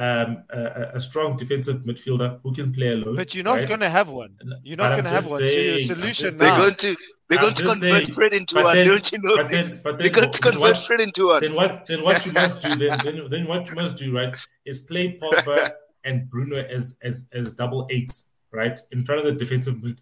um, 0.05 0.43
a, 0.49 0.59
a- 0.81 0.91
a 0.95 0.99
strong 0.99 1.35
defensive 1.35 1.79
midfielder 1.89 2.39
who 2.43 2.51
can 2.53 2.73
play 2.73 2.89
alone. 2.93 3.15
But 3.15 3.35
you're 3.35 3.43
not 3.43 3.57
right? 3.59 3.67
going 3.67 3.81
to 3.81 3.89
have 3.89 4.09
one. 4.09 4.31
You're 4.63 4.77
not 4.77 4.87
I'm 4.93 4.93
going 4.97 5.05
to 5.05 5.11
have 5.11 5.23
just 5.25 5.31
one. 5.31 5.39
So 5.41 5.45
your 5.45 5.79
solution 5.93 6.25
just 6.29 6.39
They're 6.39 6.57
going 6.57 6.73
to 6.85 6.95
they're 7.29 7.39
I'm 7.39 7.43
going 7.45 7.53
to 7.55 7.61
convert 7.63 7.79
saying, 7.79 8.05
Fred 8.17 8.33
into 8.33 8.55
but 8.55 8.63
one, 8.65 8.75
then- 8.75 8.87
don't 8.87 9.11
you 9.11 9.19
know? 9.21 9.35
but 9.37 9.49
then- 9.49 9.81
but 9.83 9.99
they're 9.99 10.09
going 10.09 10.31
to 10.31 10.37
what- 10.41 10.41
convert 10.41 10.61
what- 10.75 10.85
Fred 10.87 10.99
into 11.01 11.27
one. 11.27 11.41
then 11.41 11.53
what 11.53 11.85
then 11.87 12.01
what 12.03 12.25
you 12.25 12.31
must 12.31 12.59
do 12.65 12.69
then 12.75 12.99
then, 13.03 13.15
then 13.29 13.43
what 13.47 13.69
you 13.69 13.75
must 13.75 13.95
do 13.95 14.07
right 14.19 14.35
is 14.65 14.79
play 14.79 15.05
Pogba 15.21 15.71
and 16.03 16.29
Bruno 16.29 16.57
as 16.57 16.97
as 17.01 17.25
as 17.33 17.53
double 17.53 17.87
eights 17.89 18.25
right 18.51 18.79
in 18.91 19.03
front 19.03 19.19
of 19.21 19.25
the 19.25 19.33
defensive 19.33 19.81
mid 19.83 20.01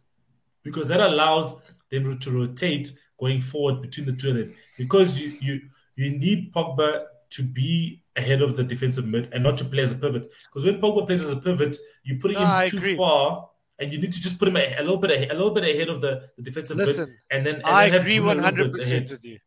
because 0.64 0.88
that 0.88 1.00
allows 1.00 1.56
them 1.90 2.18
to 2.20 2.32
rotate 2.32 2.92
going 3.20 3.40
forward 3.40 3.82
between 3.82 4.06
the 4.06 4.14
two 4.14 4.30
of 4.30 4.36
them 4.36 4.54
because 4.78 5.20
you 5.20 5.38
you 5.42 5.62
you 5.96 6.18
need 6.18 6.54
Pogba 6.54 7.06
to 7.32 7.44
be 7.44 8.04
ahead 8.16 8.42
of 8.42 8.58
the 8.58 8.64
defensive 8.64 9.06
mid 9.06 9.32
and 9.34 9.44
not 9.44 9.58
to 9.58 9.66
play 9.66 9.84
as 9.84 9.92
a 9.92 9.96
pivot. 9.96 10.30
Because 10.50 10.66
when 10.66 10.82
Pogba 10.82 11.06
plays 11.08 11.22
as 11.24 11.30
a 11.32 11.38
pivot, 11.38 11.78
you're 12.04 12.20
putting 12.20 12.36
No, 12.38 12.44
him 12.44 12.50
I 12.50 12.68
too 12.68 12.78
agree. 12.78 12.98
far. 12.98 13.50
And 13.80 13.92
you 13.92 14.00
need 14.00 14.12
to 14.12 14.22
just 14.22 14.38
put 14.38 14.48
him 14.48 14.58
a, 14.58 14.76
a 14.78 14.82
little 14.82 14.98
bit 14.98 15.10
ahead, 15.10 15.32
a 15.32 15.34
little 15.34 15.52
bit 15.52 15.64
ahead 15.64 15.90
of 15.90 16.02
the, 16.02 16.30
the 16.38 16.44
defensive 16.44 16.78
Listen, 16.78 17.10
mid, 17.10 17.18
and 17.32 17.46
then 17.46 17.56
and 17.56 17.66
I 17.66 17.90
then 17.90 18.02
agree 18.02 18.20
one 18.20 18.38
hundred 18.38 18.74
percent 18.74 19.10
with 19.10 19.26
you. 19.26 19.40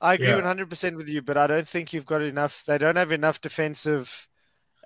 I 0.00 0.14
agree 0.14 0.32
one 0.32 0.44
hundred 0.44 0.70
percent 0.70 0.96
with 0.96 1.08
you, 1.08 1.22
but 1.22 1.36
I 1.36 1.48
don't 1.48 1.66
think 1.66 1.92
you've 1.92 2.06
got 2.06 2.22
enough. 2.22 2.64
They 2.66 2.78
don't 2.78 2.94
have 2.96 3.10
enough 3.10 3.40
defensive 3.40 4.28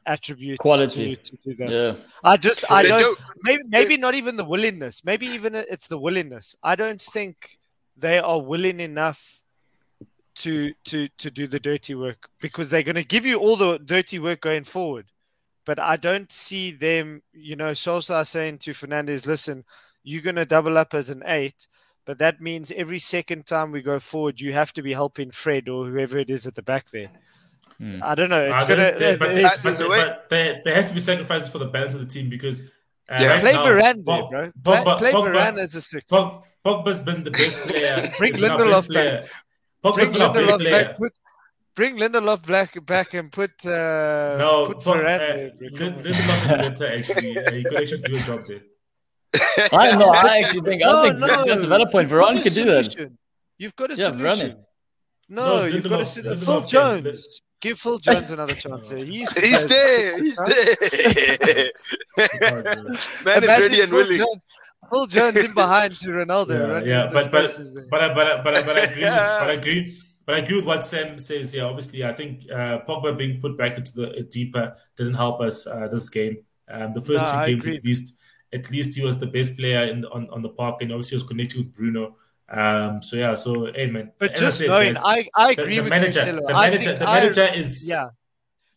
attributes 0.06 0.58
Quality. 0.58 1.16
to, 1.16 1.22
to 1.22 1.38
do 1.44 1.54
that. 1.56 1.70
Yeah. 1.70 1.94
I 2.22 2.36
just 2.36 2.70
I 2.70 2.82
don't, 2.82 3.00
don't- 3.00 3.18
maybe 3.42 3.62
maybe 3.66 3.96
not 3.96 4.14
even 4.14 4.36
the 4.36 4.44
willingness. 4.44 5.04
Maybe 5.04 5.26
even 5.26 5.54
it's 5.54 5.86
the 5.88 5.98
willingness. 5.98 6.56
I 6.62 6.74
don't 6.76 7.00
think 7.00 7.58
they 7.96 8.18
are 8.18 8.40
willing 8.40 8.80
enough 8.80 9.42
to 10.36 10.74
to 10.86 11.08
to 11.18 11.30
do 11.30 11.46
the 11.46 11.60
dirty 11.60 11.94
work 11.94 12.28
because 12.40 12.70
they're 12.70 12.82
going 12.82 12.96
to 12.96 13.04
give 13.04 13.24
you 13.24 13.38
all 13.38 13.56
the 13.56 13.78
dirty 13.78 14.18
work 14.18 14.40
going 14.40 14.64
forward. 14.64 15.06
But 15.64 15.78
I 15.78 15.96
don't 15.96 16.30
see 16.30 16.72
them, 16.72 17.22
you 17.32 17.56
know, 17.56 17.72
Sosa 17.72 18.24
saying 18.24 18.58
to 18.58 18.72
Fernandes, 18.72 19.26
listen, 19.26 19.64
you're 20.02 20.20
going 20.20 20.36
to 20.36 20.44
double 20.44 20.76
up 20.76 20.92
as 20.92 21.08
an 21.08 21.22
eight, 21.24 21.66
but 22.04 22.18
that 22.18 22.38
means 22.38 22.70
every 22.72 22.98
second 22.98 23.46
time 23.46 23.72
we 23.72 23.80
go 23.80 23.98
forward, 23.98 24.42
you 24.42 24.52
have 24.52 24.74
to 24.74 24.82
be 24.82 24.92
helping 24.92 25.30
Fred 25.30 25.70
or 25.70 25.86
whoever 25.86 26.18
it 26.18 26.28
is 26.28 26.46
at 26.46 26.54
the 26.54 26.62
back 26.62 26.90
there. 26.90 27.08
Hmm. 27.78 28.00
I 28.02 28.14
don't 28.14 28.30
know. 28.30 28.44
It's 28.44 28.62
Uh, 28.62 28.66
going 28.66 28.78
there's- 28.78 28.98
there- 29.00 29.12
to. 29.14 29.18
but, 29.18 29.30
it's- 29.32 29.62
but- 29.62 29.72
it's 29.72 29.82
but 29.82 30.26
there, 30.30 30.60
there 30.64 30.74
has 30.74 30.86
to 30.86 30.94
be 30.94 31.00
sacrifices 31.00 31.48
for 31.48 31.58
the 31.58 31.66
balance 31.66 31.94
of 31.94 32.00
the 32.00 32.06
team 32.06 32.28
because 32.30 32.62
uh, 33.10 33.18
Yeah. 33.20 33.32
right 33.32 33.40
Play 33.40 33.52
now, 33.52 33.64
Varane 33.66 34.04
there, 34.04 34.04
bro. 34.04 34.28
Play, 34.30 34.50
Pogba- 34.62 34.98
play 34.98 35.12
Pogba- 35.12 35.34
Varane 35.34 35.58
as 35.58 35.74
a 35.74 35.80
six. 35.80 36.10
Pog, 36.10 36.42
Pogba's 36.64 37.00
been 37.00 37.24
the 37.24 37.30
best 37.30 37.58
player. 37.58 38.10
Bring 38.18 38.32
he's 38.32 38.40
been 38.40 38.50
our 38.52 38.58
Lindelof 38.58 38.70
best 38.70 38.88
player. 38.90 39.26
Pogba's 39.84 39.96
Bring 39.96 40.12
been 40.12 40.22
our 40.22 40.32
best 40.34 40.46
Lindelof 40.50 40.58
player. 40.60 40.84
back. 40.84 40.96
Put, 40.98 41.12
bring 41.74 41.98
Lindelof 41.98 42.46
back, 42.46 42.86
back 42.86 43.14
and 43.14 43.30
put 43.32 43.66
uh, 43.66 44.36
No, 44.38 44.66
put 44.66 44.78
Pog- 44.78 45.02
Varane 45.02 45.14
uh, 45.14 45.18
there, 45.18 45.52
bro. 45.58 45.68
Come 45.78 45.78
Lin- 45.78 45.94
on. 45.94 46.04
Lindelof 46.04 46.72
is 46.72 46.78
better 46.78 46.88
actually. 46.98 47.38
Uh, 47.38 47.50
he 47.52 47.64
could 47.64 47.74
actually 47.82 48.02
do 48.02 48.16
a 48.16 48.20
job 48.20 48.40
there. 48.48 48.60
I 49.72 49.90
don't 49.90 49.98
know. 49.98 50.10
I 50.10 50.38
actually 50.38 50.60
think 50.62 50.82
I 50.82 50.86
No, 50.86 51.02
think 51.02 51.18
no. 51.18 51.44
that's 51.44 51.64
a 51.64 51.66
valid 51.66 51.90
point. 51.90 52.08
You've 52.10 52.20
got 52.20 52.34
Varane 52.34 52.38
a 52.38 52.42
could 52.44 52.54
do 52.54 52.64
that. 52.66 53.10
You've 53.58 53.76
got 53.76 53.90
a 53.90 53.94
Yeah, 53.96 54.10
Varane. 54.10 54.36
solution. 54.36 54.64
No, 55.28 55.58
No, 55.58 55.64
you've 55.64 55.82
got 55.82 55.92
a 55.92 56.04
Lindelof- 56.04 56.06
solution. 56.06 56.36
Phil 56.46 56.60
Jones. 56.62 57.40
Give 57.64 57.78
Phil 57.78 57.98
Jones 57.98 58.30
another 58.36 58.54
chance. 58.54 58.88
there. 58.90 58.98
He 59.04 59.18
He's 59.20 59.32
play 59.32 59.66
there. 59.66 60.22
He's 60.22 60.38
huh? 60.38 60.48
there. 60.48 61.70
God, 62.40 62.64
bro. 62.64 62.74
Man 63.24 63.44
is 63.44 63.44
Imagine 63.44 63.62
ready 63.62 63.80
and 63.80 63.90
Phil 63.90 63.98
willing. 63.98 64.18
Jones, 64.18 64.46
Phil 64.90 65.06
Jones 65.06 65.36
in 65.38 65.54
behind 65.54 65.96
to 65.98 66.08
Ronaldo. 66.08 66.50
yeah, 66.50 66.58
running 66.72 66.88
yeah, 66.88 67.06
in 67.06 67.12
but 67.14 67.30
but 67.32 67.48
but 67.90 68.00
I, 68.02 68.08
but 68.14 68.44
but 68.44 68.66
but 68.66 68.76
I 68.76 68.80
agree. 68.82 69.02
with, 69.04 69.12
but 69.40 69.50
I 69.50 69.52
agree. 69.52 69.98
But 70.26 70.34
I 70.36 70.38
agree 70.38 70.56
with 70.56 70.66
what 70.66 70.84
Sam 70.84 71.18
says 71.18 71.52
here. 71.52 71.64
Obviously, 71.66 72.04
I 72.04 72.12
think 72.12 72.42
uh, 72.50 72.80
Pogba 72.88 73.16
being 73.16 73.40
put 73.40 73.58
back 73.58 73.76
into 73.78 73.92
the 73.92 74.06
uh, 74.10 74.22
deeper 74.30 74.74
didn't 74.96 75.14
help 75.14 75.40
us 75.40 75.66
uh, 75.66 75.88
this 75.92 76.08
game. 76.08 76.38
Um, 76.68 76.92
the 76.94 77.00
first 77.00 77.24
No, 77.26 77.32
two 77.32 77.36
I 77.38 77.46
games, 77.46 77.64
agree. 77.66 77.76
at 77.78 77.84
least, 77.84 78.14
at 78.52 78.70
least 78.70 78.96
he 78.96 79.02
was 79.04 79.16
the 79.18 79.26
best 79.26 79.56
player 79.58 79.84
in 79.84 80.00
the, 80.02 80.08
on 80.10 80.28
on 80.30 80.40
the 80.42 80.48
park, 80.50 80.80
and 80.82 80.92
obviously 80.92 81.16
he 81.16 81.22
was 81.22 81.28
connected 81.28 81.58
with 81.58 81.72
Bruno. 81.74 82.16
Um, 82.48 83.00
so 83.02 83.16
yeah, 83.16 83.34
so 83.34 83.72
hey 83.74 83.90
man. 83.90 84.12
But 84.18 84.32
as 84.32 84.38
I 84.38 84.44
just 84.44 84.58
said, 84.58 84.68
knowing, 84.68 84.96
I, 84.98 85.28
I 85.34 85.52
agree 85.52 85.76
the 85.76 85.80
with 85.82 85.90
manager, 85.90 86.18
you, 86.20 86.24
Silo. 86.26 86.46
the 86.46 86.54
I 86.54 86.70
manager, 86.70 86.84
think 86.84 86.98
the 86.98 87.08
I- 87.08 87.20
manager 87.20 87.48
is 87.54 87.88
Yeah. 87.88 88.08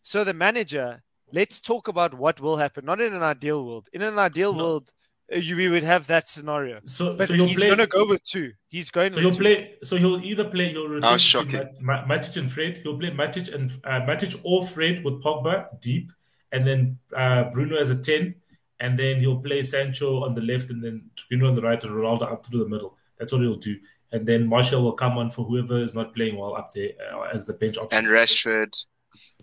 So 0.02 0.24
the 0.24 0.32
manager, 0.32 1.02
let's 1.32 1.60
talk 1.60 1.86
about 1.88 2.14
what 2.14 2.40
will 2.40 2.56
happen. 2.56 2.86
Not 2.86 3.00
in 3.00 3.12
an 3.12 3.22
ideal 3.22 3.64
world. 3.66 3.88
In 3.92 4.00
an 4.00 4.18
ideal 4.18 4.54
No. 4.54 4.64
world, 4.64 4.90
uh, 5.30 5.36
you, 5.36 5.54
we 5.56 5.68
would 5.68 5.82
have 5.82 6.06
that 6.06 6.30
scenario. 6.30 6.80
So, 6.86 7.14
But 7.14 7.28
so 7.28 7.34
he'll 7.34 7.44
he's 7.46 7.58
play. 7.58 7.66
going 7.66 7.78
to 7.78 7.86
go 7.86 8.08
with 8.08 8.24
two. 8.24 8.52
He's 8.68 8.88
going 8.90 9.10
So 9.10 9.16
with 9.16 9.24
he'll 9.24 9.32
two. 9.32 9.38
play. 9.42 9.74
So 9.82 9.96
he'll 9.98 10.22
either 10.24 10.46
play. 10.46 10.70
He'll 10.70 10.88
rotate 10.88 11.04
How 11.04 11.16
between 11.16 11.18
shocking. 11.18 11.74
Ma- 11.82 12.06
Ma- 12.06 12.14
Matic 12.16 12.38
and 12.38 12.50
Fred. 12.50 12.78
He'll 12.78 12.98
play 12.98 13.10
Matic 13.10 13.52
and 13.54 13.70
uh, 13.84 14.00
Matic 14.08 14.40
or 14.44 14.66
Fred 14.66 15.04
with 15.04 15.22
Pogba 15.22 15.78
deep, 15.82 16.10
and 16.52 16.66
then 16.66 16.98
uh, 17.14 17.44
Bruno 17.50 17.76
as 17.76 17.90
a 17.90 17.96
ten, 17.96 18.34
and 18.80 18.98
then 18.98 19.20
he'll 19.20 19.40
play 19.42 19.62
Sancho 19.62 20.24
on 20.24 20.34
the 20.34 20.40
left, 20.40 20.70
and 20.70 20.82
then 20.82 21.10
Bruno 21.28 21.48
on 21.48 21.54
the 21.54 21.60
right, 21.62 21.82
and 21.84 21.92
Ronaldo 21.92 22.32
up 22.32 22.46
through 22.46 22.60
the 22.60 22.68
middle. 22.70 22.96
That's 23.18 23.32
what 23.32 23.40
he'll 23.42 23.56
do. 23.56 23.76
And 24.12 24.26
then 24.26 24.46
Martial 24.46 24.82
will 24.82 24.92
come 24.92 25.18
on 25.18 25.30
for 25.30 25.44
whoever 25.44 25.78
is 25.78 25.94
not 25.94 26.14
playing 26.14 26.36
well 26.36 26.56
up 26.56 26.72
there 26.72 26.90
uh, 27.12 27.22
as 27.32 27.46
the 27.46 27.52
bench 27.52 27.76
option. 27.76 27.98
And 27.98 28.06
Rashford. 28.06 28.72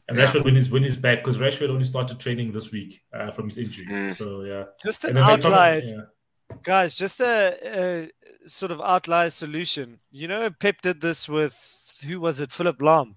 And 0.07 0.17
yeah. 0.17 0.25
Rashford 0.25 0.43
when 0.43 0.55
he's 0.55 0.69
when 0.71 0.83
he's 0.83 0.97
back 0.97 1.19
because 1.19 1.37
Rashford 1.37 1.69
only 1.69 1.83
started 1.83 2.19
training 2.19 2.51
this 2.51 2.71
week 2.71 3.01
uh, 3.13 3.31
from 3.31 3.45
his 3.45 3.57
injury. 3.57 3.85
Mm. 3.85 4.15
So 4.17 4.41
yeah, 4.41 4.63
Just 4.83 5.03
an 5.03 5.09
and 5.09 5.17
then 5.17 5.25
they 5.25 5.31
outlier, 5.33 5.81
talk- 5.81 5.89
yeah. 5.89 6.55
guys. 6.63 6.95
Just 6.95 7.21
a, 7.21 7.57
a 7.63 8.47
sort 8.49 8.71
of 8.71 8.81
outlier 8.81 9.29
solution. 9.29 9.99
You 10.11 10.27
know, 10.27 10.49
Pep 10.49 10.81
did 10.81 11.01
this 11.01 11.27
with 11.29 12.01
who 12.05 12.19
was 12.19 12.39
it? 12.39 12.51
Philipp 12.51 12.79
Lahm. 12.79 13.15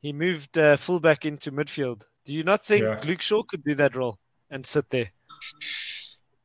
He 0.00 0.12
moved 0.12 0.58
uh, 0.58 0.76
fullback 0.76 1.24
into 1.24 1.50
midfield. 1.50 2.02
Do 2.26 2.34
you 2.34 2.42
not 2.44 2.62
think 2.64 2.82
Yeah. 2.84 3.00
Luke 3.04 3.22
Shaw 3.22 3.42
could 3.42 3.64
do 3.64 3.74
that 3.76 3.96
role 3.96 4.18
and 4.50 4.66
sit 4.66 4.90
there? 4.90 5.10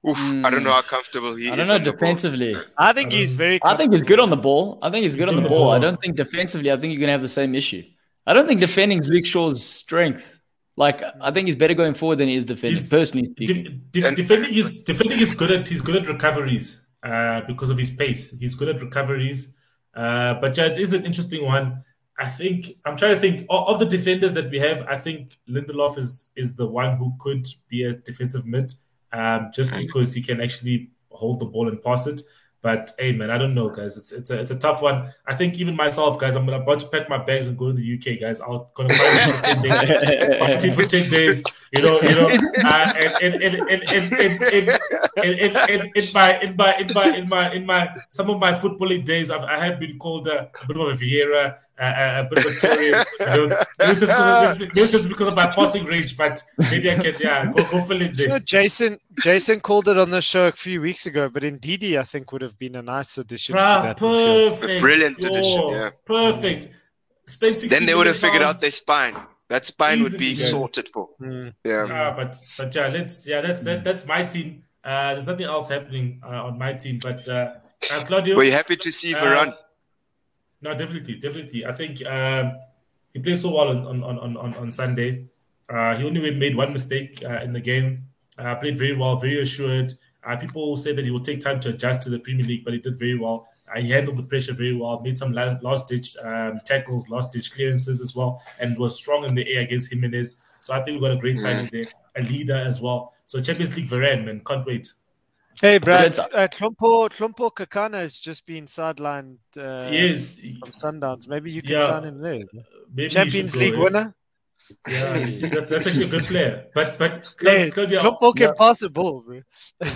Oof, 0.07 0.17
I 0.17 0.49
don't 0.49 0.63
know 0.63 0.71
how 0.71 0.81
comfortable 0.81 1.35
he 1.35 1.47
Hmm. 1.47 1.53
I 1.53 1.57
is. 1.57 1.67
don't 1.67 1.83
know 1.83 1.89
on 1.89 1.93
defensively. 1.93 2.55
I 2.77 2.93
think 2.93 3.11
he's 3.11 3.33
very. 3.33 3.59
I 3.63 3.75
think 3.75 3.91
he's 3.91 4.01
good 4.01 4.19
on 4.19 4.29
the 4.29 4.37
ball. 4.37 4.79
I 4.81 4.89
think 4.89 5.03
he's 5.03 5.13
He's 5.13 5.19
good 5.21 5.27
on 5.29 5.35
the 5.35 5.41
on 5.41 5.43
the 5.43 5.49
ball. 5.49 5.71
I 5.71 5.79
don't 5.79 5.99
think 6.01 6.15
defensively. 6.15 6.71
I 6.71 6.77
think 6.77 6.93
you're 6.93 6.99
gonna 7.01 7.11
have 7.11 7.21
the 7.21 7.27
same 7.27 7.53
issue. 7.53 7.83
I 8.25 8.33
don't 8.33 8.47
think 8.47 8.59
defending 8.61 8.99
is 8.99 9.09
Luke 9.09 9.25
Shaw's 9.25 9.61
strength. 9.63 10.37
Like 10.77 11.01
I 11.19 11.31
think 11.31 11.47
he's 11.47 11.57
better 11.57 11.73
going 11.73 11.93
forward 11.95 12.17
than 12.19 12.29
he 12.29 12.35
is 12.35 12.45
defending. 12.45 12.77
He's- 12.77 12.89
personally 12.89 13.25
speaking. 13.25 13.81
De- 13.91 14.01
de- 14.01 14.15
defending 14.15 14.53
is 14.53 14.79
defending 14.79 15.19
is 15.19 15.33
good 15.33 15.51
at 15.51 15.67
he's 15.67 15.81
good 15.81 15.97
at 15.97 16.07
recoveries 16.07 16.79
uh, 17.03 17.41
because 17.41 17.69
of 17.69 17.77
his 17.77 17.89
pace. 17.89 18.31
He's 18.39 18.55
good 18.55 18.69
at 18.69 18.79
recoveries. 18.81 19.53
Uh, 19.93 20.35
but 20.35 20.55
yeah, 20.57 20.67
it 20.67 20.77
is 20.77 20.93
an 20.93 21.05
interesting 21.05 21.43
one. 21.43 21.83
I 22.17 22.27
think 22.29 22.77
I'm 22.85 22.95
trying 22.95 23.15
to 23.15 23.19
think 23.19 23.45
of, 23.49 23.67
of 23.67 23.79
the 23.79 23.85
defenders 23.85 24.33
that 24.35 24.49
we 24.49 24.59
have. 24.59 24.85
I 24.87 24.97
think 24.97 25.37
Lindelof 25.49 25.97
is 25.97 26.27
is 26.37 26.53
the 26.55 26.67
one 26.67 26.95
who 26.97 27.13
could 27.19 27.45
be 27.69 27.83
a 27.83 27.93
defensive 27.93 28.45
mid, 28.45 28.73
um, 29.11 29.51
just 29.53 29.71
because 29.75 30.13
he 30.13 30.21
can 30.21 30.41
actually 30.41 30.91
hold 31.11 31.39
the 31.39 31.45
ball 31.45 31.67
and 31.67 31.81
pass 31.81 32.07
it. 32.07 32.21
But 32.61 32.91
hey, 32.99 33.13
man, 33.13 33.31
I 33.31 33.37
don't 33.37 33.53
know, 33.55 33.69
guys. 33.69 33.95
It's 33.95 34.11
it's 34.11 34.29
a 34.31 34.39
it's 34.39 34.51
a 34.51 34.55
tough 34.55 34.81
one. 34.81 35.13
I 35.25 35.33
think 35.33 35.55
even 35.55 35.77
myself, 35.77 36.19
guys, 36.19 36.35
I'm 36.35 36.45
gonna 36.45 36.61
about 36.61 36.81
to 36.81 36.87
pack 36.87 37.07
my 37.07 37.17
bags 37.17 37.47
and 37.47 37.57
go 37.57 37.67
to 37.67 37.73
the 37.73 37.95
UK, 37.95 38.19
guys. 38.19 38.41
I'm 38.41 38.65
gonna 38.73 38.89
find 38.89 39.33
for 39.33 39.41
ten 39.43 39.61
days. 39.61 40.39
Party 40.39 40.71
for 40.75 40.83
ten 40.83 41.09
days. 41.09 41.41
You 41.73 41.83
know, 41.83 42.01
you 42.01 42.09
know, 42.09 42.27
uh, 42.65 42.93
and 42.97 43.33
and 43.33 43.43
and 43.43 43.69
and 43.69 43.83
and 43.89 44.13
and, 44.13 44.43
and, 44.43 44.79
and, 45.23 45.39
and, 45.39 45.57
and 45.69 45.95
in 45.95 46.05
my 46.13 46.39
in 46.41 46.55
my 46.55 46.75
in 46.77 46.87
my 46.93 47.15
in 47.17 47.29
my 47.29 47.51
in 47.53 47.65
my 47.65 47.95
some 48.09 48.29
of 48.29 48.39
my 48.39 48.51
footballing 48.53 49.05
days, 49.05 49.31
I've, 49.31 49.43
I 49.43 49.63
have 49.65 49.79
been 49.79 49.97
called 49.97 50.27
a, 50.27 50.49
a 50.61 50.67
bit 50.67 50.77
of 50.77 50.87
a 50.87 50.93
Vieira, 50.93 51.57
uh, 51.79 52.23
a 52.25 52.27
bit 52.29 52.45
of 52.45 52.51
a 52.51 52.55
Touré. 52.55 53.05
You 53.19 53.47
know, 53.47 53.57
this 53.79 54.01
is 54.01 54.09
because 54.09 54.51
of, 54.53 54.59
this, 54.59 54.69
this 54.73 54.93
is 54.93 55.05
because 55.05 55.27
of 55.27 55.35
my 55.35 55.47
passing 55.47 55.85
range, 55.85 56.17
but 56.17 56.41
maybe 56.71 56.91
I 56.91 56.95
can 56.95 57.15
yeah 57.19 57.45
go, 57.45 57.63
go 57.71 57.83
fill 57.85 58.01
in 58.01 58.13
You 58.15 58.27
know, 58.27 58.33
there. 58.33 58.39
Jason 58.39 58.99
Jason 59.21 59.59
called 59.59 59.87
it 59.87 59.97
on 59.97 60.09
the 60.09 60.21
show 60.21 60.47
a 60.47 60.51
few 60.51 60.81
weeks 60.81 61.05
ago, 61.05 61.29
but 61.29 61.43
Ndidi 61.43 61.99
I 61.99 62.03
think 62.03 62.31
would 62.31 62.41
have 62.41 62.57
been 62.57 62.75
a 62.75 62.81
nice 62.81 63.17
addition 63.17 63.55
to 63.55 63.61
Bruh, 63.61 63.81
that. 63.83 63.97
perfect, 63.97 64.81
Brilliant 64.81 65.19
Yo, 65.21 65.29
addition, 65.29 65.69
yeah. 65.71 65.89
perfect. 66.05 66.69
Then 67.69 67.85
they 67.85 67.93
would 67.93 68.07
have 68.07 68.15
million 68.15 68.33
figured 68.33 68.41
out 68.41 68.59
their 68.59 68.71
spine. 68.71 69.15
That 69.49 69.65
spine 69.65 70.03
would 70.03 70.17
be 70.17 70.27
Easily, 70.27 70.45
guys. 70.45 70.51
sorted 70.51 70.89
for. 70.93 71.09
Mm. 71.21 71.53
Yeah. 71.63 71.87
Yeah, 71.87 72.13
but 72.15 72.35
but 72.57 72.75
yeah, 72.75 72.87
let's 72.87 73.25
yeah, 73.25 73.41
that's 73.41 73.63
that, 73.63 73.83
that's 73.83 74.05
my 74.05 74.23
team. 74.23 74.63
Uh, 74.83 75.13
there's 75.13 75.27
nothing 75.27 75.45
else 75.45 75.67
happening 75.67 76.21
uh, 76.23 76.45
on 76.45 76.57
my 76.57 76.73
team, 76.73 76.99
but 77.03 77.27
uh, 77.27 77.53
uh, 77.91 78.03
Claudio. 78.05 78.35
Were 78.35 78.43
you 78.43 78.51
happy 78.51 78.75
to 78.77 78.91
see 78.91 79.13
uh, 79.13 79.19
Varane? 79.23 79.53
No, 80.61 80.73
definitely, 80.75 81.15
definitely. 81.15 81.65
I 81.65 81.71
think 81.73 82.05
um, 82.05 82.53
he 83.13 83.19
played 83.19 83.39
so 83.39 83.49
well 83.51 83.69
on 83.69 83.85
on 83.85 84.03
on 84.03 84.37
on, 84.37 84.53
on 84.55 84.73
Sunday. 84.73 85.25
Uh, 85.69 85.95
he 85.95 86.03
only 86.03 86.31
made 86.31 86.55
one 86.55 86.73
mistake 86.73 87.21
uh, 87.23 87.41
in 87.41 87.53
the 87.53 87.59
game. 87.61 88.05
Uh, 88.37 88.55
played 88.55 88.77
very 88.77 88.95
well, 88.95 89.15
very 89.17 89.41
assured. 89.41 89.97
Uh, 90.25 90.35
people 90.35 90.75
say 90.75 90.93
that 90.93 91.05
he 91.05 91.11
will 91.11 91.19
take 91.19 91.39
time 91.41 91.59
to 91.59 91.69
adjust 91.69 92.01
to 92.03 92.09
the 92.09 92.19
Premier 92.19 92.45
League, 92.45 92.63
but 92.63 92.73
he 92.73 92.79
did 92.79 92.97
very 92.97 93.17
well. 93.17 93.47
Uh, 93.73 93.79
he 93.79 93.91
handled 93.91 94.17
the 94.17 94.23
pressure 94.23 94.53
very 94.53 94.75
well, 94.75 94.99
made 95.01 95.17
some 95.17 95.31
la- 95.31 95.57
last 95.61 95.87
ditch 95.87 96.17
um, 96.23 96.59
tackles, 96.65 97.07
last 97.09 97.31
ditch 97.31 97.53
clearances 97.53 98.01
as 98.01 98.15
well, 98.15 98.41
and 98.59 98.77
was 98.77 98.95
strong 98.97 99.25
in 99.25 99.35
the 99.35 99.47
air 99.53 99.61
against 99.61 99.89
Jimenez. 99.91 100.35
So 100.59 100.73
I 100.73 100.81
think 100.83 100.99
we 100.99 101.01
got 101.07 101.15
a 101.15 101.19
great 101.19 101.35
Mm. 101.35 101.41
signing 101.41 101.69
there, 101.71 101.85
a 102.19 102.21
leader 102.23 102.55
as 102.55 102.81
well. 102.81 103.13
So 103.25 103.41
Champions 103.41 103.75
League 103.75 103.89
Varane, 103.89 104.25
man, 104.25 104.41
can't 104.45 104.65
wait. 104.65 104.91
Hey, 105.61 105.77
Brad, 105.77 106.05
it's- 106.05 106.19
uh, 106.19 106.47
Hlompho, 106.47 107.09
Hlompho 107.09 107.51
Kekana 107.53 107.95
has 107.95 108.17
just 108.17 108.45
been 108.45 108.65
sidelined 108.65 109.37
uh, 109.57 109.89
he 109.89 109.97
is, 109.97 110.39
from 110.59 110.71
Sundowns. 110.71 111.27
Maybe 111.27 111.51
you 111.51 111.61
can 111.61 111.71
Yeah. 111.71 111.87
sign 111.87 112.03
him 112.05 112.17
there. 112.19 112.43
maybe 112.93 113.09
Champions 113.09 113.51
should 113.51 113.59
go, 113.59 113.65
League 113.65 113.73
yeah. 113.73 113.83
winner. 113.83 114.15
Yeah, 114.87 115.27
see, 115.27 115.47
that's, 115.47 115.69
that's 115.69 115.87
actually 115.87 116.05
a 116.05 116.09
good 116.09 116.23
player. 116.25 116.65
But 116.73 116.97
but 116.97 117.33
Hey, 117.41 117.69
Claudia, 117.71 117.99
Hlompho 117.99 118.35
can 118.35 118.47
Yeah. 118.47 118.53
pass 118.57 118.79
the 118.79 118.89
ball, 118.89 119.21
bro. 119.25 119.41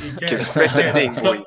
He 0.03 0.09
can. 0.17 0.27
Can 0.27 0.39
spread 0.41 0.71
the 0.71 0.91
thing, 0.93 1.13
boy. 1.15 1.43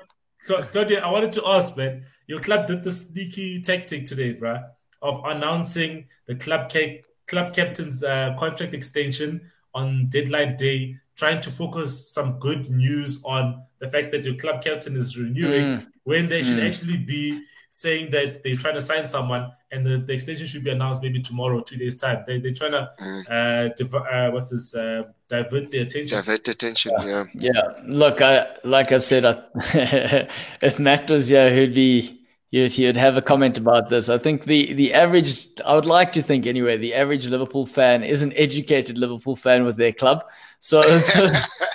Claudia, 0.73 1.01
I 1.05 1.11
wanted 1.11 1.33
to 1.33 1.47
ask, 1.47 1.77
man. 1.77 2.05
Your 2.27 2.41
club 2.41 2.67
did 2.67 2.85
the 2.85 2.93
sneaky 2.93 3.61
tactic 3.63 4.05
today, 4.07 4.35
bruh, 4.35 4.63
of 5.03 5.23
announcing 5.25 6.09
the 6.27 6.35
club 6.37 6.71
ca- 6.71 7.03
club 7.27 7.53
captain's 7.55 8.03
uh, 8.03 8.35
contract 8.39 8.73
extension 8.75 9.51
on 9.81 10.09
deadline 10.15 10.57
day, 10.57 10.79
trying 11.23 11.41
to 11.47 11.51
focus 11.51 11.91
some 12.17 12.39
good 12.47 12.63
news 12.71 13.11
on 13.25 13.43
the 13.83 13.89
fact 13.95 14.11
that 14.13 14.25
your 14.25 14.35
club 14.43 14.57
captain 14.67 14.95
is 15.03 15.17
renewing, 15.25 15.65
Mm. 15.67 15.87
when 16.11 16.29
there 16.31 16.43
should 16.47 16.59
Mm. 16.63 16.67
actually 16.69 16.99
be 17.15 17.25
saying 17.69 18.11
that 18.13 18.43
they're 18.43 18.57
trying 18.65 18.75
to 18.75 18.81
sign 18.91 19.07
someone 19.07 19.45
and 19.73 19.81
the, 19.87 19.95
the 20.07 20.13
extension 20.15 20.47
should 20.47 20.65
be 20.65 20.71
announced 20.71 21.03
maybe 21.03 21.21
tomorrow, 21.21 21.61
two 21.61 21.77
days 21.83 21.97
time. 21.97 22.19
They 22.27 22.39
they're 22.43 22.55
trying 22.61 22.73
to 22.79 22.89
Mm. 23.07 23.23
uh, 23.37 23.75
div- 23.79 23.95
uh 24.15 24.31
what's 24.33 24.51
this 24.51 24.75
uh, 24.75 25.03
divert 25.29 25.71
the 25.73 25.79
attention. 25.87 26.17
Divert 26.19 26.49
attention. 26.49 26.93
Yeah. 27.13 27.25
Yeah, 27.35 27.63
look, 28.03 28.17
I 28.23 28.33
like 28.77 28.93
I 28.93 29.01
said, 29.11 29.23
I, 29.31 29.35
if 30.69 30.79
Matt 30.79 31.11
was 31.11 31.29
here, 31.29 31.51
he'd 31.55 31.75
be 31.75 32.16
he'd, 32.51 32.73
he'd 32.73 32.97
have 32.97 33.17
a 33.17 33.23
comment 33.23 33.59
about 33.59 33.89
this. 33.89 34.09
I 34.09 34.19
think 34.19 34.45
the 34.45 34.73
the 34.73 34.95
average, 34.95 35.49
I 35.65 35.75
would 35.75 35.87
like 35.87 36.13
to 36.13 36.23
think 36.23 36.47
anyway, 36.47 36.77
the 36.77 36.95
average 36.95 37.27
Liverpool 37.27 37.67
fan 37.67 38.03
is 38.03 38.23
an 38.23 38.33
educated 38.37 38.99
Liverpool 38.99 39.37
fan 39.37 39.65
with 39.65 39.77
their 39.77 39.93
club. 39.93 40.25
So, 40.61 40.99
so, 40.99 41.33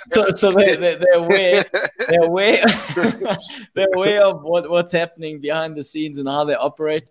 so, 0.08 0.30
so 0.30 0.52
they, 0.52 0.76
they, 0.76 0.96
they're 0.96 1.14
aware, 1.14 1.64
they're 2.08 2.24
aware, 2.24 2.64
they're 3.74 3.94
aware 3.94 4.22
of 4.22 4.42
what, 4.42 4.68
what's 4.68 4.92
happening 4.92 5.40
behind 5.40 5.76
the 5.76 5.82
scenes 5.82 6.18
and 6.18 6.28
how 6.28 6.44
they 6.44 6.54
operate. 6.54 7.04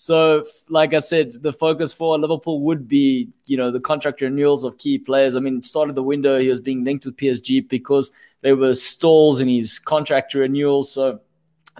So, 0.00 0.44
like 0.68 0.94
I 0.94 1.00
said, 1.00 1.42
the 1.42 1.52
focus 1.52 1.92
for 1.92 2.16
Liverpool 2.18 2.60
would 2.62 2.86
be, 2.86 3.32
you 3.46 3.56
know, 3.56 3.72
the 3.72 3.80
contract 3.80 4.20
renewals 4.20 4.62
of 4.62 4.78
key 4.78 4.96
players. 4.96 5.34
I 5.34 5.40
mean, 5.40 5.60
started 5.64 5.96
the 5.96 6.04
window, 6.04 6.38
he 6.38 6.48
was 6.48 6.60
being 6.60 6.84
linked 6.84 7.04
with 7.04 7.16
PSG 7.16 7.68
because 7.68 8.12
there 8.42 8.54
were 8.54 8.76
stalls 8.76 9.40
in 9.40 9.48
his 9.48 9.80
contract 9.80 10.34
renewals. 10.34 10.92
So, 10.92 11.20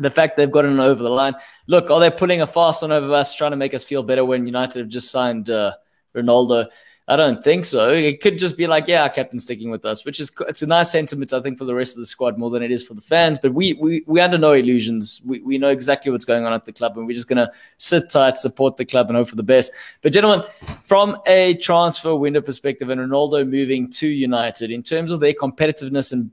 the 0.01 0.11
fact 0.11 0.37
they've 0.37 0.51
gotten 0.51 0.81
over 0.81 1.03
the 1.03 1.11
line. 1.11 1.35
Look, 1.67 1.91
are 1.91 2.01
they 2.01 2.11
pulling 2.11 2.41
a 2.41 2.47
fast 2.47 2.83
one 2.83 2.93
over 2.93 3.13
us, 3.13 3.35
trying 3.35 3.53
to 3.53 3.57
make 3.57 3.75
us 3.75 3.85
feel 3.85 4.03
better 4.03 4.25
when 4.25 4.47
United 4.47 4.79
have 4.79 4.89
just 4.89 5.11
signed 5.11 5.51
uh, 5.51 5.73
Ronaldo? 6.15 6.69
I 7.11 7.17
don't 7.17 7.43
think 7.43 7.65
so. 7.65 7.91
It 7.91 8.21
could 8.21 8.37
just 8.37 8.59
be 8.59 8.67
like, 8.67 8.87
yeah, 8.87 9.03
our 9.03 9.09
captain's 9.09 9.45
sticking 9.45 9.71
with 9.71 9.87
us, 9.87 10.05
which 10.05 10.21
is 10.21 10.31
it's 10.47 10.61
a 10.61 10.67
nice 10.67 10.93
sentiment, 10.93 11.33
I 11.33 11.41
think, 11.41 11.57
for 11.57 11.65
the 11.65 11.75
rest 11.75 11.95
of 11.95 12.01
the 12.01 12.07
squad 12.07 12.37
more 12.37 12.51
than 12.51 12.63
it 12.63 12.71
is 12.71 12.87
for 12.87 12.93
the 12.93 13.01
fans. 13.01 13.39
But 13.41 13.55
we 13.55 13.73
we 13.73 14.05
we 14.07 14.21
under 14.21 14.37
no 14.37 14.53
illusions. 14.53 15.23
We 15.27 15.41
we 15.41 15.57
know 15.57 15.71
exactly 15.71 16.13
what's 16.13 16.27
going 16.27 16.45
on 16.45 16.53
at 16.53 16.67
the 16.67 16.73
club, 16.73 16.99
and 16.99 17.07
we're 17.07 17.15
just 17.15 17.27
gonna 17.27 17.51
sit 17.79 18.11
tight, 18.11 18.37
support 18.37 18.77
the 18.77 18.85
club, 18.85 19.09
and 19.09 19.17
hope 19.17 19.29
for 19.29 19.37
the 19.37 19.43
best. 19.43 19.73
But 20.03 20.13
gentlemen, 20.13 20.47
from 20.85 21.17
a 21.27 21.55
transfer 21.55 22.15
window 22.15 22.43
perspective, 22.43 22.91
and 22.91 23.01
Ronaldo 23.01 23.49
moving 23.49 23.91
to 23.93 24.07
United, 24.07 24.71
in 24.71 24.83
terms 24.83 25.11
of 25.11 25.21
their 25.21 25.33
competitiveness 25.33 26.13
and 26.13 26.31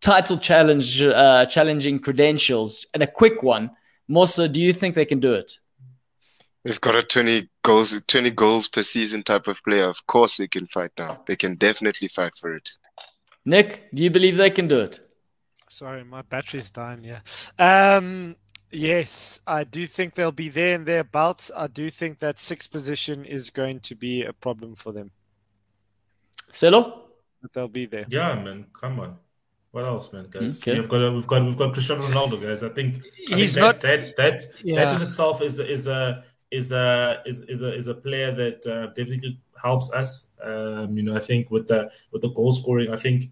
title 0.00 0.38
challenge, 0.38 1.02
uh, 1.02 1.46
challenging 1.46 1.98
credentials, 1.98 2.86
and 2.94 3.02
a 3.02 3.06
quick 3.06 3.42
one, 3.42 3.70
Mossa, 4.08 4.50
do 4.50 4.60
you 4.60 4.72
think 4.72 4.94
they 4.94 5.04
can 5.04 5.20
do 5.20 5.34
it? 5.34 5.52
They've 6.64 6.80
got 6.80 6.94
a 6.94 7.02
20 7.02 7.48
goals, 7.62 8.02
20 8.06 8.30
goals 8.30 8.68
per 8.68 8.82
season 8.82 9.22
type 9.22 9.46
of 9.46 9.62
player. 9.64 9.84
Of 9.84 10.06
course, 10.06 10.36
they 10.36 10.48
can 10.48 10.66
fight 10.66 10.90
now. 10.98 11.22
They 11.26 11.36
can 11.36 11.54
definitely 11.54 12.08
fight 12.08 12.32
for 12.38 12.54
it. 12.54 12.68
Nick, 13.44 13.88
do 13.94 14.02
you 14.02 14.10
believe 14.10 14.36
they 14.36 14.50
can 14.50 14.68
do 14.68 14.80
it? 14.80 15.00
Sorry, 15.68 16.04
my 16.04 16.22
battery's 16.22 16.70
dying. 16.70 17.04
Yeah. 17.04 17.20
Um, 17.58 18.36
yes, 18.70 19.40
I 19.46 19.64
do 19.64 19.86
think 19.86 20.14
they'll 20.14 20.32
be 20.32 20.50
there 20.50 20.74
and 20.74 20.84
thereabouts. 20.84 21.50
I 21.56 21.68
do 21.68 21.88
think 21.88 22.18
that 22.18 22.38
sixth 22.38 22.70
position 22.70 23.24
is 23.24 23.48
going 23.48 23.80
to 23.80 23.94
be 23.94 24.24
a 24.24 24.32
problem 24.32 24.74
for 24.74 24.92
them. 24.92 25.12
Celo? 26.52 27.02
But 27.40 27.52
they'll 27.54 27.68
be 27.68 27.86
there. 27.86 28.04
Yeah, 28.08 28.34
man, 28.34 28.66
come 28.78 29.00
on. 29.00 29.16
What 29.72 29.84
else, 29.84 30.12
man, 30.12 30.26
guys? 30.30 30.58
Okay. 30.58 30.78
We've 30.80 30.88
got 30.88 31.12
we've 31.14 31.26
got 31.26 31.44
we've 31.44 31.56
got 31.56 31.72
Cristiano 31.72 32.02
Ronaldo, 32.06 32.42
guys. 32.42 32.62
I 32.64 32.70
think 32.70 33.04
I 33.32 33.36
He's 33.36 33.54
think 33.54 33.64
not- 33.66 33.80
that 33.80 34.16
that 34.16 34.42
that, 34.42 34.46
Yeah. 34.64 34.84
that 34.84 34.96
in 35.00 35.06
itself 35.06 35.42
is 35.42 35.60
is 35.60 35.86
a 35.86 36.24
is 36.50 36.72
a 36.72 37.22
is 37.24 37.42
is 37.42 37.62
a 37.62 37.74
is 37.74 37.86
a 37.86 37.94
player 37.94 38.32
that 38.34 38.66
uh, 38.66 38.86
definitely 38.88 39.38
helps 39.62 39.90
us. 39.92 40.26
Um, 40.42 40.96
you 40.96 41.04
know, 41.04 41.14
I 41.14 41.20
think 41.20 41.50
with 41.50 41.68
the 41.68 41.90
with 42.10 42.22
the 42.22 42.30
goal 42.30 42.52
scoring, 42.52 42.90
I 42.92 42.96
think 42.96 43.30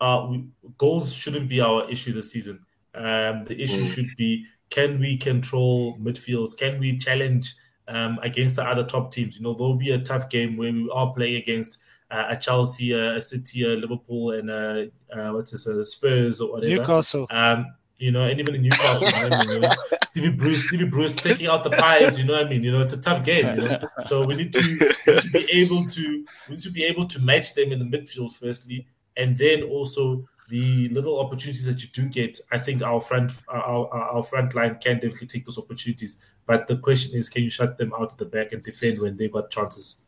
uh, 0.00 0.26
we, 0.30 0.44
goals 0.76 1.12
shouldn't 1.14 1.48
be 1.48 1.60
our 1.60 1.88
issue 1.90 2.12
this 2.12 2.30
season. 2.32 2.60
Um, 2.94 3.44
the 3.44 3.56
issue 3.60 3.82
Mm. 3.82 3.94
should 3.94 4.16
be 4.16 4.44
can 4.70 4.98
we 5.00 5.16
control 5.16 5.96
midfields? 5.98 6.54
Can 6.56 6.78
we 6.78 6.98
challenge 6.98 7.54
um, 7.88 8.18
against 8.22 8.56
the 8.56 8.62
other 8.64 8.84
top 8.84 9.10
teams? 9.10 9.36
You 9.36 9.42
know, 9.42 9.54
there'll 9.54 9.76
be 9.76 9.92
a 9.92 9.98
tough 9.98 10.28
game 10.28 10.58
where 10.58 10.70
we 10.70 10.90
are 10.92 11.14
playing 11.14 11.36
against 11.36 11.78
a 12.10 12.36
Chelsea, 12.36 12.92
a, 12.92 13.16
a 13.16 13.22
City, 13.22 13.64
a 13.64 13.76
Liverpool, 13.76 14.32
and 14.32 14.50
a, 14.50 14.90
uh, 15.12 15.30
what's 15.32 15.50
this, 15.50 15.66
a 15.66 15.84
Spurs 15.84 16.40
or 16.40 16.52
whatever. 16.52 16.74
Newcastle. 16.74 17.26
Um, 17.30 17.66
you 17.98 18.12
know, 18.12 18.22
and 18.22 18.38
even 18.38 18.54
in 18.54 18.62
Newcastle, 18.62 19.08
you 19.08 19.28
know, 19.28 19.36
I 19.36 19.44
mean, 19.44 19.54
you 19.54 19.60
know, 19.60 19.70
Stevie 20.04 20.30
Bruce, 20.30 20.66
Stevie 20.68 20.84
Bruce 20.84 21.14
taking 21.16 21.48
out 21.48 21.64
the 21.64 21.70
pies. 21.70 22.18
You 22.18 22.24
know 22.24 22.34
what 22.34 22.46
I 22.46 22.48
mean? 22.48 22.62
You 22.62 22.72
know, 22.72 22.80
it's 22.80 22.92
a 22.92 23.00
tough 23.00 23.24
game. 23.24 23.60
You 23.60 23.68
know, 23.68 23.80
so 24.06 24.24
we 24.24 24.36
need 24.36 24.52
to, 24.52 24.94
we 25.06 25.14
need 25.14 25.22
to 25.22 25.30
be 25.30 25.50
able 25.50 25.84
to 25.84 26.24
we 26.48 26.54
need 26.54 26.62
to 26.62 26.70
be 26.70 26.84
able 26.84 27.06
to 27.08 27.20
match 27.20 27.54
them 27.54 27.72
in 27.72 27.78
the 27.78 27.84
midfield 27.84 28.32
firstly, 28.32 28.86
and 29.16 29.36
then 29.36 29.64
also 29.64 30.28
the 30.48 30.88
little 30.90 31.18
opportunities 31.20 31.66
that 31.66 31.82
you 31.82 31.88
do 31.88 32.08
get. 32.08 32.38
I 32.52 32.58
think 32.58 32.82
our 32.82 33.00
front 33.00 33.32
our 33.48 33.88
our, 33.92 34.02
our 34.16 34.22
front 34.22 34.54
line 34.54 34.78
can 34.80 34.94
definitely 34.96 35.26
take 35.26 35.44
those 35.44 35.58
opportunities. 35.58 36.16
But 36.46 36.68
the 36.68 36.76
question 36.76 37.16
is, 37.16 37.28
can 37.28 37.42
you 37.42 37.50
shut 37.50 37.78
them 37.78 37.92
out 37.92 38.12
at 38.12 38.18
the 38.18 38.24
back 38.24 38.52
and 38.52 38.62
defend 38.62 39.00
when 39.00 39.16
they 39.16 39.28
got 39.28 39.50
chances? 39.50 39.98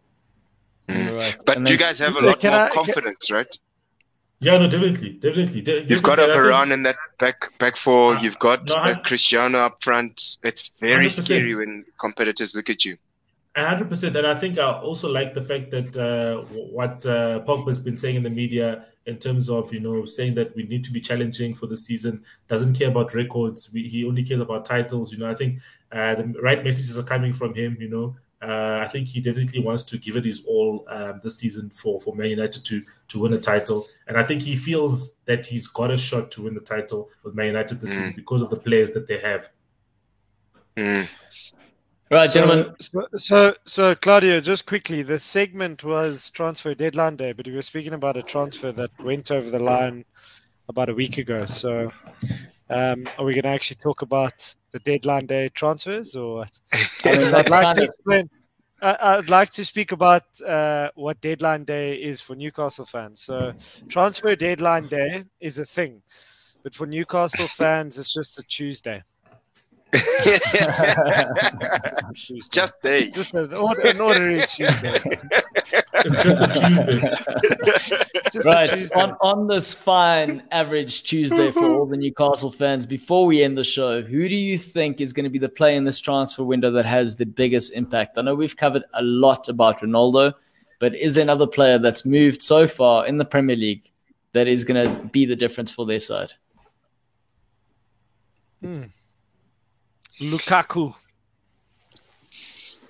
Mm. 0.91 1.18
Right. 1.18 1.36
But 1.47 1.57
And 1.59 1.68
you 1.68 1.76
guys 1.76 1.99
have 1.99 2.16
a 2.16 2.20
lot 2.20 2.43
more 2.43 2.53
I- 2.53 2.68
can- 2.68 2.74
confidence, 2.74 3.30
right? 3.30 3.57
Yeah, 4.43 4.57
no, 4.57 4.70
definitely, 4.70 5.11
definitely. 5.26 5.61
de- 5.61 5.84
You've 5.84 6.03
got 6.03 6.18
a 6.18 6.26
definitely. 6.26 6.53
I 6.53 6.61
think- 6.61 6.70
Varane 6.70 6.72
in 6.72 6.82
that 6.84 6.97
back 7.18 7.59
back 7.59 7.76
four. 7.76 8.14
Uh, 8.14 8.22
You've 8.22 8.38
got 8.38 8.68
no, 8.68 8.74
I- 8.76 8.93
uh, 8.93 8.99
Cristiano 9.01 9.59
up 9.59 9.82
front. 9.82 10.38
It's 10.43 10.70
very 10.80 11.07
100%. 11.07 11.24
scary 11.24 11.55
when 11.55 11.84
competitors 11.99 12.55
look 12.55 12.70
at 12.70 12.84
you. 12.86 12.97
Hundred 13.57 13.88
percent, 13.91 14.14
and 14.16 14.26
I 14.26 14.34
think 14.36 14.57
I 14.59 14.62
also 14.88 15.11
like 15.11 15.34
the 15.34 15.43
fact 15.43 15.70
that 15.72 15.95
uh, 15.97 16.43
what 16.78 17.05
uh, 17.05 17.41
Pogba's 17.41 17.78
been 17.80 17.97
saying 17.97 18.14
in 18.16 18.22
the 18.22 18.30
media 18.30 18.86
in 19.07 19.18
terms 19.18 19.51
of 19.51 19.74
you 19.74 19.80
know 19.80 20.05
saying 20.07 20.34
that 20.36 20.55
we 20.57 20.62
need 20.62 20.84
to 20.84 20.93
be 20.93 21.01
challenging 21.01 21.53
for 21.55 21.66
the 21.66 21.76
season. 21.76 22.22
Doesn't 22.49 22.74
care 22.78 22.88
about 22.88 23.12
records. 23.12 23.68
We, 23.72 23.88
he 23.88 24.07
only 24.07 24.24
cares 24.24 24.41
about 24.41 24.64
titles. 24.64 25.11
You 25.12 25.18
know, 25.18 25.28
I 25.30 25.34
think 25.34 25.59
uh, 25.93 26.14
the 26.14 26.24
right 26.41 26.62
messages 26.64 26.97
are 26.97 27.03
coming 27.03 27.32
from 27.34 27.53
him. 27.55 27.76
You 27.80 27.91
know, 27.91 28.16
uh, 28.43 28.80
I 28.82 28.88
think 28.88 29.09
he 29.09 29.20
definitely 29.20 29.61
wants 29.61 29.82
to 29.84 29.99
give 29.99 30.16
it 30.16 30.24
his 30.24 30.43
all 30.47 30.86
um, 30.88 31.20
this 31.22 31.36
season 31.38 31.70
for 31.70 32.01
for 32.01 32.14
Man 32.14 32.30
United 32.30 32.64
to 32.64 32.82
to 33.09 33.20
win 33.20 33.32
a 33.34 33.38
title, 33.38 33.86
and 34.07 34.16
I 34.16 34.22
think 34.24 34.41
he 34.43 34.57
feels 34.57 35.12
that 35.26 35.45
he's 35.47 35.66
got 35.66 35.91
a 35.91 35.97
shot 35.99 36.30
to 36.32 36.43
win 36.45 36.55
the 36.55 36.61
title 36.61 37.11
with 37.22 37.34
Man 37.34 37.47
United 37.49 37.80
this 37.80 37.91
Mm. 37.91 37.95
season 37.97 38.12
because 38.16 38.41
of 38.43 38.51
the 38.51 38.57
players 38.57 38.93
that 38.93 39.07
they 39.09 39.18
have. 39.18 39.51
Mm. 40.76 41.09
Right, 42.11 42.28
So- 42.30 42.34
gentlemen. 42.41 42.74
So, 42.80 43.07
so, 43.16 43.55
so, 43.66 43.95
Claudio, 43.95 44.41
just 44.41 44.66
quickly, 44.66 45.03
the 45.03 45.18
segment 45.20 45.84
was 45.84 46.30
transfer 46.30 46.74
deadline 46.74 47.16
day, 47.16 47.32
but 47.32 47.47
we 47.47 47.55
were 47.55 47.62
speaking 47.62 47.93
about 47.93 48.16
a 48.16 48.22
transfer 48.22 48.72
that 48.72 48.91
went 49.01 49.30
over 49.30 49.49
the 49.51 49.61
line 49.61 50.05
about 50.68 50.88
a 50.88 50.95
week 50.95 51.18
ago. 51.18 51.47
So, 51.47 51.93
um, 52.71 53.09
are 53.18 53.25
we 53.25 53.35
going 53.35 53.43
to 53.43 53.49
actually 53.51 53.77
talk 53.77 54.03
about 54.03 54.55
the 54.73 54.79
deadline 54.79 55.27
day 55.27 55.49
transfers, 55.49 56.16
or 56.16 56.37
what? 56.39 56.61
I 56.73 56.77
mean, 56.77 56.87
Because 57.03 57.31
that 57.33 57.47
I'd 57.47 57.51
like 57.51 57.77
to 57.77 57.85
explain. 57.85 58.31
I- 58.83 58.97
I'd 59.01 59.29
like 59.29 59.51
to 59.51 59.62
speak 59.64 59.93
about 59.93 60.23
uh, 60.41 60.91
what 60.95 61.21
deadline 61.21 61.64
day 61.64 61.97
is 61.97 62.23
for 62.23 62.35
Newcastle 62.35 62.87
fans. 62.87 63.21
So, 63.21 63.53
transfer 63.89 64.35
deadline 64.37 64.89
day 64.89 65.25
is 65.39 65.59
a 65.59 65.66
thing, 65.66 66.01
but 66.62 66.75
for 66.75 66.87
Newcastle 66.87 67.47
fans, 67.59 67.99
it's 67.99 68.14
just 68.14 68.39
a 68.39 68.43
Tuesday. 68.43 69.03
it's 69.93 70.39
just 72.49 72.81
there. 72.83 73.09
Just 73.09 73.35
an, 73.35 73.53
an 73.53 74.01
ordinary 74.01 74.41
Tuesday. 74.47 74.99
It's 75.73 76.23
just 76.23 76.39
a 76.39 76.47
Tuesday. 76.66 77.01
Just 78.33 78.47
a 78.47 78.51
right 78.51 78.68
Tuesday. 78.71 79.01
on, 79.01 79.17
on 79.21 79.47
this 79.49 79.75
fine 79.75 80.42
average 80.53 81.03
Tuesday 81.03 81.51
for 81.51 81.64
all 81.64 81.87
the 81.87 81.97
Newcastle 81.97 82.51
fans. 82.53 82.87
Before 82.87 83.26
we 83.26 83.42
end 83.42 83.59
the 83.59 83.64
show, 83.64 84.03
who 84.03 84.29
do 84.29 84.34
you 84.37 84.57
think 84.57 85.01
is 85.01 85.13
going 85.13 85.25
to 85.25 85.30
be 85.30 85.38
the 85.38 85.49
player 85.49 85.76
in 85.76 85.84
this 85.84 85.99
transfer 85.99 86.45
window 86.45 86.71
that 86.71 86.87
has 86.87 87.17
the 87.17 87.26
biggest 87.26 87.72
impact? 87.75 88.18
I 88.18 88.22
know 88.22 88.34
we've 88.34 88.57
covered 88.57 88.84
a 88.95 89.03
lot 89.03 89.49
about 89.49 89.80
Ronaldo, 89.80 90.34
but 90.79 90.95
is 90.95 91.14
there 91.14 91.22
another 91.22 91.47
player 91.47 91.79
that's 91.79 92.07
moved 92.07 92.41
so 92.42 92.67
far 92.68 93.07
in 93.07 93.18
the 93.18 93.25
Premier 93.25 93.57
League 93.57 93.91
that 94.33 94.47
is 94.47 94.64
going 94.64 94.84
to 94.87 95.05
be 95.09 95.26
the 95.26 95.37
difference 95.37 95.71
for 95.71 95.84
their 95.87 96.01
side? 96.01 96.33
Hmm. 98.63 98.84
Lukaku. 100.21 100.95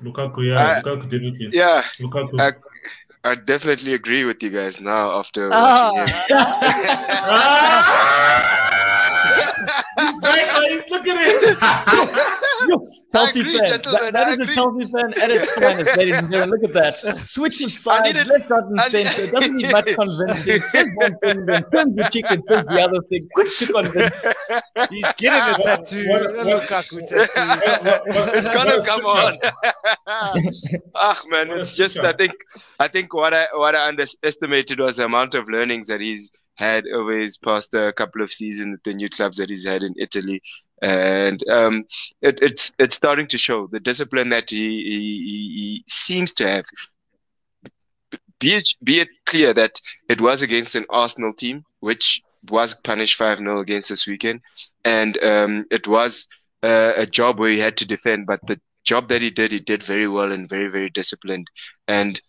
Lukaku, 0.02 0.47
yeah, 0.48 0.57
Uh, 0.59 0.82
Lukaku 0.82 1.02
definitely. 1.11 1.48
Yeah, 1.52 1.82
Lukaku. 1.98 2.40
I, 2.40 2.52
I 3.22 3.34
definitely 3.34 3.92
agree 3.94 4.24
with 4.24 4.42
you 4.42 4.51
guys 4.51 4.80
now 4.80 5.10
after 5.18 5.51
Ah. 5.52 5.92
watching 5.92 6.14
him. 6.36 6.47
He's 10.06 10.18
back. 10.20 10.62
He's 10.68 10.88
looking 10.90 11.16
at 11.16 11.56
Chelsea 13.12 13.41
agree, 13.41 13.59
fan. 13.59 13.69
gentlemen, 13.70 14.01
That- 14.05 14.12
that 14.12 14.27
I 14.27 14.31
a 14.31 14.35
agree. 14.43 14.55
Chelsea 14.55 14.93
fan 14.93 15.23
at 15.23 15.31
its 15.31 15.51
finest, 15.51 15.97
ladies 15.97 16.15
and 16.16 16.31
gentlemen. 16.31 16.51
Look 16.61 16.65
at 16.70 16.74
that. 16.74 17.23
Switch 17.24 17.61
of 17.62 17.70
sides, 17.70 18.05
needed- 18.05 18.27
left, 18.28 18.51
right, 18.51 18.62
and 18.65 18.81
I- 18.81 18.89
center. 18.89 19.23
It 19.23 19.31
doesn't 19.32 19.57
need 19.57 19.73
much 19.73 19.87
convincing. 19.87 20.61
Says 20.70 20.91
one 20.95 21.19
thing, 21.19 21.47
then 21.47 21.62
turns 21.70 21.97
the 21.97 22.09
cheek 22.12 22.27
and 22.31 22.43
says 22.49 22.65
the 22.66 22.81
other 22.81 23.01
thing. 23.09 23.28
Quick 23.35 23.49
to 23.59 23.66
convince. 23.66 24.24
He's 24.91 25.12
getting 25.15 25.55
a 25.55 25.59
tattoo. 25.62 26.09
What- 26.09 26.23
a 26.23 26.32
what- 26.45 26.62
Lukaku 26.69 26.99
tattoo. 27.07 28.32
it's 28.39 28.51
gonna 28.51 28.82
come 28.85 29.05
on. 29.07 29.39
Ah 30.95 31.20
man, 31.28 31.51
it's 31.51 31.77
just. 31.77 31.99
I 31.99 32.12
think 32.12 32.32
I 32.78 32.89
think 32.89 33.15
what 33.15 33.35
I 33.35 33.47
what 33.55 33.74
I 33.74 33.89
underestimated 33.89 34.78
was 34.81 34.97
the 34.97 35.05
amount 35.05 35.35
of 35.35 35.49
learnings 35.49 35.89
that 35.89 36.01
he's 36.01 36.32
had 36.55 36.85
over 36.86 37.18
his 37.18 37.36
past 37.39 37.74
uh, 37.74 37.93
couple 37.93 38.22
of 38.22 38.31
seasons 38.32 38.74
at 38.74 38.85
the 38.85 38.94
new 38.94 39.09
clubs 39.09 39.39
that 39.39 39.51
he's 39.51 39.66
had 39.66 39.82
in 39.82 39.94
Italy. 39.98 40.40
And 40.82 41.43
um, 41.48 41.85
it, 42.22 42.39
it's 42.43 42.72
it's 42.78 42.97
starting 42.97 43.27
to 43.28 43.39
show 43.39 43.66
the 43.66 43.81
discipline 43.81 44.31
that 44.31 44.51
he, 44.51 44.82
he, 44.82 45.18
he 45.59 45.85
seems 45.89 46.32
to 46.35 46.48
have. 46.48 46.64
Be 48.39 48.55
it, 48.55 48.68
be 48.82 49.01
it 49.01 49.09
clear 49.27 49.52
that 49.52 49.78
it 50.09 50.20
was 50.20 50.40
against 50.43 50.74
an 50.74 50.86
Arsenal 50.89 51.35
team, 51.35 51.64
which 51.81 52.22
was 52.48 52.74
punished 52.74 53.16
5 53.16 53.39
0 53.39 53.60
against 53.60 53.89
this 53.90 54.06
weekend. 54.06 54.40
And 54.85 55.22
um, 55.22 55.66
it 55.70 55.86
was 55.86 56.28
uh, 56.62 56.93
a 56.97 57.06
job 57.06 57.39
where 57.39 57.51
he 57.51 57.59
had 57.59 57.77
to 57.78 57.86
defend, 57.86 58.27
but 58.27 58.40
the 58.47 58.60
job 58.85 59.09
that 59.09 59.20
he 59.22 59.31
did, 59.31 59.52
he 59.52 59.60
did 59.60 59.82
very 59.82 60.09
well 60.09 60.32
and 60.32 60.48
very, 60.48 60.68
very 60.68 60.90
disciplined. 60.90 61.48
And 61.86 62.20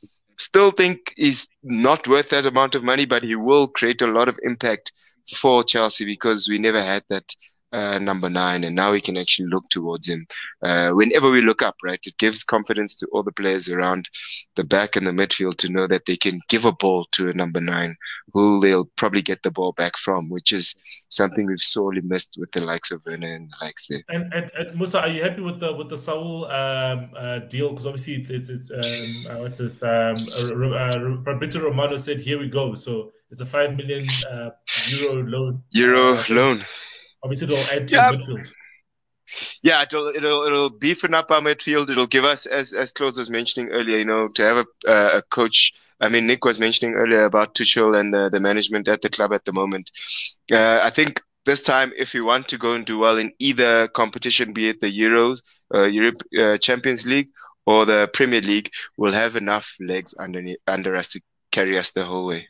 still 0.41 0.71
think 0.71 1.13
he's 1.15 1.49
not 1.63 2.07
worth 2.07 2.29
that 2.29 2.45
amount 2.45 2.75
of 2.75 2.83
money, 2.83 3.05
but 3.05 3.23
he 3.23 3.35
will 3.35 3.67
create 3.67 4.01
a 4.01 4.07
lot 4.07 4.27
of 4.29 4.39
impact 4.43 4.91
for 5.37 5.63
Chelsea 5.63 6.05
because 6.05 6.47
we 6.47 6.57
never 6.57 6.81
had 6.81 7.03
that 7.09 7.33
uh, 7.71 7.99
number 7.99 8.29
nine, 8.29 8.63
and 8.63 8.75
now 8.75 8.91
we 8.91 9.01
can 9.01 9.17
actually 9.17 9.47
look 9.47 9.63
towards 9.69 10.07
him. 10.07 10.25
Uh, 10.61 10.91
whenever 10.91 11.29
we 11.29 11.41
look 11.41 11.61
up, 11.61 11.75
right, 11.83 11.99
it 12.05 12.17
gives 12.17 12.43
confidence 12.43 12.97
to 12.97 13.07
all 13.11 13.23
the 13.23 13.31
players 13.31 13.69
around 13.69 14.09
the 14.55 14.63
back 14.63 14.95
and 14.95 15.07
the 15.07 15.11
midfield 15.11 15.57
to 15.57 15.69
know 15.69 15.87
that 15.87 16.05
they 16.05 16.17
can 16.17 16.39
give 16.49 16.65
a 16.65 16.71
ball 16.71 17.05
to 17.11 17.29
a 17.29 17.33
number 17.33 17.61
nine 17.61 17.95
who 18.33 18.59
they'll 18.59 18.89
probably 18.95 19.21
get 19.21 19.41
the 19.43 19.51
ball 19.51 19.71
back 19.73 19.97
from, 19.97 20.29
which 20.29 20.51
is 20.51 20.75
something 21.09 21.45
we've 21.45 21.59
sorely 21.59 22.01
missed 22.01 22.35
with 22.37 22.51
the 22.51 22.61
likes 22.61 22.91
of 22.91 23.01
Werner 23.05 23.33
and 23.33 23.49
the 23.49 23.65
likes 23.65 23.87
there. 23.87 24.03
And, 24.09 24.33
and, 24.33 24.51
and 24.57 24.75
Musa, 24.77 25.01
are 25.01 25.07
you 25.07 25.23
happy 25.23 25.41
with 25.41 25.59
the 25.59 25.73
with 25.73 25.89
the 25.89 25.97
Saul 25.97 26.45
um, 26.45 27.11
uh, 27.17 27.39
deal? 27.39 27.69
Because 27.69 27.85
obviously 27.85 28.15
it's 28.15 28.29
it's, 28.29 28.49
it's 28.49 28.71
um, 28.71 29.37
uh, 29.37 29.41
what's 29.41 29.57
this? 29.57 29.81
Um, 29.83 30.15
uh, 30.17 31.23
Fabrizio 31.23 31.63
Romano 31.63 31.97
said, 31.97 32.19
"Here 32.19 32.39
we 32.39 32.47
go." 32.47 32.73
So 32.73 33.11
it's 33.29 33.41
a 33.41 33.45
five 33.45 33.75
million 33.75 34.05
uh, 34.29 34.49
euro 34.89 35.23
loan. 35.23 35.63
Euro 35.71 36.23
loan 36.29 36.61
Obviously, 37.23 37.53
it'll 37.53 37.75
add 37.75 37.87
to 37.87 37.95
yeah. 37.95 38.11
midfield. 38.11 38.53
Yeah, 39.63 39.81
it'll 39.83 40.07
it'll 40.07 40.43
it'll 40.43 40.71
beefen 40.71 41.13
up 41.13 41.31
our 41.31 41.41
midfield. 41.41 41.89
It'll 41.89 42.07
give 42.07 42.25
us, 42.25 42.45
as 42.45 42.73
as 42.73 42.91
Claude 42.91 43.17
was 43.17 43.29
mentioning 43.29 43.69
earlier, 43.69 43.97
you 43.97 44.05
know, 44.05 44.27
to 44.27 44.43
have 44.43 44.57
a 44.57 44.89
uh, 44.89 45.11
a 45.19 45.21
coach. 45.21 45.73
I 46.01 46.09
mean, 46.09 46.25
Nick 46.25 46.43
was 46.43 46.59
mentioning 46.59 46.95
earlier 46.95 47.25
about 47.25 47.53
Tuchel 47.53 47.97
and 47.97 48.11
the, 48.11 48.27
the 48.29 48.39
management 48.39 48.87
at 48.87 49.03
the 49.03 49.09
club 49.09 49.33
at 49.33 49.45
the 49.45 49.53
moment. 49.53 49.91
Uh, 50.51 50.81
I 50.83 50.89
think 50.89 51.21
this 51.45 51.61
time, 51.61 51.91
if 51.95 52.13
we 52.13 52.21
want 52.21 52.47
to 52.47 52.57
go 52.57 52.71
and 52.71 52.85
do 52.85 52.97
well 52.97 53.17
in 53.17 53.31
either 53.37 53.87
competition, 53.89 54.51
be 54.51 54.69
it 54.69 54.79
the 54.79 54.91
Euros, 54.91 55.43
uh, 55.73 55.83
Europe 55.83 56.15
uh, 56.37 56.57
Champions 56.57 57.05
League, 57.05 57.29
or 57.65 57.85
the 57.85 58.09
Premier 58.13 58.41
League, 58.41 58.71
we'll 58.97 59.11
have 59.11 59.35
enough 59.35 59.75
legs 59.79 60.15
under 60.19 60.43
under 60.67 60.95
us 60.95 61.09
to 61.09 61.21
carry 61.51 61.77
us 61.77 61.91
the 61.91 62.03
whole 62.03 62.25
way. 62.25 62.47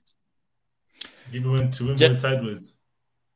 Even 1.34 1.52
when 1.52 1.72
to 1.72 1.88
win 1.88 2.18
sideways. 2.18 2.73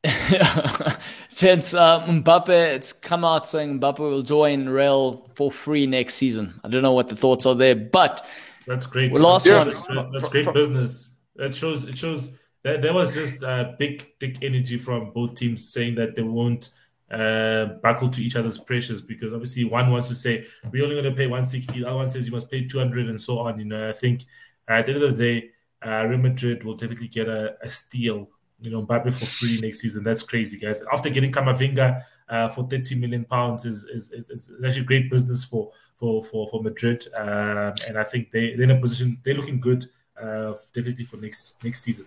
Since 1.28 1.74
uh, 1.74 2.04
Mbappe, 2.06 2.48
it's 2.48 2.92
come 2.92 3.24
out 3.24 3.46
saying 3.46 3.80
Mbappe 3.80 3.98
will 3.98 4.22
join 4.22 4.68
Real 4.68 5.28
for 5.34 5.50
free 5.50 5.86
next 5.86 6.14
season. 6.14 6.60
I 6.64 6.68
don't 6.68 6.82
know 6.82 6.92
what 6.92 7.08
the 7.08 7.16
thoughts 7.16 7.46
are 7.46 7.54
there, 7.54 7.74
but 7.76 8.26
that's 8.66 8.86
great. 8.86 9.12
Well, 9.12 9.22
last 9.22 9.46
yeah. 9.46 9.58
one, 9.58 9.68
that's 9.68 9.80
great, 9.80 10.12
that's 10.12 10.28
great 10.28 10.54
business. 10.54 11.12
That 11.36 11.54
shows 11.54 11.84
it 11.84 11.98
shows 11.98 12.30
that 12.62 12.82
there 12.82 12.92
was 12.92 13.14
just 13.14 13.44
uh, 13.44 13.72
big, 13.78 14.06
big 14.18 14.42
energy 14.42 14.78
from 14.78 15.12
both 15.12 15.34
teams 15.34 15.72
saying 15.72 15.94
that 15.96 16.16
they 16.16 16.22
won't 16.22 16.70
uh, 17.10 17.66
buckle 17.82 18.08
to 18.08 18.22
each 18.22 18.34
other's 18.34 18.58
pressures 18.58 19.00
because 19.00 19.32
obviously 19.32 19.64
one 19.64 19.90
wants 19.90 20.08
to 20.08 20.14
say 20.14 20.44
we're 20.72 20.82
only 20.82 20.96
going 20.96 21.04
to 21.04 21.16
pay 21.16 21.26
160, 21.26 21.80
the 21.80 21.86
other 21.86 21.96
one 21.96 22.10
says 22.10 22.26
you 22.26 22.32
must 22.32 22.50
pay 22.50 22.66
200, 22.66 23.08
and 23.08 23.20
so 23.20 23.38
on. 23.38 23.58
You 23.58 23.66
know, 23.66 23.88
I 23.88 23.92
think 23.92 24.24
at 24.68 24.86
the 24.86 24.94
end 24.94 25.02
of 25.02 25.16
the 25.16 25.24
day, 25.24 25.50
uh, 25.86 26.04
Real 26.06 26.18
Madrid 26.18 26.64
will 26.64 26.74
definitely 26.74 27.08
get 27.08 27.28
a, 27.28 27.56
a 27.62 27.70
steal 27.70 28.30
you 28.58 28.70
know, 28.70 28.84
Mbappe 28.86 29.12
for 29.12 29.26
free 29.26 29.58
next 29.62 29.80
season. 29.80 30.04
That's 30.04 30.22
crazy, 30.22 30.58
guys. 30.58 30.82
After 30.92 31.10
getting 31.10 31.32
Camavinga 31.32 32.02
uh, 32.28 32.48
for 32.48 32.66
30 32.68 32.96
million 32.96 33.24
pounds 33.24 33.64
is, 33.64 33.84
is, 33.84 34.10
is, 34.12 34.30
is 34.30 34.50
actually 34.64 34.84
great 34.84 35.10
business 35.10 35.44
for 35.44 35.70
for 35.96 36.22
for, 36.22 36.48
for 36.48 36.62
Madrid. 36.62 37.06
Um, 37.16 37.74
and 37.86 37.98
I 37.98 38.04
think 38.04 38.30
they, 38.30 38.54
they're 38.54 38.64
in 38.64 38.70
a 38.70 38.80
position, 38.80 39.18
they're 39.24 39.34
looking 39.34 39.60
good 39.60 39.86
uh, 40.20 40.54
definitely 40.72 41.04
for 41.04 41.16
next 41.16 41.62
next 41.62 41.82
season. 41.82 42.06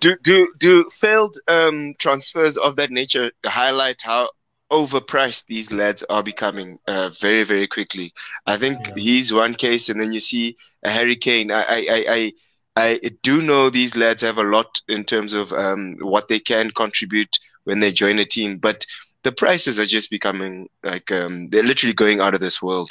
Do 0.00 0.16
do 0.22 0.52
do 0.58 0.88
failed 0.90 1.38
um, 1.48 1.94
transfers 1.98 2.56
of 2.56 2.76
that 2.76 2.90
nature 2.90 3.30
highlight 3.44 4.02
how 4.02 4.30
overpriced 4.70 5.46
these 5.46 5.70
lads 5.70 6.02
are 6.10 6.22
becoming 6.22 6.78
uh, 6.86 7.10
very 7.20 7.44
very 7.44 7.66
quickly? 7.66 8.12
I 8.46 8.56
think 8.56 8.78
yeah. 8.88 8.94
he's 8.96 9.32
one 9.32 9.54
case, 9.54 9.88
and 9.88 10.00
then 10.00 10.12
you 10.12 10.20
see 10.20 10.56
a 10.82 10.90
Harry 10.90 11.16
Kane. 11.16 11.50
I 11.50 11.62
I, 11.62 12.04
I 12.08 12.32
I 12.76 13.00
do 13.22 13.40
know 13.40 13.70
these 13.70 13.96
lads 13.96 14.22
have 14.22 14.36
a 14.36 14.42
lot 14.42 14.80
in 14.86 15.04
terms 15.04 15.32
of 15.32 15.52
um, 15.52 15.96
what 16.00 16.28
they 16.28 16.38
can 16.38 16.70
contribute 16.70 17.34
when 17.64 17.80
they 17.80 17.90
join 17.90 18.18
a 18.18 18.24
team, 18.24 18.58
but 18.58 18.84
the 19.22 19.32
prices 19.32 19.80
are 19.80 19.86
just 19.86 20.10
becoming 20.10 20.68
like 20.84 21.10
um, 21.10 21.48
they're 21.48 21.64
literally 21.64 21.94
going 21.94 22.20
out 22.20 22.34
of 22.34 22.40
this 22.40 22.62
world, 22.62 22.90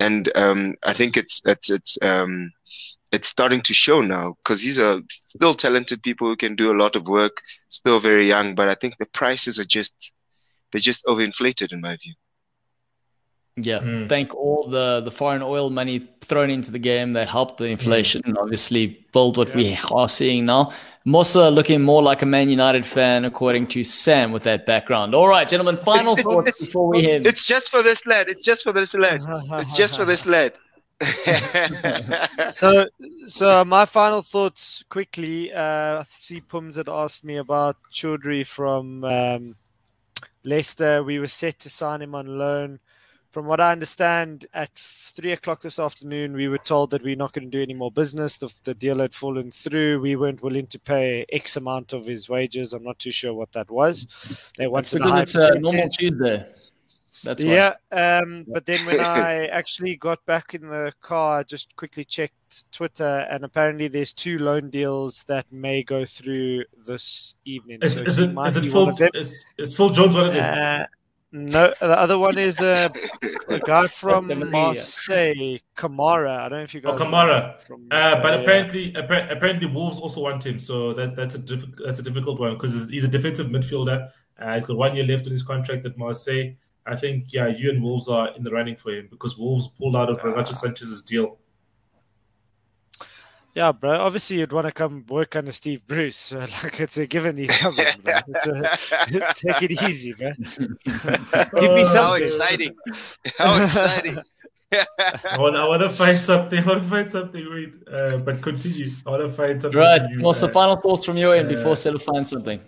and 0.00 0.34
um, 0.36 0.74
I 0.84 0.94
think 0.94 1.16
it's 1.16 1.42
it's 1.44 1.70
it's 1.70 1.98
um, 2.02 2.50
it's 3.12 3.28
starting 3.28 3.60
to 3.62 3.74
show 3.74 4.00
now 4.00 4.36
because 4.38 4.62
these 4.62 4.78
are 4.78 5.00
still 5.08 5.54
talented 5.54 6.02
people 6.02 6.28
who 6.28 6.36
can 6.36 6.56
do 6.56 6.72
a 6.72 6.80
lot 6.80 6.96
of 6.96 7.06
work, 7.06 7.42
still 7.68 8.00
very 8.00 8.26
young, 8.26 8.54
but 8.54 8.68
I 8.68 8.74
think 8.74 8.96
the 8.96 9.06
prices 9.06 9.60
are 9.60 9.66
just 9.66 10.14
they're 10.72 10.80
just 10.80 11.04
overinflated 11.06 11.72
in 11.72 11.80
my 11.82 11.96
view. 11.96 12.14
Yeah, 13.58 13.78
mm. 13.78 14.06
thank 14.06 14.34
all 14.34 14.68
the 14.68 15.00
the 15.00 15.10
foreign 15.10 15.40
oil 15.42 15.70
money 15.70 16.06
thrown 16.20 16.50
into 16.50 16.70
the 16.70 16.78
game 16.78 17.14
that 17.14 17.28
helped 17.28 17.56
the 17.56 17.64
inflation 17.64 18.20
mm. 18.22 18.28
and 18.28 18.38
obviously 18.38 19.06
build 19.12 19.38
what 19.38 19.48
yeah. 19.48 19.54
we 19.54 19.78
are 19.92 20.08
seeing 20.08 20.44
now. 20.44 20.72
Mossa 21.06 21.54
looking 21.54 21.80
more 21.80 22.02
like 22.02 22.20
a 22.20 22.26
Man 22.26 22.50
United 22.50 22.84
fan, 22.84 23.24
according 23.24 23.68
to 23.68 23.84
Sam, 23.84 24.32
with 24.32 24.42
that 24.42 24.66
background. 24.66 25.14
All 25.14 25.28
right, 25.28 25.48
gentlemen, 25.48 25.76
final 25.76 26.14
it's, 26.14 26.22
thoughts 26.22 26.48
it's, 26.48 26.66
before 26.66 26.88
we 26.88 27.04
head. 27.04 27.24
It's 27.24 27.46
just 27.46 27.70
for 27.70 27.82
this 27.82 28.04
lad. 28.06 28.28
It's 28.28 28.44
just 28.44 28.64
for 28.64 28.72
this 28.72 28.94
lad. 28.94 29.20
it's 29.24 29.76
just 29.76 29.96
for 29.96 30.04
this 30.04 30.26
lad. 30.26 30.54
so, 32.50 32.88
so 33.26 33.64
my 33.64 33.84
final 33.84 34.20
thoughts 34.20 34.84
quickly. 34.88 35.52
Uh, 35.52 36.00
I 36.00 36.04
see 36.08 36.40
Pums 36.40 36.76
had 36.76 36.88
asked 36.88 37.24
me 37.24 37.36
about 37.36 37.76
Choudhury 37.92 38.44
from 38.44 39.04
um, 39.04 39.56
Leicester. 40.44 41.04
We 41.04 41.20
were 41.20 41.28
set 41.28 41.60
to 41.60 41.70
sign 41.70 42.02
him 42.02 42.16
on 42.16 42.26
loan 42.26 42.80
from 43.36 43.44
what 43.44 43.60
I 43.60 43.70
understand, 43.70 44.46
at 44.54 44.70
three 44.74 45.32
o'clock 45.32 45.60
this 45.60 45.78
afternoon, 45.78 46.32
we 46.32 46.48
were 46.48 46.56
told 46.56 46.90
that 46.92 47.02
we're 47.02 47.16
not 47.16 47.34
going 47.34 47.44
to 47.44 47.50
do 47.50 47.62
any 47.62 47.74
more 47.74 47.90
business. 47.92 48.38
The, 48.38 48.50
the, 48.64 48.72
deal 48.72 49.00
had 49.00 49.14
fallen 49.14 49.50
through. 49.50 50.00
We 50.00 50.16
weren't 50.16 50.42
willing 50.42 50.66
to 50.68 50.78
pay 50.78 51.26
X 51.30 51.58
amount 51.58 51.92
of 51.92 52.06
his 52.06 52.30
wages. 52.30 52.72
I'm 52.72 52.82
not 52.82 52.98
too 52.98 53.10
sure 53.10 53.34
what 53.34 53.52
that 53.52 53.70
was. 53.70 54.52
They 54.56 54.66
wanted 54.68 55.02
a 55.02 55.20
it's 55.20 55.34
a 55.34 55.58
normal 55.58 55.86
Tuesday. 55.90 56.46
That's 57.24 57.42
yeah. 57.42 57.74
Um, 57.92 58.46
but 58.48 58.64
then 58.64 58.86
when 58.86 59.00
I 59.00 59.48
actually 59.48 59.96
got 59.96 60.24
back 60.24 60.54
in 60.54 60.62
the 60.62 60.94
car, 61.02 61.40
I 61.40 61.42
just 61.42 61.76
quickly 61.76 62.04
checked 62.04 62.72
Twitter, 62.72 63.26
and 63.30 63.44
apparently 63.44 63.88
there's 63.88 64.14
two 64.14 64.38
loan 64.38 64.70
deals 64.70 65.24
that 65.24 65.44
may 65.52 65.82
go 65.82 66.06
through 66.06 66.64
this 66.86 67.34
evening. 67.44 67.80
Is, 67.82 67.96
so 67.96 68.02
is 68.02 68.18
it, 68.18 68.30
is 68.30 68.56
it 68.56 68.70
full? 68.70 68.96
Is, 69.12 69.44
is 69.58 69.76
Phil 69.76 69.90
Jones 69.90 70.14
one 70.14 70.28
of 70.28 70.32
them? 70.32 70.82
Uh, 70.82 70.86
no, 71.36 71.74
the 71.80 71.98
other 71.98 72.18
one 72.18 72.38
is 72.38 72.62
uh, 72.62 72.88
a 73.48 73.60
guy 73.60 73.86
from 73.88 74.50
Marseille, 74.50 75.58
Kamara. 75.76 76.38
I 76.38 76.48
don't 76.48 76.58
know 76.58 76.64
if 76.64 76.74
you 76.74 76.80
oh, 76.84 76.92
guys. 76.92 77.00
Oh, 77.00 77.04
Kamara. 77.04 77.60
From, 77.60 77.86
uh, 77.90 78.22
but 78.22 78.40
apparently, 78.40 78.94
apparently, 78.94 79.66
Wolves 79.66 79.98
also 79.98 80.22
want 80.22 80.46
him. 80.46 80.58
So 80.58 80.94
that, 80.94 81.14
that's 81.14 81.34
a 81.34 81.38
diff- 81.38 81.76
that's 81.84 81.98
a 81.98 82.02
difficult 82.02 82.40
one 82.40 82.54
because 82.54 82.88
he's 82.88 83.04
a 83.04 83.08
defensive 83.08 83.48
midfielder. 83.48 84.08
Uh, 84.38 84.54
he's 84.54 84.64
got 84.64 84.78
one 84.78 84.96
year 84.96 85.04
left 85.04 85.26
on 85.26 85.32
his 85.32 85.42
contract 85.42 85.84
at 85.84 85.98
Marseille. 85.98 86.54
I 86.86 86.96
think 86.96 87.32
yeah, 87.32 87.48
you 87.48 87.68
and 87.68 87.82
Wolves 87.82 88.08
are 88.08 88.34
in 88.34 88.42
the 88.42 88.50
running 88.50 88.76
for 88.76 88.92
him 88.92 89.08
because 89.10 89.36
Wolves 89.36 89.68
pulled 89.68 89.94
out 89.94 90.08
of 90.08 90.24
Renato 90.24 90.52
Sanches's 90.52 91.02
deal. 91.02 91.38
Yeah, 93.56 93.72
bro. 93.72 93.92
Obviously, 93.92 94.40
you'd 94.40 94.52
want 94.52 94.66
to 94.66 94.72
come 94.72 95.06
work 95.08 95.34
under 95.34 95.50
Steve 95.50 95.86
Bruce. 95.86 96.30
like 96.62 96.78
it's 96.78 96.98
a 96.98 97.06
given 97.06 97.38
he's 97.38 97.50
coming, 97.56 97.86
bro. 98.04 98.12
A, 98.12 98.76
take 99.34 99.62
it 99.62 99.82
easy, 99.82 100.12
bro. 100.12 100.32
Give 100.36 101.72
me 101.72 101.82
something. 101.82 101.96
How 101.96 102.12
exciting! 102.14 102.76
How 103.38 103.64
exciting! 103.64 104.18
I, 104.72 105.38
want, 105.38 105.56
I 105.56 105.66
want 105.66 105.80
to 105.80 105.88
find 105.88 106.18
something. 106.18 106.62
I 106.62 106.66
want 106.66 106.82
to 106.82 106.88
find 106.90 107.10
something. 107.10 107.46
Wait, 107.50 107.74
uh, 107.90 108.18
but 108.18 108.42
continue. 108.42 108.90
I 109.06 109.10
want 109.10 109.22
to 109.22 109.30
find 109.30 109.62
something. 109.62 109.80
Right. 109.80 110.02
What's 110.18 110.42
the 110.42 110.48
uh, 110.48 110.52
final 110.52 110.76
thoughts 110.76 111.06
from 111.06 111.16
your 111.16 111.34
end 111.34 111.46
uh, 111.46 111.54
before 111.54 111.76
Settle 111.76 111.98
finds 111.98 112.28
something? 112.28 112.60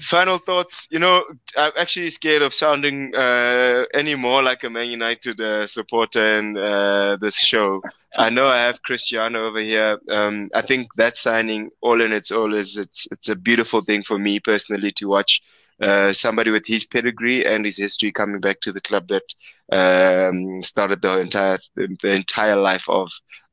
Final 0.00 0.38
thoughts. 0.38 0.88
You 0.90 0.98
know, 0.98 1.24
I'm 1.56 1.72
actually 1.78 2.10
scared 2.10 2.42
of 2.42 2.54
sounding 2.54 3.14
uh, 3.14 3.84
any 3.94 4.14
more 4.14 4.42
like 4.42 4.64
a 4.64 4.70
Man 4.70 4.88
United 4.88 5.40
uh, 5.40 5.66
supporter 5.66 6.38
in 6.38 6.56
uh, 6.56 7.16
this 7.20 7.38
show. 7.38 7.82
I 8.16 8.30
know 8.30 8.48
I 8.48 8.58
have 8.60 8.82
Cristiano 8.82 9.46
over 9.46 9.60
here. 9.60 9.98
Um, 10.10 10.50
I 10.54 10.62
think 10.62 10.94
that 10.94 11.16
signing, 11.16 11.70
all 11.80 12.00
in 12.00 12.12
its 12.12 12.30
all, 12.30 12.54
is 12.54 12.76
it's 12.76 13.06
it's 13.10 13.28
a 13.28 13.36
beautiful 13.36 13.80
thing 13.80 14.02
for 14.02 14.18
me 14.18 14.40
personally 14.40 14.92
to 14.92 15.08
watch. 15.08 15.42
Uh, 15.78 16.10
somebody 16.10 16.50
with 16.50 16.66
his 16.66 16.84
pedigree 16.84 17.44
and 17.44 17.66
his 17.66 17.76
history 17.76 18.10
coming 18.10 18.40
back 18.40 18.60
to 18.60 18.72
the 18.72 18.80
club 18.80 19.06
that 19.08 19.34
um, 19.70 20.62
started 20.62 21.02
the 21.02 21.20
entire 21.20 21.58
the 21.74 22.12
entire 22.12 22.56
life 22.56 22.88
of 22.88 23.10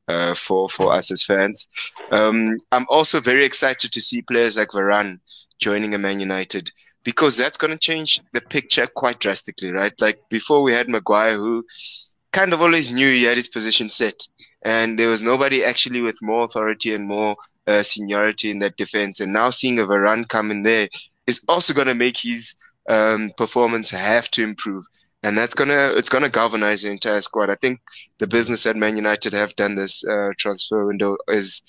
uh, 0.08 0.34
for 0.34 0.68
for 0.68 0.92
us 0.92 1.10
as 1.10 1.22
fans. 1.22 1.68
Um, 2.10 2.56
I'm 2.72 2.86
also 2.88 3.20
very 3.20 3.44
excited 3.44 3.92
to 3.92 4.00
see 4.00 4.22
players 4.22 4.56
like 4.56 4.68
Varane 4.68 5.18
joining 5.58 5.94
a 5.94 5.98
Man 5.98 6.20
United 6.20 6.70
because 7.04 7.36
that's 7.36 7.56
going 7.56 7.72
to 7.72 7.78
change 7.78 8.20
the 8.32 8.40
picture 8.40 8.86
quite 8.86 9.18
drastically, 9.20 9.70
right? 9.70 9.92
Like 10.00 10.18
before, 10.30 10.62
we 10.62 10.72
had 10.72 10.88
Maguire 10.88 11.36
who 11.36 11.64
kind 12.32 12.52
of 12.52 12.62
always 12.62 12.92
knew 12.92 13.08
he 13.08 13.24
had 13.24 13.36
his 13.36 13.48
position 13.48 13.90
set, 13.90 14.26
and 14.62 14.98
there 14.98 15.08
was 15.08 15.22
nobody 15.22 15.64
actually 15.64 16.00
with 16.00 16.18
more 16.22 16.44
authority 16.44 16.94
and 16.94 17.06
more 17.06 17.36
uh, 17.66 17.82
seniority 17.82 18.50
in 18.50 18.58
that 18.60 18.76
defense. 18.76 19.20
And 19.20 19.32
now 19.32 19.50
seeing 19.50 19.78
a 19.78 19.82
Varane 19.82 20.28
come 20.28 20.50
in 20.50 20.62
there 20.62 20.88
is 21.26 21.44
also 21.48 21.74
going 21.74 21.86
to 21.86 21.94
make 21.94 22.18
his 22.18 22.56
um, 22.88 23.30
performance 23.36 23.90
have 23.90 24.30
to 24.32 24.42
improve 24.42 24.84
and 25.24 25.38
that's 25.38 25.54
gonna 25.54 25.92
it's 25.96 26.10
gonna 26.10 26.28
galvanize 26.28 26.82
the 26.82 26.90
entire 26.90 27.22
squad. 27.22 27.48
I 27.48 27.54
think 27.56 27.80
the 28.18 28.26
business 28.26 28.66
at 28.66 28.76
Man 28.76 28.96
United 28.96 29.32
have 29.32 29.56
done 29.56 29.74
this 29.74 30.06
uh, 30.06 30.30
transfer 30.36 30.84
window 30.84 31.16
is 31.28 31.62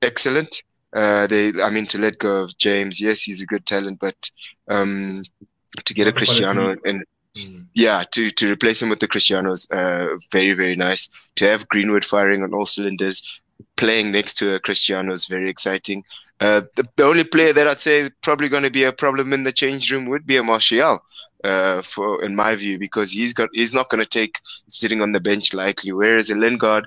excellent. 0.00 0.62
Uh, 0.92 1.26
they, 1.26 1.52
I 1.62 1.70
mean, 1.70 1.86
to 1.86 1.98
let 1.98 2.18
go 2.18 2.42
of 2.42 2.56
James, 2.58 3.00
yes, 3.00 3.22
he's 3.22 3.42
a 3.42 3.46
good 3.46 3.64
talent, 3.64 4.00
but 4.00 4.30
um, 4.68 5.22
to 5.84 5.94
get 5.94 6.08
a 6.08 6.12
Cristiano 6.12 6.76
and 6.84 7.04
mm. 7.36 7.62
yeah, 7.74 8.02
to 8.10 8.30
to 8.30 8.52
replace 8.52 8.82
him 8.82 8.88
with 8.88 9.00
the 9.00 9.08
Cristianos, 9.08 9.70
uh, 9.70 10.18
very 10.32 10.52
very 10.52 10.74
nice. 10.74 11.10
To 11.36 11.46
have 11.46 11.68
Greenwood 11.68 12.04
firing 12.04 12.42
on 12.42 12.52
all 12.52 12.66
cylinders, 12.66 13.22
playing 13.76 14.10
next 14.10 14.34
to 14.34 14.54
a 14.54 14.60
Cristiano 14.60 15.12
is 15.12 15.26
very 15.26 15.48
exciting. 15.48 16.02
Uh, 16.40 16.62
the, 16.76 16.88
the, 16.96 17.04
only 17.04 17.24
player 17.24 17.52
that 17.52 17.68
I'd 17.68 17.80
say 17.80 18.10
probably 18.22 18.48
going 18.48 18.62
to 18.62 18.70
be 18.70 18.84
a 18.84 18.92
problem 18.92 19.32
in 19.32 19.44
the 19.44 19.52
change 19.52 19.92
room 19.92 20.06
would 20.06 20.26
be 20.26 20.38
a 20.38 20.42
Martial, 20.42 21.00
uh, 21.44 21.82
for 21.82 22.22
in 22.24 22.34
my 22.34 22.54
view, 22.54 22.78
because 22.78 23.12
he's 23.12 23.32
got 23.32 23.48
he's 23.52 23.74
not 23.74 23.90
going 23.90 24.02
to 24.02 24.08
take 24.08 24.36
sitting 24.68 25.02
on 25.02 25.12
the 25.12 25.20
bench 25.20 25.52
likely. 25.52 25.92
Whereas 25.92 26.30
a 26.30 26.34
Lingard, 26.34 26.86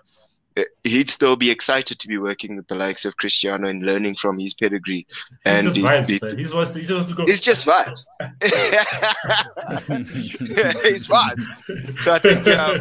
he'd 0.83 1.09
still 1.09 1.35
be 1.35 1.49
excited 1.49 1.99
to 1.99 2.07
be 2.07 2.17
working 2.17 2.55
with 2.55 2.67
the 2.67 2.75
likes 2.75 3.05
of 3.05 3.17
Cristiano 3.17 3.67
and 3.67 3.83
learning 3.83 4.15
from 4.15 4.37
his 4.37 4.53
pedigree. 4.53 5.07
And 5.45 5.67
it's 5.67 5.75
just 5.75 5.87
vibes, 5.87 6.07
he, 6.07 6.19
he, 6.19 6.35
he's 6.35 6.53
wants 6.53 6.73
to, 6.73 6.79
he 6.79 6.85
just 6.85 6.95
wants 6.95 7.09
to 7.11 7.15
go. 7.15 7.23
It's 7.27 7.41
just 7.41 7.65
vibes. 7.65 8.05
it's 10.85 11.07
vibes. 11.07 11.99
So 11.99 12.13
I 12.13 12.19
think 12.19 12.45
yeah, 12.45 12.77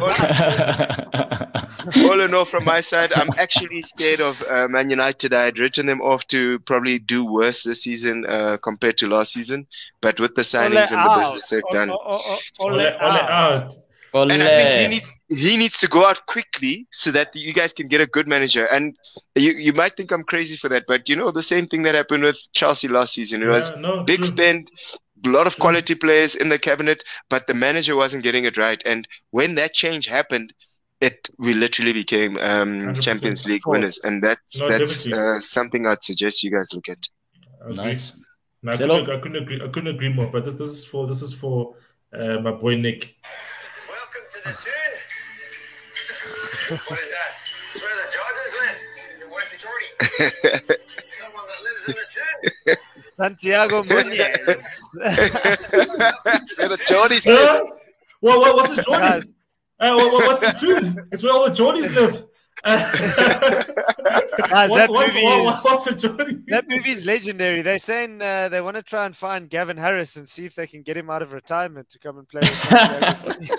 all 2.07 2.21
in 2.21 2.33
all, 2.33 2.45
from 2.45 2.65
my 2.65 2.81
side, 2.81 3.13
I'm 3.13 3.29
actually 3.37 3.81
scared 3.81 4.21
of 4.21 4.41
uh, 4.43 4.67
Man 4.67 4.89
United. 4.89 5.33
I 5.33 5.45
had 5.45 5.59
written 5.59 5.85
them 5.85 6.01
off 6.01 6.27
to 6.27 6.59
probably 6.59 6.99
do 6.99 7.25
worse 7.25 7.63
this 7.63 7.83
season 7.83 8.25
uh, 8.25 8.57
compared 8.57 8.97
to 8.97 9.07
last 9.07 9.33
season. 9.33 9.67
But 10.01 10.19
with 10.19 10.35
the 10.35 10.41
signings 10.41 10.91
and 10.91 11.03
the 11.03 11.15
business 11.17 11.49
they've 11.49 11.63
done, 11.71 11.89
ole, 11.89 12.79
out. 12.81 13.73
And 14.13 14.43
I 14.43 14.47
think 14.47 14.81
he 14.81 14.87
needs 14.87 15.19
he 15.29 15.57
needs 15.57 15.79
to 15.79 15.87
go 15.87 16.05
out 16.05 16.25
quickly 16.27 16.87
so 16.91 17.11
that 17.11 17.35
you 17.35 17.51
guys 17.51 17.73
can 17.73 17.87
get 17.87 17.99
a 17.99 18.05
good 18.05 18.27
manager. 18.27 18.65
And 18.65 18.95
you, 19.35 19.51
you 19.53 19.73
might 19.73 19.97
think 19.97 20.11
I'm 20.11 20.23
crazy 20.23 20.55
for 20.55 20.69
that, 20.69 20.85
but 20.87 21.09
you 21.09 21.15
know 21.15 21.31
the 21.31 21.41
same 21.41 21.67
thing 21.67 21.81
that 21.83 21.95
happened 21.95 22.23
with 22.23 22.39
Chelsea 22.53 22.87
last 22.87 23.13
season. 23.13 23.41
It 23.41 23.47
was 23.47 23.75
no, 23.75 24.03
big 24.03 24.19
true. 24.19 24.27
spend, 24.27 24.69
a 25.25 25.29
lot 25.29 25.47
of 25.47 25.57
quality 25.57 25.95
players 25.95 26.35
in 26.35 26.49
the 26.49 26.59
cabinet, 26.59 27.03
but 27.29 27.47
the 27.47 27.53
manager 27.53 27.95
wasn't 27.95 28.23
getting 28.23 28.43
it 28.43 28.57
right. 28.57 28.81
And 28.85 29.07
when 29.31 29.55
that 29.55 29.73
change 29.73 30.05
happened, 30.05 30.53
it 31.01 31.29
we 31.37 31.53
literally 31.53 31.93
became 31.93 32.37
um, 32.37 32.95
Champions 32.99 33.45
League 33.45 33.65
winners, 33.65 33.99
and 34.03 34.23
that's 34.23 34.61
no, 34.61 34.69
that's 34.69 35.07
uh, 35.07 35.39
something 35.39 35.87
I'd 35.87 36.03
suggest 36.03 36.43
you 36.43 36.51
guys 36.51 36.73
look 36.73 36.87
at. 36.87 37.09
Nice. 37.67 38.13
No, 38.61 38.71
I, 38.71 38.77
couldn't, 38.77 39.09
I, 39.09 39.17
couldn't, 39.17 39.43
agree. 39.43 39.61
I 39.61 39.67
couldn't 39.67 39.95
agree 39.95 40.09
more. 40.09 40.27
But 40.27 40.45
this 40.45 40.53
this 40.53 40.69
is 40.69 40.85
for 40.85 41.07
this 41.07 41.21
is 41.21 41.33
for 41.33 41.75
uh, 42.13 42.39
my 42.39 42.51
boy 42.51 42.75
Nick. 42.75 43.15
Welcome 44.45 44.61
to 44.63 44.69
the 44.69 44.71
den. 46.69 46.79
what 46.87 46.99
is 46.99 47.09
that? 47.11 47.31
It's 47.73 47.81
where 47.81 47.95
the 47.95 48.03
judges 48.11 48.53
live. 48.59 48.77
Where's 49.31 49.49
the 49.51 49.57
Geordie? 49.57 49.91
Someone 51.11 51.45
that 51.47 51.59
lives 51.63 51.83
in 51.87 51.93
the 51.95 52.05
den. 52.65 52.77
Santiago 53.15 53.83
Munez. 53.83 54.81
so 56.51 56.67
the 56.67 56.77
Geordies 56.77 57.25
live. 57.25 57.67
What, 58.19 58.39
what, 58.39 58.55
what's 58.55 58.75
the 58.75 58.81
Geordies? 58.81 59.27
Uh, 59.79 59.95
what, 59.95 60.27
what's 60.27 60.41
the 60.41 60.51
truth? 60.59 60.97
It's 61.11 61.23
where 61.23 61.33
all 61.33 61.45
the 61.45 61.55
Geordies 61.55 61.93
live. 61.95 62.25
Guys, 62.63 62.95
what's, 62.97 64.49
that, 64.49 64.89
what's, 64.89 65.13
movie 65.13 65.25
what, 65.25 65.59
what's 65.63 65.85
the 65.85 66.43
that 66.47 66.69
movie 66.69 66.91
is 66.91 67.05
legendary. 67.05 67.61
They're 67.61 67.77
saying 67.77 68.21
uh, 68.21 68.49
they 68.49 68.61
want 68.61 68.77
to 68.77 68.83
try 68.83 69.05
and 69.05 69.15
find 69.15 69.49
Gavin 69.49 69.77
Harris 69.77 70.15
and 70.15 70.27
see 70.27 70.45
if 70.45 70.55
they 70.55 70.67
can 70.67 70.81
get 70.81 70.95
him 70.95 71.09
out 71.09 71.21
of 71.21 71.33
retirement 71.33 71.89
to 71.89 71.99
come 71.99 72.19
and 72.19 72.27
play. 72.27 72.41
With 72.41 72.71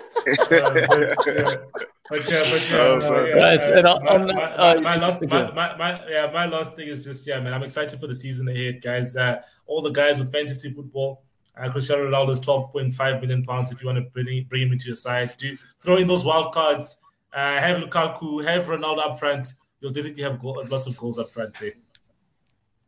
my, 4.80 4.96
last, 4.96 5.22
my, 5.26 5.50
my, 5.52 5.76
my, 5.76 6.00
yeah, 6.08 6.30
my 6.32 6.46
last 6.46 6.76
thing 6.76 6.88
is 6.88 7.04
just 7.04 7.26
yeah, 7.26 7.40
man. 7.40 7.52
I'm 7.52 7.62
excited 7.62 8.00
for 8.00 8.06
the 8.06 8.14
season 8.14 8.48
ahead, 8.48 8.80
guys. 8.82 9.16
Uh, 9.16 9.42
all 9.66 9.82
the 9.82 9.90
guys 9.90 10.18
with 10.18 10.32
fantasy 10.32 10.72
football 10.72 11.24
uh, 11.56 11.70
Cristiano 11.70 12.08
Ronaldo's 12.08 12.40
12.5 12.40 13.20
million 13.20 13.42
pounds 13.42 13.70
if 13.70 13.80
you 13.80 13.86
want 13.86 13.98
to 13.98 14.10
bring, 14.10 14.44
bring 14.48 14.62
him 14.62 14.72
into 14.72 14.86
your 14.86 14.94
side. 14.94 15.36
Do 15.36 15.56
throw 15.80 15.96
in 15.96 16.08
those 16.08 16.24
wild 16.24 16.52
cards. 16.52 16.96
Uh, 17.34 17.58
have 17.58 17.82
Lukaku, 17.82 18.44
have 18.44 18.66
Ronaldo 18.66 18.98
up 18.98 19.18
front. 19.18 19.48
You'll 19.80 19.92
definitely 19.92 20.22
have 20.22 20.42
lots 20.42 20.86
of 20.86 20.96
goals 20.96 21.18
up 21.18 21.30
front 21.30 21.54
there. 21.60 21.72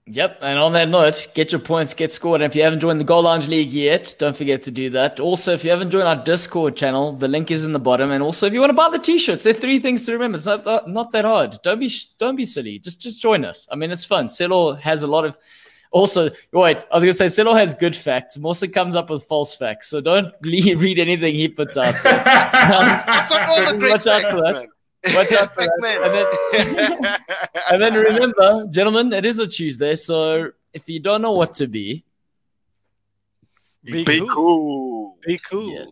Yep, 0.09 0.39
and 0.41 0.61
on 0.61 0.73
that 0.75 0.89
note, 0.89 1.27
get 1.35 1.51
your 1.51 1.61
points, 1.61 1.93
get 1.93 2.13
scored. 2.13 2.41
And 2.41 2.49
if 2.49 2.55
you 2.55 2.63
haven't 2.63 2.79
joined 2.79 3.01
the 3.01 3.05
Goal 3.05 3.23
Lounge 3.23 3.49
League 3.49 3.73
yet, 3.73 4.15
don't 4.21 4.37
forget 4.37 4.63
to 4.63 4.71
do 4.71 4.89
that. 4.91 5.19
Also, 5.19 5.53
if 5.53 5.65
you 5.65 5.71
haven't 5.71 5.91
joined 5.91 6.07
our 6.07 6.15
Discord 6.15 6.77
channel, 6.77 7.11
the 7.11 7.27
link 7.27 7.51
is 7.51 7.65
in 7.65 7.73
the 7.73 7.81
bottom. 7.81 8.13
And 8.13 8.23
also, 8.23 8.47
if 8.47 8.53
you 8.53 8.61
want 8.61 8.71
to 8.71 8.75
buy 8.75 8.89
the 8.89 9.01
t-shirts, 9.01 9.43
there 9.43 9.51
are 9.53 9.59
three 9.59 9.81
things 9.81 10.07
to 10.07 10.13
remember. 10.13 10.37
It's 10.37 10.47
not, 10.47 10.89
not 10.89 11.11
that 11.11 11.25
hard. 11.25 11.59
Don't 11.65 11.81
be 11.81 11.91
don't 12.19 12.37
be 12.37 12.45
silly. 12.45 12.79
Just 12.79 13.01
just 13.01 13.21
join 13.21 13.45
us. 13.45 13.67
I 13.73 13.75
mean, 13.75 13.91
it's 13.91 14.05
fun. 14.05 14.29
Celo 14.29 14.79
has 14.79 15.03
a 15.03 15.09
lot 15.09 15.25
of 15.25 15.37
also, 15.97 16.31
wait, 16.53 16.85
I 16.91 16.95
was 16.95 17.05
going 17.05 17.15
to 17.15 17.15
say 17.15 17.27
Celo 17.27 17.59
has 17.59 17.75
good 17.75 17.97
facts. 17.97 18.37
Mosa 18.37 18.71
comes 18.71 18.95
up 18.95 19.09
with 19.09 19.25
false 19.25 19.55
facts. 19.55 19.89
So 19.89 20.03
don't 20.03 20.33
read 20.43 20.99
anything 20.99 21.35
he 21.35 21.49
puts 21.49 21.77
out 21.77 21.95
there. 22.03 22.23
Um, 23.47 23.81
watch 23.81 24.07
out 24.07 24.23
for 24.23 24.41
that. 24.43 24.67
Watch 25.15 25.33
out 25.33 25.55
for 25.55 25.63
that. 25.63 26.27
And 26.51 26.75
then, 26.75 27.17
and 27.71 27.83
then 27.83 27.95
remember, 28.13 28.67
gentlemen, 28.71 29.13
it 29.13 29.25
is 29.25 29.39
a 29.39 29.47
Tuesday. 29.47 29.95
So 29.95 30.51
if 30.75 30.89
you 30.89 31.01
don't 31.01 31.23
know 31.23 31.33
what 31.33 31.55
to 31.55 31.67
be, 31.67 32.05
be, 33.85 34.05
be 34.05 34.27
cool. 34.29 35.17
Be 35.25 35.39
cool. 35.39 35.73
Yes. 35.73 35.89